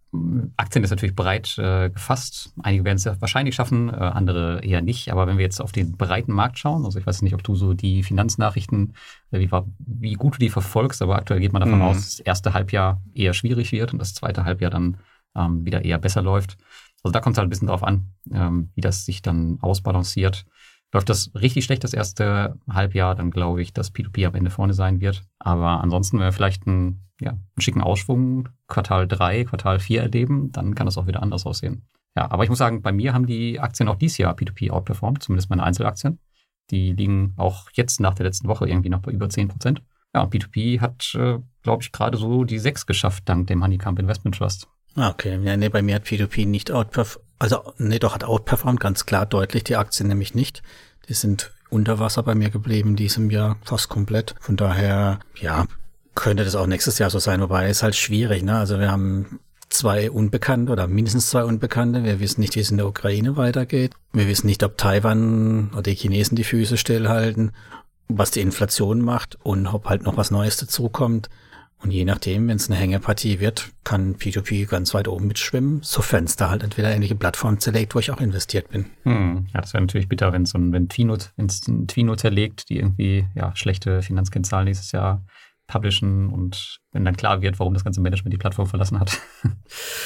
Aktien 0.55 0.83
ist 0.83 0.89
natürlich 0.89 1.15
breit 1.15 1.57
äh, 1.57 1.89
gefasst. 1.89 2.53
Einige 2.63 2.85
werden 2.85 2.97
es 2.97 3.03
ja 3.03 3.19
wahrscheinlich 3.19 3.55
schaffen, 3.55 3.89
äh, 3.89 3.97
andere 3.97 4.63
eher 4.63 4.81
nicht. 4.81 5.11
Aber 5.11 5.27
wenn 5.27 5.37
wir 5.37 5.43
jetzt 5.43 5.59
auf 5.59 5.71
den 5.71 5.97
breiten 5.97 6.31
Markt 6.31 6.57
schauen, 6.57 6.85
also 6.85 6.97
ich 6.97 7.05
weiß 7.05 7.21
nicht, 7.21 7.33
ob 7.33 7.43
du 7.43 7.55
so 7.55 7.73
die 7.73 8.03
Finanznachrichten, 8.03 8.93
äh, 9.31 9.39
wie, 9.39 9.49
wie, 9.79 10.13
gut 10.13 10.35
du 10.35 10.39
die 10.39 10.49
verfolgst, 10.49 11.01
aber 11.01 11.17
aktuell 11.17 11.41
geht 11.41 11.51
man 11.51 11.61
davon 11.61 11.79
mhm. 11.79 11.85
aus, 11.85 11.97
dass 11.97 12.17
das 12.17 12.19
erste 12.21 12.53
Halbjahr 12.53 13.01
eher 13.13 13.33
schwierig 13.33 13.71
wird 13.71 13.91
und 13.91 13.99
das 13.99 14.13
zweite 14.13 14.45
Halbjahr 14.45 14.71
dann 14.71 14.97
ähm, 15.35 15.65
wieder 15.65 15.83
eher 15.83 15.97
besser 15.97 16.21
läuft. 16.21 16.57
Also 17.03 17.11
da 17.11 17.19
kommt 17.19 17.35
es 17.35 17.37
halt 17.37 17.47
ein 17.47 17.49
bisschen 17.49 17.67
drauf 17.67 17.83
an, 17.83 18.13
ähm, 18.31 18.71
wie 18.75 18.81
das 18.81 19.05
sich 19.05 19.21
dann 19.21 19.59
ausbalanciert. 19.61 20.45
Läuft 20.93 21.09
das 21.09 21.31
richtig 21.35 21.65
schlecht 21.65 21.83
das 21.83 21.93
erste 21.93 22.57
Halbjahr, 22.69 23.13
dann 23.13 23.31
glaube 23.31 23.61
ich, 23.61 23.73
dass 23.73 23.93
P2P 23.93 24.27
am 24.27 24.35
Ende 24.35 24.51
vorne 24.51 24.73
sein 24.73 25.01
wird. 25.01 25.23
Aber 25.37 25.81
ansonsten, 25.81 26.17
wenn 26.17 26.25
wir 26.25 26.31
vielleicht 26.31 26.65
einen, 26.65 27.06
ja, 27.19 27.31
einen 27.31 27.41
schicken 27.59 27.81
Ausschwung 27.81 28.49
Quartal 28.67 29.07
3, 29.07 29.45
Quartal 29.45 29.79
4 29.79 30.01
erleben, 30.01 30.51
dann 30.51 30.75
kann 30.75 30.85
das 30.85 30.97
auch 30.97 31.07
wieder 31.07 31.23
anders 31.23 31.45
aussehen. 31.45 31.87
Ja, 32.15 32.31
aber 32.31 32.43
ich 32.43 32.49
muss 32.49 32.59
sagen, 32.59 32.81
bei 32.81 32.91
mir 32.91 33.13
haben 33.13 33.27
die 33.27 33.59
Aktien 33.59 33.89
auch 33.89 33.95
dieses 33.95 34.17
Jahr 34.17 34.35
P2P 34.35 34.71
outperformt, 34.71 35.21
zumindest 35.21 35.49
meine 35.49 35.63
Einzelaktien. 35.63 36.19
Die 36.71 36.93
liegen 36.93 37.33
auch 37.37 37.69
jetzt 37.73 37.99
nach 37.99 38.15
der 38.15 38.25
letzten 38.25 38.47
Woche 38.47 38.67
irgendwie 38.67 38.89
noch 38.89 39.01
bei 39.01 39.11
über 39.11 39.29
10 39.29 39.47
Prozent. 39.47 39.81
Ja, 40.13 40.23
und 40.23 40.33
P2P 40.33 40.81
hat, 40.81 41.13
äh, 41.15 41.39
glaube 41.63 41.83
ich, 41.83 41.91
gerade 41.91 42.17
so 42.17 42.43
die 42.43 42.59
6 42.59 42.85
geschafft, 42.85 43.23
dank 43.27 43.47
dem 43.47 43.63
Honeycomb 43.63 43.99
Investment 43.99 44.37
Trust. 44.37 44.67
Ah, 44.95 45.09
okay, 45.09 45.39
ja, 45.43 45.55
nee, 45.55 45.69
bei 45.69 45.81
mir 45.81 45.95
hat 45.95 46.05
P2P 46.05 46.47
nicht 46.47 46.71
outperformed, 46.71 47.27
also, 47.39 47.73
nee, 47.77 47.99
doch 47.99 48.15
hat 48.15 48.23
outperformed, 48.23 48.79
ganz 48.79 49.05
klar, 49.05 49.27
deutlich, 49.27 49.63
die 49.63 49.75
Aktien 49.75 50.07
nämlich 50.07 50.33
nicht. 50.33 50.63
Die 51.07 51.13
sind 51.13 51.53
unter 51.69 51.99
Wasser 51.99 52.23
bei 52.23 52.33
mir 52.33 52.49
geblieben 52.49 52.95
diesem 52.95 53.29
Jahr, 53.29 53.57
fast 53.63 53.89
komplett. 53.89 54.33
Von 54.39 54.55
daher, 54.55 55.19
ja, 55.39 55.67
könnte 56.17 56.43
das 56.43 56.55
auch 56.55 56.67
nächstes 56.67 56.97
Jahr 56.97 57.09
so 57.09 57.19
sein, 57.19 57.39
wobei 57.41 57.69
es 57.69 57.83
halt 57.83 57.95
schwierig, 57.95 58.43
ne? 58.43 58.57
Also 58.57 58.79
wir 58.79 58.91
haben 58.91 59.39
zwei 59.69 60.09
Unbekannte 60.09 60.71
oder 60.71 60.87
mindestens 60.87 61.29
zwei 61.29 61.43
Unbekannte. 61.43 62.03
Wir 62.03 62.19
wissen 62.19 62.41
nicht, 62.41 62.55
wie 62.55 62.59
es 62.59 62.71
in 62.71 62.77
der 62.77 62.87
Ukraine 62.87 63.37
weitergeht. 63.37 63.93
Wir 64.13 64.27
wissen 64.27 64.47
nicht, 64.47 64.63
ob 64.63 64.77
Taiwan 64.77 65.69
oder 65.73 65.83
die 65.83 65.95
Chinesen 65.95 66.35
die 66.35 66.43
Füße 66.43 66.77
stillhalten, 66.77 67.51
was 68.07 68.31
die 68.31 68.41
Inflation 68.41 69.01
macht 69.01 69.37
und 69.43 69.67
ob 69.67 69.85
halt 69.85 70.03
noch 70.03 70.17
was 70.17 70.31
Neues 70.31 70.57
dazukommt. 70.57 71.29
Und 71.79 71.91
je 71.91 72.05
nachdem, 72.05 72.47
wenn 72.47 72.55
es 72.55 72.71
eine 72.71 72.79
Hängepartie 72.79 73.39
wird, 73.39 73.69
kann 73.83 74.15
P2P 74.15 74.65
ganz 74.67 74.95
weit 74.95 75.07
oben 75.07 75.27
mitschwimmen, 75.27 75.81
sofern 75.83 76.23
es 76.23 76.35
da 76.35 76.49
halt 76.49 76.63
entweder 76.63 76.89
ähnliche 76.89 77.13
Plattform 77.13 77.59
zerlegt, 77.59 77.93
wo 77.93 77.99
ich 77.99 78.09
auch 78.09 78.19
investiert 78.19 78.69
bin. 78.69 78.87
Hm. 79.03 79.45
Ja, 79.53 79.61
das 79.61 79.73
wäre 79.73 79.83
natürlich 79.83 80.09
bitter, 80.09 80.33
wenn 80.33 80.47
so 80.47 80.57
ein, 80.57 80.73
wenn 80.73 80.89
Twino, 80.89 81.17
wenn's 81.35 81.67
ein 81.67 81.87
Twino 81.87 82.15
zerlegt, 82.15 82.69
die 82.69 82.77
irgendwie 82.77 83.27
ja 83.35 83.55
schlechte 83.55 84.01
Finanzkennzahlen 84.01 84.65
nächstes 84.65 84.91
Jahr 84.91 85.23
publishen 85.67 86.29
und 86.29 86.79
wenn 86.91 87.05
dann 87.05 87.17
klar 87.17 87.41
wird, 87.41 87.59
warum 87.59 87.73
das 87.73 87.83
ganze 87.83 88.01
Management 88.01 88.33
die 88.33 88.37
Plattform 88.37 88.67
verlassen 88.67 88.99
hat. 88.99 89.19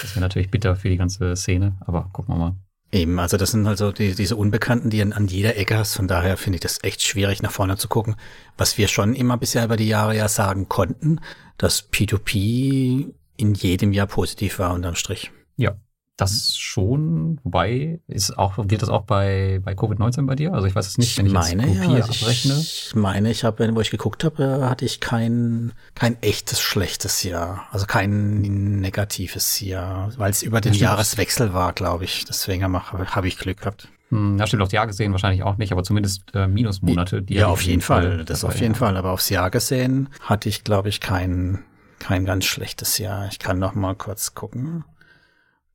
das 0.02 0.16
wäre 0.16 0.22
natürlich 0.22 0.52
bitter 0.52 0.76
für 0.76 0.90
die 0.90 0.98
ganze 0.98 1.36
Szene, 1.36 1.78
aber 1.82 2.10
gucken 2.12 2.36
wir 2.36 2.40
mal. 2.40 2.56
Eben, 2.94 3.20
also 3.20 3.38
das 3.38 3.52
sind 3.52 3.66
also 3.68 3.94
die, 3.94 4.16
diese 4.16 4.36
Unbekannten, 4.36 4.90
die 4.90 5.02
an, 5.02 5.14
an 5.14 5.28
jeder 5.28 5.56
Ecke 5.56 5.78
hast. 5.78 5.96
Von 5.96 6.10
daher 6.10 6.36
finde 6.36 6.58
ich 6.58 6.62
das 6.62 6.84
echt 6.84 7.02
schwierig, 7.02 7.42
nach 7.42 7.52
vorne 7.52 7.78
zu 7.78 7.88
gucken. 7.88 8.16
Was 8.58 8.78
wir 8.78 8.90
schon 8.90 9.14
immer 9.14 9.38
bisher 9.38 9.64
über 9.64 9.78
die 9.78 9.88
Jahre 9.88 10.18
ja 10.18 10.28
sagen 10.28 10.68
konnten, 10.68 11.22
dass 11.58 11.90
P2P 11.90 13.14
in 13.38 13.54
jedem 13.54 13.94
Jahr 13.94 14.08
positiv 14.08 14.60
war 14.60 14.74
unterm 14.74 14.96
Strich. 14.96 15.32
Ja, 15.56 15.78
das 16.22 16.56
schon, 16.58 17.40
wobei, 17.44 18.00
ist 18.08 18.38
auch, 18.38 18.56
gilt 18.68 18.82
das 18.82 18.90
auch 18.90 19.04
bei, 19.04 19.60
bei 19.64 19.74
Covid-19 19.74 20.26
bei 20.26 20.36
dir? 20.36 20.54
Also 20.54 20.68
ich 20.68 20.76
weiß 20.76 20.88
es 20.88 20.98
nicht, 20.98 21.18
wenn 21.18 21.26
ich, 21.26 21.34
meine, 21.34 21.68
jetzt 21.68 21.82
Kopie 21.82 21.98
ja, 21.98 22.04
abrechne. 22.06 22.54
Ich 22.60 22.94
meine, 22.96 23.32
ich 23.32 23.44
habe, 23.44 23.76
wo 23.76 23.82
ich 23.82 23.92
geguckt 23.92 24.24
habe, 24.24 24.70
hatte 24.70 24.86
ich 24.86 25.00
kein, 25.00 25.74
kein 25.96 26.22
echtes 26.22 26.62
schlechtes 26.62 27.24
Jahr. 27.24 27.68
Also 27.72 27.86
kein 27.86 28.42
negatives 28.82 29.60
Jahr, 29.60 30.12
weil 30.18 30.32
es 30.32 30.44
über 30.44 30.62
den 30.62 30.74
ja, 30.74 30.92
Jahreswechsel 30.92 31.54
war, 31.54 31.74
glaube 31.74 32.06
ich. 32.06 32.26
Deswegen 32.26 32.64
habe 32.64 33.16
hab 33.16 33.26
ich 33.26 33.38
Glück 33.38 33.60
gehabt. 33.60 33.88
Hm, 34.12 34.38
ja, 34.38 34.46
stimmt, 34.46 34.62
aufs 34.62 34.74
Jahr 34.74 34.88
gesehen 34.88 35.14
wahrscheinlich 35.14 35.44
auch 35.44 35.58
nicht, 35.58 35.72
aber 35.72 35.84
zumindest 35.84 36.36
äh, 36.36 36.48
Minusmonate. 36.48 37.22
Die 37.22 37.36
ja, 37.36 37.48
auf 37.48 37.62
jeden 37.62 37.82
Fall, 37.82 38.18
Fall 38.18 38.26
das 38.26 38.44
auf 38.44 38.60
jeden 38.60 38.74
ja. 38.74 38.80
Fall. 38.80 38.98
Aber 38.98 39.12
aufs 39.12 39.30
Jahr 39.30 39.50
gesehen 39.50 40.10
hatte 40.22 40.50
ich, 40.50 40.64
glaube 40.64 40.90
ich, 40.90 41.00
kein, 41.00 41.60
kein 42.00 42.26
ganz 42.26 42.46
schlechtes 42.46 42.98
Jahr. 42.98 43.28
Ich 43.32 43.40
kann 43.40 43.58
noch 43.58 43.74
mal 43.74 43.96
kurz 43.96 44.36
gucken. 44.36 44.84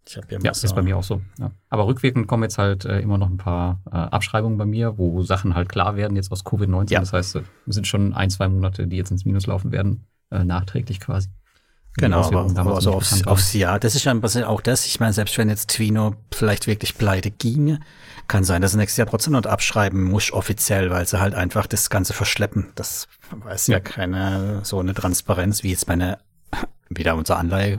Ich 0.09 0.15
ja, 0.15 0.23
ja 0.41 0.51
ist 0.51 0.75
bei 0.75 0.83
mir 0.83 0.97
auch 0.97 1.03
so. 1.03 1.21
Ja. 1.39 1.51
Aber 1.69 1.87
rückwirkend 1.87 2.29
kommen 2.29 2.45
jetzt 2.45 2.59
halt 2.59 2.85
äh, 2.85 3.01
immer 3.01 3.19
noch 3.19 3.29
ein 3.29 3.39
paar 3.39 3.81
äh, 3.87 3.97
Abschreibungen 3.97 4.57
bei 4.57 4.65
mir, 4.65 4.99
wo 4.99 5.23
Sachen 5.23 5.55
halt 5.55 5.69
klar 5.69 5.97
werden 5.97 6.17
jetzt 6.17 6.31
aus 6.31 6.45
Covid-19. 6.45 6.93
Ja. 6.93 7.01
Das 7.01 7.13
heißt, 7.13 7.37
es 7.37 7.45
sind 7.67 7.87
schon 7.87 8.15
ein, 8.15 8.31
zwei 8.31 8.49
Monate, 8.49 8.87
die 8.87 8.97
jetzt 8.97 9.11
ins 9.11 9.25
Minus 9.25 9.47
laufen 9.47 9.73
werden, 9.73 10.07
äh, 10.31 10.45
nachträglich 10.45 11.01
quasi. 11.01 11.29
Genau, 11.99 12.23
aber, 12.23 12.47
aber 12.57 12.81
so 12.81 12.93
aufs, 12.93 13.27
aufs 13.27 13.55
Jahr. 13.55 13.81
Das 13.81 13.95
ist 13.95 14.05
ja 14.05 14.15
auch 14.47 14.61
das. 14.61 14.85
Ich 14.85 15.01
meine, 15.01 15.15
selbst 15.15 15.39
wenn 15.39 15.49
jetzt 15.49 15.71
Twino 15.71 16.15
vielleicht 16.31 16.67
wirklich 16.67 16.99
pleite 16.99 17.31
ginge, 17.31 17.81
kann 18.29 18.45
sein, 18.45 18.61
dass 18.61 18.75
er 18.75 18.79
nächstes 18.79 18.99
Jahr 18.99 19.09
trotzdem 19.09 19.33
noch 19.33 19.45
abschreiben 19.45 20.05
muss, 20.05 20.31
offiziell, 20.31 20.91
weil 20.91 21.07
sie 21.07 21.19
halt 21.19 21.35
einfach 21.35 21.67
das 21.67 21.89
Ganze 21.89 22.13
verschleppen. 22.13 22.69
Das 22.75 23.09
weiß 23.31 23.69
ja, 23.69 23.75
ja 23.75 23.81
keine 23.81 24.61
so 24.63 24.79
eine 24.79 24.93
Transparenz 24.93 25.63
wie 25.63 25.71
jetzt 25.71 25.87
bei 25.87 25.95
einer 25.95 26.19
wieder 26.89 27.17
unsere 27.17 27.39
Anleihe 27.39 27.79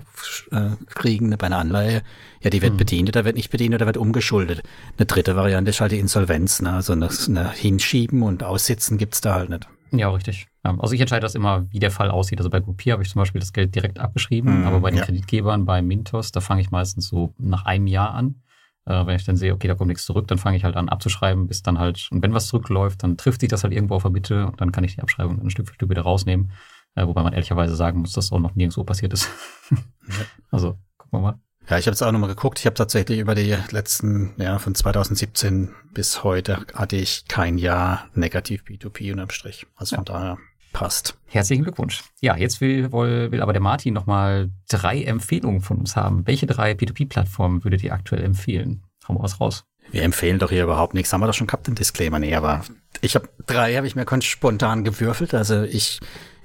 äh, 0.52 0.70
kriegen, 0.88 1.30
bei 1.38 1.48
einer 1.48 1.58
Anleihe, 1.58 2.02
ja, 2.42 2.50
die 2.50 2.62
wird 2.62 2.74
mhm. 2.74 2.78
bedient 2.78 3.10
oder 3.10 3.26
wird 3.26 3.36
nicht 3.36 3.50
bedient 3.50 3.76
oder 3.76 3.86
wird 3.86 3.98
umgeschuldet. 3.98 4.64
Eine 4.98 5.06
dritte 5.06 5.36
Variante 5.36 5.70
ist 5.70 5.82
halt 5.82 5.92
die 5.92 6.00
Insolvenz, 6.00 6.62
ne? 6.62 6.74
also 6.74 6.94
eine, 6.94 7.10
eine 7.28 7.52
Hinschieben 7.52 8.24
und 8.24 8.44
Aussitzen 8.44 8.98
gibt's 8.98 9.22
da 9.22 9.36
halt 9.36 9.50
nicht. 9.50 9.68
Ja, 9.92 10.10
richtig. 10.10 10.48
Also 10.64 10.94
ich 10.94 11.00
entscheide 11.00 11.22
das 11.22 11.36
immer, 11.36 11.66
wie 11.72 11.80
der 11.80 11.92
Fall 11.92 12.12
aussieht. 12.12 12.40
Also 12.40 12.50
bei 12.50 12.60
Groupier 12.60 12.94
habe 12.94 13.04
ich 13.04 13.10
zum 13.10 13.20
Beispiel 13.20 13.40
das 13.40 13.54
Geld 13.54 13.74
direkt 13.74 14.00
abgeschrieben, 14.00 14.62
mhm, 14.62 14.68
aber 14.68 14.82
bei 14.82 14.90
den 14.90 15.00
ja. 15.00 15.06
Kreditgebern, 15.06 15.66
bei 15.66 15.82
Mintos, 15.82 16.32
da 16.32 16.42
fange 16.42 16.62
ich 16.62 16.72
meistens 16.72 17.08
so 17.08 17.34
nach 17.38 17.66
einem 17.66 17.88
Jahr 17.88 18.14
an. 18.14 18.42
Äh, 18.86 19.06
wenn 19.06 19.16
ich 19.16 19.26
dann 19.26 19.38
sehe, 19.38 19.54
okay, 19.54 19.68
da 19.68 19.76
kommt 19.76 19.90
nichts 19.90 20.06
zurück, 20.06 20.28
dann 20.28 20.38
fange 20.38 20.58
ich 20.58 20.64
halt 20.64 20.76
an 20.76 20.90
abzuschreiben, 20.90 21.48
bis 21.48 21.62
dann 21.62 21.80
halt, 21.80 22.08
und 22.12 22.22
wenn 22.22 22.34
was 22.34 22.48
zurückläuft, 22.48 23.04
dann 23.04 23.18
trifft 23.18 23.42
sich 23.42 23.50
das 23.50 23.64
halt 23.64 23.74
irgendwo 23.74 23.96
auf 23.96 24.04
der 24.04 24.12
Mitte 24.12 24.46
und 24.46 24.60
dann 24.60 24.72
kann 24.72 24.84
ich 24.84 24.96
die 24.96 25.02
Abschreibung 25.02 25.38
dann 25.38 25.50
Stück 25.50 25.68
für 25.68 25.74
Stück 25.74 25.90
wieder 25.90 26.04
rausnehmen. 26.04 26.52
Äh, 26.98 27.08
wobei 27.08 27.22
man 27.22 27.34
ehrlicherweise 27.34 27.76
sagen 27.76 28.00
muss, 28.00 28.14
dass 28.14 28.32
auch 28.32 28.40
noch 28.40 28.56
nirgendwo 28.56 28.84
passiert 28.84 29.14
ist. 29.14 29.30
also, 30.52 30.78
gucken 30.98 31.20
wir 31.20 31.22
mal. 31.22 31.40
Ja, 31.70 31.78
ich 31.78 31.86
habe 31.86 31.94
es 31.94 32.02
auch 32.02 32.12
nochmal 32.12 32.30
geguckt. 32.30 32.60
Ich 32.60 32.66
habe 32.66 32.74
tatsächlich 32.74 33.20
über 33.20 33.36
die 33.36 33.56
letzten, 33.72 34.34
ja, 34.38 34.58
von 34.58 34.74
2017 34.74 35.76
bis 35.94 36.24
heute 36.24 36.66
hatte 36.74 36.96
ich 36.96 37.26
kein 37.28 37.58
Jahr 37.58 38.08
negativ 38.16 38.64
B2P 38.64 39.12
unterm 39.12 39.30
Strich. 39.30 39.68
Also 39.76 39.96
ja. 39.96 39.98
von 39.98 40.06
daher 40.06 40.38
passt. 40.74 41.20
Herzlichen 41.28 41.64
Glückwunsch. 41.64 42.04
Ja, 42.20 42.36
jetzt 42.36 42.62
will, 42.62 42.92
will, 42.92 43.32
will 43.32 43.42
aber 43.42 43.54
der 43.54 43.62
Martin 43.62 43.94
nochmal 43.94 44.50
drei 44.70 45.04
Empfehlungen 45.04 45.62
von 45.62 45.78
uns 45.78 45.96
haben. 45.96 46.26
Welche 46.26 46.48
drei 46.48 46.72
P2P-Plattformen 46.72 47.64
würdet 47.64 47.84
ihr 47.84 47.94
aktuell 47.94 48.24
empfehlen? 48.24 48.84
Hauen 49.08 49.18
wir 49.18 49.24
was 49.24 49.40
raus. 49.40 49.66
Wir 49.92 50.04
empfehlen 50.04 50.40
doch 50.40 50.50
hier 50.50 50.64
überhaupt 50.64 50.94
nichts. 50.94 51.14
Haben 51.14 51.22
wir 51.22 51.28
doch 51.28 51.34
schon 51.34 51.48
gehabt, 51.48 51.68
den 51.68 51.76
Disclaimer? 51.76 52.20
Nee, 52.20 52.36
aber 52.36 52.64
ich 53.02 53.16
habe 53.16 53.30
drei, 53.46 53.76
habe 53.76 53.88
ich 53.88 53.96
mir 53.96 54.06
ganz 54.06 54.26
spontan 54.26 54.84
gewürfelt. 54.84 55.34
Also 55.34 55.64
ich 55.64 56.00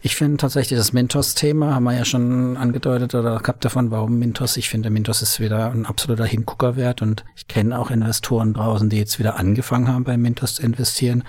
ich 0.05 0.17
finde 0.17 0.37
tatsächlich 0.37 0.77
das 0.77 0.93
Mintos-Thema, 0.93 1.75
haben 1.75 1.85
wir 1.85 1.97
ja 1.97 2.05
schon 2.05 2.57
angedeutet 2.57 3.15
oder 3.15 3.39
gehabt 3.39 3.65
davon, 3.65 3.93
warum 3.93 4.19
Mintos. 4.19 4.57
Ich 4.57 4.69
finde, 4.69 4.91
Mintos 4.91 5.23
ist 5.23 5.39
wieder 5.39 5.71
ein 5.71 5.87
absoluter 5.87 6.25
Hingucker 6.25 6.75
wert 6.75 7.03
und 7.03 7.25
ich 7.37 7.47
kenne 7.47 7.79
auch 7.79 7.91
Investoren 7.91 8.53
draußen, 8.53 8.91
die 8.91 8.99
jetzt 8.99 9.21
wieder 9.21 9.39
angefangen 9.39 9.87
haben, 9.87 10.03
bei 10.03 10.17
Mintos 10.17 10.57
zu 10.57 10.63
investieren. 10.63 11.23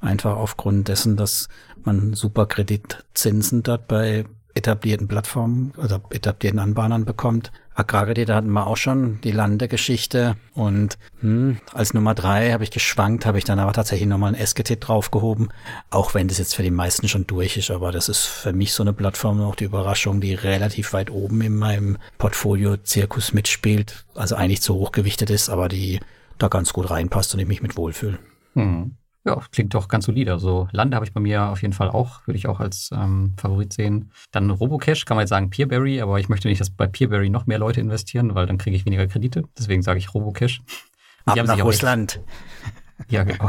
Einfach 0.00 0.36
aufgrund 0.36 0.88
dessen, 0.88 1.16
dass 1.16 1.48
man 1.84 2.12
super 2.12 2.44
Kreditzinsen 2.44 3.62
dort 3.62 3.88
bei 3.88 4.26
etablierten 4.58 5.08
Plattformen 5.08 5.72
oder 5.76 6.02
etablierten 6.10 6.58
Anbahnern 6.58 7.04
bekommt. 7.04 7.50
Agrarkredite 7.74 8.34
hatten 8.34 8.50
wir 8.50 8.66
auch 8.66 8.76
schon, 8.76 9.20
die 9.22 9.30
Landegeschichte. 9.30 10.36
Und 10.54 10.98
hm, 11.20 11.58
als 11.72 11.94
Nummer 11.94 12.14
drei 12.14 12.50
habe 12.50 12.64
ich 12.64 12.70
geschwankt, 12.70 13.24
habe 13.24 13.38
ich 13.38 13.44
dann 13.44 13.60
aber 13.60 13.72
tatsächlich 13.72 14.08
nochmal 14.08 14.34
ein 14.34 14.46
SGT 14.46 14.78
draufgehoben, 14.80 15.48
auch 15.90 16.12
wenn 16.12 16.26
das 16.26 16.38
jetzt 16.38 16.56
für 16.56 16.64
die 16.64 16.72
meisten 16.72 17.08
schon 17.08 17.26
durch 17.26 17.56
ist. 17.56 17.70
Aber 17.70 17.92
das 17.92 18.08
ist 18.08 18.26
für 18.26 18.52
mich 18.52 18.72
so 18.72 18.82
eine 18.82 18.92
Plattform 18.92 19.38
noch 19.38 19.54
die 19.54 19.64
Überraschung, 19.64 20.20
die 20.20 20.34
relativ 20.34 20.92
weit 20.92 21.10
oben 21.10 21.40
in 21.40 21.56
meinem 21.56 21.98
Portfolio-Zirkus 22.18 23.32
mitspielt. 23.32 24.04
Also 24.16 24.34
eigentlich 24.34 24.60
zu 24.60 24.74
hochgewichtet 24.74 25.30
ist, 25.30 25.48
aber 25.48 25.68
die 25.68 26.00
da 26.36 26.48
ganz 26.48 26.72
gut 26.72 26.90
reinpasst 26.90 27.32
und 27.32 27.40
ich 27.40 27.48
mich 27.48 27.62
mit 27.62 27.76
wohlfühle. 27.76 28.18
Hm. 28.54 28.97
Ja, 29.24 29.40
klingt 29.52 29.74
doch 29.74 29.88
ganz 29.88 30.06
solide. 30.06 30.32
Also 30.32 30.68
Lande 30.72 30.94
habe 30.94 31.04
ich 31.04 31.12
bei 31.12 31.20
mir 31.20 31.48
auf 31.48 31.62
jeden 31.62 31.74
Fall 31.74 31.90
auch, 31.90 32.26
würde 32.26 32.38
ich 32.38 32.46
auch 32.46 32.60
als 32.60 32.90
ähm, 32.92 33.34
Favorit 33.36 33.72
sehen. 33.72 34.10
Dann 34.30 34.50
Robocash 34.50 35.04
kann 35.04 35.16
man 35.16 35.22
jetzt 35.22 35.30
sagen 35.30 35.50
Peerberry, 35.50 36.00
aber 36.00 36.18
ich 36.18 36.28
möchte 36.28 36.48
nicht, 36.48 36.60
dass 36.60 36.70
bei 36.70 36.86
Peerberry 36.86 37.28
noch 37.28 37.46
mehr 37.46 37.58
Leute 37.58 37.80
investieren, 37.80 38.34
weil 38.34 38.46
dann 38.46 38.58
kriege 38.58 38.76
ich 38.76 38.86
weniger 38.86 39.06
Kredite. 39.06 39.44
Deswegen 39.58 39.82
sage 39.82 39.98
ich 39.98 40.14
Robocash. 40.14 40.62
Ab 41.24 41.36
nach 41.44 41.62
Russland. 41.62 42.20
Ja, 43.08 43.22
genau. 43.22 43.48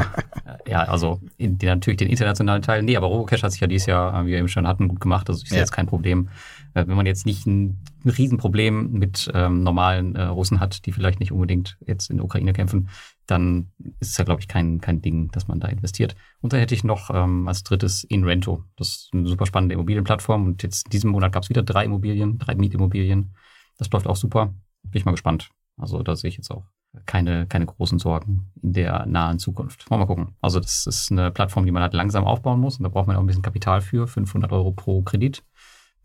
ja, 0.66 0.84
also 0.84 1.20
in, 1.36 1.58
die, 1.58 1.66
natürlich 1.66 1.98
den 1.98 2.08
internationalen 2.08 2.62
Teil. 2.62 2.84
Nee, 2.84 2.96
aber 2.96 3.08
Robocash 3.08 3.42
hat 3.42 3.50
sich 3.50 3.60
ja 3.60 3.66
dieses 3.66 3.86
Jahr, 3.86 4.24
wie 4.24 4.30
wir 4.30 4.38
eben 4.38 4.48
schon 4.48 4.66
hatten, 4.66 4.86
gut 4.86 5.00
gemacht. 5.00 5.28
Also 5.28 5.42
ist 5.42 5.50
ja. 5.50 5.58
jetzt 5.58 5.72
kein 5.72 5.86
Problem. 5.86 6.28
Äh, 6.74 6.86
wenn 6.86 6.96
man 6.96 7.06
jetzt 7.06 7.26
nicht 7.26 7.46
ein, 7.46 7.82
Riesenproblem 8.04 8.92
mit 8.92 9.30
ähm, 9.34 9.62
normalen 9.62 10.16
äh, 10.16 10.22
Russen 10.22 10.58
hat, 10.58 10.86
die 10.86 10.92
vielleicht 10.92 11.20
nicht 11.20 11.32
unbedingt 11.32 11.76
jetzt 11.86 12.08
in 12.08 12.16
der 12.16 12.24
Ukraine 12.24 12.54
kämpfen, 12.54 12.88
dann 13.26 13.72
ist 13.98 14.12
es 14.12 14.16
ja, 14.16 14.24
glaube 14.24 14.40
ich, 14.40 14.48
kein, 14.48 14.80
kein 14.80 15.02
Ding, 15.02 15.30
dass 15.32 15.48
man 15.48 15.60
da 15.60 15.68
investiert. 15.68 16.14
Und 16.40 16.52
dann 16.52 16.60
hätte 16.60 16.74
ich 16.74 16.82
noch 16.82 17.10
ähm, 17.12 17.46
als 17.46 17.62
drittes 17.62 18.04
Inrento. 18.04 18.64
Das 18.76 18.88
ist 18.88 19.10
eine 19.12 19.28
super 19.28 19.44
spannende 19.44 19.74
Immobilienplattform. 19.74 20.46
Und 20.46 20.62
jetzt 20.62 20.86
in 20.86 20.90
diesem 20.90 21.10
Monat 21.10 21.32
gab 21.32 21.42
es 21.42 21.50
wieder 21.50 21.62
drei 21.62 21.84
Immobilien, 21.84 22.38
drei 22.38 22.54
Mietimmobilien. 22.54 23.34
Das 23.76 23.90
läuft 23.90 24.06
auch 24.06 24.16
super. 24.16 24.54
Bin 24.82 24.98
ich 24.98 25.04
mal 25.04 25.12
gespannt. 25.12 25.50
Also 25.76 26.02
da 26.02 26.16
sehe 26.16 26.28
ich 26.28 26.36
jetzt 26.36 26.50
auch 26.50 26.64
keine, 27.06 27.46
keine 27.46 27.66
großen 27.66 27.98
Sorgen 27.98 28.50
in 28.62 28.72
der 28.72 29.06
nahen 29.06 29.38
Zukunft. 29.38 29.88
Wir 29.90 29.96
mal 29.96 30.06
gucken. 30.06 30.34
Also 30.40 30.58
das 30.60 30.86
ist 30.86 31.12
eine 31.12 31.30
Plattform, 31.30 31.64
die 31.64 31.70
man 31.70 31.82
halt 31.82 31.94
langsam 31.94 32.24
aufbauen 32.24 32.60
muss. 32.60 32.78
Und 32.78 32.84
da 32.84 32.88
braucht 32.88 33.06
man 33.06 33.16
auch 33.16 33.20
ein 33.20 33.26
bisschen 33.26 33.42
Kapital 33.42 33.80
für. 33.80 34.06
500 34.06 34.52
Euro 34.52 34.72
pro 34.72 35.02
Kredit, 35.02 35.44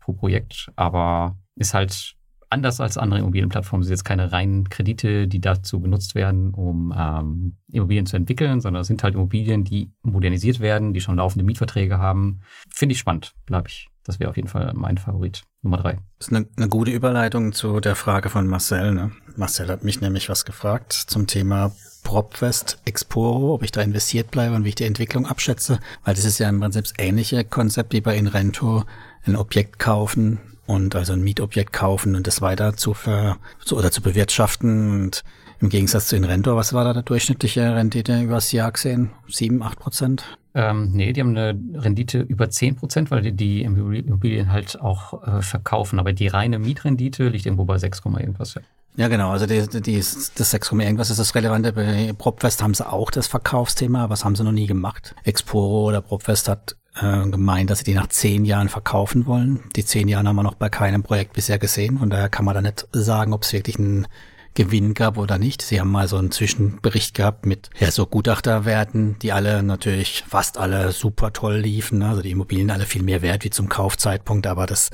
pro 0.06 0.12
Projekt. 0.12 0.70
Aber 0.76 1.36
ist 1.56 1.74
halt 1.74 2.14
anders 2.48 2.80
als 2.80 2.96
andere 2.96 3.20
Immobilienplattformen 3.20 3.84
sind 3.84 3.92
jetzt 3.92 4.04
keine 4.04 4.32
reinen 4.32 4.68
Kredite, 4.68 5.26
die 5.26 5.40
dazu 5.40 5.80
benutzt 5.80 6.14
werden, 6.14 6.54
um 6.54 6.94
ähm, 6.96 7.56
Immobilien 7.70 8.06
zu 8.06 8.16
entwickeln, 8.16 8.60
sondern 8.60 8.82
es 8.82 8.86
sind 8.86 9.02
halt 9.02 9.14
Immobilien, 9.14 9.64
die 9.64 9.90
modernisiert 10.02 10.60
werden, 10.60 10.94
die 10.94 11.00
schon 11.00 11.16
laufende 11.16 11.44
Mietverträge 11.44 11.98
haben. 11.98 12.40
Finde 12.70 12.92
ich 12.92 12.98
spannend, 12.98 13.34
glaube 13.46 13.68
ich. 13.68 13.88
Das 14.04 14.20
wäre 14.20 14.30
auf 14.30 14.36
jeden 14.36 14.48
Fall 14.48 14.72
mein 14.74 14.98
Favorit. 14.98 15.42
Nummer 15.62 15.78
drei. 15.78 15.98
Das 16.20 16.28
ist 16.28 16.32
eine, 16.32 16.46
eine 16.56 16.68
gute 16.68 16.92
Überleitung 16.92 17.52
zu 17.52 17.80
der 17.80 17.96
Frage 17.96 18.30
von 18.30 18.46
Marcel. 18.46 18.94
Ne? 18.94 19.10
Marcel 19.34 19.68
hat 19.68 19.82
mich 19.82 20.00
nämlich 20.00 20.28
was 20.28 20.44
gefragt 20.44 20.92
zum 20.92 21.26
Thema 21.26 21.72
PropWest 22.04 22.80
Exporo, 22.84 23.52
ob 23.52 23.64
ich 23.64 23.72
da 23.72 23.82
investiert 23.82 24.30
bleibe 24.30 24.54
und 24.54 24.62
wie 24.62 24.68
ich 24.68 24.74
die 24.76 24.84
Entwicklung 24.84 25.26
abschätze, 25.26 25.80
weil 26.04 26.14
das 26.14 26.24
ist 26.24 26.38
ja 26.38 26.48
im 26.48 26.60
Prinzip 26.60 26.84
das 26.84 26.94
ähnliche 26.98 27.44
Konzept 27.44 27.92
wie 27.94 28.00
bei 28.00 28.16
Inrento, 28.16 28.84
ein 29.26 29.36
Objekt 29.36 29.78
kaufen, 29.78 30.40
und 30.66 30.96
also 30.96 31.12
ein 31.12 31.22
Mietobjekt 31.22 31.72
kaufen 31.72 32.16
und 32.16 32.26
das 32.26 32.42
weiter 32.42 32.76
zu 32.76 32.94
ver 32.94 33.38
zu, 33.64 33.76
oder 33.76 33.90
zu 33.90 34.02
bewirtschaften 34.02 35.02
und 35.02 35.24
im 35.60 35.70
Gegensatz 35.70 36.08
zu 36.08 36.16
den 36.16 36.24
Rentor, 36.24 36.56
was 36.56 36.74
war 36.74 36.84
da 36.84 36.92
der 36.92 37.02
durchschnittliche 37.02 37.74
Rendite 37.74 38.20
übers 38.20 38.52
Jahr 38.52 38.72
gesehen? 38.72 39.10
Sieben, 39.26 39.62
acht 39.62 39.78
Prozent? 39.78 40.24
Ähm, 40.54 40.90
nee, 40.92 41.12
die 41.14 41.20
haben 41.20 41.30
eine 41.30 41.58
Rendite 41.74 42.20
über 42.20 42.50
zehn 42.50 42.76
Prozent, 42.76 43.10
weil 43.10 43.22
die 43.22 43.32
die 43.32 43.62
Immobilien 43.62 44.52
halt 44.52 44.78
auch 44.78 45.26
äh, 45.26 45.40
verkaufen. 45.40 45.98
Aber 45.98 46.12
die 46.12 46.26
reine 46.26 46.58
Mietrendite 46.58 47.28
liegt 47.28 47.46
irgendwo 47.46 47.64
bei 47.64 47.78
6, 47.78 48.02
irgendwas. 48.04 48.54
Ja. 48.54 48.62
Ja, 48.98 49.08
genau. 49.08 49.30
Also 49.30 49.44
die, 49.46 49.66
die, 49.80 49.96
das 49.96 50.50
6, 50.50 50.72
irgendwas 50.72 51.10
ist 51.10 51.20
das 51.20 51.34
Relevante. 51.34 51.72
Bei 51.74 52.14
PropFest 52.16 52.62
haben 52.62 52.72
sie 52.72 52.86
auch 52.86 53.10
das 53.10 53.26
Verkaufsthema, 53.26 54.04
aber 54.04 54.12
das 54.12 54.24
haben 54.24 54.36
sie 54.36 54.44
noch 54.44 54.52
nie 54.52 54.66
gemacht. 54.66 55.14
Exporo 55.24 55.88
oder 55.88 56.00
PropFest 56.00 56.48
hat 56.48 56.76
äh, 57.00 57.28
gemeint, 57.28 57.70
dass 57.70 57.80
sie 57.80 57.84
die 57.84 57.94
nach 57.94 58.08
zehn 58.08 58.44
Jahren 58.44 58.68
verkaufen 58.68 59.26
wollen. 59.26 59.60
Die 59.76 59.84
zehn 59.84 60.08
Jahre 60.08 60.26
haben 60.26 60.36
wir 60.36 60.42
noch 60.42 60.54
bei 60.54 60.68
keinem 60.68 61.02
Projekt 61.02 61.32
bisher 61.34 61.58
gesehen. 61.58 61.98
Von 61.98 62.10
daher 62.10 62.28
kann 62.28 62.44
man 62.44 62.54
da 62.54 62.62
nicht 62.62 62.86
sagen, 62.92 63.32
ob 63.32 63.42
es 63.42 63.52
wirklich 63.52 63.78
einen 63.78 64.06
Gewinn 64.54 64.94
gab 64.94 65.18
oder 65.18 65.38
nicht. 65.38 65.62
Sie 65.62 65.78
haben 65.78 65.90
mal 65.90 66.08
so 66.08 66.16
einen 66.16 66.30
Zwischenbericht 66.30 67.14
gehabt 67.14 67.46
mit 67.46 67.70
ja, 67.78 67.90
so 67.90 68.06
Gutachterwerten, 68.06 69.18
die 69.20 69.32
alle 69.32 69.62
natürlich 69.62 70.24
fast 70.26 70.58
alle 70.58 70.92
super 70.92 71.32
toll 71.32 71.58
liefen. 71.58 72.02
Also 72.02 72.22
die 72.22 72.30
Immobilien 72.32 72.70
alle 72.70 72.86
viel 72.86 73.02
mehr 73.02 73.22
wert 73.22 73.44
wie 73.44 73.50
zum 73.50 73.68
Kaufzeitpunkt, 73.68 74.46
aber 74.46 74.66
das 74.66 74.90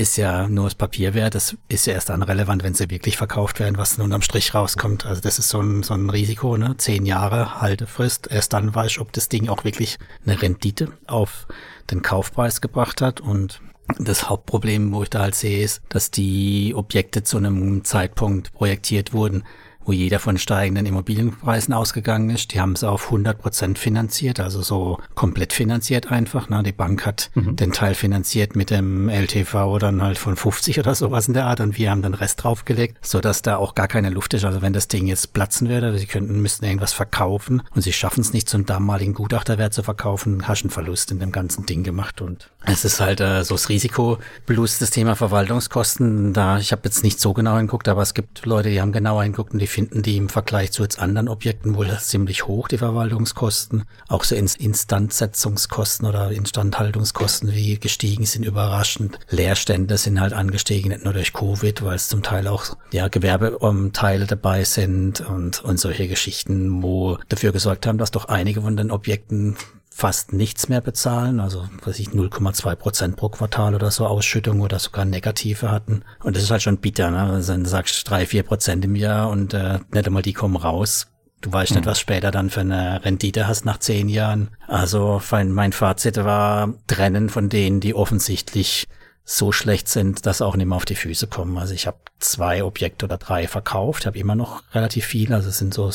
ist 0.00 0.16
ja 0.16 0.48
nur 0.48 0.64
das 0.64 0.74
Papier 0.74 1.14
wert. 1.14 1.34
Das 1.34 1.56
ist 1.68 1.86
ja 1.86 1.92
erst 1.92 2.08
dann 2.08 2.22
relevant, 2.22 2.62
wenn 2.62 2.74
sie 2.74 2.90
wirklich 2.90 3.16
verkauft 3.16 3.60
werden, 3.60 3.76
was 3.76 3.98
nun 3.98 4.12
am 4.12 4.22
Strich 4.22 4.54
rauskommt. 4.54 5.04
Also 5.04 5.20
das 5.20 5.38
ist 5.38 5.50
so 5.50 5.60
ein, 5.60 5.82
so 5.82 5.94
ein 5.94 6.08
Risiko, 6.08 6.56
ne? 6.56 6.76
Zehn 6.78 7.04
Jahre 7.04 7.60
Haltefrist. 7.60 8.28
Erst 8.30 8.54
dann 8.54 8.74
weiß 8.74 8.92
ich, 8.92 9.00
ob 9.00 9.12
das 9.12 9.28
Ding 9.28 9.48
auch 9.48 9.64
wirklich 9.64 9.98
eine 10.24 10.40
Rendite 10.40 10.88
auf 11.06 11.46
den 11.90 12.02
Kaufpreis 12.02 12.60
gebracht 12.60 13.02
hat. 13.02 13.20
Und 13.20 13.60
das 13.98 14.28
Hauptproblem, 14.28 14.92
wo 14.92 15.02
ich 15.02 15.10
da 15.10 15.20
halt 15.20 15.34
sehe, 15.34 15.62
ist, 15.62 15.82
dass 15.90 16.10
die 16.10 16.74
Objekte 16.74 17.22
zu 17.22 17.36
einem 17.36 17.84
Zeitpunkt 17.84 18.52
projektiert 18.52 19.12
wurden, 19.12 19.44
wo 19.84 19.92
jeder 19.92 20.18
von 20.18 20.38
steigenden 20.38 20.86
Immobilienpreisen 20.86 21.74
ausgegangen 21.74 22.30
ist. 22.30 22.52
Die 22.52 22.60
haben 22.60 22.72
es 22.72 22.84
auf 22.84 23.06
100 23.06 23.38
Prozent 23.38 23.78
finanziert, 23.78 24.40
also 24.40 24.62
so 24.62 24.98
komplett 25.14 25.52
finanziert 25.52 26.10
einfach. 26.10 26.48
Ne? 26.48 26.62
Die 26.62 26.72
Bank 26.72 27.06
hat 27.06 27.30
mhm. 27.34 27.56
den 27.56 27.72
Teil 27.72 27.94
finanziert 27.94 28.56
mit 28.56 28.70
dem 28.70 29.08
LTV 29.08 29.78
dann 29.78 30.02
halt 30.02 30.18
von 30.18 30.36
50 30.36 30.78
oder 30.78 30.94
sowas 30.94 31.28
in 31.28 31.34
der 31.34 31.46
Art 31.46 31.60
und 31.60 31.78
wir 31.78 31.90
haben 31.90 32.02
den 32.02 32.14
Rest 32.14 32.44
draufgelegt, 32.44 32.98
so 33.02 33.20
dass 33.20 33.42
da 33.42 33.56
auch 33.56 33.74
gar 33.74 33.88
keine 33.88 34.10
Luft 34.10 34.34
ist. 34.34 34.44
Also 34.44 34.62
wenn 34.62 34.72
das 34.72 34.88
Ding 34.88 35.06
jetzt 35.06 35.32
platzen 35.32 35.68
würde, 35.68 35.98
sie 35.98 36.06
könnten, 36.06 36.40
müssten 36.40 36.64
irgendwas 36.64 36.92
verkaufen 36.92 37.62
und 37.74 37.82
sie 37.82 37.92
schaffen 37.92 38.20
es 38.20 38.32
nicht 38.32 38.48
zum 38.48 38.66
damaligen 38.66 39.14
Gutachterwert 39.14 39.72
zu 39.72 39.82
verkaufen, 39.82 40.46
hast 40.46 40.62
einen 40.62 40.70
Verlust 40.70 41.10
in 41.10 41.18
dem 41.18 41.32
ganzen 41.32 41.66
Ding 41.66 41.82
gemacht 41.82 42.20
und 42.20 42.50
es 42.66 42.84
ist 42.84 43.00
halt 43.00 43.20
äh, 43.20 43.42
so 43.42 43.54
das 43.54 43.68
Risiko 43.68 44.18
plus 44.46 44.78
das 44.78 44.90
Thema 44.90 45.16
Verwaltungskosten. 45.16 46.32
Da 46.32 46.58
ich 46.58 46.72
habe 46.72 46.82
jetzt 46.84 47.02
nicht 47.02 47.20
so 47.20 47.32
genau 47.32 47.56
hinguckt, 47.56 47.88
aber 47.88 48.02
es 48.02 48.14
gibt 48.14 48.44
Leute, 48.44 48.70
die 48.70 48.80
haben 48.80 48.92
genauer 48.92 49.22
hinguckt 49.22 49.52
und 49.52 49.58
die 49.58 49.66
finden 49.70 50.02
die 50.02 50.16
im 50.16 50.28
Vergleich 50.28 50.72
zu 50.72 50.82
jetzt 50.82 50.98
anderen 50.98 51.28
Objekten 51.28 51.74
wohl 51.74 51.88
ziemlich 51.98 52.46
hoch, 52.46 52.68
die 52.68 52.78
Verwaltungskosten. 52.78 53.84
Auch 54.08 54.24
so 54.24 54.34
Instandsetzungskosten 54.34 56.06
oder 56.06 56.30
Instandhaltungskosten, 56.30 57.52
wie 57.52 57.78
gestiegen 57.78 58.26
sind, 58.26 58.44
überraschend. 58.44 59.18
Leerstände 59.30 59.96
sind 59.98 60.20
halt 60.20 60.32
angestiegen, 60.32 60.90
nicht 60.90 61.04
nur 61.04 61.12
durch 61.12 61.32
Covid, 61.32 61.82
weil 61.82 61.96
es 61.96 62.08
zum 62.08 62.22
Teil 62.22 62.46
auch 62.46 62.76
ja, 62.92 63.08
Gewerbeteile 63.08 64.26
dabei 64.26 64.64
sind 64.64 65.20
und, 65.20 65.62
und 65.62 65.78
solche 65.78 66.08
Geschichten, 66.08 66.82
wo 66.82 67.18
dafür 67.28 67.52
gesorgt 67.52 67.86
haben, 67.86 67.98
dass 67.98 68.10
doch 68.10 68.26
einige 68.26 68.62
von 68.62 68.76
den 68.76 68.90
Objekten 68.90 69.56
fast 70.00 70.32
nichts 70.32 70.70
mehr 70.70 70.80
bezahlen, 70.80 71.40
also 71.40 71.68
was 71.84 71.98
ich 71.98 72.08
0,2 72.08 72.74
Prozent 72.74 73.16
pro 73.16 73.28
Quartal 73.28 73.74
oder 73.74 73.90
so 73.90 74.06
Ausschüttung 74.06 74.62
oder 74.62 74.78
sogar 74.78 75.04
negative 75.04 75.70
hatten. 75.70 76.04
Und 76.24 76.36
das 76.36 76.44
ist 76.44 76.50
halt 76.50 76.62
schon 76.62 76.78
bitter, 76.78 77.10
ne? 77.10 77.20
Also 77.20 77.52
dann 77.52 77.66
sagst 77.66 78.00
du 78.00 78.08
drei, 78.08 78.24
vier 78.24 78.42
Prozent 78.42 78.82
im 78.86 78.96
Jahr 78.96 79.28
und 79.28 79.52
äh, 79.52 79.78
nicht 79.92 80.06
einmal 80.06 80.22
die 80.22 80.32
kommen 80.32 80.56
raus. 80.56 81.08
Du 81.42 81.52
weißt 81.52 81.72
nicht, 81.72 81.84
hm. 81.84 81.90
was 81.90 82.00
später 82.00 82.30
dann 82.30 82.48
für 82.48 82.60
eine 82.60 83.04
Rendite 83.04 83.46
hast 83.46 83.66
nach 83.66 83.76
zehn 83.76 84.08
Jahren. 84.08 84.48
Also 84.66 85.20
mein 85.30 85.72
Fazit 85.72 86.16
war 86.16 86.72
trennen 86.86 87.28
von 87.28 87.50
denen, 87.50 87.80
die 87.80 87.94
offensichtlich 87.94 88.88
so 89.26 89.52
schlecht 89.52 89.86
sind, 89.86 90.24
dass 90.24 90.40
auch 90.40 90.56
nicht 90.56 90.66
mehr 90.66 90.76
auf 90.76 90.86
die 90.86 90.94
Füße 90.94 91.26
kommen. 91.26 91.58
Also 91.58 91.74
ich 91.74 91.86
habe 91.86 91.98
zwei 92.20 92.64
Objekte 92.64 93.04
oder 93.04 93.18
drei 93.18 93.46
verkauft, 93.46 94.06
habe 94.06 94.18
immer 94.18 94.34
noch 94.34 94.62
relativ 94.74 95.04
viel, 95.04 95.34
also 95.34 95.50
es 95.50 95.58
sind 95.58 95.74
so 95.74 95.90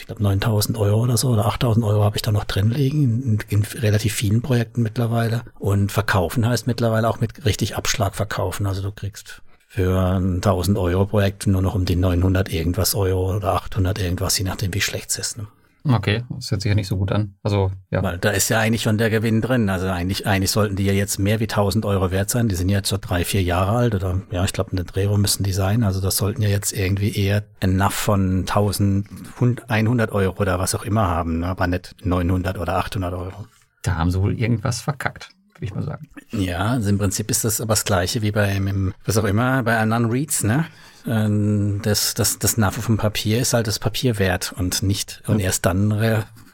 ich 0.00 0.06
glaube 0.06 0.22
9000 0.22 0.76
Euro 0.78 1.00
oder 1.02 1.16
so 1.16 1.28
oder 1.28 1.46
8000 1.46 1.84
Euro 1.84 2.02
habe 2.04 2.16
ich 2.16 2.22
da 2.22 2.32
noch 2.32 2.44
drin 2.44 2.70
liegen 2.70 3.22
in, 3.22 3.38
in, 3.48 3.62
relativ 3.62 4.14
vielen 4.14 4.42
Projekten 4.42 4.82
mittlerweile. 4.82 5.42
Und 5.58 5.92
verkaufen 5.92 6.46
heißt 6.46 6.66
mittlerweile 6.66 7.08
auch 7.08 7.20
mit 7.20 7.44
richtig 7.44 7.76
Abschlag 7.76 8.14
verkaufen. 8.14 8.66
Also 8.66 8.82
du 8.82 8.90
kriegst 8.90 9.42
für 9.68 10.00
ein 10.00 10.36
1000 10.36 10.76
Euro 10.78 11.06
Projekt 11.06 11.46
nur 11.46 11.62
noch 11.62 11.74
um 11.74 11.84
die 11.84 11.96
900 11.96 12.52
irgendwas 12.52 12.94
Euro 12.94 13.36
oder 13.36 13.54
800 13.54 14.00
irgendwas, 14.00 14.36
je 14.38 14.44
nachdem 14.44 14.74
wie 14.74 14.80
schlecht 14.80 15.10
es 15.10 15.18
ist. 15.18 15.38
Ne? 15.38 15.46
Okay, 15.84 16.24
das 16.28 16.50
hört 16.50 16.60
sich 16.60 16.68
ja 16.68 16.74
nicht 16.74 16.88
so 16.88 16.96
gut 16.96 17.10
an. 17.12 17.36
Also, 17.42 17.70
ja. 17.90 18.02
Weil 18.02 18.18
da 18.18 18.30
ist 18.30 18.48
ja 18.50 18.60
eigentlich 18.60 18.82
schon 18.82 18.98
der 18.98 19.08
Gewinn 19.08 19.40
drin. 19.40 19.68
Also 19.70 19.88
eigentlich, 19.88 20.26
eigentlich 20.26 20.50
sollten 20.50 20.76
die 20.76 20.84
ja 20.84 20.92
jetzt 20.92 21.18
mehr 21.18 21.40
wie 21.40 21.44
1000 21.44 21.86
Euro 21.86 22.10
wert 22.10 22.30
sein. 22.30 22.48
Die 22.48 22.54
sind 22.54 22.68
ja 22.68 22.78
jetzt 22.78 22.88
so 22.88 22.98
drei, 23.00 23.24
vier 23.24 23.42
Jahre 23.42 23.72
alt 23.72 23.94
oder, 23.94 24.20
ja, 24.30 24.44
ich 24.44 24.52
glaube, 24.52 24.72
eine 24.72 24.84
Drehung 24.84 25.20
müssen 25.20 25.42
die 25.42 25.52
sein. 25.52 25.82
Also 25.82 26.00
das 26.00 26.16
sollten 26.16 26.42
ja 26.42 26.48
jetzt 26.48 26.72
irgendwie 26.72 27.16
eher 27.16 27.44
NAV 27.64 27.94
von 27.94 28.40
1100 28.40 30.12
Euro 30.12 30.40
oder 30.40 30.58
was 30.58 30.74
auch 30.74 30.84
immer 30.84 31.08
haben, 31.08 31.40
ne? 31.40 31.46
aber 31.46 31.66
nicht 31.66 31.96
900 32.04 32.58
oder 32.58 32.76
800 32.76 33.14
Euro. 33.14 33.46
Da 33.82 33.96
haben 33.96 34.10
sie 34.10 34.20
wohl 34.20 34.38
irgendwas 34.38 34.80
verkackt 34.80 35.30
würde 35.60 35.66
ich 35.66 35.74
mal 35.74 35.82
sagen. 35.82 36.08
Ja, 36.30 36.68
also 36.68 36.88
im 36.88 36.96
Prinzip 36.96 37.30
ist 37.30 37.44
das 37.44 37.60
aber 37.60 37.72
das 37.72 37.84
Gleiche 37.84 38.22
wie 38.22 38.32
bei, 38.32 38.58
was 39.04 39.18
auch 39.18 39.24
immer, 39.24 39.62
bei 39.62 39.76
anderen 39.76 40.10
Reads, 40.10 40.42
ne? 40.42 40.64
Ähm, 41.06 41.80
das, 41.82 42.14
das, 42.14 42.38
das 42.38 42.56
NAV 42.56 42.76
vom 42.76 42.96
Papier 42.96 43.40
ist 43.40 43.54
halt 43.54 43.66
das 43.66 43.78
Papier 43.78 44.18
wert 44.18 44.52
und 44.56 44.82
nicht, 44.82 45.22
und 45.26 45.40
erst 45.40 45.66
dann 45.66 45.92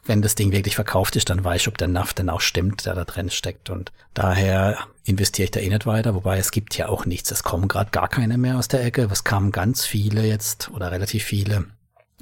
wenn 0.09 0.23
das 0.23 0.35
Ding 0.35 0.53
wirklich 0.53 0.75
verkauft 0.75 1.17
ist, 1.17 1.31
dann 1.31 1.43
weiß 1.43 1.63
ich, 1.63 1.69
ob 1.69 1.79
der 1.79 1.89
NAV 1.89 2.15
denn 2.15 2.31
auch 2.31 2.41
stimmt, 2.41 2.87
der 2.87 2.95
da 2.95 3.05
drin 3.05 3.31
steckt. 3.31 3.71
Und 3.71 3.93
daher 4.15 4.79
investiere 5.05 5.45
ich 5.45 5.51
da 5.51 5.61
eh 5.61 5.69
nicht 5.69 5.87
weiter, 5.87 6.15
wobei 6.15 6.39
es 6.39 6.51
gibt 6.51 6.77
ja 6.77 6.89
auch 6.89 7.07
nichts. 7.07 7.31
Es 7.31 7.43
kommen 7.43 7.69
gerade 7.69 7.91
gar 7.91 8.09
keine 8.09 8.39
mehr 8.39 8.57
aus 8.57 8.69
der 8.69 8.85
Ecke. 8.85 9.09
Es 9.11 9.25
kamen 9.25 9.53
ganz 9.53 9.85
viele 9.85 10.25
jetzt 10.25 10.71
oder 10.71 10.91
relativ 10.91 11.25
viele 11.25 11.67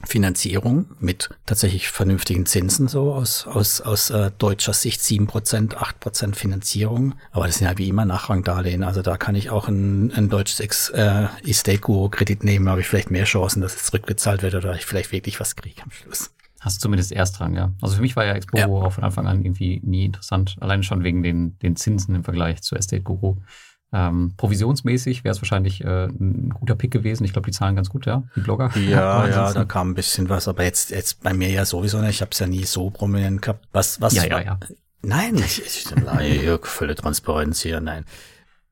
Finanzierung 0.07 0.87
mit 1.01 1.31
tatsächlich 1.47 1.89
vernünftigen 1.89 2.47
Zinsen 2.47 2.89
so 2.89 3.13
aus, 3.13 3.47
aus, 3.47 3.81
aus 3.81 4.11
äh, 4.11 4.31
deutscher 4.39 4.73
Sicht 4.73 5.03
sieben 5.03 5.27
Prozent, 5.27 5.77
acht 5.77 6.01
Prozent 6.01 6.37
Finanzierung. 6.37 7.15
Aber 7.33 7.47
das 7.47 7.57
sind 7.57 7.67
ja 7.67 7.79
wie 7.79 7.89
immer 7.89 8.05
Nachrangdarlehen. 8.05 8.83
Also 8.83 9.03
da 9.03 9.17
kann 9.17 9.35
ich 9.35 9.51
auch 9.51 9.69
ein, 9.69 10.13
ein 10.13 10.29
deutsches 10.29 10.61
Ex, 10.61 10.91
äh, 10.91 11.29
Estate-Guru-Kredit 11.45 12.45
nehmen, 12.45 12.69
habe 12.69 12.81
ich 12.81 12.89
vielleicht 12.89 13.11
mehr 13.11 13.25
Chancen, 13.25 13.61
dass 13.61 13.77
es 13.77 13.85
zurückgezahlt 13.85 14.43
wird 14.43 14.55
oder 14.55 14.75
ich 14.75 14.87
vielleicht 14.87 15.13
wirklich 15.13 15.41
was 15.41 15.57
kriege 15.57 15.83
am 15.83 15.91
Schluss. 15.91 16.31
Hast 16.61 16.79
du 16.79 16.85
zumindest 16.85 17.13
Erstrang, 17.13 17.55
ja. 17.57 17.73
Also 17.83 17.97
für 17.97 18.01
mich 18.01 18.17
war 18.17 18.25
ja 18.25 18.33
Expo 18.33 18.57
ja. 18.57 18.67
auch 18.67 18.93
von 18.93 19.05
Anfang 19.05 19.27
an 19.27 19.45
irgendwie 19.45 19.83
nie 19.85 20.07
interessant. 20.07 20.57
Alleine 20.61 20.83
schon 20.83 21.05
wegen 21.05 21.23
den, 21.23 21.59
den 21.59 21.77
Zinsen 21.77 22.15
im 22.15 22.25
Vergleich 22.25 22.63
zu 22.63 22.75
Estate 22.75 23.03
Guru. 23.03 23.37
Ähm, 23.97 24.33
provisionsmäßig 24.37 25.23
wäre 25.23 25.33
es 25.33 25.41
wahrscheinlich 25.41 25.85
äh, 25.85 26.07
ein 26.07 26.51
guter 26.51 26.75
Pick 26.75 26.91
gewesen. 26.91 27.23
Ich 27.25 27.33
glaube, 27.33 27.47
die 27.47 27.57
zahlen 27.57 27.77
ganz 27.77 27.91
gut, 27.91 28.07
ja, 28.07 28.25
die 28.35 28.41
Blogger. 28.41 28.77
Ja, 28.77 29.25
ja, 29.29 29.53
da 29.53 29.65
kam 29.65 29.91
ein 29.91 29.95
bisschen 29.95 30.29
was, 30.29 30.49
aber 30.49 30.65
jetzt, 30.65 30.91
jetzt 30.91 31.23
bei 31.23 31.33
mir 31.33 31.49
ja 31.49 31.65
sowieso 31.65 32.01
nicht. 32.01 32.17
Ich 32.17 32.21
habe 32.21 32.33
es 32.33 32.41
ja 32.41 32.49
nie 32.49 32.65
so 32.65 32.91
prominent 32.91 33.41
gehabt. 33.41 33.69
Was, 33.73 34.01
was? 34.01 34.15
Ja, 34.15 34.25
ja, 34.25 34.41
ja. 34.41 34.59
Nein, 35.03 35.37
ich, 35.37 35.65
ich, 35.65 35.87
nein, 35.95 36.59
völlig 36.63 36.97
Transparenz 36.97 37.61
hier, 37.61 37.81
nein. 37.81 38.05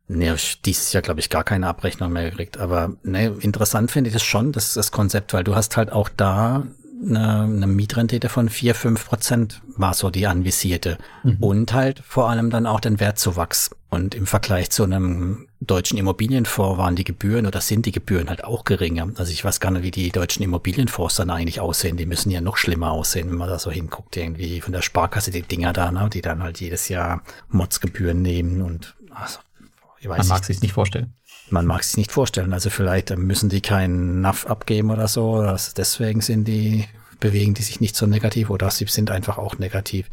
Nee, 0.08 0.34
dieses 0.64 0.92
Jahr, 0.92 1.02
glaube 1.02 1.20
ich, 1.20 1.30
gar 1.30 1.44
keine 1.44 1.68
Abrechnung 1.68 2.12
mehr 2.12 2.28
gekriegt. 2.28 2.58
Aber 2.58 2.96
ne, 3.04 3.36
interessant 3.40 3.92
finde 3.92 4.10
ich 4.10 4.16
es 4.16 4.24
schon, 4.24 4.50
das, 4.50 4.74
das 4.74 4.90
Konzept, 4.90 5.32
weil 5.34 5.44
du 5.44 5.54
hast 5.54 5.76
halt 5.76 5.92
auch 5.92 6.08
da 6.08 6.64
eine, 7.04 7.42
eine 7.42 7.66
Mietrendite 7.66 8.28
von 8.28 8.48
vier 8.48 8.74
fünf 8.74 9.06
Prozent 9.06 9.60
war 9.76 9.94
so 9.94 10.10
die 10.10 10.26
anvisierte. 10.26 10.98
Mhm. 11.22 11.36
Und 11.40 11.72
halt 11.72 12.02
vor 12.06 12.30
allem 12.30 12.50
dann 12.50 12.66
auch 12.66 12.80
den 12.80 13.00
Wertzuwachs. 13.00 13.70
Und 13.88 14.14
im 14.14 14.26
Vergleich 14.26 14.70
zu 14.70 14.84
einem 14.84 15.48
deutschen 15.60 15.98
Immobilienfonds 15.98 16.78
waren 16.78 16.96
die 16.96 17.04
Gebühren 17.04 17.46
oder 17.46 17.60
sind 17.60 17.84
die 17.84 17.92
Gebühren 17.92 18.30
halt 18.30 18.44
auch 18.44 18.64
geringer. 18.64 19.08
Also 19.16 19.32
ich 19.32 19.44
weiß 19.44 19.60
gar 19.60 19.70
nicht, 19.70 19.82
wie 19.82 19.90
die 19.90 20.10
deutschen 20.10 20.42
Immobilienfonds 20.42 21.16
dann 21.16 21.30
eigentlich 21.30 21.60
aussehen. 21.60 21.96
Die 21.96 22.06
müssen 22.06 22.30
ja 22.30 22.40
noch 22.40 22.56
schlimmer 22.56 22.92
aussehen, 22.92 23.28
wenn 23.30 23.36
man 23.36 23.48
da 23.48 23.58
so 23.58 23.70
hinguckt. 23.70 24.16
Irgendwie 24.16 24.60
von 24.60 24.72
der 24.72 24.82
Sparkasse 24.82 25.30
die 25.30 25.42
Dinger 25.42 25.72
da, 25.72 25.90
ne, 25.90 26.08
die 26.10 26.22
dann 26.22 26.42
halt 26.42 26.60
jedes 26.60 26.88
Jahr 26.88 27.22
Modsgebühren 27.48 28.22
nehmen 28.22 28.62
und 28.62 28.94
also, 29.14 29.40
ich 30.00 30.08
weiß 30.08 30.18
Man 30.18 30.28
mag 30.28 30.44
sich 30.44 30.62
nicht 30.62 30.72
vorstellen 30.72 31.12
man 31.50 31.66
mag 31.66 31.82
es 31.82 31.88
sich 31.88 31.96
nicht 31.98 32.12
vorstellen. 32.12 32.52
Also 32.52 32.70
vielleicht 32.70 33.16
müssen 33.16 33.48
die 33.48 33.60
keinen 33.60 34.20
NAV 34.20 34.46
abgeben 34.46 34.90
oder 34.90 35.08
so. 35.08 35.34
Also 35.34 35.72
deswegen 35.76 36.20
sind 36.20 36.44
die, 36.44 36.86
bewegen 37.20 37.54
die 37.54 37.62
sich 37.62 37.80
nicht 37.80 37.96
so 37.96 38.06
negativ 38.06 38.50
oder 38.50 38.70
sie 38.70 38.86
sind 38.86 39.10
einfach 39.10 39.38
auch 39.38 39.58
negativ. 39.58 40.08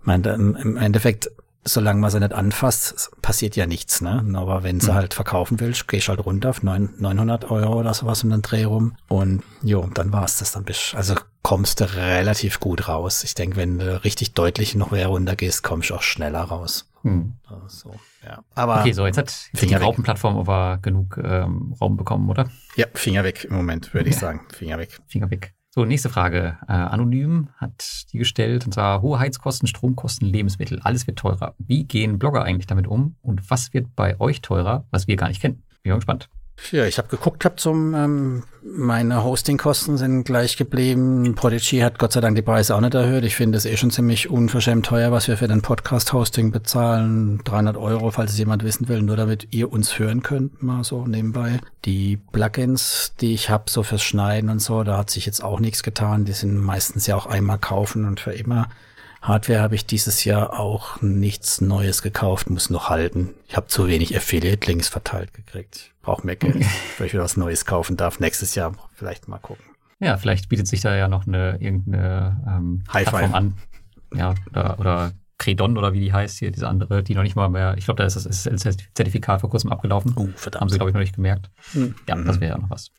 Ich 0.00 0.06
meine, 0.06 0.34
im 0.34 0.76
Endeffekt, 0.76 1.30
solange 1.64 2.00
man 2.00 2.10
sie 2.10 2.20
nicht 2.20 2.32
anfasst, 2.32 3.10
passiert 3.22 3.56
ja 3.56 3.66
nichts. 3.66 4.00
Ne? 4.00 4.24
Aber 4.34 4.62
wenn 4.62 4.80
sie 4.80 4.90
mhm. 4.90 4.96
halt 4.96 5.14
verkaufen 5.14 5.60
willst, 5.60 5.88
gehst 5.88 6.08
halt 6.08 6.24
runter 6.24 6.50
auf 6.50 6.62
900 6.62 7.50
Euro 7.50 7.80
oder 7.80 7.94
sowas 7.94 8.24
und 8.24 8.30
dann 8.30 8.42
Dreh 8.42 8.64
rum. 8.64 8.96
Und 9.08 9.42
jo, 9.62 9.88
dann 9.94 10.12
war's 10.12 10.38
das. 10.38 10.52
Dann 10.52 10.64
bist 10.64 10.94
also 10.94 11.14
kommst 11.42 11.80
du 11.80 11.94
relativ 11.94 12.58
gut 12.58 12.88
raus. 12.88 13.22
Ich 13.22 13.34
denke, 13.34 13.56
wenn 13.56 13.78
du 13.78 14.02
richtig 14.02 14.34
deutlich 14.34 14.74
noch 14.74 14.90
mehr 14.90 15.06
runtergehst, 15.06 15.62
kommst 15.62 15.90
du 15.90 15.94
auch 15.94 16.02
schneller 16.02 16.42
raus. 16.42 16.88
Mhm. 17.06 17.34
So. 17.68 17.94
Ja. 18.24 18.42
Aber 18.54 18.80
okay, 18.80 18.92
so 18.92 19.06
jetzt 19.06 19.18
hat 19.18 19.32
die 19.52 19.74
Raupenplattform 19.74 20.36
aber 20.36 20.78
genug 20.82 21.18
ähm, 21.22 21.74
Raum 21.80 21.96
bekommen, 21.96 22.28
oder? 22.28 22.50
Ja, 22.76 22.86
Finger 22.94 23.22
weg 23.22 23.44
im 23.44 23.56
Moment, 23.56 23.94
würde 23.94 24.10
ich 24.10 24.16
sagen. 24.16 24.40
Finger 24.52 24.78
weg. 24.78 24.98
Finger 25.06 25.30
weg. 25.30 25.54
So, 25.70 25.84
nächste 25.84 26.08
Frage. 26.08 26.58
Äh, 26.68 26.72
Anonym 26.72 27.50
hat 27.58 28.06
die 28.12 28.18
gestellt, 28.18 28.64
und 28.64 28.72
zwar 28.72 29.02
hohe 29.02 29.18
Heizkosten, 29.18 29.68
Stromkosten, 29.68 30.26
Lebensmittel, 30.26 30.80
alles 30.80 31.06
wird 31.06 31.18
teurer. 31.18 31.54
Wie 31.58 31.84
gehen 31.84 32.18
Blogger 32.18 32.42
eigentlich 32.42 32.66
damit 32.66 32.86
um 32.86 33.16
und 33.20 33.50
was 33.50 33.72
wird 33.72 33.94
bei 33.94 34.18
euch 34.18 34.40
teurer, 34.40 34.86
was 34.90 35.06
wir 35.06 35.16
gar 35.16 35.28
nicht 35.28 35.40
kennen? 35.40 35.62
Bin 35.82 35.94
gespannt. 35.94 36.28
Ja, 36.72 36.84
ich 36.84 36.98
habe 36.98 37.08
geguckt, 37.08 37.44
hab 37.44 37.60
zum 37.60 37.94
ähm, 37.94 38.42
meine 38.62 39.22
Hostingkosten 39.22 39.96
sind 39.96 40.24
gleich 40.24 40.56
geblieben. 40.56 41.34
Prodigy 41.36 41.78
hat 41.78 41.98
Gott 41.98 42.12
sei 42.12 42.20
Dank 42.20 42.34
die 42.34 42.42
Preise 42.42 42.74
auch 42.74 42.80
nicht 42.80 42.94
erhöht. 42.94 43.24
Ich 43.24 43.36
finde 43.36 43.58
es 43.58 43.64
eh 43.64 43.76
schon 43.76 43.90
ziemlich 43.90 44.30
unverschämt 44.30 44.86
teuer, 44.86 45.12
was 45.12 45.28
wir 45.28 45.36
für 45.36 45.46
den 45.46 45.62
Podcast-Hosting 45.62 46.50
bezahlen. 46.50 47.40
300 47.44 47.76
Euro, 47.76 48.10
falls 48.10 48.32
es 48.32 48.38
jemand 48.38 48.64
wissen 48.64 48.88
will, 48.88 49.02
nur 49.02 49.16
damit 49.16 49.48
ihr 49.52 49.70
uns 49.70 49.98
hören 49.98 50.22
könnt, 50.22 50.62
mal 50.62 50.82
so 50.82 51.06
nebenbei. 51.06 51.60
Die 51.84 52.16
Plugins, 52.32 53.12
die 53.20 53.34
ich 53.34 53.50
habe, 53.50 53.70
so 53.70 53.82
fürs 53.82 54.02
Schneiden 54.02 54.50
und 54.50 54.60
so, 54.60 54.82
da 54.82 54.96
hat 54.96 55.10
sich 55.10 55.26
jetzt 55.26 55.44
auch 55.44 55.60
nichts 55.60 55.82
getan. 55.82 56.24
Die 56.24 56.32
sind 56.32 56.56
meistens 56.56 57.06
ja 57.06 57.16
auch 57.16 57.26
einmal 57.26 57.58
kaufen 57.58 58.06
und 58.06 58.18
für 58.18 58.32
immer. 58.32 58.68
Hardware 59.26 59.60
habe 59.60 59.74
ich 59.74 59.84
dieses 59.86 60.24
Jahr 60.24 60.58
auch 60.58 61.02
nichts 61.02 61.60
Neues 61.60 62.00
gekauft, 62.00 62.48
muss 62.48 62.70
noch 62.70 62.88
halten. 62.88 63.34
Ich 63.48 63.56
habe 63.56 63.66
zu 63.66 63.88
wenig 63.88 64.16
Affiliate-Links 64.16 64.88
verteilt 64.88 65.34
gekriegt. 65.34 65.90
Brauche 66.00 66.24
mehr 66.24 66.36
Geld, 66.36 66.64
weil 66.98 67.08
ich 67.08 67.12
wieder 67.12 67.24
was 67.24 67.36
Neues 67.36 67.64
kaufen 67.64 67.96
darf. 67.96 68.20
Nächstes 68.20 68.54
Jahr 68.54 68.74
vielleicht 68.94 69.26
mal 69.26 69.38
gucken. 69.38 69.64
Ja, 69.98 70.16
vielleicht 70.16 70.48
bietet 70.48 70.68
sich 70.68 70.80
da 70.80 70.94
ja 70.94 71.08
noch 71.08 71.26
eine 71.26 71.58
irgendeine 71.60 72.40
ähm, 72.46 72.84
Plattform 72.88 73.34
an. 73.34 73.58
Ja, 74.14 74.34
oder, 74.50 74.78
oder 74.78 75.12
Credon 75.38 75.76
oder 75.76 75.92
wie 75.92 76.00
die 76.00 76.12
heißt 76.12 76.38
hier, 76.38 76.52
diese 76.52 76.68
andere, 76.68 77.02
die 77.02 77.16
noch 77.16 77.24
nicht 77.24 77.34
mal 77.34 77.48
mehr, 77.48 77.74
ich 77.76 77.86
glaube, 77.86 77.98
da 77.98 78.06
ist 78.06 78.14
das 78.14 78.26
SSL-Zertifikat 78.26 79.40
vor 79.40 79.50
kurzem 79.50 79.72
abgelaufen. 79.72 80.12
Oh, 80.14 80.28
verdammt. 80.36 80.60
Haben 80.60 80.68
sie, 80.68 80.76
glaube 80.76 80.90
ich, 80.90 80.94
noch 80.94 81.00
nicht 81.00 81.16
gemerkt. 81.16 81.50
Mhm. 81.74 81.96
Ja, 82.08 82.14
das 82.14 82.38
wäre 82.38 82.52
ja 82.52 82.58
noch 82.58 82.70
was. 82.70 82.92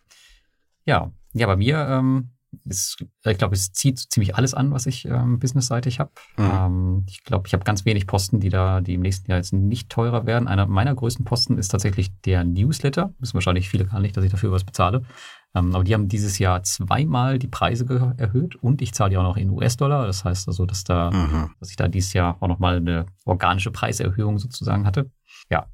Ja, 0.84 1.10
ja, 1.32 1.48
bei 1.48 1.56
mir 1.56 1.88
ähm, 1.90 2.32
ist, 2.66 3.03
ich 3.26 3.38
glaube, 3.38 3.55
es 3.55 3.72
zieht 3.72 3.99
ziemlich 3.99 4.36
alles 4.36 4.53
an, 4.53 4.72
was 4.72 4.86
ich 4.86 5.05
ähm, 5.05 5.39
businessseitig 5.39 5.99
habe. 5.99 6.12
Mhm. 6.38 6.51
Ähm, 6.51 7.05
ich 7.08 7.24
glaube, 7.24 7.47
ich 7.47 7.53
habe 7.53 7.64
ganz 7.64 7.86
wenig 7.86 8.08
Posten, 8.08 8.39
die 8.39 8.49
da, 8.49 8.82
die 8.82 8.95
im 8.95 9.01
nächsten 9.01 9.30
Jahr 9.30 9.38
jetzt 9.38 9.53
nicht 9.53 9.89
teurer 9.89 10.26
werden. 10.26 10.47
Einer 10.47 10.68
meiner 10.68 10.93
größten 10.93 11.26
Posten 11.26 11.58
ist 11.58 11.70
tatsächlich 11.70 12.12
der 12.22 12.43
Newsletter. 12.43 13.14
Wissen 13.20 13.36
wahrscheinlich 13.36 13.70
viele 13.70 13.86
gar 13.86 13.99
nicht, 13.99 14.16
dass 14.18 14.24
ich 14.24 14.32
dafür 14.32 14.51
was 14.51 14.64
bezahle. 14.64 15.03
Ähm, 15.55 15.74
aber 15.74 15.84
die 15.84 15.93
haben 15.93 16.08
dieses 16.08 16.39
Jahr 16.39 16.64
zweimal 16.64 17.39
die 17.39 17.47
Preise 17.47 17.86
erhöht 18.18 18.55
und 18.55 18.82
ich 18.82 18.93
zahle 18.93 19.12
die 19.12 19.18
auch 19.18 19.24
noch 19.24 19.38
in 19.38 19.49
US-Dollar. 19.49 20.05
Das 20.05 20.26
heißt 20.26 20.47
also, 20.47 20.66
dass 20.66 20.84
da, 20.84 21.12
mhm. 21.12 21.51
dass 21.60 21.70
ich 21.70 21.76
da 21.76 21.88
dieses 21.88 22.14
Jahr 22.14 22.38
auch 22.39 22.47
nochmal 22.47 22.78
eine 22.78 23.05
organische 23.26 23.72
Preiserhöhung 23.72 24.39
sozusagen 24.39 24.86
hatte. 24.86 25.10
Ja, 25.49 25.68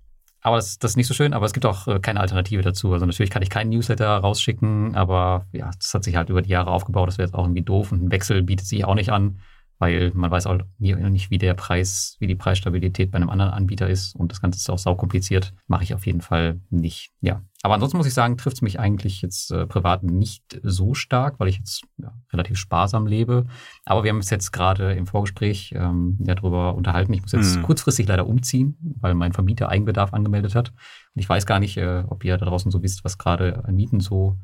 aber 0.43 0.57
das, 0.57 0.77
das 0.77 0.91
ist 0.91 0.97
nicht 0.97 1.07
so 1.07 1.13
schön, 1.13 1.33
aber 1.33 1.45
es 1.45 1.53
gibt 1.53 1.65
auch 1.65 1.87
äh, 1.87 1.99
keine 1.99 2.19
Alternative 2.19 2.61
dazu. 2.61 2.91
Also 2.91 3.05
natürlich 3.05 3.31
kann 3.31 3.41
ich 3.41 3.49
keinen 3.49 3.69
Newsletter 3.69 4.09
rausschicken, 4.09 4.93
aber 4.95 5.47
ja, 5.53 5.71
das 5.79 5.93
hat 5.93 6.03
sich 6.03 6.17
halt 6.17 6.29
über 6.29 6.41
die 6.41 6.49
Jahre 6.49 6.69
aufgebaut. 6.69 7.07
Das 7.07 7.17
wäre 7.17 7.27
jetzt 7.27 7.33
auch 7.33 7.45
irgendwie 7.45 7.61
doof 7.61 7.93
und 7.93 8.03
ein 8.03 8.11
Wechsel 8.11 8.43
bietet 8.43 8.67
sich 8.67 8.83
auch 8.83 8.95
nicht 8.95 9.09
an, 9.09 9.39
weil 9.79 10.11
man 10.13 10.29
weiß 10.29 10.47
auch 10.47 10.59
nicht, 10.79 11.31
wie 11.31 11.37
der 11.37 11.53
Preis, 11.53 12.17
wie 12.19 12.27
die 12.27 12.35
Preisstabilität 12.35 13.09
bei 13.11 13.15
einem 13.15 13.29
anderen 13.29 13.51
Anbieter 13.51 13.89
ist 13.89 14.15
und 14.15 14.31
das 14.33 14.41
Ganze 14.41 14.57
ist 14.57 14.69
auch 14.69 14.77
saukompliziert. 14.77 15.53
Mache 15.67 15.83
ich 15.83 15.93
auf 15.93 16.05
jeden 16.05 16.21
Fall 16.21 16.59
nicht. 16.69 17.11
Ja, 17.21 17.41
aber 17.65 17.75
ansonsten 17.75 17.95
muss 17.95 18.07
ich 18.07 18.13
sagen, 18.13 18.37
trifft 18.37 18.57
es 18.57 18.61
mich 18.61 18.77
eigentlich 18.77 19.21
jetzt 19.21 19.49
äh, 19.51 19.65
privat 19.65 20.03
nicht 20.03 20.59
so 20.63 20.93
stark, 20.93 21.39
weil 21.39 21.47
ich 21.47 21.59
jetzt 21.59 21.83
ja, 21.97 22.13
relativ 22.33 22.57
sparsam 22.57 23.07
lebe. 23.07 23.45
Aber 23.85 24.03
wir 24.03 24.09
haben 24.09 24.17
uns 24.17 24.29
jetzt 24.29 24.51
gerade 24.51 24.91
im 24.91 25.07
Vorgespräch 25.07 25.73
ähm, 25.73 26.17
ja, 26.19 26.35
darüber 26.35 26.75
unterhalten. 26.75 27.13
Ich 27.13 27.21
muss 27.21 27.31
jetzt 27.31 27.55
mhm. 27.55 27.63
kurzfristig 27.63 28.05
leider 28.05 28.27
umziehen, 28.27 28.77
weil 28.99 29.13
mein 29.13 29.31
Vermieter 29.31 29.69
Eigenbedarf 29.69 30.13
angemeldet 30.13 30.55
hat. 30.55 30.71
Und 31.15 31.21
ich 31.21 31.29
weiß 31.29 31.45
gar 31.45 31.61
nicht, 31.61 31.77
äh, 31.77 32.03
ob 32.05 32.25
ihr 32.25 32.37
da 32.37 32.45
draußen 32.45 32.69
so 32.69 32.83
wisst, 32.83 33.05
was 33.05 33.17
gerade 33.17 33.63
an 33.63 33.75
Mieten 33.75 34.01
so 34.01 34.37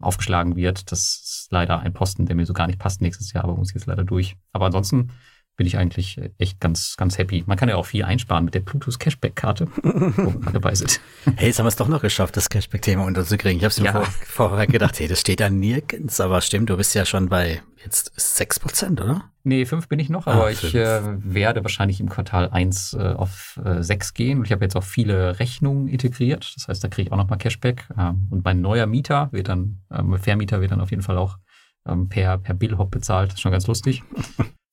aufgeschlagen 0.00 0.56
wird. 0.56 0.90
Das 0.92 1.00
ist 1.00 1.48
leider 1.50 1.80
ein 1.80 1.92
Posten, 1.92 2.24
der 2.24 2.36
mir 2.36 2.46
so 2.46 2.54
gar 2.54 2.68
nicht 2.68 2.78
passt 2.78 3.02
nächstes 3.02 3.34
Jahr, 3.34 3.44
aber 3.44 3.54
muss 3.54 3.74
jetzt 3.74 3.84
leider 3.84 4.04
durch. 4.04 4.38
Aber 4.50 4.64
ansonsten 4.64 5.10
bin 5.56 5.66
ich 5.66 5.76
eigentlich 5.76 6.20
echt 6.38 6.60
ganz, 6.60 6.96
ganz 6.96 7.18
happy. 7.18 7.44
Man 7.46 7.56
kann 7.56 7.68
ja 7.68 7.76
auch 7.76 7.86
viel 7.86 8.04
einsparen 8.04 8.44
mit 8.44 8.54
der 8.54 8.60
Bluetooth 8.60 8.98
Cashback-Karte, 8.98 9.68
wo 9.82 10.34
wir 10.34 10.52
dabei 10.52 10.74
sind. 10.74 11.00
Hey, 11.36 11.48
jetzt 11.48 11.58
haben 11.58 11.66
wir 11.66 11.68
es 11.68 11.76
doch 11.76 11.88
noch 11.88 12.00
geschafft, 12.00 12.36
das 12.36 12.48
Cashback-Thema 12.48 13.04
unterzukriegen. 13.04 13.58
Ich 13.58 13.64
habe 13.64 13.70
es 13.70 13.80
mir 13.80 13.86
ja. 13.86 13.92
vor, 13.92 14.04
vorher 14.04 14.66
gedacht, 14.66 14.98
hey, 14.98 15.08
das 15.08 15.20
steht 15.20 15.40
da 15.40 15.50
nirgends, 15.50 16.20
aber 16.20 16.40
stimmt, 16.40 16.70
du 16.70 16.76
bist 16.76 16.94
ja 16.94 17.04
schon 17.04 17.28
bei 17.28 17.62
jetzt 17.84 18.12
sechs 18.16 18.58
Prozent, 18.58 19.00
oder? 19.00 19.30
Nee, 19.44 19.66
fünf 19.66 19.88
bin 19.88 19.98
ich 19.98 20.08
noch, 20.08 20.26
aber 20.26 20.46
ah, 20.46 20.50
ich 20.50 20.74
äh, 20.74 21.00
werde 21.02 21.64
wahrscheinlich 21.64 22.00
im 22.00 22.08
Quartal 22.08 22.48
eins 22.50 22.94
äh, 22.94 23.02
auf 23.02 23.60
äh, 23.64 23.82
6 23.82 24.14
gehen. 24.14 24.38
Und 24.38 24.44
ich 24.44 24.52
habe 24.52 24.64
jetzt 24.64 24.76
auch 24.76 24.84
viele 24.84 25.40
Rechnungen 25.40 25.88
integriert. 25.88 26.52
Das 26.54 26.68
heißt, 26.68 26.82
da 26.82 26.88
kriege 26.88 27.08
ich 27.08 27.12
auch 27.12 27.16
nochmal 27.16 27.38
Cashback. 27.38 27.88
Ähm, 27.98 28.28
und 28.30 28.44
mein 28.44 28.60
neuer 28.60 28.86
Mieter 28.86 29.28
wird 29.32 29.48
dann, 29.48 29.80
ähm, 29.90 30.16
Vermieter 30.18 30.60
wird 30.60 30.70
dann 30.70 30.80
auf 30.80 30.90
jeden 30.90 31.02
Fall 31.02 31.18
auch 31.18 31.38
ähm, 31.86 32.08
per, 32.08 32.38
per 32.38 32.54
Billhop 32.54 32.90
bezahlt. 32.90 33.30
Das 33.30 33.34
ist 33.34 33.40
schon 33.40 33.52
ganz 33.52 33.66
lustig. 33.66 34.02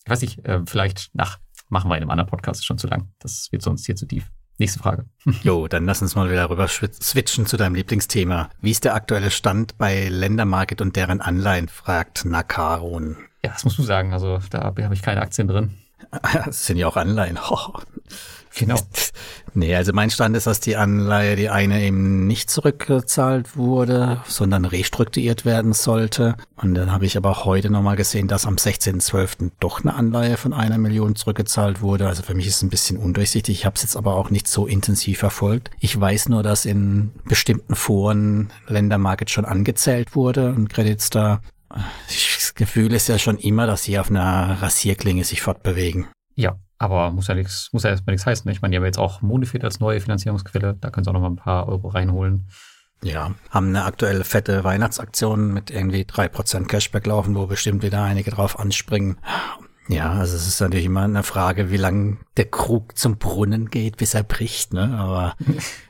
Ich 0.09 0.11
weiß 0.11 0.21
nicht, 0.21 0.43
äh, 0.43 0.61
vielleicht, 0.65 1.11
nach 1.13 1.37
machen 1.69 1.87
wir 1.87 1.95
in 1.95 2.01
einem 2.01 2.09
anderen 2.09 2.31
Podcast, 2.31 2.61
ist 2.61 2.65
schon 2.65 2.79
zu 2.79 2.87
lang. 2.87 3.11
Das 3.19 3.49
wird 3.51 3.61
sonst 3.61 3.85
hier 3.85 3.95
zu 3.95 4.07
tief. 4.07 4.31
Nächste 4.57 4.79
Frage. 4.79 5.05
Jo, 5.43 5.67
dann 5.67 5.85
lass 5.85 6.01
uns 6.01 6.15
mal 6.15 6.31
wieder 6.31 6.49
rüber 6.49 6.67
switchen 6.67 7.45
zu 7.45 7.57
deinem 7.57 7.75
Lieblingsthema. 7.75 8.49
Wie 8.59 8.71
ist 8.71 8.85
der 8.85 8.95
aktuelle 8.95 9.29
Stand 9.29 9.77
bei 9.77 10.09
Ländermarket 10.09 10.81
und 10.81 10.95
deren 10.95 11.21
Anleihen, 11.21 11.67
fragt 11.67 12.25
Nakarun. 12.25 13.17
Ja, 13.45 13.51
das 13.51 13.65
musst 13.65 13.77
du 13.77 13.83
sagen. 13.83 14.11
Also 14.11 14.39
da 14.49 14.63
habe 14.63 14.89
ich 14.91 15.03
keine 15.03 15.21
Aktien 15.21 15.47
drin. 15.47 15.77
Das 16.33 16.65
sind 16.65 16.77
ja 16.77 16.87
auch 16.87 16.97
Anleihen. 16.97 17.37
Oh. 17.51 17.73
Genau. 18.55 18.75
nee, 19.53 19.75
also 19.75 19.93
mein 19.93 20.09
Stand 20.09 20.35
ist, 20.35 20.47
dass 20.47 20.59
die 20.59 20.75
Anleihe, 20.75 21.35
die 21.35 21.49
eine 21.49 21.81
eben 21.81 22.27
nicht 22.27 22.49
zurückgezahlt 22.49 23.55
wurde, 23.55 24.21
sondern 24.25 24.65
restrukturiert 24.65 25.45
werden 25.45 25.73
sollte. 25.73 26.35
Und 26.55 26.73
dann 26.75 26.91
habe 26.91 27.05
ich 27.05 27.17
aber 27.17 27.45
heute 27.45 27.69
nochmal 27.69 27.95
gesehen, 27.95 28.27
dass 28.27 28.45
am 28.45 28.55
16.12. 28.55 29.51
doch 29.59 29.81
eine 29.81 29.93
Anleihe 29.93 30.37
von 30.37 30.53
einer 30.53 30.77
Million 30.77 31.15
zurückgezahlt 31.15 31.81
wurde. 31.81 32.07
Also 32.07 32.23
für 32.23 32.33
mich 32.33 32.47
ist 32.47 32.57
es 32.57 32.61
ein 32.63 32.69
bisschen 32.69 32.97
undurchsichtig. 32.97 33.59
Ich 33.59 33.65
habe 33.65 33.75
es 33.75 33.83
jetzt 33.83 33.95
aber 33.95 34.15
auch 34.15 34.29
nicht 34.29 34.47
so 34.47 34.65
intensiv 34.65 35.19
verfolgt. 35.19 35.71
Ich 35.79 35.99
weiß 35.99 36.29
nur, 36.29 36.43
dass 36.43 36.65
in 36.65 37.11
bestimmten 37.25 37.75
Foren 37.75 38.51
Ländermarket 38.67 39.29
schon 39.29 39.45
angezählt 39.45 40.15
wurde 40.15 40.49
und 40.49 40.69
Credits 40.69 41.09
da. 41.09 41.41
Das 42.07 42.55
Gefühl 42.55 42.93
ist 42.93 43.07
ja 43.09 43.19
schon 43.19 43.37
immer, 43.37 43.67
dass 43.67 43.83
sie 43.83 43.99
auf 43.99 44.09
einer 44.09 44.59
Rasierklinge 44.61 45.23
sich 45.23 45.41
fortbewegen. 45.41 46.07
Ja, 46.35 46.57
aber 46.79 47.11
muss 47.11 47.27
ja 47.27 47.35
nichts, 47.35 47.69
muss 47.73 47.83
ja 47.83 47.91
erstmal 47.91 48.13
nichts 48.13 48.25
heißen. 48.25 48.47
Ne? 48.47 48.53
Ich 48.53 48.61
meine, 48.61 48.71
die 48.71 48.77
haben 48.77 48.85
jetzt 48.85 48.97
auch 48.97 49.21
Monifit 49.21 49.63
als 49.63 49.79
neue 49.79 49.99
Finanzierungsquelle. 49.99 50.77
Da 50.79 50.89
können 50.89 51.03
sie 51.03 51.09
auch 51.09 51.13
noch 51.13 51.21
mal 51.21 51.29
ein 51.29 51.35
paar 51.35 51.67
Euro 51.67 51.89
reinholen. 51.89 52.47
Ja, 53.03 53.31
haben 53.49 53.67
eine 53.69 53.83
aktuelle 53.83 54.23
fette 54.23 54.63
Weihnachtsaktion 54.63 55.53
mit 55.53 55.71
irgendwie 55.71 56.05
drei 56.05 56.27
Prozent 56.27 56.67
Cashback 56.67 57.05
laufen, 57.05 57.35
wo 57.35 57.45
bestimmt 57.45 57.83
wieder 57.83 58.03
einige 58.03 58.31
drauf 58.31 58.59
anspringen. 58.59 59.17
Ja, 59.89 60.13
also 60.13 60.35
es 60.35 60.47
ist 60.47 60.61
natürlich 60.61 60.85
immer 60.85 61.03
eine 61.03 61.23
Frage, 61.23 61.71
wie 61.71 61.77
lang 61.77 62.19
der 62.37 62.45
Krug 62.45 62.97
zum 62.97 63.17
Brunnen 63.17 63.69
geht, 63.69 63.97
bis 63.97 64.13
er 64.13 64.23
bricht, 64.23 64.73
ne? 64.73 64.97
Aber 64.97 65.35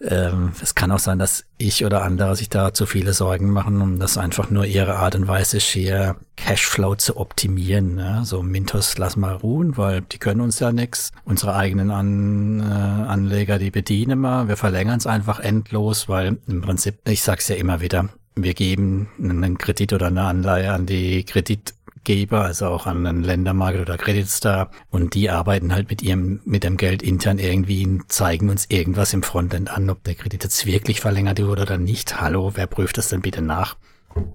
Ähm, 0.00 0.52
es 0.62 0.74
kann 0.74 0.90
auch 0.90 0.98
sein, 0.98 1.18
dass 1.18 1.44
ich 1.58 1.84
oder 1.84 2.02
andere 2.02 2.36
sich 2.36 2.48
da 2.48 2.74
zu 2.74 2.86
viele 2.86 3.12
Sorgen 3.12 3.50
machen, 3.50 3.80
um 3.80 3.98
das 3.98 4.18
einfach 4.18 4.50
nur 4.50 4.66
ihre 4.66 4.96
Art 4.96 5.14
und 5.14 5.28
Weise 5.28 5.60
schier 5.60 6.16
Cashflow 6.36 6.96
zu 6.96 7.16
optimieren. 7.16 7.94
Ne? 7.94 8.22
So 8.24 8.42
Mintos 8.42 8.98
lass 8.98 9.16
mal 9.16 9.34
ruhen, 9.34 9.76
weil 9.76 10.02
die 10.02 10.18
können 10.18 10.40
uns 10.40 10.58
ja 10.60 10.72
nichts. 10.72 11.12
Unsere 11.24 11.54
eigenen 11.54 11.90
An, 11.90 12.60
äh, 12.60 12.64
Anleger, 12.64 13.58
die 13.58 13.70
bedienen 13.70 14.20
wir. 14.20 14.48
Wir 14.48 14.56
verlängern 14.56 14.98
es 14.98 15.06
einfach 15.06 15.40
endlos, 15.40 16.08
weil 16.08 16.38
im 16.46 16.60
Prinzip, 16.60 16.98
ich 17.04 17.22
sag's 17.22 17.48
ja 17.48 17.56
immer 17.56 17.80
wieder, 17.80 18.08
wir 18.34 18.52
geben 18.52 19.08
einen 19.18 19.56
Kredit 19.56 19.94
oder 19.94 20.08
eine 20.08 20.24
Anleihe 20.24 20.72
an 20.72 20.84
die 20.84 21.24
Kredit 21.24 21.74
Geber, 22.06 22.42
also 22.42 22.68
auch 22.68 22.86
an 22.86 23.04
einen 23.04 23.24
Ländermarkt 23.24 23.80
oder 23.80 23.98
Creditstar. 23.98 24.70
Und 24.90 25.14
die 25.14 25.28
arbeiten 25.28 25.74
halt 25.74 25.90
mit 25.90 26.02
ihrem, 26.02 26.40
mit 26.44 26.62
dem 26.62 26.76
Geld 26.76 27.02
intern 27.02 27.38
irgendwie 27.38 27.84
und 27.84 28.10
zeigen 28.10 28.48
uns 28.48 28.66
irgendwas 28.70 29.12
im 29.12 29.24
Frontend 29.24 29.70
an, 29.70 29.90
ob 29.90 30.04
der 30.04 30.14
Kredit 30.14 30.44
jetzt 30.44 30.64
wirklich 30.64 31.00
verlängert 31.00 31.42
wurde 31.42 31.62
oder 31.62 31.78
nicht. 31.78 32.20
Hallo, 32.20 32.52
wer 32.54 32.68
prüft 32.68 32.96
das 32.96 33.08
denn 33.08 33.22
bitte 33.22 33.42
nach? 33.42 33.76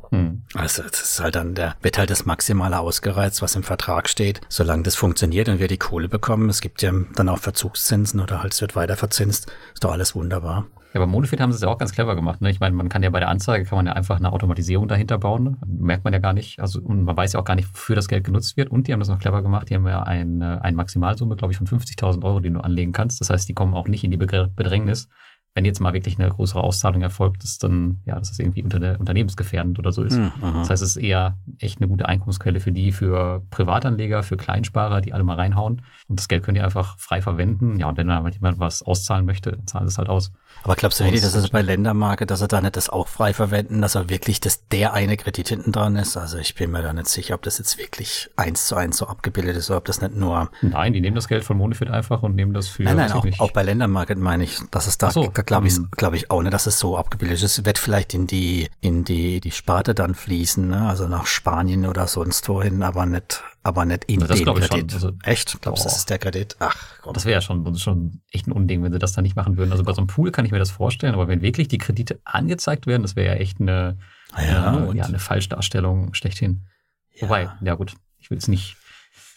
Hm. 0.09 0.43
Also 0.53 0.83
das 0.83 1.01
ist 1.01 1.19
halt 1.21 1.35
dann, 1.35 1.55
der 1.55 1.75
wird 1.81 1.97
halt 1.97 2.09
das 2.09 2.25
Maximale 2.25 2.77
ausgereizt, 2.77 3.41
was 3.41 3.55
im 3.55 3.63
Vertrag 3.63 4.09
steht, 4.09 4.41
solange 4.49 4.83
das 4.83 4.95
funktioniert 4.95 5.47
und 5.47 5.59
wir 5.59 5.69
die 5.69 5.77
Kohle 5.77 6.09
bekommen. 6.09 6.49
Es 6.49 6.59
gibt 6.59 6.81
ja 6.81 6.91
dann 7.15 7.29
auch 7.29 7.39
Verzugszinsen 7.39 8.19
oder 8.19 8.43
halt 8.43 8.53
es 8.53 8.61
wird 8.61 8.75
weiter 8.75 8.97
verzinst. 8.97 9.51
Ist 9.73 9.83
doch 9.85 9.93
alles 9.93 10.13
wunderbar. 10.13 10.67
Ja, 10.93 10.99
bei 10.99 11.05
Monofit 11.05 11.39
haben 11.39 11.51
sie 11.51 11.55
es 11.55 11.61
ja 11.61 11.69
auch 11.69 11.77
ganz 11.77 11.93
clever 11.93 12.15
gemacht. 12.15 12.41
Ne? 12.41 12.49
Ich 12.49 12.59
meine, 12.59 12.75
man 12.75 12.89
kann 12.89 13.01
ja 13.01 13.09
bei 13.09 13.19
der 13.19 13.29
Anzeige 13.29 13.65
kann 13.65 13.77
man 13.77 13.85
ja 13.85 13.93
einfach 13.93 14.17
eine 14.17 14.33
Automatisierung 14.33 14.87
dahinter 14.87 15.17
bauen. 15.17 15.43
Ne? 15.43 15.57
Merkt 15.65 16.03
man 16.03 16.11
ja 16.11 16.19
gar 16.19 16.33
nicht. 16.33 16.59
Also 16.59 16.81
und 16.81 17.03
man 17.03 17.15
weiß 17.15 17.33
ja 17.33 17.39
auch 17.39 17.45
gar 17.45 17.55
nicht, 17.55 17.73
wofür 17.73 17.95
das 17.95 18.07
Geld 18.07 18.25
genutzt 18.25 18.57
wird. 18.57 18.69
Und 18.69 18.87
die 18.87 18.93
haben 18.93 18.99
das 18.99 19.07
noch 19.07 19.19
clever 19.19 19.41
gemacht. 19.41 19.69
Die 19.69 19.75
haben 19.75 19.87
ja 19.87 20.03
eine, 20.03 20.61
eine 20.61 20.75
Maximalsumme, 20.75 21.35
glaube 21.37 21.53
ich, 21.53 21.57
von 21.57 21.67
50.000 21.67 22.23
Euro, 22.23 22.41
die 22.41 22.49
du 22.49 22.59
anlegen 22.59 22.91
kannst. 22.91 23.21
Das 23.21 23.29
heißt, 23.29 23.47
die 23.47 23.53
kommen 23.53 23.73
auch 23.73 23.87
nicht 23.87 24.03
in 24.03 24.11
die 24.11 24.17
Bedrängnis, 24.17 25.07
wenn 25.53 25.65
jetzt 25.65 25.81
mal 25.81 25.93
wirklich 25.93 26.17
eine 26.17 26.29
größere 26.29 26.63
Auszahlung 26.63 27.01
erfolgt, 27.01 27.43
ist 27.43 27.63
dann, 27.63 27.99
ja, 28.05 28.17
dass 28.17 28.31
es 28.31 28.39
irgendwie 28.39 28.63
unter 28.63 28.97
unternehmensgefährdend 28.99 29.79
oder 29.79 29.91
so 29.91 30.03
ist. 30.03 30.17
Mhm. 30.17 30.31
Das 30.39 30.69
heißt, 30.69 30.81
es 30.81 30.95
ist 30.95 31.03
eher 31.03 31.37
echt 31.59 31.81
eine 31.81 31.89
gute 31.89 32.07
Einkommensquelle 32.07 32.61
für 32.61 32.71
die, 32.71 32.93
für 32.93 33.43
Privatanleger, 33.49 34.23
für 34.23 34.37
Kleinsparer, 34.37 35.01
die 35.01 35.11
alle 35.11 35.25
mal 35.25 35.35
reinhauen. 35.35 35.81
Und 36.07 36.19
das 36.19 36.29
Geld 36.29 36.43
könnt 36.43 36.57
ihr 36.57 36.63
einfach 36.63 36.97
frei 36.97 37.21
verwenden. 37.21 37.77
Ja, 37.79 37.89
und 37.89 37.97
wenn 37.97 38.07
dann 38.07 38.31
jemand 38.31 38.59
was 38.59 38.81
auszahlen 38.81 39.25
möchte, 39.25 39.51
dann 39.51 39.67
zahlt 39.67 39.87
es 39.87 39.97
halt 39.97 40.07
aus. 40.07 40.31
Aber 40.63 40.75
glaubst 40.75 40.99
du 40.99 41.03
wirklich, 41.03 41.21
dass 41.21 41.33
es 41.33 41.49
bei 41.49 41.61
Ländermarke, 41.61 42.25
dass 42.25 42.41
er 42.41 42.47
da 42.47 42.61
nicht 42.61 42.75
das 42.75 42.89
auch 42.89 43.07
frei 43.07 43.33
verwenden, 43.33 43.81
dass 43.81 43.95
er 43.95 44.09
wirklich 44.09 44.39
das 44.39 44.67
der 44.67 44.93
eine 44.93 45.17
Kredit 45.17 45.49
hinten 45.49 45.71
dran 45.71 45.95
ist? 45.95 46.17
Also 46.17 46.37
ich 46.37 46.55
bin 46.55 46.71
mir 46.71 46.81
da 46.81 46.93
nicht 46.93 47.07
sicher, 47.07 47.35
ob 47.35 47.41
das 47.41 47.57
jetzt 47.57 47.77
wirklich 47.77 48.29
eins 48.35 48.67
zu 48.67 48.75
eins 48.75 48.97
so 48.97 49.07
abgebildet 49.07 49.57
ist 49.57 49.69
oder 49.69 49.77
ob 49.77 49.85
das 49.85 50.01
nicht 50.01 50.15
nur. 50.15 50.51
Nein, 50.61 50.93
die 50.93 51.01
nehmen 51.01 51.15
das 51.15 51.27
Geld 51.27 51.43
von 51.43 51.57
Monifit 51.57 51.89
einfach 51.89 52.21
und 52.21 52.35
nehmen 52.35 52.53
das 52.53 52.67
für. 52.67 52.83
Nein, 52.83 52.97
nein, 52.97 53.11
auch, 53.11 53.25
auch 53.39 53.51
bei 53.51 53.63
Ländermarket 53.63 54.17
meine 54.17 54.43
ich, 54.43 54.59
dass 54.69 54.87
es 54.87 54.97
da, 54.97 55.09
so, 55.11 55.31
glaube 55.31 55.67
ich, 55.67 55.79
glaube 55.91 56.15
ich 56.15 56.29
auch 56.29 56.41
nicht, 56.41 56.53
dass 56.53 56.67
es 56.67 56.77
so 56.77 56.97
abgebildet 56.97 57.41
ist. 57.41 57.57
Es 57.57 57.65
wird 57.65 57.77
vielleicht 57.77 58.13
in 58.13 58.27
die, 58.27 58.69
in 58.81 59.03
die, 59.03 59.39
die 59.39 59.51
Sparte 59.51 59.95
dann 59.95 60.13
fließen, 60.13 60.67
ne? 60.67 60.87
also 60.87 61.07
nach 61.07 61.25
Spanien 61.25 61.85
oder 61.87 62.07
sonst 62.07 62.47
wohin, 62.49 62.83
aber 62.83 63.05
nicht 63.05 63.43
aber 63.63 63.85
nicht 63.85 64.05
in 64.05 64.19
das 64.19 64.29
den 64.29 64.45
Kredit. 64.45 64.93
Also, 64.93 65.11
echt? 65.23 65.61
Glaubst 65.61 65.83
du, 65.83 65.89
das 65.89 65.97
ist 65.97 66.09
der 66.09 66.17
Kredit? 66.17 66.55
Ach 66.59 66.75
Gott. 67.01 67.15
Das 67.15 67.25
wäre 67.25 67.33
ja 67.33 67.41
schon, 67.41 67.75
schon 67.77 68.21
echt 68.31 68.47
ein 68.47 68.51
Unding, 68.51 68.83
wenn 68.83 68.91
sie 68.91 68.99
das 68.99 69.13
dann 69.13 69.23
nicht 69.23 69.35
machen 69.35 69.57
würden. 69.57 69.71
Also 69.71 69.83
bei 69.83 69.93
so 69.93 69.99
einem 69.99 70.07
Pool 70.07 70.31
kann 70.31 70.45
ich 70.45 70.51
mir 70.51 70.59
das 70.59 70.71
vorstellen, 70.71 71.13
aber 71.13 71.27
wenn 71.27 71.41
wirklich 71.41 71.67
die 71.67 71.77
Kredite 71.77 72.19
angezeigt 72.23 72.87
werden, 72.87 73.03
das 73.03 73.15
wäre 73.15 73.35
ja 73.35 73.39
echt 73.39 73.61
eine, 73.61 73.97
ja, 74.35 74.71
eine, 74.71 74.97
ja, 74.97 75.05
eine 75.05 75.19
Falschdarstellung 75.19 76.13
schlechthin. 76.13 76.65
Ja. 77.13 77.23
Wobei, 77.23 77.51
ja 77.61 77.75
gut, 77.75 77.93
ich 78.17 78.31
will 78.31 78.37
es 78.37 78.47
nicht 78.47 78.77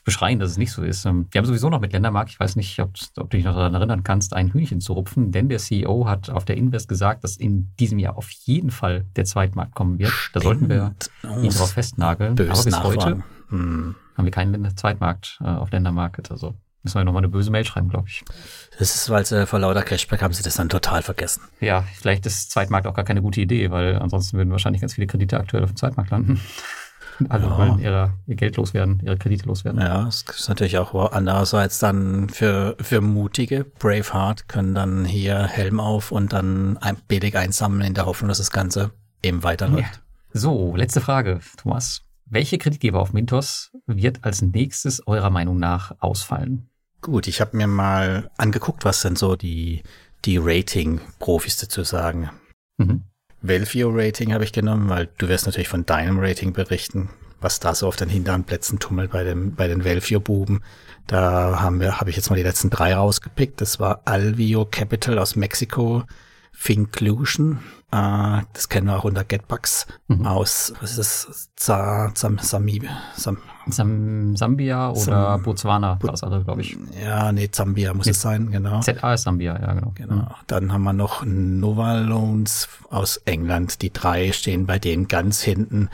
beschreien, 0.05 0.39
dass 0.39 0.51
es 0.51 0.59
nicht 0.59 0.73
so 0.73 0.83
ist. 0.83 1.05
Ähm, 1.05 1.27
wir 1.31 1.39
haben 1.39 1.47
sowieso 1.47 1.69
noch 1.69 1.81
mit 1.81 1.93
Ländermark, 1.93 2.29
ich 2.29 2.39
weiß 2.39 2.57
nicht, 2.57 2.79
ob, 2.81 2.93
ob 3.17 3.31
du 3.31 3.37
dich 3.37 3.45
noch 3.45 3.55
daran 3.55 3.75
erinnern 3.75 4.05
kannst, 4.05 4.35
ein 4.35 4.53
Hühnchen 4.53 4.81
zu 4.81 4.95
rupfen, 4.95 5.33
denn 5.33 5.49
der 5.49 5.59
CEO 5.59 6.07
hat 6.07 6.31
auf 6.31 6.45
der 6.45 6.57
Invest 6.57 6.89
gesagt, 6.89 7.25
dass 7.25 7.37
in 7.37 7.75
diesem 7.79 7.99
Jahr 7.99 8.17
auf 8.17 8.31
jeden 8.31 8.71
Fall 8.71 9.07
der 9.17 9.25
Zweitmarkt 9.25 9.75
kommen 9.75 9.99
wird. 9.99 10.13
Da 10.33 10.41
sollten 10.41 10.69
wir 10.69 10.95
ihn 11.43 11.51
drauf 11.51 11.73
festnageln. 11.73 12.33
Aber 12.39 12.63
bis 12.65 12.83
heute 12.83 13.23
hm 13.49 13.97
haben 14.17 14.25
wir 14.25 14.33
keinen 14.33 14.77
Zweitmarkt 14.77 15.39
äh, 15.41 15.47
auf 15.49 15.71
Ländermarket. 15.71 16.31
Also 16.31 16.55
müssen 16.83 16.99
wir 16.99 17.05
nochmal 17.05 17.21
eine 17.21 17.29
böse 17.29 17.51
Mail 17.51 17.65
schreiben, 17.65 17.89
glaube 17.89 18.09
ich. 18.09 18.25
Das 18.79 18.95
ist, 18.95 19.11
weil 19.11 19.25
sie 19.25 19.47
vor 19.47 19.59
lauter 19.59 19.83
Cashback 19.83 20.23
haben 20.23 20.35
sie 20.35 20.43
das 20.43 20.55
dann 20.55 20.69
total 20.69 21.03
vergessen. 21.03 21.43
Ja, 21.61 21.85
vielleicht 21.95 22.27
ist 22.27 22.51
Zweitmarkt 22.51 22.87
auch 22.87 22.95
gar 22.95 23.05
keine 23.05 23.23
gute 23.23 23.41
Idee, 23.41 23.71
weil 23.71 23.97
ansonsten 23.97 24.37
würden 24.37 24.51
wahrscheinlich 24.51 24.81
ganz 24.81 24.95
viele 24.95 25.07
Kredite 25.07 25.39
aktuell 25.39 25.65
auf 25.65 25.71
dem 25.71 25.77
Zweitmarkt 25.77 26.11
landen. 26.11 26.41
Alle 27.29 27.45
ja. 27.45 27.59
wollen 27.59 27.79
ihre, 27.79 28.13
ihr 28.27 28.35
Geld 28.35 28.57
loswerden, 28.57 29.01
ihre 29.05 29.17
Kredite 29.17 29.47
loswerden. 29.47 29.81
Ja, 29.81 30.05
das 30.05 30.25
ist 30.29 30.49
natürlich 30.49 30.79
auch 30.79 31.13
andererseits 31.13 31.79
dann 31.79 32.29
für, 32.29 32.77
für 32.81 33.01
mutige, 33.01 33.65
Braveheart 33.65 34.49
können 34.49 34.75
dann 34.75 35.05
hier 35.05 35.45
Helm 35.45 35.79
auf 35.79 36.11
und 36.11 36.33
dann 36.33 36.79
billig 37.07 37.37
einsammeln 37.37 37.87
in 37.87 37.95
der 37.95 38.07
Hoffnung, 38.07 38.29
dass 38.29 38.39
das 38.39 38.51
Ganze 38.51 38.91
eben 39.23 39.45
weiterläuft. 39.45 39.95
Ja. 39.95 40.01
So, 40.33 40.75
letzte 40.75 41.01
Frage, 41.01 41.41
Thomas. 41.57 42.03
Welche 42.35 42.59
Kreditgeber 42.59 43.01
auf 43.01 43.13
Mintos 43.13 43.71
wird 43.87 44.25
als 44.25 44.43
nächstes 44.43 45.07
eurer 45.07 45.31
Meinung 45.31 45.61
nach 45.61 45.95
ausfallen? 46.01 46.69
Gut, 47.01 47.29
ich 47.29 47.41
habe 47.41 47.57
mir 47.57 47.69
mal 47.69 48.29
angeguckt, 48.37 48.85
was 48.85 49.03
denn 49.03 49.15
so 49.15 49.37
die, 49.37 49.85
die 50.25 50.39
Rating-Profis 50.39 51.59
dazu 51.59 51.85
sagen. 51.85 52.31
Mhm. 52.77 53.05
Velvio-Rating 53.43 54.33
habe 54.33 54.43
ich 54.43 54.51
genommen, 54.51 54.89
weil 54.89 55.11
du 55.17 55.29
wirst 55.29 55.47
natürlich 55.47 55.69
von 55.69 55.87
deinem 55.87 56.19
Rating 56.19 56.53
berichten, 56.53 57.09
was 57.41 57.61
da 57.61 57.73
so 57.73 57.87
auf 57.87 57.95
den 57.95 58.09
hinteren 58.09 58.43
Plätzen 58.43 58.81
tummelt 58.81 59.13
bei, 59.13 59.23
dem, 59.23 59.55
bei 59.55 59.69
den 59.69 59.85
Velvio-Buben. 59.85 60.65
Da 61.07 61.61
haben 61.61 61.79
wir, 61.79 62.01
habe 62.01 62.11
ich 62.11 62.17
jetzt 62.17 62.31
mal 62.31 62.37
die 62.37 62.43
letzten 62.43 62.69
drei 62.69 62.97
rausgepickt. 62.97 63.61
Das 63.61 63.79
war 63.79 64.03
Alvio 64.07 64.67
Capital 64.69 65.21
aus 65.21 65.37
Mexiko, 65.37 66.03
Finclusion, 66.57 67.59
äh, 67.91 68.43
das 68.53 68.69
kennen 68.69 68.87
wir 68.87 68.97
auch 68.97 69.05
unter 69.05 69.25
Getbugs 69.25 69.87
mhm. 70.09 70.25
aus, 70.25 70.73
was 70.81 70.93
ist 70.93 70.99
das? 70.99 71.51
Za, 71.57 72.11
Zam, 72.15 72.39
Sami, 72.39 72.83
Sam, 73.17 73.39
Sam, 73.69 74.37
Sambia 74.37 74.91
oder 74.91 75.01
Sam, 75.01 75.43
Botswana, 75.43 75.95
Bo 75.95 76.09
das 76.09 76.23
andere, 76.23 76.45
glaube 76.45 76.63
ich. 76.63 76.77
Ja, 77.03 77.33
nee, 77.33 77.51
Zambia 77.51 77.93
muss 77.93 78.07
nee, 78.07 78.13
es 78.13 78.21
sein, 78.21 78.51
genau. 78.51 78.81
ZA 78.81 79.15
ist 79.15 79.23
Sambia, 79.23 79.59
ja, 79.61 79.73
genau. 79.75 79.93
Genau. 79.95 80.15
Mhm. 80.15 80.27
Dann 80.47 80.73
haben 80.73 80.85
wir 80.85 80.93
noch 80.93 81.25
Nova 81.25 81.99
Loans 82.01 82.69
aus 82.89 83.19
England. 83.25 83.83
Die 83.83 83.93
drei 83.93 84.33
stehen 84.33 84.67
bei 84.67 84.79
denen 84.79 85.09
ganz 85.09 85.43
hinten 85.43 85.91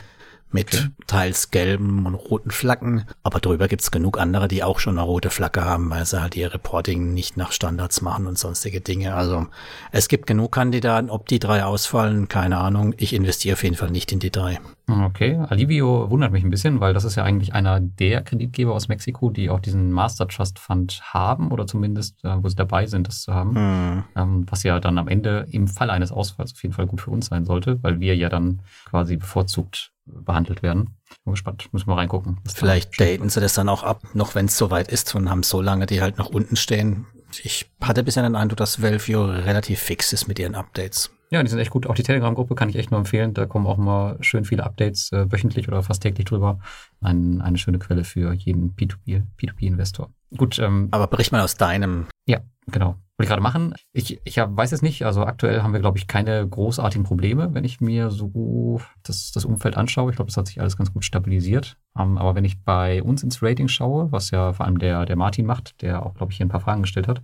mit 0.52 0.74
okay. 0.74 0.88
teils 1.06 1.50
gelben 1.50 2.06
und 2.06 2.14
roten 2.14 2.50
Flaggen. 2.50 3.04
Aber 3.22 3.40
drüber 3.40 3.68
gibt's 3.68 3.90
genug 3.90 4.18
andere, 4.18 4.48
die 4.48 4.62
auch 4.62 4.78
schon 4.78 4.98
eine 4.98 5.06
rote 5.06 5.30
Flagge 5.30 5.64
haben, 5.64 5.90
weil 5.90 6.04
sie 6.04 6.20
halt 6.20 6.36
ihr 6.36 6.52
Reporting 6.52 7.14
nicht 7.14 7.36
nach 7.36 7.52
Standards 7.52 8.02
machen 8.02 8.26
und 8.26 8.38
sonstige 8.38 8.80
Dinge. 8.80 9.14
Also 9.14 9.46
es 9.92 10.08
gibt 10.08 10.26
genug 10.26 10.52
Kandidaten. 10.52 11.10
Ob 11.10 11.28
die 11.28 11.38
drei 11.38 11.64
ausfallen, 11.64 12.28
keine 12.28 12.58
Ahnung. 12.58 12.94
Ich 12.96 13.12
investiere 13.12 13.54
auf 13.54 13.62
jeden 13.62 13.76
Fall 13.76 13.90
nicht 13.90 14.12
in 14.12 14.18
die 14.18 14.30
drei. 14.30 14.60
Okay, 14.90 15.36
Alivio 15.48 16.10
wundert 16.10 16.32
mich 16.32 16.42
ein 16.42 16.50
bisschen, 16.50 16.80
weil 16.80 16.94
das 16.94 17.04
ist 17.04 17.14
ja 17.14 17.22
eigentlich 17.22 17.54
einer 17.54 17.78
der 17.80 18.22
Kreditgeber 18.22 18.74
aus 18.74 18.88
Mexiko, 18.88 19.30
die 19.30 19.48
auch 19.50 19.60
diesen 19.60 19.92
Master 19.92 20.26
Trust 20.26 20.58
Fund 20.58 21.00
haben 21.04 21.52
oder 21.52 21.66
zumindest, 21.66 22.24
äh, 22.24 22.42
wo 22.42 22.48
sie 22.48 22.56
dabei 22.56 22.86
sind, 22.86 23.06
das 23.06 23.22
zu 23.22 23.34
haben. 23.34 23.54
Hm. 23.54 24.04
Ähm, 24.16 24.46
was 24.50 24.62
ja 24.64 24.80
dann 24.80 24.98
am 24.98 25.08
Ende 25.08 25.46
im 25.50 25.68
Fall 25.68 25.90
eines 25.90 26.10
Ausfalls 26.10 26.52
auf 26.52 26.62
jeden 26.62 26.74
Fall 26.74 26.86
gut 26.86 27.00
für 27.00 27.10
uns 27.10 27.26
sein 27.26 27.44
sollte, 27.44 27.82
weil 27.82 28.00
wir 28.00 28.16
ja 28.16 28.28
dann 28.28 28.62
quasi 28.88 29.16
bevorzugt 29.16 29.89
behandelt 30.24 30.62
werden. 30.62 30.96
Bin 31.24 31.32
gespannt, 31.32 31.68
müssen 31.72 31.88
wir 31.88 31.96
reingucken. 31.96 32.38
Vielleicht 32.52 33.00
daten 33.00 33.28
sie 33.28 33.40
das 33.40 33.54
dann 33.54 33.68
auch 33.68 33.82
ab, 33.82 34.02
noch 34.14 34.34
wenn 34.34 34.46
es 34.46 34.56
soweit 34.56 34.88
ist 34.88 35.14
und 35.14 35.30
haben 35.30 35.42
so 35.42 35.60
lange 35.60 35.86
die 35.86 36.00
halt 36.00 36.18
noch 36.18 36.30
unten 36.30 36.56
stehen. 36.56 37.06
Ich 37.42 37.70
hatte 37.80 38.02
bisher 38.02 38.22
den 38.22 38.36
Eindruck, 38.36 38.58
dass 38.58 38.82
Valvio 38.82 39.24
relativ 39.24 39.80
fix 39.80 40.12
ist 40.12 40.26
mit 40.28 40.38
ihren 40.38 40.54
Updates. 40.54 41.10
Ja, 41.30 41.42
die 41.42 41.48
sind 41.48 41.60
echt 41.60 41.70
gut. 41.70 41.86
Auch 41.86 41.94
die 41.94 42.02
Telegram-Gruppe 42.02 42.56
kann 42.56 42.68
ich 42.68 42.76
echt 42.76 42.90
nur 42.90 42.98
empfehlen. 42.98 43.34
Da 43.34 43.46
kommen 43.46 43.66
auch 43.66 43.76
mal 43.76 44.16
schön 44.20 44.44
viele 44.44 44.64
Updates 44.64 45.12
äh, 45.12 45.30
wöchentlich 45.30 45.68
oder 45.68 45.82
fast 45.82 46.02
täglich 46.02 46.26
drüber. 46.26 46.58
Ein, 47.00 47.40
eine 47.40 47.56
schöne 47.56 47.78
Quelle 47.78 48.02
für 48.02 48.32
jeden 48.32 48.74
P2P-Investor. 48.74 50.10
Gut. 50.36 50.58
Ähm, 50.58 50.88
Aber 50.90 51.06
bericht 51.06 51.30
mal 51.30 51.40
aus 51.42 51.54
deinem. 51.54 52.06
Ja, 52.26 52.40
genau. 52.66 52.96
Wollte 53.20 53.26
ich 53.26 53.28
gerade 53.28 53.42
machen. 53.42 53.74
Ich, 53.92 54.18
ich 54.24 54.38
hab, 54.38 54.56
weiß 54.56 54.72
es 54.72 54.80
nicht. 54.80 55.04
Also 55.04 55.24
aktuell 55.24 55.62
haben 55.62 55.74
wir, 55.74 55.80
glaube 55.80 55.98
ich, 55.98 56.06
keine 56.06 56.48
großartigen 56.48 57.04
Probleme, 57.04 57.52
wenn 57.52 57.64
ich 57.64 57.80
mir 57.80 58.10
so 58.10 58.80
das, 59.02 59.30
das 59.32 59.44
Umfeld 59.44 59.76
anschaue. 59.76 60.10
Ich 60.10 60.16
glaube, 60.16 60.30
das 60.30 60.38
hat 60.38 60.46
sich 60.46 60.58
alles 60.58 60.78
ganz 60.78 60.90
gut 60.90 61.04
stabilisiert. 61.04 61.76
Um, 61.92 62.12
ähm, 62.12 62.18
aber 62.18 62.34
wenn 62.34 62.46
ich 62.46 62.62
bei 62.62 63.02
uns 63.02 63.22
ins 63.22 63.42
Rating 63.42 63.68
schaue, 63.68 64.10
was 64.10 64.30
ja 64.30 64.54
vor 64.54 64.64
allem 64.64 64.78
der, 64.78 65.04
der 65.04 65.16
Martin 65.16 65.44
macht, 65.44 65.82
der 65.82 66.06
auch, 66.06 66.14
glaube 66.14 66.32
ich, 66.32 66.38
hier 66.38 66.46
ein 66.46 66.50
paar 66.50 66.60
Fragen 66.60 66.80
gestellt 66.80 67.08
hat, 67.08 67.20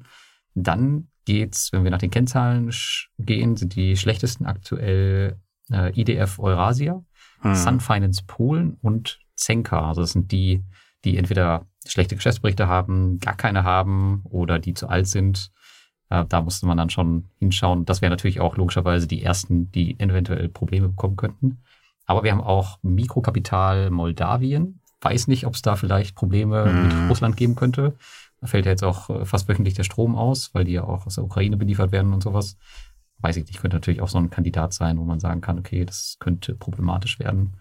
dann 0.55 1.09
geht's, 1.25 1.73
wenn 1.73 1.85
wir 1.85 1.91
nach 1.91 1.99
den 1.99 2.11
Kennzahlen 2.11 2.71
gehen, 3.19 3.57
sind 3.57 3.75
die 3.75 3.97
schlechtesten 3.97 4.45
aktuell 4.45 5.39
äh, 5.73 5.99
IDF 5.99 6.39
Eurasia, 6.39 7.03
hm. 7.41 7.55
Sun 7.55 7.81
Finance 7.81 8.23
Polen 8.27 8.77
und 8.83 9.19
Zenka. 9.35 9.89
Also 9.89 10.03
das 10.03 10.13
sind 10.13 10.31
die, 10.31 10.63
die 11.07 11.17
entweder 11.17 11.67
schlechte 11.87 12.17
Geschäftsberichte 12.17 12.69
haben, 12.69 13.19
gar 13.19 13.37
keine 13.37 13.65
haben 13.65 14.23
oder 14.25 14.59
die 14.59 14.75
zu 14.75 14.89
alt 14.89 15.07
sind. 15.07 15.51
Äh, 16.11 16.25
da 16.29 16.41
musste 16.43 16.67
man 16.67 16.77
dann 16.77 16.91
schon 16.91 17.29
hinschauen. 17.39 17.85
Das 17.85 18.03
wären 18.03 18.11
natürlich 18.11 18.41
auch 18.41 18.57
logischerweise 18.57 19.07
die 19.07 19.23
ersten, 19.23 19.71
die 19.73 19.99
eventuell 19.99 20.49
Probleme 20.49 20.89
bekommen 20.89 21.17
könnten. 21.17 21.59
Aber 22.07 22.23
wir 22.23 22.33
haben 22.33 22.41
auch 22.41 22.79
Mikrokapital 22.83 23.91
Moldawien. 23.91 24.81
Weiß 25.01 25.29
nicht, 25.29 25.47
ob 25.47 25.55
es 25.55 25.63
da 25.63 25.77
vielleicht 25.77 26.15
Probleme 26.15 26.65
hm. 26.65 26.83
mit 26.83 27.11
Russland 27.11 27.37
geben 27.37 27.57
könnte. 27.57 27.97
Da 28.41 28.47
fällt 28.47 28.67
ja 28.67 28.73
jetzt 28.73 28.85
auch 28.85 29.11
äh, 29.11 29.25
fast 29.25 29.49
wöchentlich 29.49 29.75
der 29.75 29.85
Strom 29.85 30.17
aus, 30.17 30.51
weil 30.55 30.65
die 30.65 30.73
ja 30.73 30.85
auch 30.85 31.07
aus 31.07 31.17
der 31.17 31.25
Ukraine 31.25 31.57
beliefert 31.57 31.93
werden 31.93 32.13
und 32.13 32.23
sowas. 32.23 32.57
Weiß 33.19 33.37
ich 33.37 33.47
nicht, 33.47 33.61
könnte 33.61 33.77
natürlich 33.77 34.03
auch 34.03 34.09
so 34.09 34.19
ein 34.19 34.31
Kandidat 34.31 34.73
sein, 34.75 34.99
wo 34.99 35.05
man 35.05 35.21
sagen 35.21 35.41
kann, 35.41 35.59
okay, 35.59 35.85
das 35.85 36.17
könnte 36.21 36.55
problematisch 36.55 37.19
werden. 37.19 37.55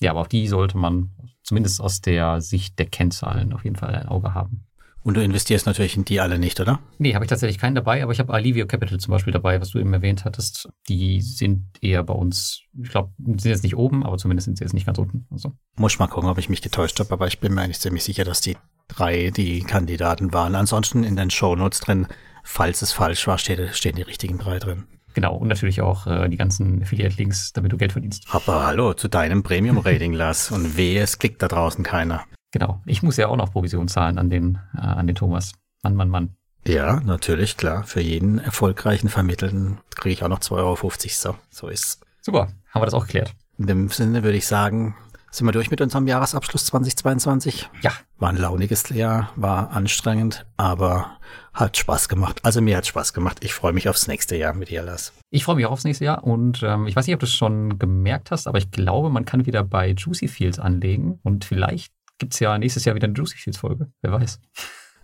Ja, 0.00 0.10
aber 0.10 0.20
auf 0.20 0.28
die 0.28 0.48
sollte 0.48 0.78
man 0.78 1.10
zumindest 1.42 1.80
aus 1.80 2.00
der 2.00 2.40
Sicht 2.40 2.78
der 2.78 2.86
Kennzahlen 2.86 3.52
auf 3.52 3.64
jeden 3.64 3.76
Fall 3.76 3.94
ein 3.94 4.08
Auge 4.08 4.34
haben. 4.34 4.64
Und 5.04 5.16
du 5.16 5.22
investierst 5.22 5.66
natürlich 5.66 5.96
in 5.96 6.04
die 6.04 6.20
alle 6.20 6.38
nicht, 6.38 6.60
oder? 6.60 6.80
Nee, 6.98 7.14
habe 7.14 7.24
ich 7.24 7.28
tatsächlich 7.28 7.58
keinen 7.58 7.74
dabei, 7.74 8.02
aber 8.02 8.12
ich 8.12 8.20
habe 8.20 8.32
Alivio 8.32 8.66
Capital 8.66 8.98
zum 8.98 9.10
Beispiel 9.10 9.32
dabei, 9.32 9.60
was 9.60 9.70
du 9.70 9.78
eben 9.78 9.92
erwähnt 9.92 10.24
hattest. 10.24 10.68
Die 10.88 11.20
sind 11.20 11.64
eher 11.80 12.04
bei 12.04 12.14
uns, 12.14 12.62
ich 12.80 12.90
glaube, 12.90 13.12
sind 13.18 13.44
jetzt 13.44 13.64
nicht 13.64 13.76
oben, 13.76 14.04
aber 14.04 14.16
zumindest 14.18 14.44
sind 14.44 14.58
sie 14.58 14.64
jetzt 14.64 14.74
nicht 14.74 14.86
ganz 14.86 14.98
unten. 14.98 15.26
Also. 15.30 15.52
Muss 15.76 15.98
mal 15.98 16.06
gucken, 16.06 16.30
ob 16.30 16.38
ich 16.38 16.48
mich 16.48 16.62
getäuscht 16.62 17.00
habe, 17.00 17.12
aber 17.12 17.26
ich 17.26 17.40
bin 17.40 17.54
mir 17.54 17.62
eigentlich 17.62 17.80
ziemlich 17.80 18.04
sicher, 18.04 18.24
dass 18.24 18.40
die 18.40 18.56
drei 18.88 19.30
die 19.30 19.62
Kandidaten 19.62 20.32
waren. 20.32 20.54
Ansonsten 20.54 21.02
in 21.02 21.16
den 21.16 21.30
Show 21.30 21.56
Notes 21.56 21.80
drin, 21.80 22.06
falls 22.44 22.82
es 22.82 22.92
falsch 22.92 23.26
war, 23.26 23.38
steht, 23.38 23.74
stehen 23.74 23.96
die 23.96 24.02
richtigen 24.02 24.38
drei 24.38 24.58
drin. 24.58 24.84
Genau, 25.14 25.36
und 25.36 25.48
natürlich 25.48 25.82
auch 25.82 26.06
äh, 26.06 26.28
die 26.28 26.36
ganzen 26.36 26.82
Affiliate-Links, 26.82 27.52
damit 27.52 27.72
du 27.72 27.76
Geld 27.76 27.92
verdienst. 27.92 28.26
Aber 28.30 28.66
hallo, 28.66 28.94
zu 28.94 29.08
deinem 29.08 29.42
Premium-Rating, 29.42 30.12
Lars. 30.12 30.50
Und 30.50 30.76
wehe, 30.76 31.02
es 31.02 31.18
klickt 31.18 31.42
da 31.42 31.48
draußen 31.48 31.84
keiner. 31.84 32.24
Genau, 32.52 32.80
ich 32.86 33.02
muss 33.02 33.16
ja 33.16 33.28
auch 33.28 33.36
noch 33.36 33.50
Provision 33.52 33.88
zahlen 33.88 34.18
an 34.18 34.30
den, 34.30 34.58
äh, 34.76 34.80
an 34.80 35.06
den 35.06 35.16
Thomas. 35.16 35.52
Mann, 35.82 35.96
Mann, 35.96 36.08
Mann. 36.08 36.36
Ja, 36.64 37.00
natürlich, 37.00 37.56
klar. 37.56 37.82
Für 37.82 38.00
jeden 38.00 38.38
erfolgreichen 38.38 39.08
Vermittelten 39.08 39.78
kriege 39.96 40.12
ich 40.12 40.22
auch 40.22 40.28
noch 40.28 40.38
2,50 40.38 40.52
Euro. 40.58 40.76
So, 41.08 41.34
so 41.50 41.68
ist 41.68 42.04
Super, 42.24 42.46
haben 42.70 42.80
wir 42.80 42.86
das 42.86 42.94
auch 42.94 43.06
geklärt. 43.06 43.34
In 43.58 43.66
dem 43.66 43.88
Sinne 43.88 44.22
würde 44.22 44.38
ich 44.38 44.46
sagen, 44.46 44.94
sind 45.32 45.44
wir 45.44 45.50
durch 45.50 45.72
mit 45.72 45.80
unserem 45.80 46.06
Jahresabschluss 46.06 46.66
2022? 46.66 47.68
Ja. 47.82 47.90
War 48.18 48.28
ein 48.28 48.36
launiges 48.36 48.88
Jahr, 48.90 49.30
war 49.34 49.72
anstrengend, 49.72 50.46
aber 50.56 51.18
hat 51.52 51.76
Spaß 51.76 52.08
gemacht. 52.08 52.38
Also 52.44 52.60
mir 52.60 52.76
hat 52.76 52.86
Spaß 52.86 53.12
gemacht. 53.12 53.38
Ich 53.42 53.54
freue 53.54 53.72
mich 53.72 53.88
aufs 53.88 54.06
nächste 54.06 54.36
Jahr 54.36 54.54
mit 54.54 54.68
dir, 54.68 54.84
Lars. 54.84 55.12
Ich 55.30 55.42
freue 55.42 55.56
mich 55.56 55.66
auch 55.66 55.72
aufs 55.72 55.82
nächste 55.82 56.04
Jahr 56.04 56.22
und 56.22 56.62
ähm, 56.62 56.86
ich 56.86 56.94
weiß 56.94 57.08
nicht, 57.08 57.14
ob 57.14 57.20
du 57.20 57.26
es 57.26 57.34
schon 57.34 57.80
gemerkt 57.80 58.30
hast, 58.30 58.46
aber 58.46 58.58
ich 58.58 58.70
glaube, 58.70 59.10
man 59.10 59.24
kann 59.24 59.44
wieder 59.44 59.64
bei 59.64 59.90
Juicy 59.90 60.28
Fields 60.28 60.60
anlegen 60.60 61.18
und 61.24 61.44
vielleicht 61.44 61.92
gibt 62.22 62.34
es 62.34 62.38
ja 62.38 62.56
nächstes 62.56 62.84
Jahr 62.84 62.94
wieder 62.94 63.08
eine 63.08 63.14
Juicy 63.14 63.36
Fields 63.36 63.58
Folge. 63.58 63.90
Wer 64.00 64.12
weiß. 64.12 64.38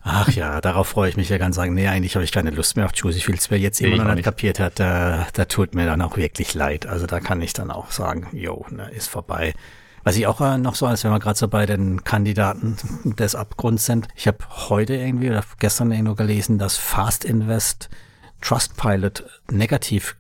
Ach 0.03 0.31
ja, 0.31 0.61
darauf 0.61 0.87
freue 0.87 1.11
ich 1.11 1.17
mich 1.17 1.29
ja 1.29 1.37
ganz 1.37 1.57
sagen. 1.57 1.75
Nee, 1.75 1.89
eigentlich 1.89 2.15
habe 2.15 2.25
ich 2.25 2.31
keine 2.31 2.51
Lust 2.51 2.77
mehr 2.77 2.87
auf 2.87 2.93
Juicy 2.95 3.19
Fields. 3.19 3.51
Wer 3.51 3.59
jetzt 3.59 3.81
immer 3.81 4.05
noch 4.05 4.15
nicht 4.15 4.23
kapiert 4.23 4.61
hat, 4.61 4.79
da, 4.79 5.27
da 5.33 5.45
tut 5.47 5.75
mir 5.75 5.85
dann 5.85 6.01
auch 6.01 6.17
wirklich 6.17 6.55
leid. 6.55 6.87
Also 6.87 7.07
da 7.07 7.19
kann 7.19 7.43
ich 7.43 7.55
dann 7.55 7.73
auch 7.73 7.91
sagen, 7.91 8.29
jo, 8.31 8.65
ne, 8.71 8.89
ist 8.91 9.09
vorbei. 9.09 9.53
Was 10.05 10.17
ich 10.17 10.29
auch 10.29 10.41
äh, 10.41 10.59
noch 10.59 10.77
so, 10.77 10.87
als 10.87 11.03
wenn 11.03 11.11
wir 11.11 11.19
gerade 11.19 11.37
so 11.37 11.49
bei 11.49 11.67
den 11.67 12.05
Kandidaten 12.05 12.77
des 13.19 13.35
Abgrunds 13.35 13.85
sind. 13.85 14.07
Ich 14.15 14.29
habe 14.29 14.39
heute 14.69 14.95
irgendwie 14.95 15.29
oder 15.29 15.43
gestern 15.59 15.91
irgendwo 15.91 16.15
gelesen, 16.15 16.59
dass 16.59 16.77
Fast 16.77 17.25
Invest 17.25 17.89
Trustpilot 18.43 19.25
negativ 19.51 20.15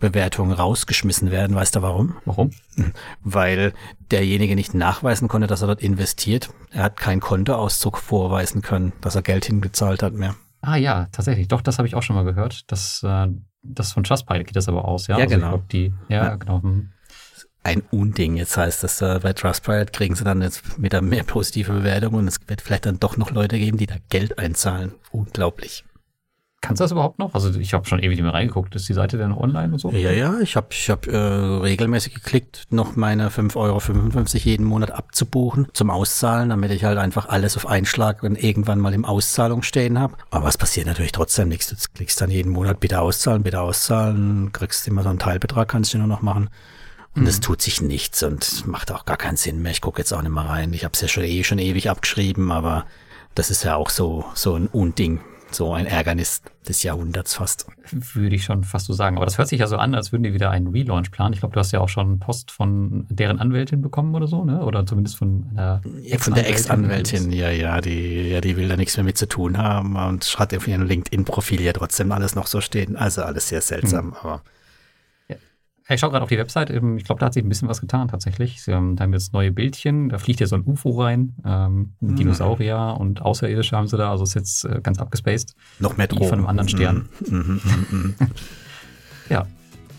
Bewertungen 0.00 0.52
rausgeschmissen 0.52 1.30
werden. 1.30 1.54
Weißt 1.56 1.76
du 1.76 1.82
warum? 1.82 2.16
Warum? 2.24 2.50
Weil 3.22 3.72
derjenige 4.10 4.54
nicht 4.54 4.74
nachweisen 4.74 5.28
konnte, 5.28 5.46
dass 5.46 5.62
er 5.62 5.68
dort 5.68 5.82
investiert. 5.82 6.50
Er 6.70 6.84
hat 6.84 6.96
keinen 6.96 7.20
Kontoauszug 7.20 7.98
vorweisen 7.98 8.62
können, 8.62 8.92
dass 9.00 9.14
er 9.14 9.22
Geld 9.22 9.44
hingezahlt 9.44 10.02
hat 10.02 10.12
mehr. 10.12 10.34
Ah 10.62 10.76
ja, 10.76 11.08
tatsächlich. 11.12 11.48
Doch, 11.48 11.62
das 11.62 11.78
habe 11.78 11.86
ich 11.86 11.94
auch 11.94 12.02
schon 12.02 12.16
mal 12.16 12.24
gehört. 12.24 12.70
Das, 12.70 13.02
äh, 13.02 13.28
das 13.62 13.92
von 13.92 14.04
Trustpilot 14.04 14.46
geht 14.46 14.56
das 14.56 14.68
aber 14.68 14.86
aus, 14.86 15.06
ja? 15.06 15.16
Ja, 15.18 15.24
also 15.24 15.34
genau. 15.34 15.62
Die, 15.70 15.92
ja, 16.08 16.24
ja, 16.24 16.36
genau. 16.36 16.62
Hm 16.62 16.90
ein 17.66 17.82
Unding. 17.90 18.36
Jetzt 18.36 18.56
heißt 18.56 18.84
das, 18.84 19.02
äh, 19.02 19.18
bei 19.20 19.32
Trustpilot 19.32 19.92
kriegen 19.92 20.14
sie 20.14 20.22
dann 20.22 20.40
jetzt 20.40 20.80
wieder 20.80 21.02
mehr 21.02 21.24
positive 21.24 21.72
Bewertungen 21.72 22.20
und 22.20 22.28
es 22.28 22.38
wird 22.46 22.62
vielleicht 22.62 22.86
dann 22.86 23.00
doch 23.00 23.16
noch 23.16 23.32
Leute 23.32 23.58
geben, 23.58 23.76
die 23.76 23.86
da 23.86 23.96
Geld 24.08 24.38
einzahlen. 24.38 24.94
Unglaublich. 25.10 25.84
Kannst 26.66 26.80
du 26.80 26.84
das 26.84 26.90
überhaupt 26.90 27.20
noch? 27.20 27.32
Also 27.32 27.56
ich 27.60 27.74
habe 27.74 27.86
schon 27.86 28.00
ewig 28.00 28.16
nicht 28.16 28.22
mehr 28.22 28.34
reingeguckt. 28.34 28.74
Ist 28.74 28.88
die 28.88 28.92
Seite 28.92 29.18
denn 29.18 29.30
online 29.30 29.72
und 29.72 29.78
so? 29.78 29.92
Ja, 29.92 30.10
ja, 30.10 30.40
ich 30.40 30.56
habe 30.56 30.66
ich 30.70 30.90
hab, 30.90 31.06
äh, 31.06 31.16
regelmäßig 31.16 32.14
geklickt, 32.14 32.64
noch 32.70 32.96
meine 32.96 33.30
5,55 33.30 33.56
Euro 33.56 33.80
jeden 34.44 34.66
Monat 34.66 34.90
abzubuchen 34.90 35.68
zum 35.74 35.90
Auszahlen, 35.90 36.48
damit 36.48 36.72
ich 36.72 36.82
halt 36.82 36.98
einfach 36.98 37.28
alles 37.28 37.56
auf 37.56 37.68
Einschlag 37.68 38.22
dann 38.22 38.34
irgendwann 38.34 38.80
mal 38.80 38.94
im 38.94 39.04
Auszahlung 39.04 39.62
stehen 39.62 40.00
habe. 40.00 40.16
Aber 40.30 40.48
es 40.48 40.58
passiert 40.58 40.88
natürlich 40.88 41.12
trotzdem 41.12 41.48
nichts. 41.48 41.68
Du 41.68 41.76
klickst 41.94 42.20
dann 42.20 42.30
jeden 42.30 42.50
Monat 42.50 42.80
bitte 42.80 43.00
auszahlen, 43.00 43.44
bitte 43.44 43.60
auszahlen, 43.60 44.50
kriegst 44.50 44.88
immer 44.88 45.04
so 45.04 45.08
einen 45.08 45.20
Teilbetrag, 45.20 45.68
kannst 45.68 45.94
du 45.94 45.98
nur 45.98 46.08
noch 46.08 46.22
machen. 46.22 46.50
Und 47.14 47.22
mhm. 47.22 47.28
es 47.28 47.38
tut 47.38 47.62
sich 47.62 47.80
nichts 47.80 48.24
und 48.24 48.66
macht 48.66 48.90
auch 48.90 49.04
gar 49.04 49.16
keinen 49.16 49.36
Sinn 49.36 49.62
mehr. 49.62 49.70
Ich 49.70 49.80
gucke 49.80 50.00
jetzt 50.00 50.12
auch 50.12 50.22
nicht 50.22 50.34
mehr 50.34 50.46
rein. 50.46 50.72
Ich 50.72 50.82
habe 50.82 50.94
es 50.94 51.00
ja 51.00 51.06
schon 51.06 51.22
eh 51.22 51.44
schon 51.44 51.60
ewig 51.60 51.88
abgeschrieben, 51.90 52.50
aber 52.50 52.86
das 53.36 53.50
ist 53.50 53.62
ja 53.62 53.76
auch 53.76 53.90
so, 53.90 54.24
so 54.34 54.56
ein 54.56 54.66
Unding, 54.66 55.20
so 55.56 55.72
ein 55.72 55.86
Ärgernis 55.86 56.42
des 56.68 56.82
Jahrhunderts 56.82 57.34
fast. 57.34 57.66
Würde 57.90 58.36
ich 58.36 58.44
schon 58.44 58.64
fast 58.64 58.86
so 58.86 58.92
sagen. 58.92 59.16
Aber 59.16 59.24
das 59.24 59.38
hört 59.38 59.48
sich 59.48 59.60
ja 59.60 59.66
so 59.66 59.76
an, 59.76 59.94
als 59.94 60.12
würden 60.12 60.22
die 60.22 60.34
wieder 60.34 60.50
einen 60.50 60.68
Relaunch 60.68 61.10
planen. 61.10 61.32
Ich 61.32 61.40
glaube, 61.40 61.54
du 61.54 61.60
hast 61.60 61.72
ja 61.72 61.80
auch 61.80 61.88
schon 61.88 62.18
Post 62.18 62.50
von 62.50 63.06
deren 63.08 63.38
Anwältin 63.38 63.82
bekommen 63.82 64.14
oder 64.14 64.26
so, 64.26 64.44
ne? 64.44 64.64
Oder 64.64 64.86
zumindest 64.86 65.16
von 65.16 65.54
der 65.54 65.80
ja, 66.02 66.18
Von 66.18 66.34
der 66.34 66.48
Ex-Anwältin, 66.48 67.32
ja, 67.32 67.50
ja, 67.50 67.80
die, 67.80 68.28
ja, 68.30 68.40
die 68.40 68.56
will 68.56 68.68
da 68.68 68.76
nichts 68.76 68.96
mehr 68.96 69.04
mit 69.04 69.18
zu 69.18 69.28
tun 69.28 69.58
haben 69.58 69.96
und 69.96 70.38
hat 70.38 70.54
auf 70.54 70.68
ihrem 70.68 70.82
LinkedIn-Profil 70.82 71.60
ja 71.62 71.72
trotzdem 71.72 72.12
alles 72.12 72.34
noch 72.34 72.46
so 72.46 72.60
stehen. 72.60 72.96
Also 72.96 73.22
alles 73.22 73.48
sehr 73.48 73.60
seltsam, 73.60 74.06
mhm. 74.06 74.14
aber 74.20 74.42
ich 75.88 76.00
schaue 76.00 76.10
gerade 76.10 76.22
auf 76.22 76.28
die 76.28 76.38
Website. 76.38 76.70
Ich 76.70 77.04
glaube, 77.04 77.20
da 77.20 77.26
hat 77.26 77.34
sich 77.34 77.44
ein 77.44 77.48
bisschen 77.48 77.68
was 77.68 77.80
getan 77.80 78.08
tatsächlich. 78.08 78.66
Haben, 78.66 78.96
da 78.96 79.04
haben 79.04 79.12
jetzt 79.12 79.32
neue 79.32 79.52
Bildchen. 79.52 80.08
Da 80.08 80.18
fliegt 80.18 80.40
ja 80.40 80.46
so 80.46 80.56
ein 80.56 80.64
UFO 80.66 81.00
rein. 81.00 81.36
Ähm, 81.44 81.94
mhm. 82.00 82.16
Dinosaurier 82.16 82.96
und 82.98 83.22
Außerirdische 83.22 83.76
haben 83.76 83.86
sie 83.86 83.96
da. 83.96 84.10
Also 84.10 84.24
ist 84.24 84.34
jetzt 84.34 84.64
äh, 84.64 84.80
ganz 84.82 84.98
abgespaced. 84.98 85.54
Noch 85.78 85.96
mehr 85.96 86.08
Drogen. 86.08 86.28
von 86.28 86.38
einem 86.38 86.46
anderen 86.48 86.68
Stern. 86.68 87.08
Mhm. 87.28 87.60
Mhm. 87.62 87.86
mhm, 87.90 88.14
ja. 89.28 89.46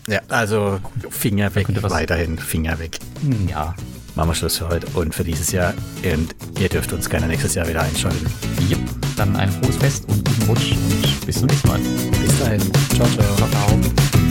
Ja, 0.08 0.20
also 0.28 0.80
Finger 1.10 1.54
weg, 1.54 1.66
weiterhin 1.82 2.38
Finger 2.38 2.78
weg. 2.78 2.98
Hm, 3.20 3.46
ja. 3.48 3.74
Machen 4.14 4.30
wir 4.30 4.34
Schluss 4.34 4.56
für 4.56 4.68
heute 4.68 4.86
und 4.98 5.14
für 5.14 5.22
dieses 5.22 5.52
Jahr. 5.52 5.74
Und 6.02 6.34
ihr 6.58 6.68
dürft 6.68 6.92
uns 6.92 7.08
gerne 7.08 7.28
nächstes 7.28 7.54
Jahr 7.54 7.68
wieder 7.68 7.82
einschalten. 7.82 8.26
Jupp. 8.68 8.80
Dann 9.16 9.36
ein 9.36 9.50
frohes 9.50 9.76
Fest 9.76 10.08
und 10.08 10.24
guten 10.24 10.42
Rutsch 10.44 10.72
und 10.72 11.26
bis 11.26 11.38
zum 11.38 11.46
nächsten 11.46 11.68
Mal. 11.68 11.80
Bis 12.22 12.38
dahin. 12.38 12.60
Ciao, 12.94 13.06
ciao. 13.08 13.36
ciao, 13.36 13.48
ciao. 13.48 14.27